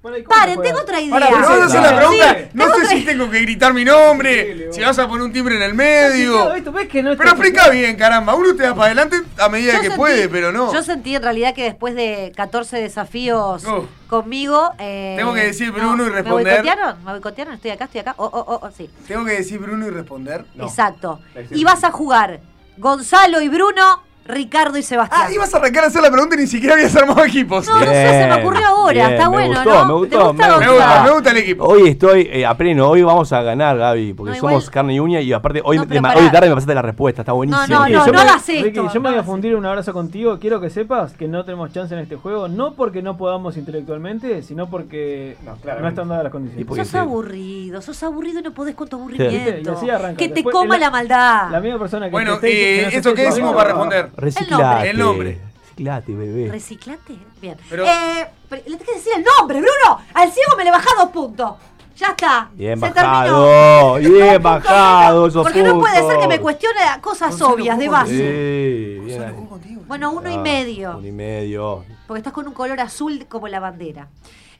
Paren, 0.00 0.62
tengo 0.62 0.78
otra 0.80 1.00
idea. 1.00 1.14
Ahora, 1.14 1.26
pero 1.28 1.40
vas 1.48 1.60
a 1.60 1.64
hacer 1.64 1.80
la 1.82 1.96
pregunta. 1.96 2.34
Sí, 2.38 2.48
no 2.54 2.74
sé 2.74 2.86
si 2.86 3.04
tengo 3.04 3.30
que 3.30 3.40
gritar 3.40 3.74
mi 3.74 3.84
nombre, 3.84 4.68
si 4.72 4.80
vas 4.80 4.98
a 4.98 5.08
poner 5.08 5.24
un 5.24 5.32
timbre 5.32 5.56
en 5.56 5.62
el 5.62 5.74
medio. 5.74 6.52
Esto, 6.54 6.70
¿ves 6.72 6.88
que 6.88 7.02
no 7.02 7.16
Pero 7.16 7.30
explica 7.30 7.68
bien, 7.70 7.96
caramba. 7.96 8.34
Uno 8.34 8.54
te 8.54 8.62
da 8.62 8.74
para 8.74 8.86
adelante 8.86 9.16
a 9.38 9.48
medida 9.48 9.72
Yo 9.74 9.80
que 9.80 9.86
sentí- 9.88 9.96
puede, 9.96 10.28
pero 10.28 10.52
no. 10.52 10.72
Yo 10.72 10.82
sentí 10.82 11.16
en 11.16 11.22
realidad 11.22 11.52
que 11.54 11.64
después 11.64 11.94
de 11.96 12.32
14 12.36 12.76
desafíos 12.78 13.64
conmigo. 14.06 14.70
eh, 14.78 15.14
Tengo 15.18 15.34
que 15.34 15.44
decir 15.44 15.72
Bruno 15.72 16.06
y 16.06 16.10
¿Me 16.10 16.16
responder. 16.16 16.62
boicotearon? 16.62 17.04
¿Me 17.04 17.10
boicotearon? 17.12 17.54
Estoy 17.54 17.70
acá, 17.72 17.84
estoy 17.86 18.00
acá. 18.00 18.14
Oh, 18.18 18.30
oh, 18.32 18.44
oh, 18.46 18.60
oh, 18.62 18.70
sí. 18.70 18.88
Tengo 19.08 19.24
que 19.24 19.32
decir 19.32 19.58
Bruno 19.58 19.86
y 19.86 19.90
responder. 19.90 20.44
Exacto. 20.60 21.20
Y 21.50 21.64
vas 21.64 21.82
a 21.82 21.90
jugar 21.90 22.40
Gonzalo 22.76 23.40
y 23.40 23.48
Bruno, 23.48 24.02
Ricardo 24.28 24.76
y 24.78 24.82
Sebastián. 24.82 25.22
Ah, 25.26 25.32
ibas 25.32 25.52
a 25.54 25.56
arrancar 25.56 25.84
a 25.84 25.86
hacer 25.86 26.02
la 26.02 26.10
pregunta 26.10 26.34
y 26.36 26.38
ni 26.40 26.46
siquiera 26.46 26.74
habías 26.74 26.94
armado 26.94 27.24
equipos. 27.24 27.66
No, 27.66 27.78
no 27.80 27.86
sé, 27.86 28.08
se 28.08 28.26
me 28.28 28.34
ocurrió 28.42 28.66
ahora. 28.66 29.10
Está 29.10 29.24
me 29.24 29.36
bueno, 29.36 29.54
gustó, 29.54 29.86
¿no? 29.86 29.98
Me 30.00 30.06
¿Te 30.08 30.16
gustó, 30.16 30.28
gusta, 30.32 30.58
me 30.58 30.66
Gonzalo? 30.68 31.04
Me 31.04 31.10
gusta 31.12 31.30
el 31.30 31.36
equipo. 31.38 31.64
Hoy 31.64 31.88
estoy 31.88 32.28
eh, 32.30 32.46
a 32.46 32.54
pleno, 32.56 32.88
hoy 32.88 33.02
vamos 33.02 33.32
a 33.32 33.42
ganar, 33.42 33.78
Gaby, 33.78 34.12
porque 34.12 34.30
No, 34.32 34.36
igual- 34.36 34.52
somos 34.54 34.70
carne 34.70 34.94
y 34.94 35.00
uña 35.00 35.20
y 35.20 35.32
aparte 35.32 35.62
hoy, 35.64 35.76
No, 35.78 35.82
hoy 35.82 35.88
de 36.24 36.30
tarde 36.30 36.48
me 36.48 36.54
pasaste 36.54 36.74
la 36.74 36.82
respuesta, 36.82 37.22
está 37.22 37.32
buenísimo. 37.32 37.66
no, 37.68 37.84
Ricky, 37.84 37.96
no, 37.96 38.06
yo 38.06 38.12
no 38.12 38.18
me- 38.18 38.28
hagas 38.30 38.46
Ricky, 38.46 38.68
esto, 38.68 38.92
yo 38.92 39.00
me 39.00 39.08
no 39.08 39.10
voy 39.14 39.18
a 39.18 39.22
fundir 39.24 39.56
un 39.56 39.64
abrazo 39.66 39.92
contigo. 39.92 40.38
Quiero 40.38 40.60
que 40.60 40.68
sepas 40.70 41.12
que 41.14 41.26
no 41.26 41.44
tenemos 41.44 41.72
chance 41.72 41.94
en 41.94 42.00
este 42.00 42.16
juego, 42.16 42.48
no 42.48 42.74
porque 42.74 43.02
no 43.02 43.16
podamos 43.16 43.56
intelectualmente, 43.56 44.42
sino 44.42 44.68
porque 44.68 45.36
no, 45.44 45.54
están 45.88 46.08
dadas 46.08 46.24
las 46.24 46.32
condiciones. 46.32 46.66
Sos 46.76 46.94
aburrido, 46.94 47.80
sos 47.82 48.02
aburrido 48.02 48.40
y 48.40 48.42
no 48.42 48.52
podés 48.52 48.74
con 48.74 48.88
tu 48.88 48.96
aburrimiento. 48.96 49.72
así 49.72 49.88
arranca. 49.88 50.16
Que 50.18 50.28
te 50.28 50.34
Después, 50.34 50.52
coma 50.54 50.76
la- 50.78 50.90
maldad. 50.90 51.50
La 51.50 51.60
misma 51.60 51.78
persona 51.78 52.06
que 52.06 52.12
Bueno, 52.12 52.34
eh, 52.34 52.88
que 52.90 52.96
¿eso 52.98 53.14
qué 53.14 53.22
decimos 53.22 53.54
para 53.54 53.68
responder? 53.70 54.10
Reciclate. 54.18 54.90
El 54.90 54.98
nombre. 54.98 55.40
Reciclate, 55.70 56.12
bebé. 56.14 56.48
¿Reciclate? 56.50 57.16
Bien. 57.40 57.56
Pero- 57.70 57.84
Eh, 57.86 58.26
pero 58.48 58.62
le 58.66 58.76
tengo 58.76 58.84
que 58.92 58.98
decir 58.98 59.12
el 59.16 59.24
nombre, 59.24 59.60
Bruno. 59.60 60.00
Al 60.14 60.30
ciego 60.32 60.56
me 60.56 60.64
le 60.64 60.70
bajá 60.70 60.88
dos 60.98 61.10
puntos. 61.10 61.52
Ya 61.96 62.08
está. 62.08 62.48
Bien 62.52 62.78
Se 62.78 62.90
bajado, 62.90 63.94
bien 63.96 64.40
bajado 64.42 65.26
esos 65.26 65.42
Porque 65.42 65.62
no 65.64 65.80
puede 65.80 66.00
ser 66.06 66.18
que 66.20 66.28
me 66.28 66.38
cuestione 66.40 66.78
cosas 67.00 67.40
obvias 67.42 67.76
de 67.78 67.88
base. 67.88 68.98
Sí, 69.00 69.04
bien. 69.04 69.48
Bueno, 69.86 70.12
uno 70.12 70.30
y 70.30 70.34
Ah, 70.34 70.38
medio. 70.38 70.96
Uno 70.98 71.06
y 71.08 71.12
medio. 71.12 71.84
Porque 72.06 72.18
estás 72.18 72.32
con 72.32 72.46
un 72.46 72.54
color 72.54 72.78
azul 72.80 73.26
como 73.28 73.48
la 73.48 73.58
bandera. 73.58 74.08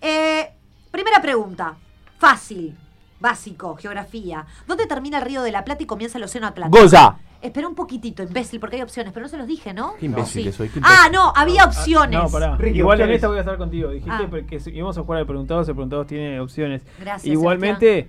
Eh, 0.00 0.50
primera 0.90 1.20
pregunta. 1.22 1.74
Fácil. 2.18 2.76
Básico. 3.20 3.76
Geografía. 3.76 4.44
¿Dónde 4.66 4.86
termina 4.86 5.18
el 5.18 5.24
río 5.24 5.42
de 5.42 5.52
la 5.52 5.64
Plata 5.64 5.82
y 5.82 5.86
comienza 5.86 6.18
el 6.18 6.24
océano 6.24 6.46
Atlántico? 6.48 6.80
Gonza. 6.80 7.18
Espera 7.40 7.68
un 7.68 7.74
poquitito, 7.76 8.22
imbécil, 8.24 8.58
porque 8.58 8.76
hay 8.76 8.82
opciones, 8.82 9.12
pero 9.12 9.24
no 9.24 9.28
se 9.30 9.36
los 9.36 9.46
dije, 9.46 9.72
¿no? 9.72 9.94
Qué 10.00 10.06
imbécil 10.06 10.44
Sí. 10.44 10.52
soy, 10.52 10.68
qué 10.70 10.80
Ah, 10.82 11.08
no, 11.12 11.32
había 11.36 11.64
opciones. 11.64 12.20
No, 12.20 12.28
pará. 12.28 12.56
Ricky, 12.56 12.78
Igual 12.78 13.00
en 13.00 13.10
esta 13.12 13.28
voy 13.28 13.36
a 13.36 13.40
estar 13.40 13.56
contigo. 13.56 13.90
Dijiste 13.90 14.12
Ah. 14.12 14.46
que 14.48 14.58
si- 14.58 14.70
íbamos 14.70 14.98
a 14.98 15.02
jugar 15.02 15.20
al 15.20 15.26
preguntados, 15.26 15.68
el 15.68 15.74
preguntados 15.74 16.08
tiene 16.08 16.40
opciones. 16.40 16.82
Gracias, 16.98 17.32
Igualmente, 17.32 18.08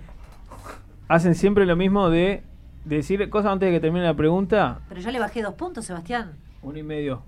hacen 1.08 1.36
siempre 1.36 1.66
lo 1.68 1.76
mismo 1.76 2.10
de 2.10 2.44
decir 2.86 3.30
cosas 3.30 3.52
antes 3.52 3.68
de 3.68 3.74
que 3.76 3.80
termine 3.80 4.04
la 4.06 4.16
pregunta. 4.16 4.80
Pero 4.90 5.02
yo 5.02 5.12
le 5.12 5.20
bajé 5.20 5.42
dos 5.44 5.54
puntos, 5.54 5.86
Sebastián. 5.86 6.34
Uno 6.64 6.78
y 6.80 6.84
medio. 6.84 7.22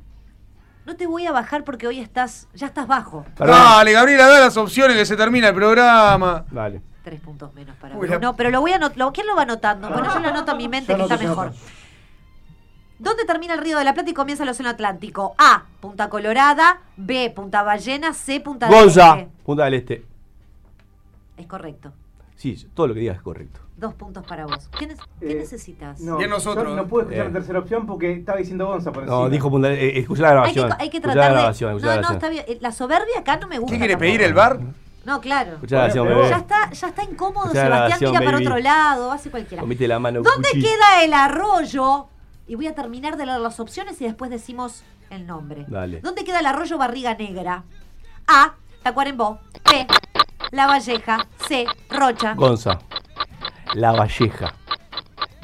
No 0.88 0.96
te 0.96 1.06
voy 1.06 1.28
a 1.28 1.32
bajar 1.32 1.64
porque 1.64 1.86
hoy 1.86 2.00
estás, 2.00 2.48
ya 2.56 2.66
estás 2.66 2.88
bajo. 2.88 3.26
Dale, 3.38 3.92
Gabriela, 3.92 4.26
da 4.28 4.40
las 4.40 4.58
opciones 4.58 4.98
que 4.98 5.06
se 5.06 5.16
termina 5.16 5.50
el 5.50 5.54
programa. 5.56 6.46
Dale. 6.50 6.82
Tres 7.04 7.20
puntos 7.20 7.54
menos 7.54 7.76
para 7.78 7.96
Uy, 7.98 8.08
la- 8.08 8.18
Bruno. 8.18 8.36
Pero 8.36 8.50
lo 8.50 8.62
voy 8.62 8.72
a 8.72 8.76
anotar. 8.78 9.12
¿Quién 9.14 9.28
lo 9.28 9.36
va 9.36 9.44
anotando? 9.44 9.90
Bueno, 9.90 10.12
yo 10.14 10.20
lo 10.20 10.30
anoto 10.30 10.52
en 10.54 10.58
mi 10.58 10.68
mente 10.68 10.92
Yo 10.94 10.98
que 10.98 11.04
está 11.14 11.18
mejor. 11.18 11.54
¿Dónde 13.02 13.26
termina 13.26 13.56
el 13.56 13.62
río 13.62 13.80
de 13.80 13.84
la 13.84 13.96
Plata 13.96 14.12
y 14.12 14.14
comienza 14.14 14.44
el 14.44 14.50
océano 14.50 14.70
Atlántico? 14.70 15.34
A. 15.40 15.64
Punta 15.80 16.08
Colorada. 16.08 16.82
B. 16.98 17.32
Punta 17.36 17.64
Ballena. 17.64 18.14
C. 18.14 18.40
Punta 18.42 18.68
del 18.68 18.76
Gonza. 18.76 19.18
Este. 19.18 19.32
Punta 19.44 19.64
del 19.66 19.74
Este. 19.74 20.06
Es 21.38 21.48
correcto. 21.48 21.92
Sí, 22.36 22.68
todo 22.76 22.88
lo 22.88 22.94
que 22.94 23.00
digas 23.00 23.18
es 23.18 23.22
correcto. 23.24 23.60
Dos 23.76 23.96
puntos 23.96 24.24
para 24.28 24.46
vos. 24.46 24.70
¿Qué, 24.78 24.86
ne- 24.86 24.96
qué 25.20 25.32
Eh, 25.32 25.36
necesitas? 25.36 26.00
No, 26.00 26.20
nosotros, 26.28 26.66
yo 26.68 26.74
¿eh? 26.74 26.76
no 26.76 26.88
puedo 26.88 27.04
escuchar 27.08 27.26
Eh. 27.26 27.30
la 27.30 27.34
tercera 27.34 27.58
opción 27.60 27.88
porque 27.88 28.12
estaba 28.14 28.38
diciendo 28.38 28.68
Gonza 28.68 28.92
por 28.92 29.04
No, 29.08 29.14
encima. 29.14 29.30
dijo 29.30 29.50
Punta 29.50 29.70
del 29.70 29.80
eh, 29.80 30.00
Escuchá 30.00 30.22
la 30.22 30.28
Hay 30.44 30.54
que, 30.54 30.60
grabación. 30.60 30.72
hay 30.80 30.90
que 30.92 30.98
Escuchá 30.98 31.14
tratar 31.14 31.16
la 31.18 31.28
de. 31.30 31.42
grabación, 31.42 31.70
escuchá 31.72 31.88
la 31.88 31.96
no, 31.96 32.02
no, 32.02 32.08
grabación. 32.10 32.34
está 32.36 32.46
bien. 32.52 32.60
La 32.62 32.72
soberbia 32.72 33.20
acá 33.20 33.38
no 33.38 33.48
me 33.48 33.58
gusta. 33.58 33.74
¿Qué 33.74 33.80
quiere 33.80 33.94
tampoco. 33.94 34.08
pedir 34.08 34.22
el 34.22 34.34
bar? 34.36 34.60
No, 35.06 35.20
claro. 35.22 35.54
Escuchá 35.54 35.76
la 35.78 35.82
grabación, 35.82 36.06
Bueno, 36.06 36.20
bebé. 36.20 36.30
Ya 36.30 36.38
está, 36.38 36.72
ya 36.72 36.88
está 36.90 37.04
incómodo. 37.04 37.46
Escuchá 37.46 37.70
la 37.70 37.76
Sebastián 37.76 37.88
grabación, 37.88 38.12
mira 38.12 38.20
para 38.26 38.38
baby. 38.38 38.46
otro 38.46 38.60
lado, 38.60 39.12
hace 39.12 39.32
cualquiera. 39.32 39.62
Comiste 39.62 39.88
la 39.88 39.98
mano. 40.00 40.22
¿Dónde 40.22 40.50
cuchillo. 40.50 40.68
queda 40.70 41.04
el 41.04 41.14
arroyo? 41.14 42.08
Y 42.48 42.56
voy 42.56 42.68
a 42.68 42.76
terminar 42.76 43.18
de 43.18 43.26
leer 43.26 43.40
las 43.40 43.60
opciones 43.60 44.00
y 44.02 44.06
después 44.06 44.30
decimos 44.32 44.84
el 45.10 45.26
nombre. 45.28 45.66
Dale. 45.68 46.02
¿Dónde 46.02 46.24
queda 46.24 46.40
el 46.40 46.46
arroyo 46.46 46.78
Barriga 46.78 47.14
Negra? 47.16 47.64
A. 48.28 48.54
Tacuarembó. 48.84 49.40
B. 49.70 49.88
La 50.52 50.68
Valleja. 50.68 51.26
C. 51.48 51.66
Rocha. 51.90 52.34
Gonza. 52.34 52.80
La 53.74 53.92
Valleja. 53.94 54.54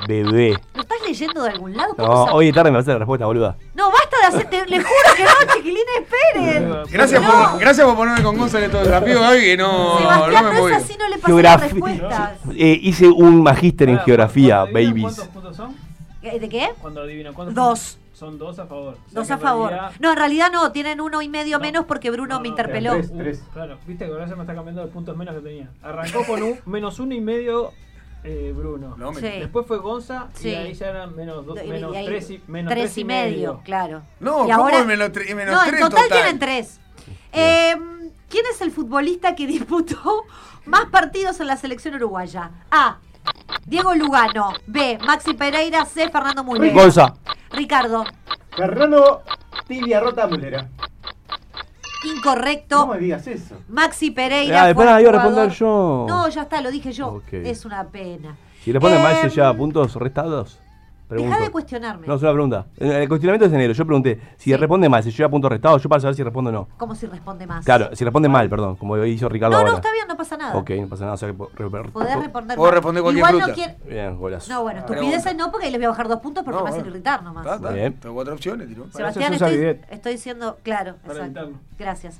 Bebé. 0.08 0.60
¿Lo 0.74 0.82
estás 0.82 0.98
leyendo 1.06 1.44
de 1.44 1.50
algún 1.50 1.76
lado? 1.76 1.96
¿Cómo 1.96 2.08
No, 2.08 2.24
hoy 2.34 2.48
de 2.48 2.54
tarde 2.54 2.72
me 2.72 2.78
vas 2.78 2.88
a 2.88 2.92
la 2.94 2.98
respuesta, 3.00 3.26
boluda. 3.26 3.58
No, 3.74 3.92
basta 3.92 4.18
de 4.22 4.26
hacer. 4.28 4.50
te- 4.50 4.66
le 4.68 4.78
juro 4.78 5.16
que 5.16 5.24
no, 5.24 5.30
chiquilines, 5.56 5.86
esperen. 6.02 6.74
Gracias, 6.92 7.22
No. 7.22 7.28
por, 7.52 7.60
gracias 7.60 7.86
por 7.88 7.96
ponerme 7.96 8.24
con 8.24 8.38
Gonza 8.38 8.60
en 8.60 8.66
estos 8.66 8.86
desafíos, 8.86 9.20
Gaby, 9.22 9.40
que 9.42 9.58
no, 9.58 9.98
Sebastián, 9.98 10.32
no 10.34 10.42
no, 10.42 10.50
me 10.50 10.56
es 10.56 10.62
moví. 10.62 10.74
así, 10.74 10.96
no 10.98 11.10
le 11.10 11.18
pasé 11.18 11.42
las 11.44 11.62
respuestas. 11.62 12.32
Eh, 12.56 12.80
hice 12.84 13.08
un 13.08 13.44
magíster 13.44 13.90
en 13.90 14.00
geografía, 14.00 14.60
babies. 14.66 15.02
¿Cuántos 15.02 15.28
puntos 15.28 15.56
son? 15.56 15.76
¿Eh, 16.36 16.40
¿De 16.40 16.50
qué? 16.50 16.70
Cuando 16.82 17.02
adivino 17.02 17.34
¿cuántos 17.34 17.56
Dos. 17.56 18.00
Son 18.14 18.38
dos 18.40 18.58
a 18.58 18.66
favor. 18.66 18.94
O 18.96 19.10
sea 19.12 19.20
Dos 19.22 19.32
a 19.32 19.38
favor. 19.38 19.70
realidad- 19.70 19.92
No, 20.00 20.12
en 20.12 20.18
realidad 20.18 20.52
no, 20.52 20.72
tienen 20.72 21.02
uno 21.02 21.22
y 21.22 21.30
medio 21.30 21.60
menos 21.60 21.86
porque 21.86 22.10
Bruno 22.10 22.40
me 22.40 22.48
interpeló. 22.48 22.94
tres. 23.16 23.44
Uh, 23.48 23.54
claro, 23.54 23.78
viste 23.86 24.06
que 24.06 24.12
ahora 24.12 24.28
se 24.28 24.36
me 24.36 24.42
está 24.42 24.56
cambiando 24.56 24.82
los 24.82 24.92
puntos 24.92 25.16
menos 25.16 25.36
que 25.36 25.42
tenía. 25.42 25.70
Arrancó 25.84 26.26
con 26.26 26.42
un 26.42 26.60
menos 26.66 27.00
uno 27.00 27.14
y 27.14 27.22
medio 27.22 27.74
eh, 28.24 28.52
Bruno. 28.58 28.96
No, 28.98 29.12
me- 29.12 29.22
Sí. 29.22 29.40
Después 29.40 29.68
fue 29.68 29.78
Gonza 29.78 30.28
Sí. 30.34 30.50
y 30.50 30.56
ahí 30.56 30.74
ya 30.74 30.88
eran 30.90 31.16
menos, 31.16 31.46
dos, 31.46 31.60
Y- 31.64 31.68
menos 31.68 31.94
y 31.94 31.98
ahí- 31.98 32.06
tres 32.08 32.30
y, 32.32 32.42
menos 32.48 32.72
tres 32.74 32.86
tres 32.86 32.98
y 32.98 33.04
medio, 33.06 33.62
claro. 33.64 34.02
No, 34.20 34.48
Y 34.48 34.52
¿cómo 34.52 34.64
ahora- 34.64 34.84
menos 34.84 35.10
tre- 35.12 35.34
menos 35.36 35.54
no, 35.56 35.62
tres 35.62 35.74
en 35.76 35.80
total, 35.88 36.04
total? 36.04 36.18
tienen 36.18 36.40
tres. 36.40 36.80
Eh, 37.32 37.76
¿Quién 38.30 38.46
es 38.52 38.60
el 38.62 38.72
futbolista 38.72 39.36
que 39.36 39.46
disputó 39.48 40.24
más 40.66 40.86
partidos 40.88 41.40
en 41.40 41.48
la 41.48 41.56
selección 41.56 41.94
uruguaya? 41.96 42.50
A. 42.72 42.98
Diego 43.66 43.94
Lugano. 43.94 44.54
B. 44.66 44.98
Maxi 45.06 45.34
Pereira. 45.34 45.86
C. 45.86 46.10
Fernando 46.10 46.44
Mulera. 46.44 46.74
Gonza. 46.74 47.14
Ricardo. 47.52 48.06
Fernando 48.56 49.24
Tibia 49.68 50.00
Rota 50.00 50.28
Mulera. 50.28 50.68
Incorrecto. 52.04 52.86
No 52.86 52.94
me 52.94 53.00
digas 53.00 53.28
eso. 53.28 53.56
Maxi 53.68 54.12
Pereira. 54.12 54.64
Ah, 54.64 54.70
el 54.70 54.76
iba 54.76 54.96
a 54.96 55.00
responder 55.00 55.50
yo. 55.50 56.06
No, 56.08 56.30
ya 56.30 56.44
está, 56.44 56.62
lo 56.62 56.72
dije 56.72 56.92
yo. 56.92 57.22
Es 57.32 57.66
una 57.66 57.84
pena. 57.88 58.38
Si 58.64 58.72
le 58.72 58.80
ponen 58.80 59.02
mal, 59.02 59.30
lleva 59.30 59.54
puntos 59.54 59.96
restados. 59.96 60.60
Pregunto. 61.08 61.32
Deja 61.36 61.46
de 61.46 61.52
cuestionarme. 61.52 62.06
No, 62.06 62.16
es 62.16 62.22
una 62.22 62.34
pregunta. 62.34 62.66
En 62.78 62.92
el 62.92 63.08
cuestionamiento 63.08 63.46
es 63.46 63.54
enero. 63.54 63.74
Yo 63.74 63.86
pregunté, 63.86 64.20
si 64.36 64.54
responde 64.56 64.90
mal, 64.90 65.02
se 65.04 65.12
lleva 65.12 65.30
puntos 65.30 65.50
restados, 65.50 65.82
yo 65.82 65.88
para 65.88 66.02
saber 66.02 66.16
si 66.16 66.24
responde 66.24 66.50
o 66.50 66.52
no. 66.52 66.68
Como 66.78 66.96
si 66.96 67.06
responde 67.08 67.48
más. 67.48 67.64
Claro, 67.64 67.96
si 67.96 68.04
responde 68.04 68.28
mal, 68.28 68.50
perdón, 68.50 68.76
como 68.76 68.98
hizo 69.06 69.30
Ricardo 69.30 69.54
No, 69.54 69.60
ahora. 69.60 69.72
no, 69.72 69.78
está 69.78 69.92
bien, 69.94 70.06
no 70.08 70.18
pasa 70.18 70.36
nada. 70.36 70.58
Ok, 70.58 70.70
no 70.72 70.88
pasa 70.88 71.04
nada. 71.06 71.14
O 71.14 71.18
sea 71.18 71.30
que 71.30 71.34
Podés 71.34 72.20
responder 72.20 72.58
Puedo 72.58 72.72
responder 72.72 73.04
cualquier 73.04 73.26
Igual 73.26 73.48
no 73.48 73.54
quiere... 73.54 73.78
Bien, 73.86 74.18
golazo. 74.18 74.52
No, 74.52 74.62
bueno, 74.64 74.80
estupideces 74.82 75.36
no, 75.36 75.50
porque 75.50 75.68
ahí 75.68 75.72
les 75.72 75.80
voy 75.80 75.86
a 75.86 75.90
bajar 75.90 76.08
dos 76.10 76.20
puntos 76.20 76.44
porque 76.44 76.58
No, 76.58 76.64
me 76.66 76.70
hacen 76.72 76.86
irritar 76.86 77.24
nomás. 77.24 77.46
Está, 77.46 77.56
está. 77.56 77.72
Bien. 77.72 77.94
Tengo 77.94 78.16
cuatro 78.16 78.34
opciones, 78.34 78.68
tiró. 78.68 78.88
Sebastián, 78.92 79.34
estoy, 79.34 79.80
estoy 79.90 80.18
siendo 80.18 80.58
claro. 80.64 80.96
Para 81.06 81.26
exacto. 81.28 81.52
Gracias. 81.80 82.20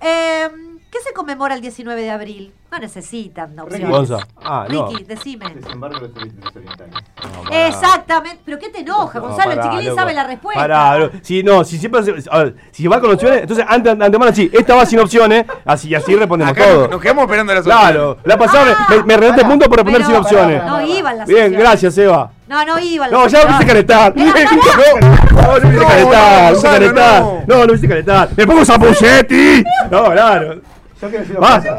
Eh, 0.00 0.48
¿Qué 0.94 1.00
se 1.02 1.12
conmemora 1.12 1.56
el 1.56 1.60
19 1.60 2.02
de 2.02 2.10
abril? 2.12 2.52
No 2.70 2.78
necesitan 2.78 3.58
opciones. 3.58 3.88
Gonza. 3.90 4.18
Ah, 4.44 4.64
no. 4.70 4.86
Ricky, 4.90 5.02
decime. 5.02 5.52
Desembarco 5.52 6.06
de 6.06 6.08
los 6.08 6.34
los 6.44 6.54
orientales. 6.54 6.94
No, 7.34 7.42
pará. 7.42 7.66
Exactamente. 7.66 8.40
¿Pero 8.44 8.58
qué 8.60 8.68
te 8.68 8.78
enoja, 8.78 9.18
No, 9.18 9.26
Gonzalo? 9.26 9.50
el 9.50 9.56
pará, 9.58 9.70
chiquilín 9.70 9.88
loco. 9.90 10.00
sabe 10.00 10.14
la 10.14 10.22
respuesta. 10.24 10.60
Pará, 10.60 11.10
si 11.22 11.42
no, 11.42 11.64
si 11.64 11.78
siempre 11.78 12.00
hace- 12.00 12.14
a 12.30 12.38
ver, 12.44 12.54
si 12.70 12.86
va 12.86 13.00
con 13.00 13.10
opciones, 13.12 13.40
entonces 13.42 13.66
ante, 13.68 13.90
ante 13.90 14.04
antemano 14.04 14.32
sí, 14.32 14.48
esta 14.52 14.76
va 14.76 14.86
sin 14.86 15.00
opciones, 15.00 15.46
así 15.64 15.92
así 15.96 16.14
respondemos 16.14 16.52
Acá 16.52 16.64
todo. 16.64 16.86
nos, 16.86 17.00
quedamos 17.02 17.24
esperando 17.24 17.54
las 17.54 17.64
Claro, 17.64 18.10
opciones. 18.12 18.26
la 18.26 18.38
pasada 18.38 18.86
me, 18.90 19.02
me 19.02 19.16
redondeé 19.16 19.44
punto 19.46 19.66
por 19.68 19.78
responder 19.78 20.02
Ah, 20.02 20.06
Pero- 20.06 20.22
sin 20.24 20.32
opciones. 20.38 20.64
No 20.64 20.80
iban 20.80 21.18
las 21.18 21.26
Bien, 21.26 21.40
opciones. 21.46 21.58
gracias, 21.60 21.98
Eva. 21.98 22.30
No, 22.46 22.64
no 22.64 22.78
iban 22.78 23.10
No, 23.10 23.22
las 23.24 23.32
ya 23.32 23.38
me 23.38 23.44
opciones. 23.44 23.58
viste 23.58 23.66
calentar. 23.66 24.16
No, 24.16 24.24
no, 24.24 24.30
no 24.30 24.32
me 24.32 25.70
viste 25.70 25.86
calentar, 25.86 26.52
no 26.54 26.70
me 26.70 26.88
no. 26.92 27.42
No, 27.48 27.66
no 27.66 27.72
me 27.72 27.88
calentar. 27.88 28.28
Me 28.36 28.46
pongo 28.46 28.64
Sapuchetti. 28.64 29.64
No, 29.90 30.04
claro. 30.12 30.60
Yo 31.04 31.10
quiero 31.10 31.24
decir 31.24 31.34
dos 31.36 31.40
Basta. 31.40 31.78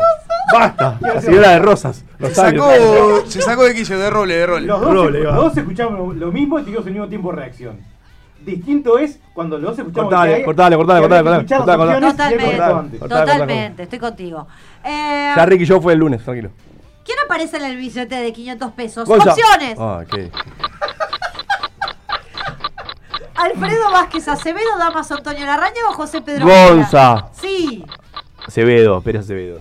Basta. 0.53 0.97
La 1.02 1.22
señora 1.22 1.49
de 1.52 1.60
Rosas. 1.60 2.06
Se 2.19 2.34
sacó, 2.35 2.72
se 3.27 3.41
sacó 3.41 3.64
de 3.64 3.73
quicio, 3.73 3.97
de 3.97 4.10
role, 4.10 4.35
de 4.35 4.45
role. 4.45 4.65
Los 4.68 4.80
dos, 4.80 4.93
Roble, 4.93 5.19
los 5.23 5.35
dos 5.35 5.57
escuchamos 5.57 6.15
lo- 6.15 6.31
mismo 6.31 6.60
y 6.60 6.64
tuvimos 6.64 6.85
el 6.85 6.93
mismo 6.93 7.07
tiempo 7.07 7.31
de 7.31 7.35
reacción. 7.38 7.80
Distinto 8.41 8.99
es 8.99 9.19
cuando 9.34 9.57
los 9.57 9.72
dos 9.72 9.80
escuchamos. 9.80 10.10
Cortale, 10.11 10.30
que 10.31 10.35
hay- 10.38 10.43
cortale, 10.45 10.76
cortale, 10.76 11.02
cortale, 11.02 11.43
Totalmente. 11.45 12.99
Totalmente, 12.99 13.84
estoy 13.84 13.99
contigo. 13.99 14.47
Eh, 14.84 15.34
Ya 15.35 15.45
Ricky 15.47 15.65
yo 15.65 15.81
fue 15.81 15.93
el 15.93 15.99
lunes, 15.99 16.23
tranquilo. 16.23 16.52
¿Quién 17.03 17.18
aparece 17.26 17.57
en 17.57 17.64
el 17.65 17.77
billete 17.77 18.15
de 18.15 18.31
500 18.34 18.72
pesos? 18.73 19.07
Gonza. 19.07 19.31
Opciones. 19.31 19.77
Ah. 19.80 20.03
Alfredo 23.35 23.91
Vázquez 23.91 24.27
Acevedo, 24.27 24.77
Damaso 24.77 25.15
Antonio 25.15 25.45
Larraña 25.45 25.81
o 25.89 25.93
José 25.93 26.22
Pedro? 26.22 26.45
Gonza. 26.47 27.27
Sí. 27.34 27.84
Acevedo, 28.47 29.01
Pérez 29.01 29.22
Acevedo. 29.22 29.59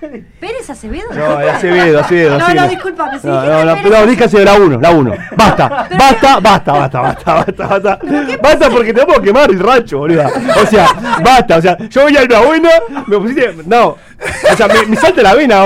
¿Pérez 0.40 0.68
Acevedo? 0.68 1.08
No, 1.14 1.38
de 1.38 1.50
Acevedo, 1.50 2.00
Acevedo. 2.00 2.38
No, 2.38 2.54
no, 2.54 2.68
discúlpame. 2.68 3.18
Si 3.18 3.26
No, 3.26 3.44
no, 3.44 3.64
no, 3.64 3.76
no, 3.82 4.06
dije 4.06 4.24
Acevedo, 4.24 4.44
la 4.44 4.54
1, 4.64 4.80
la 4.80 4.90
1. 4.90 5.14
Basta, 5.36 5.68
basta, 5.68 6.40
basta, 6.40 6.72
basta, 6.72 7.00
basta, 7.00 7.34
basta, 7.34 7.66
basta. 7.66 7.98
Basta 8.42 8.70
porque 8.70 8.92
te 8.92 9.04
puedo 9.04 9.22
quemar 9.22 9.50
el 9.50 9.60
rancho, 9.60 9.98
boluda. 9.98 10.30
O 10.62 10.66
sea, 10.66 10.88
basta, 11.22 11.56
o 11.56 11.62
sea, 11.62 11.78
yo 11.88 12.02
voy 12.02 12.16
a 12.16 12.22
una 12.22 12.40
buena, 12.40 12.70
me 13.06 13.18
pusiste. 13.18 13.54
No. 13.66 13.86
O 13.88 14.56
sea, 14.56 14.68
me, 14.68 14.86
me 14.86 14.96
salta 14.96 15.22
la 15.22 15.34
vena. 15.34 15.64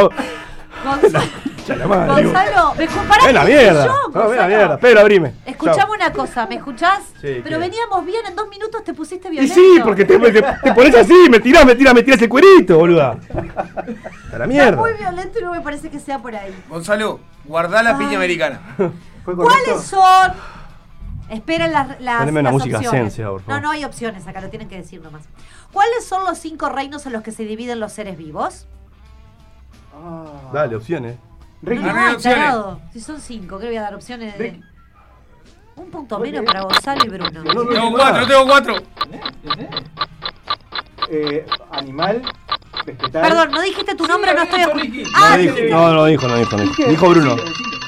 O- 1.69 1.77
Gonzalo, 1.77 1.77
Ya 1.77 1.77
la 1.77 1.87
madre, 1.87 2.23
digo. 2.23 2.33
Gonzalo, 2.33 2.75
me 2.75 2.87
comparás 2.87 3.27
Ven 3.27 3.35
la 3.35 3.45
mierda. 3.45 3.87
yo, 3.87 3.93
No, 3.93 4.09
ven 4.09 4.13
la 4.15 4.21
Gonzalo. 4.27 4.49
mierda. 4.49 4.79
Pero 4.79 5.01
abrime. 5.01 5.35
Escuchame 5.47 5.93
una 5.93 6.13
cosa, 6.13 6.47
¿me 6.47 6.55
escuchás? 6.57 7.01
Sí, 7.21 7.41
Pero 7.43 7.57
¿qué? 7.57 7.59
veníamos 7.59 8.05
bien, 8.07 8.27
en 8.27 8.37
dos 8.37 8.49
minutos 8.49 8.85
te 8.85 8.95
pusiste 8.95 9.29
Y 9.29 9.31
violento. 9.33 9.55
sí, 9.55 9.81
porque 9.85 10.05
te, 10.05 10.19
te, 10.19 10.43
te 10.43 10.73
pones 10.75 10.95
así, 10.95 11.29
me 11.31 11.41
tirás, 11.41 11.65
me 11.67 11.75
tirás, 11.75 11.95
me 11.95 12.03
tirás 12.03 12.21
el 12.23 12.29
cuerito, 12.29 12.79
boluda. 12.79 13.11
A 13.13 13.37
la 13.37 14.45
Está 14.45 14.47
mierda. 14.47 14.77
muy 14.77 14.93
violento 14.95 15.39
y 15.39 15.43
no 15.43 15.53
me 15.53 15.61
parece 15.61 15.91
que 15.91 15.99
sea 16.01 16.19
por 16.19 16.35
ahí. 16.35 16.55
Gonzalo, 16.69 17.21
guardá 17.45 17.83
la 17.83 17.97
piña 17.99 18.17
americana. 18.17 18.61
¿Cuáles 19.25 19.83
son? 19.83 20.33
Esperen 21.29 21.73
las, 21.75 22.01
las, 22.01 22.21
Poneme 22.21 22.41
una 22.41 22.51
las 22.51 22.53
música 22.55 22.77
opciones. 22.79 23.01
sensia, 23.13 23.29
por 23.29 23.43
favor. 23.43 23.61
No, 23.61 23.69
no 23.69 23.71
hay 23.73 23.85
opciones 23.85 24.27
acá, 24.27 24.41
lo 24.41 24.49
tienen 24.49 24.67
que 24.69 24.77
decir 24.77 25.03
nomás. 25.03 25.25
¿Cuáles 25.73 26.07
son 26.07 26.25
los 26.25 26.39
cinco 26.39 26.71
reinos 26.71 27.05
en 27.05 27.13
los 27.13 27.23
que 27.23 27.33
se 27.33 27.45
dividen 27.45 27.81
los 27.81 27.93
seres 27.93 28.17
vivos? 28.17 28.67
Dale, 30.53 30.77
opciones. 30.77 31.17
No, 31.63 31.75
no, 31.75 31.89
opciones. 32.13 32.23
tarado. 32.23 32.81
Si 32.93 33.01
son 33.01 33.21
cinco, 33.21 33.59
¿qué 33.59 33.65
le 33.65 33.71
voy 33.71 33.79
a 33.79 33.83
dar 33.83 33.95
opciones? 33.95 34.39
de- 34.39 34.61
Un 35.77 35.91
punto 35.91 36.19
menos 36.19 36.45
para 36.45 36.63
Gonzalo 36.63 37.01
y 37.05 37.09
Bruno. 37.09 37.31
Tengo 37.43 37.93
cuatro, 37.93 38.27
tengo 38.27 38.47
cuatro. 38.47 38.75
Eh, 41.11 41.47
animal, 41.71 42.23
vegetal. 42.85 43.23
Perdón, 43.23 43.51
no 43.53 43.63
dijiste 43.63 43.95
tu 43.95 44.07
nombre, 44.07 44.35
no 44.35 44.43
estoy. 44.43 44.61
No, 44.61 44.73
Ah, 45.17 45.37
dijo, 45.39 45.55
no, 45.71 45.93
no 45.95 46.05
dijo, 46.05 46.29
no 46.29 46.37
dijo. 46.37 46.57
no 46.57 46.63
dijo. 46.65 46.83
Dijo 46.89 47.09
Bruno. 47.09 47.37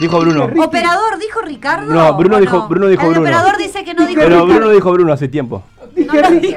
Dijo 0.01 0.19
Bruno. 0.21 0.45
Operador, 0.65 1.19
dijo 1.19 1.43
Ricardo. 1.43 1.93
No, 1.93 2.15
Bruno 2.15 2.37
¿O 2.37 2.41
dijo, 2.41 2.57
no? 2.59 2.69
Bruno 2.69 2.87
dijo 2.87 3.03
El 3.03 3.09
Bruno. 3.11 3.21
operador 3.21 3.59
dice 3.59 3.85
que 3.85 3.93
no 3.93 4.07
dijo 4.07 4.21
Pero 4.23 4.37
Ricardo. 4.37 4.55
Bruno 4.55 4.71
dijo 4.71 4.93
Bruno 4.93 5.13
hace 5.13 5.29
tiempo. 5.29 5.63
Dije 5.95 6.23
Ricky, 6.23 6.57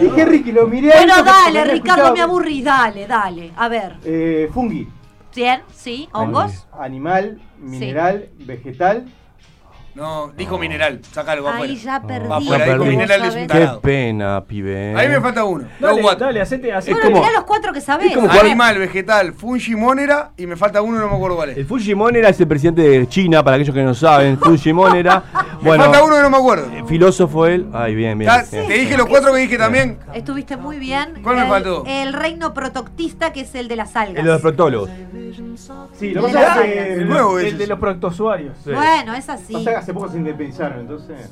Dije 0.00 0.24
Ricky, 0.24 0.52
lo 0.52 0.66
miré. 0.66 0.90
Bueno, 0.92 1.22
dale, 1.22 1.64
Ricardo, 1.66 2.12
me 2.12 2.20
aburrí, 2.22 2.62
dale, 2.62 3.06
dale. 3.06 3.52
A 3.56 3.68
ver. 3.68 3.96
Eh, 4.04 4.50
fungi. 4.52 4.88
¿Cien? 5.36 5.60
¿Sí? 5.70 6.08
¿Hongos? 6.14 6.66
Animal, 6.72 7.42
mineral, 7.58 8.30
vegetal. 8.38 9.04
No, 9.96 10.30
dijo 10.36 10.58
mineral, 10.58 11.00
sácalo, 11.10 11.42
va 11.44 11.56
Ahí 11.56 11.74
ya 11.76 12.02
perdí. 12.02 12.28
Va 12.28 12.36
afuera, 12.36 12.64
dijo 12.66 12.76
perdí. 12.80 12.90
mineral 12.90 13.24
es 13.24 13.34
un 13.34 13.46
Qué 13.46 13.68
pena, 13.80 14.44
pibe. 14.44 14.94
Ahí 14.94 15.08
me 15.08 15.22
falta 15.22 15.42
uno. 15.44 15.66
Dale, 15.80 16.02
cuatro. 16.02 16.26
dale, 16.26 16.42
hacete, 16.42 16.70
hacete. 16.70 16.98
Es 16.98 17.02
como- 17.02 17.18
Mirá 17.18 17.32
los 17.32 17.44
cuatro 17.44 17.72
que 17.72 17.80
sabés. 17.80 18.14
como. 18.14 18.30
Animal, 18.30 18.78
vegetal, 18.78 19.32
Fujimónera 19.32 20.32
y 20.36 20.46
me 20.46 20.54
falta 20.56 20.82
uno, 20.82 20.98
no 20.98 21.08
me 21.08 21.14
acuerdo 21.16 21.36
cuál 21.36 21.48
es. 21.50 21.56
El 21.56 21.64
Fujimon 21.64 22.14
era 22.14 22.28
ese 22.28 22.44
presidente 22.46 22.82
de 22.82 23.08
China, 23.08 23.42
para 23.42 23.56
aquellos 23.56 23.74
que 23.74 23.82
no 23.82 23.94
saben. 23.94 24.38
Fujimon 24.38 24.94
era. 24.96 25.22
Bueno, 25.62 25.84
me 25.86 25.90
falta 25.90 26.04
uno 26.04 26.16
que 26.16 26.22
no 26.22 26.30
me 26.30 26.36
acuerdo. 26.36 26.70
eh, 26.70 26.84
filósofo 26.86 27.46
él. 27.46 27.66
Ay, 27.72 27.94
bien, 27.94 28.18
bien. 28.18 28.30
Te 28.50 28.60
dije 28.68 28.94
los 28.98 29.06
cuatro 29.06 29.32
que 29.32 29.38
dije 29.40 29.56
también. 29.56 29.98
Estuviste 30.12 30.58
muy 30.58 30.78
bien. 30.78 31.14
¿Cuál 31.22 31.36
me 31.36 31.42
El- 31.42 31.48
faltó? 31.48 31.82
El 31.86 32.12
reino 32.12 32.52
protoctista, 32.52 33.32
que 33.32 33.40
es 33.40 33.54
el 33.54 33.66
de 33.66 33.76
las 33.76 33.96
algas. 33.96 34.18
El 34.18 34.26
de 34.26 34.32
los 34.32 34.42
proctólogos. 34.42 34.90
Sí, 35.98 36.10
lo 36.12 36.22
De 36.22 36.28
que 36.28 36.34
pasa 36.34 36.66
es. 36.66 36.98
El 36.98 37.08
nuevo 37.08 37.38
El 37.38 37.56
de 37.56 37.66
los 37.66 37.78
proctozoarios. 37.78 38.52
Bueno, 38.66 39.14
es 39.14 39.28
así. 39.30 39.54
Hace 39.86 39.94
poco 39.94 40.08
se 40.08 40.18
independizaron, 40.18 40.80
entonces. 40.80 41.30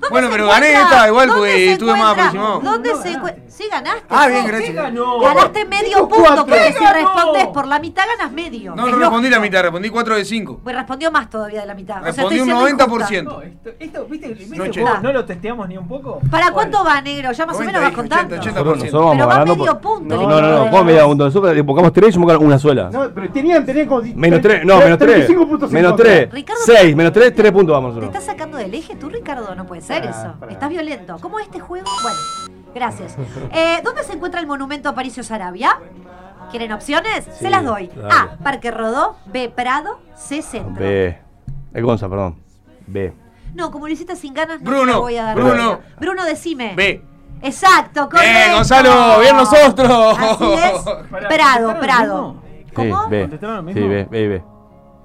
¿Dónde 0.00 0.08
Bueno, 0.10 0.28
pero 0.30 0.46
gané 0.46 0.72
esta 0.72 1.08
igual 1.08 1.28
¿Dónde 1.28 1.40
porque 1.40 1.56
se 1.66 1.72
estuve 1.72 1.92
más 1.92 2.12
aproximado. 2.12 2.60
¿Dónde 2.60 2.94
se 3.02 3.12
encuentra? 3.12 3.42
Sí, 3.48 3.64
ganaste. 3.70 4.04
Ah, 4.10 4.26
bien, 4.28 4.42
¿no? 4.42 4.48
gracias. 4.48 4.74
Ganaste 4.76 5.64
medio 5.64 6.08
punto, 6.08 6.16
cuatro. 6.26 6.46
porque 6.46 6.72
si 6.74 6.84
ganó? 6.84 6.92
respondes 6.92 7.46
por 7.48 7.66
la 7.66 7.78
mitad 7.80 8.04
ganas 8.06 8.30
medio. 8.32 8.74
No, 8.74 8.86
no 8.86 8.96
respondí 8.98 9.30
la 9.30 9.40
mitad, 9.40 9.62
respondí 9.62 9.88
cuatro 9.88 10.14
de 10.14 10.24
cinco. 10.26 10.60
Pues 10.62 10.76
respondió 10.76 11.10
más 11.10 11.30
todavía 11.30 11.60
de 11.62 11.66
la 11.66 11.74
mitad. 11.74 11.96
O 11.98 12.02
sea, 12.02 12.12
Respondí 12.12 12.40
un 12.40 12.46
siendo 12.46 12.86
90%. 12.86 13.22
No, 13.24 13.40
esto, 13.42 13.70
esto, 13.78 14.06
¿viste, 14.06 14.28
viste 14.34 14.56
No, 14.58 14.64
juego? 14.72 14.98
¿No 15.02 15.12
lo 15.12 15.24
testeamos 15.24 15.68
ni 15.68 15.78
un 15.78 15.88
poco? 15.88 16.20
¿Para 16.30 16.50
cuánto 16.50 16.84
va, 16.84 17.00
negro? 17.00 17.32
Ya 17.32 17.46
más 17.46 17.56
o 17.56 17.60
90, 17.60 17.78
menos 17.78 17.82
vas 17.82 17.92
contando. 17.96 18.34
80, 18.36 18.50
Nosotros, 18.60 18.76
80%. 18.76 18.84
nosotros 18.84 19.02
vamos 19.02 19.16
Pero 19.16 19.28
va 19.28 19.44
medio 19.44 19.80
por- 19.80 19.80
punto 19.80 20.16
No, 20.16 20.22
no, 20.22 20.28
no, 20.28 20.48
equipo 20.48 20.64
de- 20.64 20.70
¿cómo 20.70 20.84
me 20.84 20.92
da 20.92 21.06
un 21.06 21.18
Nosotros 21.18 21.56
invocamos 21.56 21.92
tres 21.94 22.12
y 22.14 22.16
invocamos 22.16 22.42
una 22.44 22.58
sola. 22.58 22.90
No, 22.92 23.10
pero 23.14 23.30
tenían, 23.30 23.64
tenían 23.64 23.86
como. 23.88 24.02
Menos 24.14 24.40
tres, 24.42 24.64
no, 24.66 24.76
menos 24.78 24.98
tres. 24.98 25.12
35 25.26 25.48
puntos 25.48 25.70
en 25.70 25.74
Menos 25.74 25.92
contra. 25.92 26.06
tres. 26.06 26.30
Ricardo, 26.32 26.62
Seis, 26.66 26.94
menos 26.94 27.12
tres, 27.12 27.34
tres 27.34 27.52
puntos 27.52 27.72
vamos 27.72 27.94
¿Te 27.94 28.00
nosotros. 28.00 28.20
estás 28.20 28.34
sacando 28.36 28.58
del 28.58 28.74
eje 28.74 28.94
tú, 28.96 29.08
Ricardo? 29.08 29.54
No 29.54 29.64
puede 29.66 29.80
ser 29.80 29.95
Eso. 30.04 30.34
Estás 30.48 30.68
violento. 30.70 31.18
¿Cómo 31.20 31.38
es 31.38 31.46
este 31.46 31.60
juego? 31.60 31.86
Bueno, 32.02 32.18
gracias. 32.74 33.16
Eh, 33.52 33.80
¿Dónde 33.82 34.02
se 34.04 34.12
encuentra 34.12 34.40
el 34.40 34.46
monumento 34.46 34.88
a 34.88 34.92
Aparicio 34.92 35.22
Sarabia? 35.22 35.78
¿Quieren 36.50 36.72
opciones? 36.72 37.24
Sí, 37.24 37.30
se 37.44 37.50
las 37.50 37.64
doy. 37.64 37.88
dale. 37.88 38.14
A. 38.14 38.36
Parque 38.42 38.70
Rodó. 38.70 39.16
B. 39.26 39.48
Prado. 39.48 40.00
C. 40.14 40.42
Centro. 40.42 40.84
B. 40.84 41.18
El 41.72 41.84
Gonza, 41.84 42.08
perdón. 42.08 42.36
B. 42.86 43.12
No, 43.54 43.70
como 43.70 43.86
lo 43.86 43.92
hiciste 43.92 44.16
sin 44.16 44.34
ganas, 44.34 44.60
no 44.60 44.70
Bruno, 44.70 44.92
te 44.92 44.98
voy 44.98 45.16
a 45.16 45.24
dar. 45.24 45.36
Bruno. 45.36 45.80
Bruno, 45.98 46.24
decime. 46.24 46.74
B. 46.76 47.02
Exacto, 47.42 48.08
correcto. 48.08 48.32
Bien, 48.32 48.52
Gonzalo, 48.52 49.20
bien 49.20 49.36
nosotros. 49.36 50.18
Así 50.18 50.44
es. 50.44 50.82
Prado, 51.28 51.68
¿contestaron 51.68 51.80
Prado. 51.80 52.42
¿Cómo? 52.74 53.04
Sí, 53.04 53.10
B. 53.10 53.20
¿Contestaron 53.22 53.56
lo 53.56 53.72
Sí? 53.72 53.80
B, 53.88 54.08
B, 54.10 54.28
B. 54.28 54.55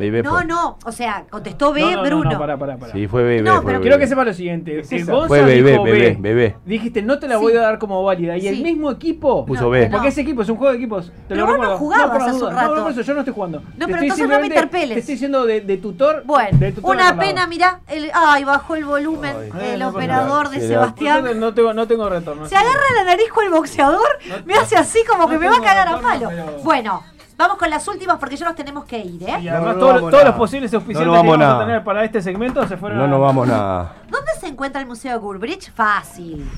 No, 0.10 0.32
fue. 0.32 0.46
no, 0.46 0.78
o 0.86 0.92
sea, 0.92 1.26
contestó 1.30 1.74
B, 1.74 1.82
No, 1.82 1.92
no, 1.92 1.96
no, 1.98 2.04
Bruno. 2.04 2.32
No, 2.32 2.40
pará, 2.40 2.58
pará, 2.58 2.78
pará. 2.78 2.92
Sí, 2.94 3.08
fue 3.08 3.24
B, 3.24 3.36
B. 3.38 3.42
No, 3.44 3.56
fue 3.62 3.66
pero 3.72 3.82
Quiero 3.82 3.98
que 4.00 4.08
sepa 4.08 4.24
lo 4.24 4.34
siguiente. 4.34 4.80
Es 4.80 4.92
El. 4.92 5.06
Gonza 5.06 5.28
Fue 5.28 5.42
B, 5.44 5.62
dijo 5.62 5.84
B, 5.84 6.34
B. 6.34 6.56
Dijiste, 6.66 7.02
no 7.02 7.20
te 7.20 7.28
la 7.28 7.36
Sí. 7.36 7.42
voy 7.42 7.56
a 7.58 7.62
dar 7.62 7.78
como 7.80 8.04
válida. 8.04 8.38
Y 8.38 8.48
el 8.48 8.56
Sí. 8.58 8.64
mismo 8.64 8.90
equipo 8.92 9.46
Puso 9.46 9.64
No, 9.64 9.70
B. 9.70 9.86
no. 9.88 9.92
Porque 9.92 10.08
ese 10.10 10.22
equipo 10.22 10.42
es 10.42 10.50
un 10.50 10.58
juego 10.58 10.72
de 10.72 10.78
equipos. 10.78 11.08
Te 11.08 11.12
Pero 11.30 11.42
lo 11.42 11.46
vos 11.48 11.56
no 11.56 11.62
recuerdo. 11.62 11.78
jugabas 11.78 12.10
por 12.10 12.20
las 12.20 12.28
hace 12.30 12.44
un. 12.44 12.50
No, 12.54 12.56
rato. 12.56 12.76
no, 12.76 12.82
por 12.84 12.92
eso 12.92 13.02
yo 13.02 13.14
no 13.14 13.20
estoy 13.20 13.34
jugando. 13.34 13.60
Te 13.60 13.66
pero 13.78 13.86
estoy 13.88 14.04
entonces 14.04 14.28
no 14.30 14.40
me 14.40 14.48
interpeles. 14.48 14.94
Te 14.96 15.00
estoy 15.02 15.16
diciendo 15.16 15.46
de, 15.46 15.62
de 15.62 15.78
tutor. 15.78 16.24
Bueno, 16.26 16.58
de 16.58 16.72
tutor 16.72 16.96
una 16.96 17.18
pena, 17.18 17.48
mirá. 17.48 17.82
El, 17.88 18.10
ay, 18.14 18.44
bajó 18.44 18.76
el 18.76 18.86
volumen 18.86 19.36
Ay, 19.54 19.70
el 19.74 19.80
no 19.80 19.90
operador 19.90 20.50
de 20.50 20.60
Sebastián. 20.62 21.40
No 21.40 21.54
tengo, 21.54 21.74
no 21.74 21.88
tengo 21.88 22.10
retorno. 22.10 22.46
Se 22.46 22.56
agarra 22.56 22.80
la 22.96 23.04
nariz 23.04 23.30
con 23.34 23.46
el 23.46 23.52
boxeador, 23.52 24.08
me 24.46 24.54
hace 24.56 24.76
así 24.78 25.00
como 25.10 25.24
no 25.24 25.30
que 25.30 25.38
me 25.38 25.48
va 25.48 25.58
a 25.58 25.62
cagar 25.62 25.88
a 25.88 26.00
palo. 26.00 26.30
Bueno, 26.64 27.04
vamos 27.42 27.58
con 27.58 27.70
las 27.70 27.88
últimas 27.88 28.18
porque 28.18 28.36
ya 28.38 28.46
nos 28.46 28.56
tenemos 28.56 28.86
que 28.86 28.98
ir, 29.00 29.22
Y 29.22 29.26
¿eh? 29.26 29.32
además 29.50 29.62
No, 29.62 29.74
no 29.74 29.80
todos, 29.80 29.94
vamos 29.96 30.00
todos 30.12 30.24
nada. 30.24 30.26
los 30.26 30.36
posibles 30.36 30.74
auspiciantes 30.74 31.08
No 31.08 31.14
que 31.14 31.18
vamos 31.28 31.38
nada. 31.40 31.56
a 31.62 31.66
tener 31.66 31.84
para 31.84 32.04
este 32.04 32.22
segmento 32.22 32.68
se 32.68 32.78
fueron 32.78 32.98
No 33.00 33.04
a- 33.06 33.08
nos 33.08 33.22
vamos 33.22 33.48
nada. 33.48 33.96
¿Dónde 34.10 34.32
se 34.40 34.48
encuentra 34.48 34.82
el 34.82 34.88
Museo 34.88 35.12
de 35.14 35.18
Gulbrich? 35.18 35.72
Fácil. 35.74 36.50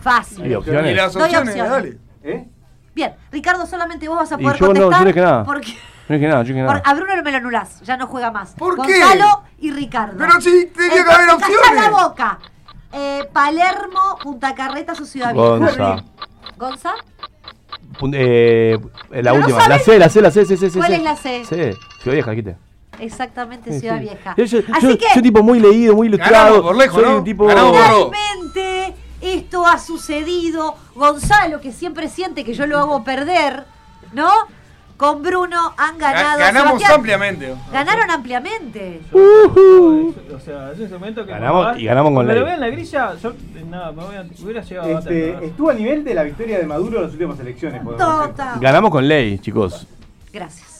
Fácil. 0.00 0.42
¿Hay 0.44 0.54
opciones? 0.54 0.92
Y 0.92 0.94
las 0.94 1.16
opciones, 1.16 1.48
opciones. 1.50 1.70
dale. 1.70 1.98
¿Eh? 2.22 2.48
Bien, 2.94 3.14
Ricardo, 3.30 3.64
solamente 3.66 4.06
vos 4.08 4.18
vas 4.18 4.32
a 4.32 4.34
Y 4.38 4.42
poder 4.42 4.56
yo 4.58 4.66
no, 4.68 4.74
yo 4.74 4.80
contestar. 4.82 5.00
no 5.00 5.06
dije 5.06 5.20
nada. 5.20 5.44
Porque 5.44 5.72
No 6.08 6.14
dije 6.16 6.28
nada, 6.28 6.42
yo 6.42 6.54
por- 6.54 6.64
nada. 6.64 6.82
a 6.84 6.94
Bruno 6.94 7.16
no 7.16 7.22
me 7.22 7.30
lo 7.30 7.36
anulás, 7.38 7.80
ya 7.82 7.96
no 7.96 8.06
juega 8.06 8.30
más. 8.30 8.54
¿Por 8.54 8.74
qué? 8.86 9.00
Gonzalo 9.00 9.42
y 9.58 9.70
Ricardo. 9.70 10.16
Pero 10.18 10.40
sí, 10.40 10.70
tenía 10.76 11.04
que 11.04 11.10
haber 11.12 11.30
opciones. 11.30 11.74
la 11.74 11.90
boca. 11.90 12.38
Eh, 12.92 13.26
Palermo, 13.32 14.18
Punta 14.22 14.54
Carretas 14.54 15.00
o 15.00 15.06
Ciudad 15.06 15.32
Vieja. 15.32 16.02
Gonza. 16.58 16.92
Eh, 18.12 18.78
la 19.10 19.32
no 19.32 19.38
última. 19.38 19.68
La? 19.68 19.78
C, 19.78 19.98
la 19.98 20.08
C, 20.08 20.20
la 20.20 20.30
C, 20.30 20.44
C, 20.44 20.56
C. 20.56 20.70
C, 20.70 20.78
¿Cuál 20.78 20.90
C. 20.90 20.96
es 20.96 21.02
la 21.02 21.16
C? 21.16 21.44
C. 21.44 21.76
Ciudad 22.02 22.14
Vieja, 22.14 22.34
quite. 22.34 22.56
Exactamente, 22.98 23.72
Sí, 23.72 23.80
Ciudad 23.80 23.96
sí. 23.98 24.02
Vieja. 24.04 24.34
Yo, 24.36 24.44
yo, 24.44 24.58
Así 24.74 24.88
yo- 24.88 24.98
que, 24.98 25.06
soy 25.14 25.22
tipo 25.22 25.42
muy 25.42 25.58
leído, 25.60 25.94
muy 25.94 26.06
ilustrado. 26.08 26.62
Por 26.62 26.76
lejos, 26.76 27.00
soy 27.02 27.10
¿no? 27.10 27.18
un 27.18 27.24
tipo. 27.24 27.48
Finalmente, 27.48 28.94
esto 29.20 29.66
ha 29.66 29.78
sucedido. 29.78 30.74
Gonzalo, 30.94 31.60
que 31.60 31.72
siempre 31.72 32.08
siente 32.08 32.44
que 32.44 32.54
yo 32.54 32.66
lo 32.66 32.78
hago 32.78 33.02
perder, 33.04 33.64
¿no? 34.12 34.30
Con 35.02 35.20
Bruno 35.20 35.74
han 35.78 35.96
Ga- 35.96 36.12
ganado. 36.12 36.38
Ganamos 36.38 36.68
Sebastián, 36.74 36.92
ampliamente. 36.94 37.54
Ganaron 37.72 38.08
ampliamente. 38.12 39.00
O 39.12 40.38
sea, 40.44 40.70
es 40.70 40.78
un 40.78 40.88
segmento 40.88 41.26
que. 41.26 41.32
Ganamos- 41.32 41.76
y 41.76 41.84
ganamos 41.86 42.10
con 42.10 42.14
Cuando 42.14 42.32
lo 42.34 42.38
ley. 42.38 42.44
vea 42.44 42.54
en 42.54 42.60
la 42.60 42.68
grilla, 42.68 43.14
yo. 43.20 43.32
Nada, 43.68 43.90
me 43.90 44.04
voy 44.04 44.14
a. 44.14 44.24
Hubiera 44.44 44.60
llegado 44.62 44.96
a 44.96 44.98
Este, 45.00 45.44
estuvo 45.44 45.70
a 45.70 45.74
nivel 45.74 46.04
de 46.04 46.14
la 46.14 46.22
victoria 46.22 46.56
de 46.60 46.66
Maduro 46.66 46.98
en 46.98 47.02
las 47.02 47.12
últimas 47.14 47.40
elecciones. 47.40 47.82
Total. 47.82 48.60
Ganamos 48.60 48.92
con 48.92 49.08
ley, 49.08 49.40
chicos. 49.40 49.88
Gracias. 50.32 50.71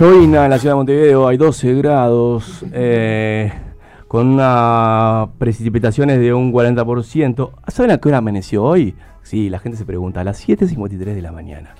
Llovina 0.00 0.44
en 0.46 0.50
la 0.50 0.58
ciudad 0.58 0.72
de 0.72 0.76
Montevideo, 0.76 1.28
hay 1.28 1.36
12 1.36 1.74
grados. 1.74 2.64
eh, 2.72 3.52
con 4.08 4.28
unas 4.28 5.28
precipitaciones 5.38 6.18
de 6.18 6.32
un 6.32 6.54
40%. 6.54 7.50
¿Saben 7.68 7.90
a 7.90 7.98
qué 7.98 8.08
hora 8.08 8.18
amaneció 8.18 8.64
hoy? 8.64 8.96
Sí, 9.22 9.50
la 9.50 9.58
gente 9.58 9.76
se 9.76 9.84
pregunta, 9.84 10.22
a 10.22 10.24
las 10.24 10.48
7.53 10.48 11.14
de 11.14 11.20
la 11.20 11.32
mañana. 11.32 11.74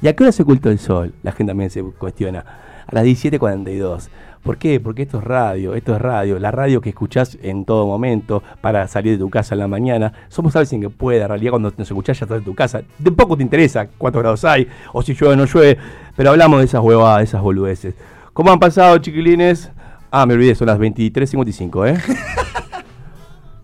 ¿Y 0.00 0.06
a 0.06 0.14
qué 0.14 0.24
hora 0.24 0.32
se 0.32 0.42
ocultó 0.42 0.68
el 0.70 0.78
sol? 0.78 1.14
La 1.22 1.32
gente 1.32 1.52
también 1.52 1.70
se 1.70 1.82
cuestiona. 1.82 2.44
A 2.86 2.94
las 2.94 3.04
17.42. 3.04 4.08
¿Por 4.44 4.58
qué? 4.58 4.78
Porque 4.78 5.02
esto 5.02 5.18
es 5.18 5.24
radio, 5.24 5.74
esto 5.74 5.96
es 5.96 6.02
radio. 6.02 6.38
La 6.38 6.50
radio 6.50 6.82
que 6.82 6.90
escuchás 6.90 7.38
en 7.42 7.64
todo 7.64 7.86
momento 7.86 8.42
para 8.60 8.86
salir 8.88 9.12
de 9.12 9.18
tu 9.18 9.30
casa 9.30 9.54
en 9.54 9.60
la 9.60 9.68
mañana. 9.68 10.12
Somos 10.28 10.54
alguien 10.54 10.82
que 10.82 10.90
puede, 10.90 11.22
en 11.22 11.28
realidad 11.28 11.52
cuando 11.52 11.72
nos 11.74 11.90
escuchás 11.90 12.20
ya 12.20 12.26
estás 12.26 12.38
en 12.38 12.44
tu 12.44 12.54
casa. 12.54 12.82
De 12.98 13.10
poco 13.10 13.38
te 13.38 13.42
interesa 13.42 13.88
cuántos 13.96 14.20
grados 14.20 14.44
hay, 14.44 14.68
o 14.92 15.00
si 15.00 15.14
llueve 15.14 15.32
o 15.32 15.36
no 15.36 15.46
llueve. 15.46 15.78
Pero 16.14 16.30
hablamos 16.30 16.58
de 16.58 16.66
esas 16.66 16.82
huevadas, 16.82 17.18
de 17.18 17.24
esas 17.24 17.40
boludeces. 17.40 17.94
¿Cómo 18.34 18.52
han 18.52 18.58
pasado, 18.58 18.98
chiquilines? 18.98 19.70
Ah, 20.10 20.26
me 20.26 20.34
olvidé, 20.34 20.54
son 20.54 20.66
las 20.66 20.78
23.55, 20.78 21.88
¿eh? 21.88 21.98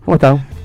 ¿Cómo 0.03 0.15
están? 0.15 0.60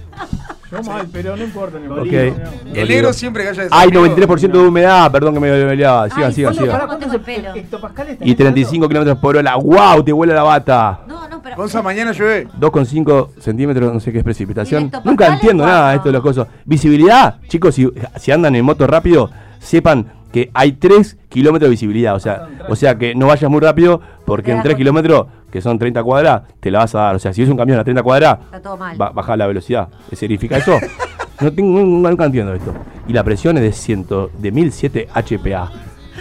Yo 0.70 0.82
mal, 0.82 1.06
pero 1.12 1.36
no 1.36 1.44
importa. 1.44 1.78
No 1.78 1.84
importa. 1.84 2.50
El 2.74 2.88
negro 2.88 3.12
siempre 3.12 3.44
que 3.44 3.50
haya 3.50 3.62
Hay 3.70 3.90
desafío. 3.90 4.16
93% 4.16 4.52
de 4.52 4.58
humedad, 4.58 5.12
perdón 5.12 5.34
que 5.34 5.40
me 5.40 5.48
peleaba. 5.48 6.10
Sigan, 6.10 6.32
sigan, 6.32 6.54
sigan. 6.54 6.88
Y 8.20 8.34
35 8.34 8.88
kilómetros 8.88 9.18
por 9.18 9.36
hora. 9.36 9.54
¡Wow! 9.56 10.02
Te 10.02 10.12
vuela 10.12 10.34
la 10.34 10.42
bata. 10.42 11.00
Gonza, 11.56 11.82
mañana 11.82 12.12
llueve. 12.12 12.48
2,5 12.58 13.30
centímetros, 13.38 13.92
no 13.92 14.00
sé 14.00 14.10
qué 14.12 14.18
es 14.18 14.24
precipitación. 14.24 14.82
¿Y 14.82 14.86
hectopascal 14.86 15.10
Nunca 15.10 15.26
entiendo 15.32 15.64
nada 15.64 15.90
de 15.90 15.96
esto 15.96 16.08
de 16.08 16.12
las 16.14 16.22
cosas. 16.22 16.48
Visibilidad, 16.64 17.40
chicos, 17.48 17.74
si, 17.74 17.88
si 18.16 18.32
andan 18.32 18.56
en 18.56 18.64
moto 18.64 18.86
rápido, 18.86 19.30
sepan 19.60 20.12
que 20.32 20.50
hay 20.52 20.72
3 20.72 21.16
kilómetros 21.28 21.68
de 21.68 21.70
visibilidad. 21.70 22.14
O 22.14 22.20
sea, 22.20 22.48
o 22.68 22.76
sea 22.76 22.98
que 22.98 23.14
no 23.14 23.28
vayas 23.28 23.50
muy 23.50 23.60
rápido 23.60 24.00
porque 24.24 24.52
en 24.52 24.62
3 24.62 24.76
kilómetros, 24.76 25.28
que 25.56 25.62
son 25.62 25.78
30 25.78 26.02
cuadras, 26.04 26.42
te 26.60 26.70
la 26.70 26.80
vas 26.80 26.94
a 26.94 26.98
dar. 27.00 27.16
O 27.16 27.18
sea, 27.18 27.32
si 27.32 27.42
es 27.42 27.48
un 27.48 27.56
camión 27.56 27.78
a 27.78 27.84
30 27.84 28.02
cuadras, 28.02 28.38
Está 28.44 28.60
todo 28.60 28.76
mal. 28.76 28.96
ba- 28.96 29.10
baja 29.10 29.36
la 29.36 29.46
velocidad. 29.46 29.88
¿Qué 30.10 30.16
significa 30.16 30.56
eso? 30.58 30.78
No 31.38 31.52
tengo, 31.52 31.78
nunca, 31.80 32.08
nunca 32.08 32.24
entiendo 32.24 32.54
esto. 32.54 32.72
Y 33.06 33.12
la 33.12 33.22
presión 33.22 33.58
es 33.58 33.62
de 33.62 33.70
100, 33.72 34.06
de 34.38 34.52
1007 34.52 35.06
HPA. 35.14 35.70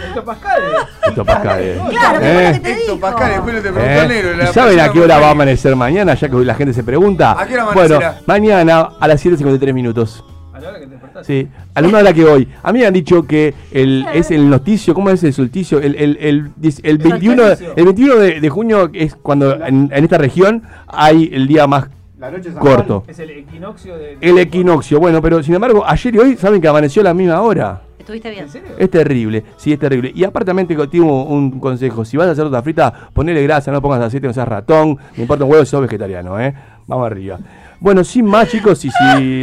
Hectopascal. 0.08 0.62
Hectopascales. 1.08 1.78
Claro, 1.88 2.18
Eh. 2.18 2.20
pero 2.20 2.48
lo 2.48 2.52
que 2.52 2.60
te 2.60 2.70
Esto, 2.72 2.82
digo. 2.92 3.00
Pascal, 3.00 3.30
después 3.30 3.54
le 3.54 3.60
te 3.62 3.72
preguntó 3.72 4.02
¿Eh? 4.02 4.08
negro. 4.08 4.44
¿Y 4.44 4.46
saben 4.52 4.78
a 4.80 4.92
qué 4.92 5.00
hora 5.00 5.18
va 5.18 5.28
a 5.28 5.30
amanecer 5.30 5.74
mañana? 5.74 6.12
Ya 6.14 6.28
que 6.28 6.36
la 6.36 6.54
gente 6.54 6.74
se 6.74 6.84
pregunta. 6.84 7.32
¿A 7.40 7.46
qué 7.46 7.54
hora 7.54 7.64
bueno, 7.72 7.94
amanecerá? 7.96 8.20
mañana 8.26 8.88
a 9.00 9.08
las 9.08 9.24
7.53 9.24 9.72
minutos. 9.72 10.22
A 10.52 10.60
la 10.60 10.68
hora 10.68 10.80
que 10.80 10.86
te 10.86 10.95
Sí, 11.24 11.48
a 11.74 11.80
la 11.80 11.88
una 11.88 11.98
hora 11.98 12.12
que 12.12 12.24
voy. 12.24 12.48
A 12.62 12.72
mí 12.72 12.80
me 12.80 12.86
han 12.86 12.94
dicho 12.94 13.26
que 13.26 13.54
el, 13.72 14.06
es 14.12 14.30
el 14.30 14.48
noticio, 14.50 14.94
¿cómo 14.94 15.10
es 15.10 15.22
el 15.24 15.32
solsticio? 15.32 15.78
El, 15.78 15.94
el, 15.94 16.16
el, 16.20 16.50
el 16.82 16.98
21, 16.98 17.42
de- 17.42 17.48
solsticio. 17.48 17.72
el 17.76 17.84
21 17.84 18.14
de, 18.16 18.40
de 18.40 18.48
junio 18.48 18.90
es 18.92 19.14
cuando 19.16 19.54
en, 19.64 19.90
en 19.92 20.04
esta 20.04 20.18
región 20.18 20.62
hay 20.86 21.30
el 21.32 21.46
día 21.46 21.66
más 21.66 21.88
La 22.18 22.30
noche 22.30 22.50
corto. 22.52 23.04
Es 23.06 23.18
el 23.18 23.30
equinoccio 23.30 23.96
de. 23.96 24.18
El 24.20 24.38
equinoccio. 24.38 24.98
Bueno, 25.00 25.20
pero 25.22 25.42
sin 25.42 25.54
embargo, 25.54 25.84
ayer 25.86 26.14
y 26.14 26.18
hoy 26.18 26.36
saben 26.36 26.60
que 26.60 26.68
amaneció 26.68 27.00
a 27.02 27.04
la 27.04 27.14
misma 27.14 27.40
hora. 27.40 27.82
¿Estuviste 27.98 28.30
bien? 28.30 28.46
Es 28.78 28.88
terrible, 28.90 29.42
sí, 29.56 29.72
es 29.72 29.80
terrible. 29.80 30.12
Y 30.14 30.22
aparte 30.22 30.46
también 30.46 30.68
te 30.68 30.76
tengo 30.86 31.24
un 31.24 31.58
consejo. 31.58 32.04
Si 32.04 32.16
vas 32.16 32.28
a 32.28 32.30
hacer 32.30 32.44
torta 32.44 32.62
frita, 32.62 33.08
ponele 33.12 33.42
grasa, 33.42 33.72
no 33.72 33.82
pongas 33.82 34.00
aceite, 34.00 34.28
no 34.28 34.32
seas 34.32 34.46
ratón. 34.46 34.96
Me 35.16 35.22
importa 35.22 35.44
un 35.44 35.50
huevo 35.50 35.64
si 35.64 35.72
sos 35.72 35.80
vegetariano, 35.82 36.38
¿eh? 36.40 36.54
Vamos 36.86 37.04
arriba. 37.04 37.36
Bueno, 37.78 38.04
sin 38.04 38.24
más, 38.24 38.48
chicos, 38.48 38.84
y 38.84 38.90
si 38.90 39.42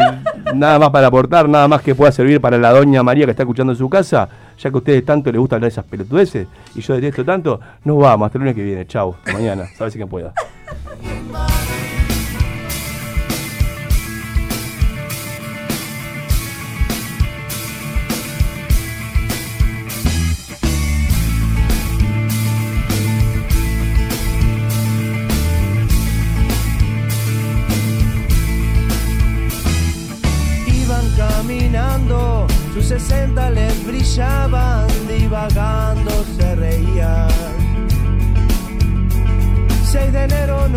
nada 0.56 0.80
más 0.80 0.90
para 0.90 1.08
aportar, 1.08 1.48
nada 1.48 1.68
más 1.68 1.82
que 1.82 1.94
pueda 1.96 2.12
servir 2.12 2.42
para 2.42 2.58
la 2.58 2.72
doña 2.72 3.04
María 3.04 3.26
que 3.26 3.32
está 3.32 3.44
escuchando 3.44 3.74
en 3.74 3.78
su 3.78 3.90
casa, 3.90 4.28
ya 4.58 4.70
que 4.70 4.76
a 4.76 4.80
ustedes 4.80 5.06
tanto 5.06 5.32
les 5.32 5.40
gusta 5.40 5.56
hablar 5.56 5.70
de 5.70 5.74
esas 5.74 5.86
pelotudeces 5.86 6.48
y 6.76 6.82
yo 6.82 6.96
detesto 6.96 7.24
tanto, 7.24 7.60
nos 7.84 7.98
vamos. 8.00 8.26
Hasta 8.26 8.38
el 8.38 8.42
lunes 8.42 8.56
que 8.56 8.64
viene. 8.64 8.86
Chau. 8.88 9.16
Mañana. 9.32 9.66
Sabes 9.78 9.94
si 9.94 10.00
quien 10.00 10.10
pueda. 10.10 10.34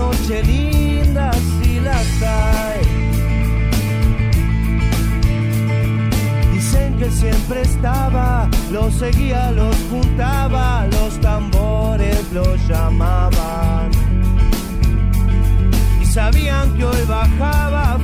Noche 0.06 0.42
linda, 0.42 1.30
si 1.32 1.80
las 1.80 2.06
hay. 2.22 2.80
Dicen 6.52 6.96
que 6.98 7.10
siempre 7.10 7.62
estaba, 7.62 8.48
los 8.70 8.94
seguía, 8.94 9.50
los 9.52 9.76
juntaba, 9.90 10.86
los 10.86 11.20
tambores 11.20 12.20
los 12.32 12.56
llamaban. 12.68 13.90
Y 16.00 16.04
sabían 16.04 16.76
que 16.76 16.84
hoy 16.84 17.04
bajaba 17.08 17.98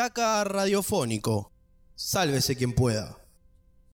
Tiki-taka 0.00 0.44
radiofónico. 0.44 1.52
Sálvese 1.94 2.56
quien 2.56 2.72
pueda. 2.72 3.19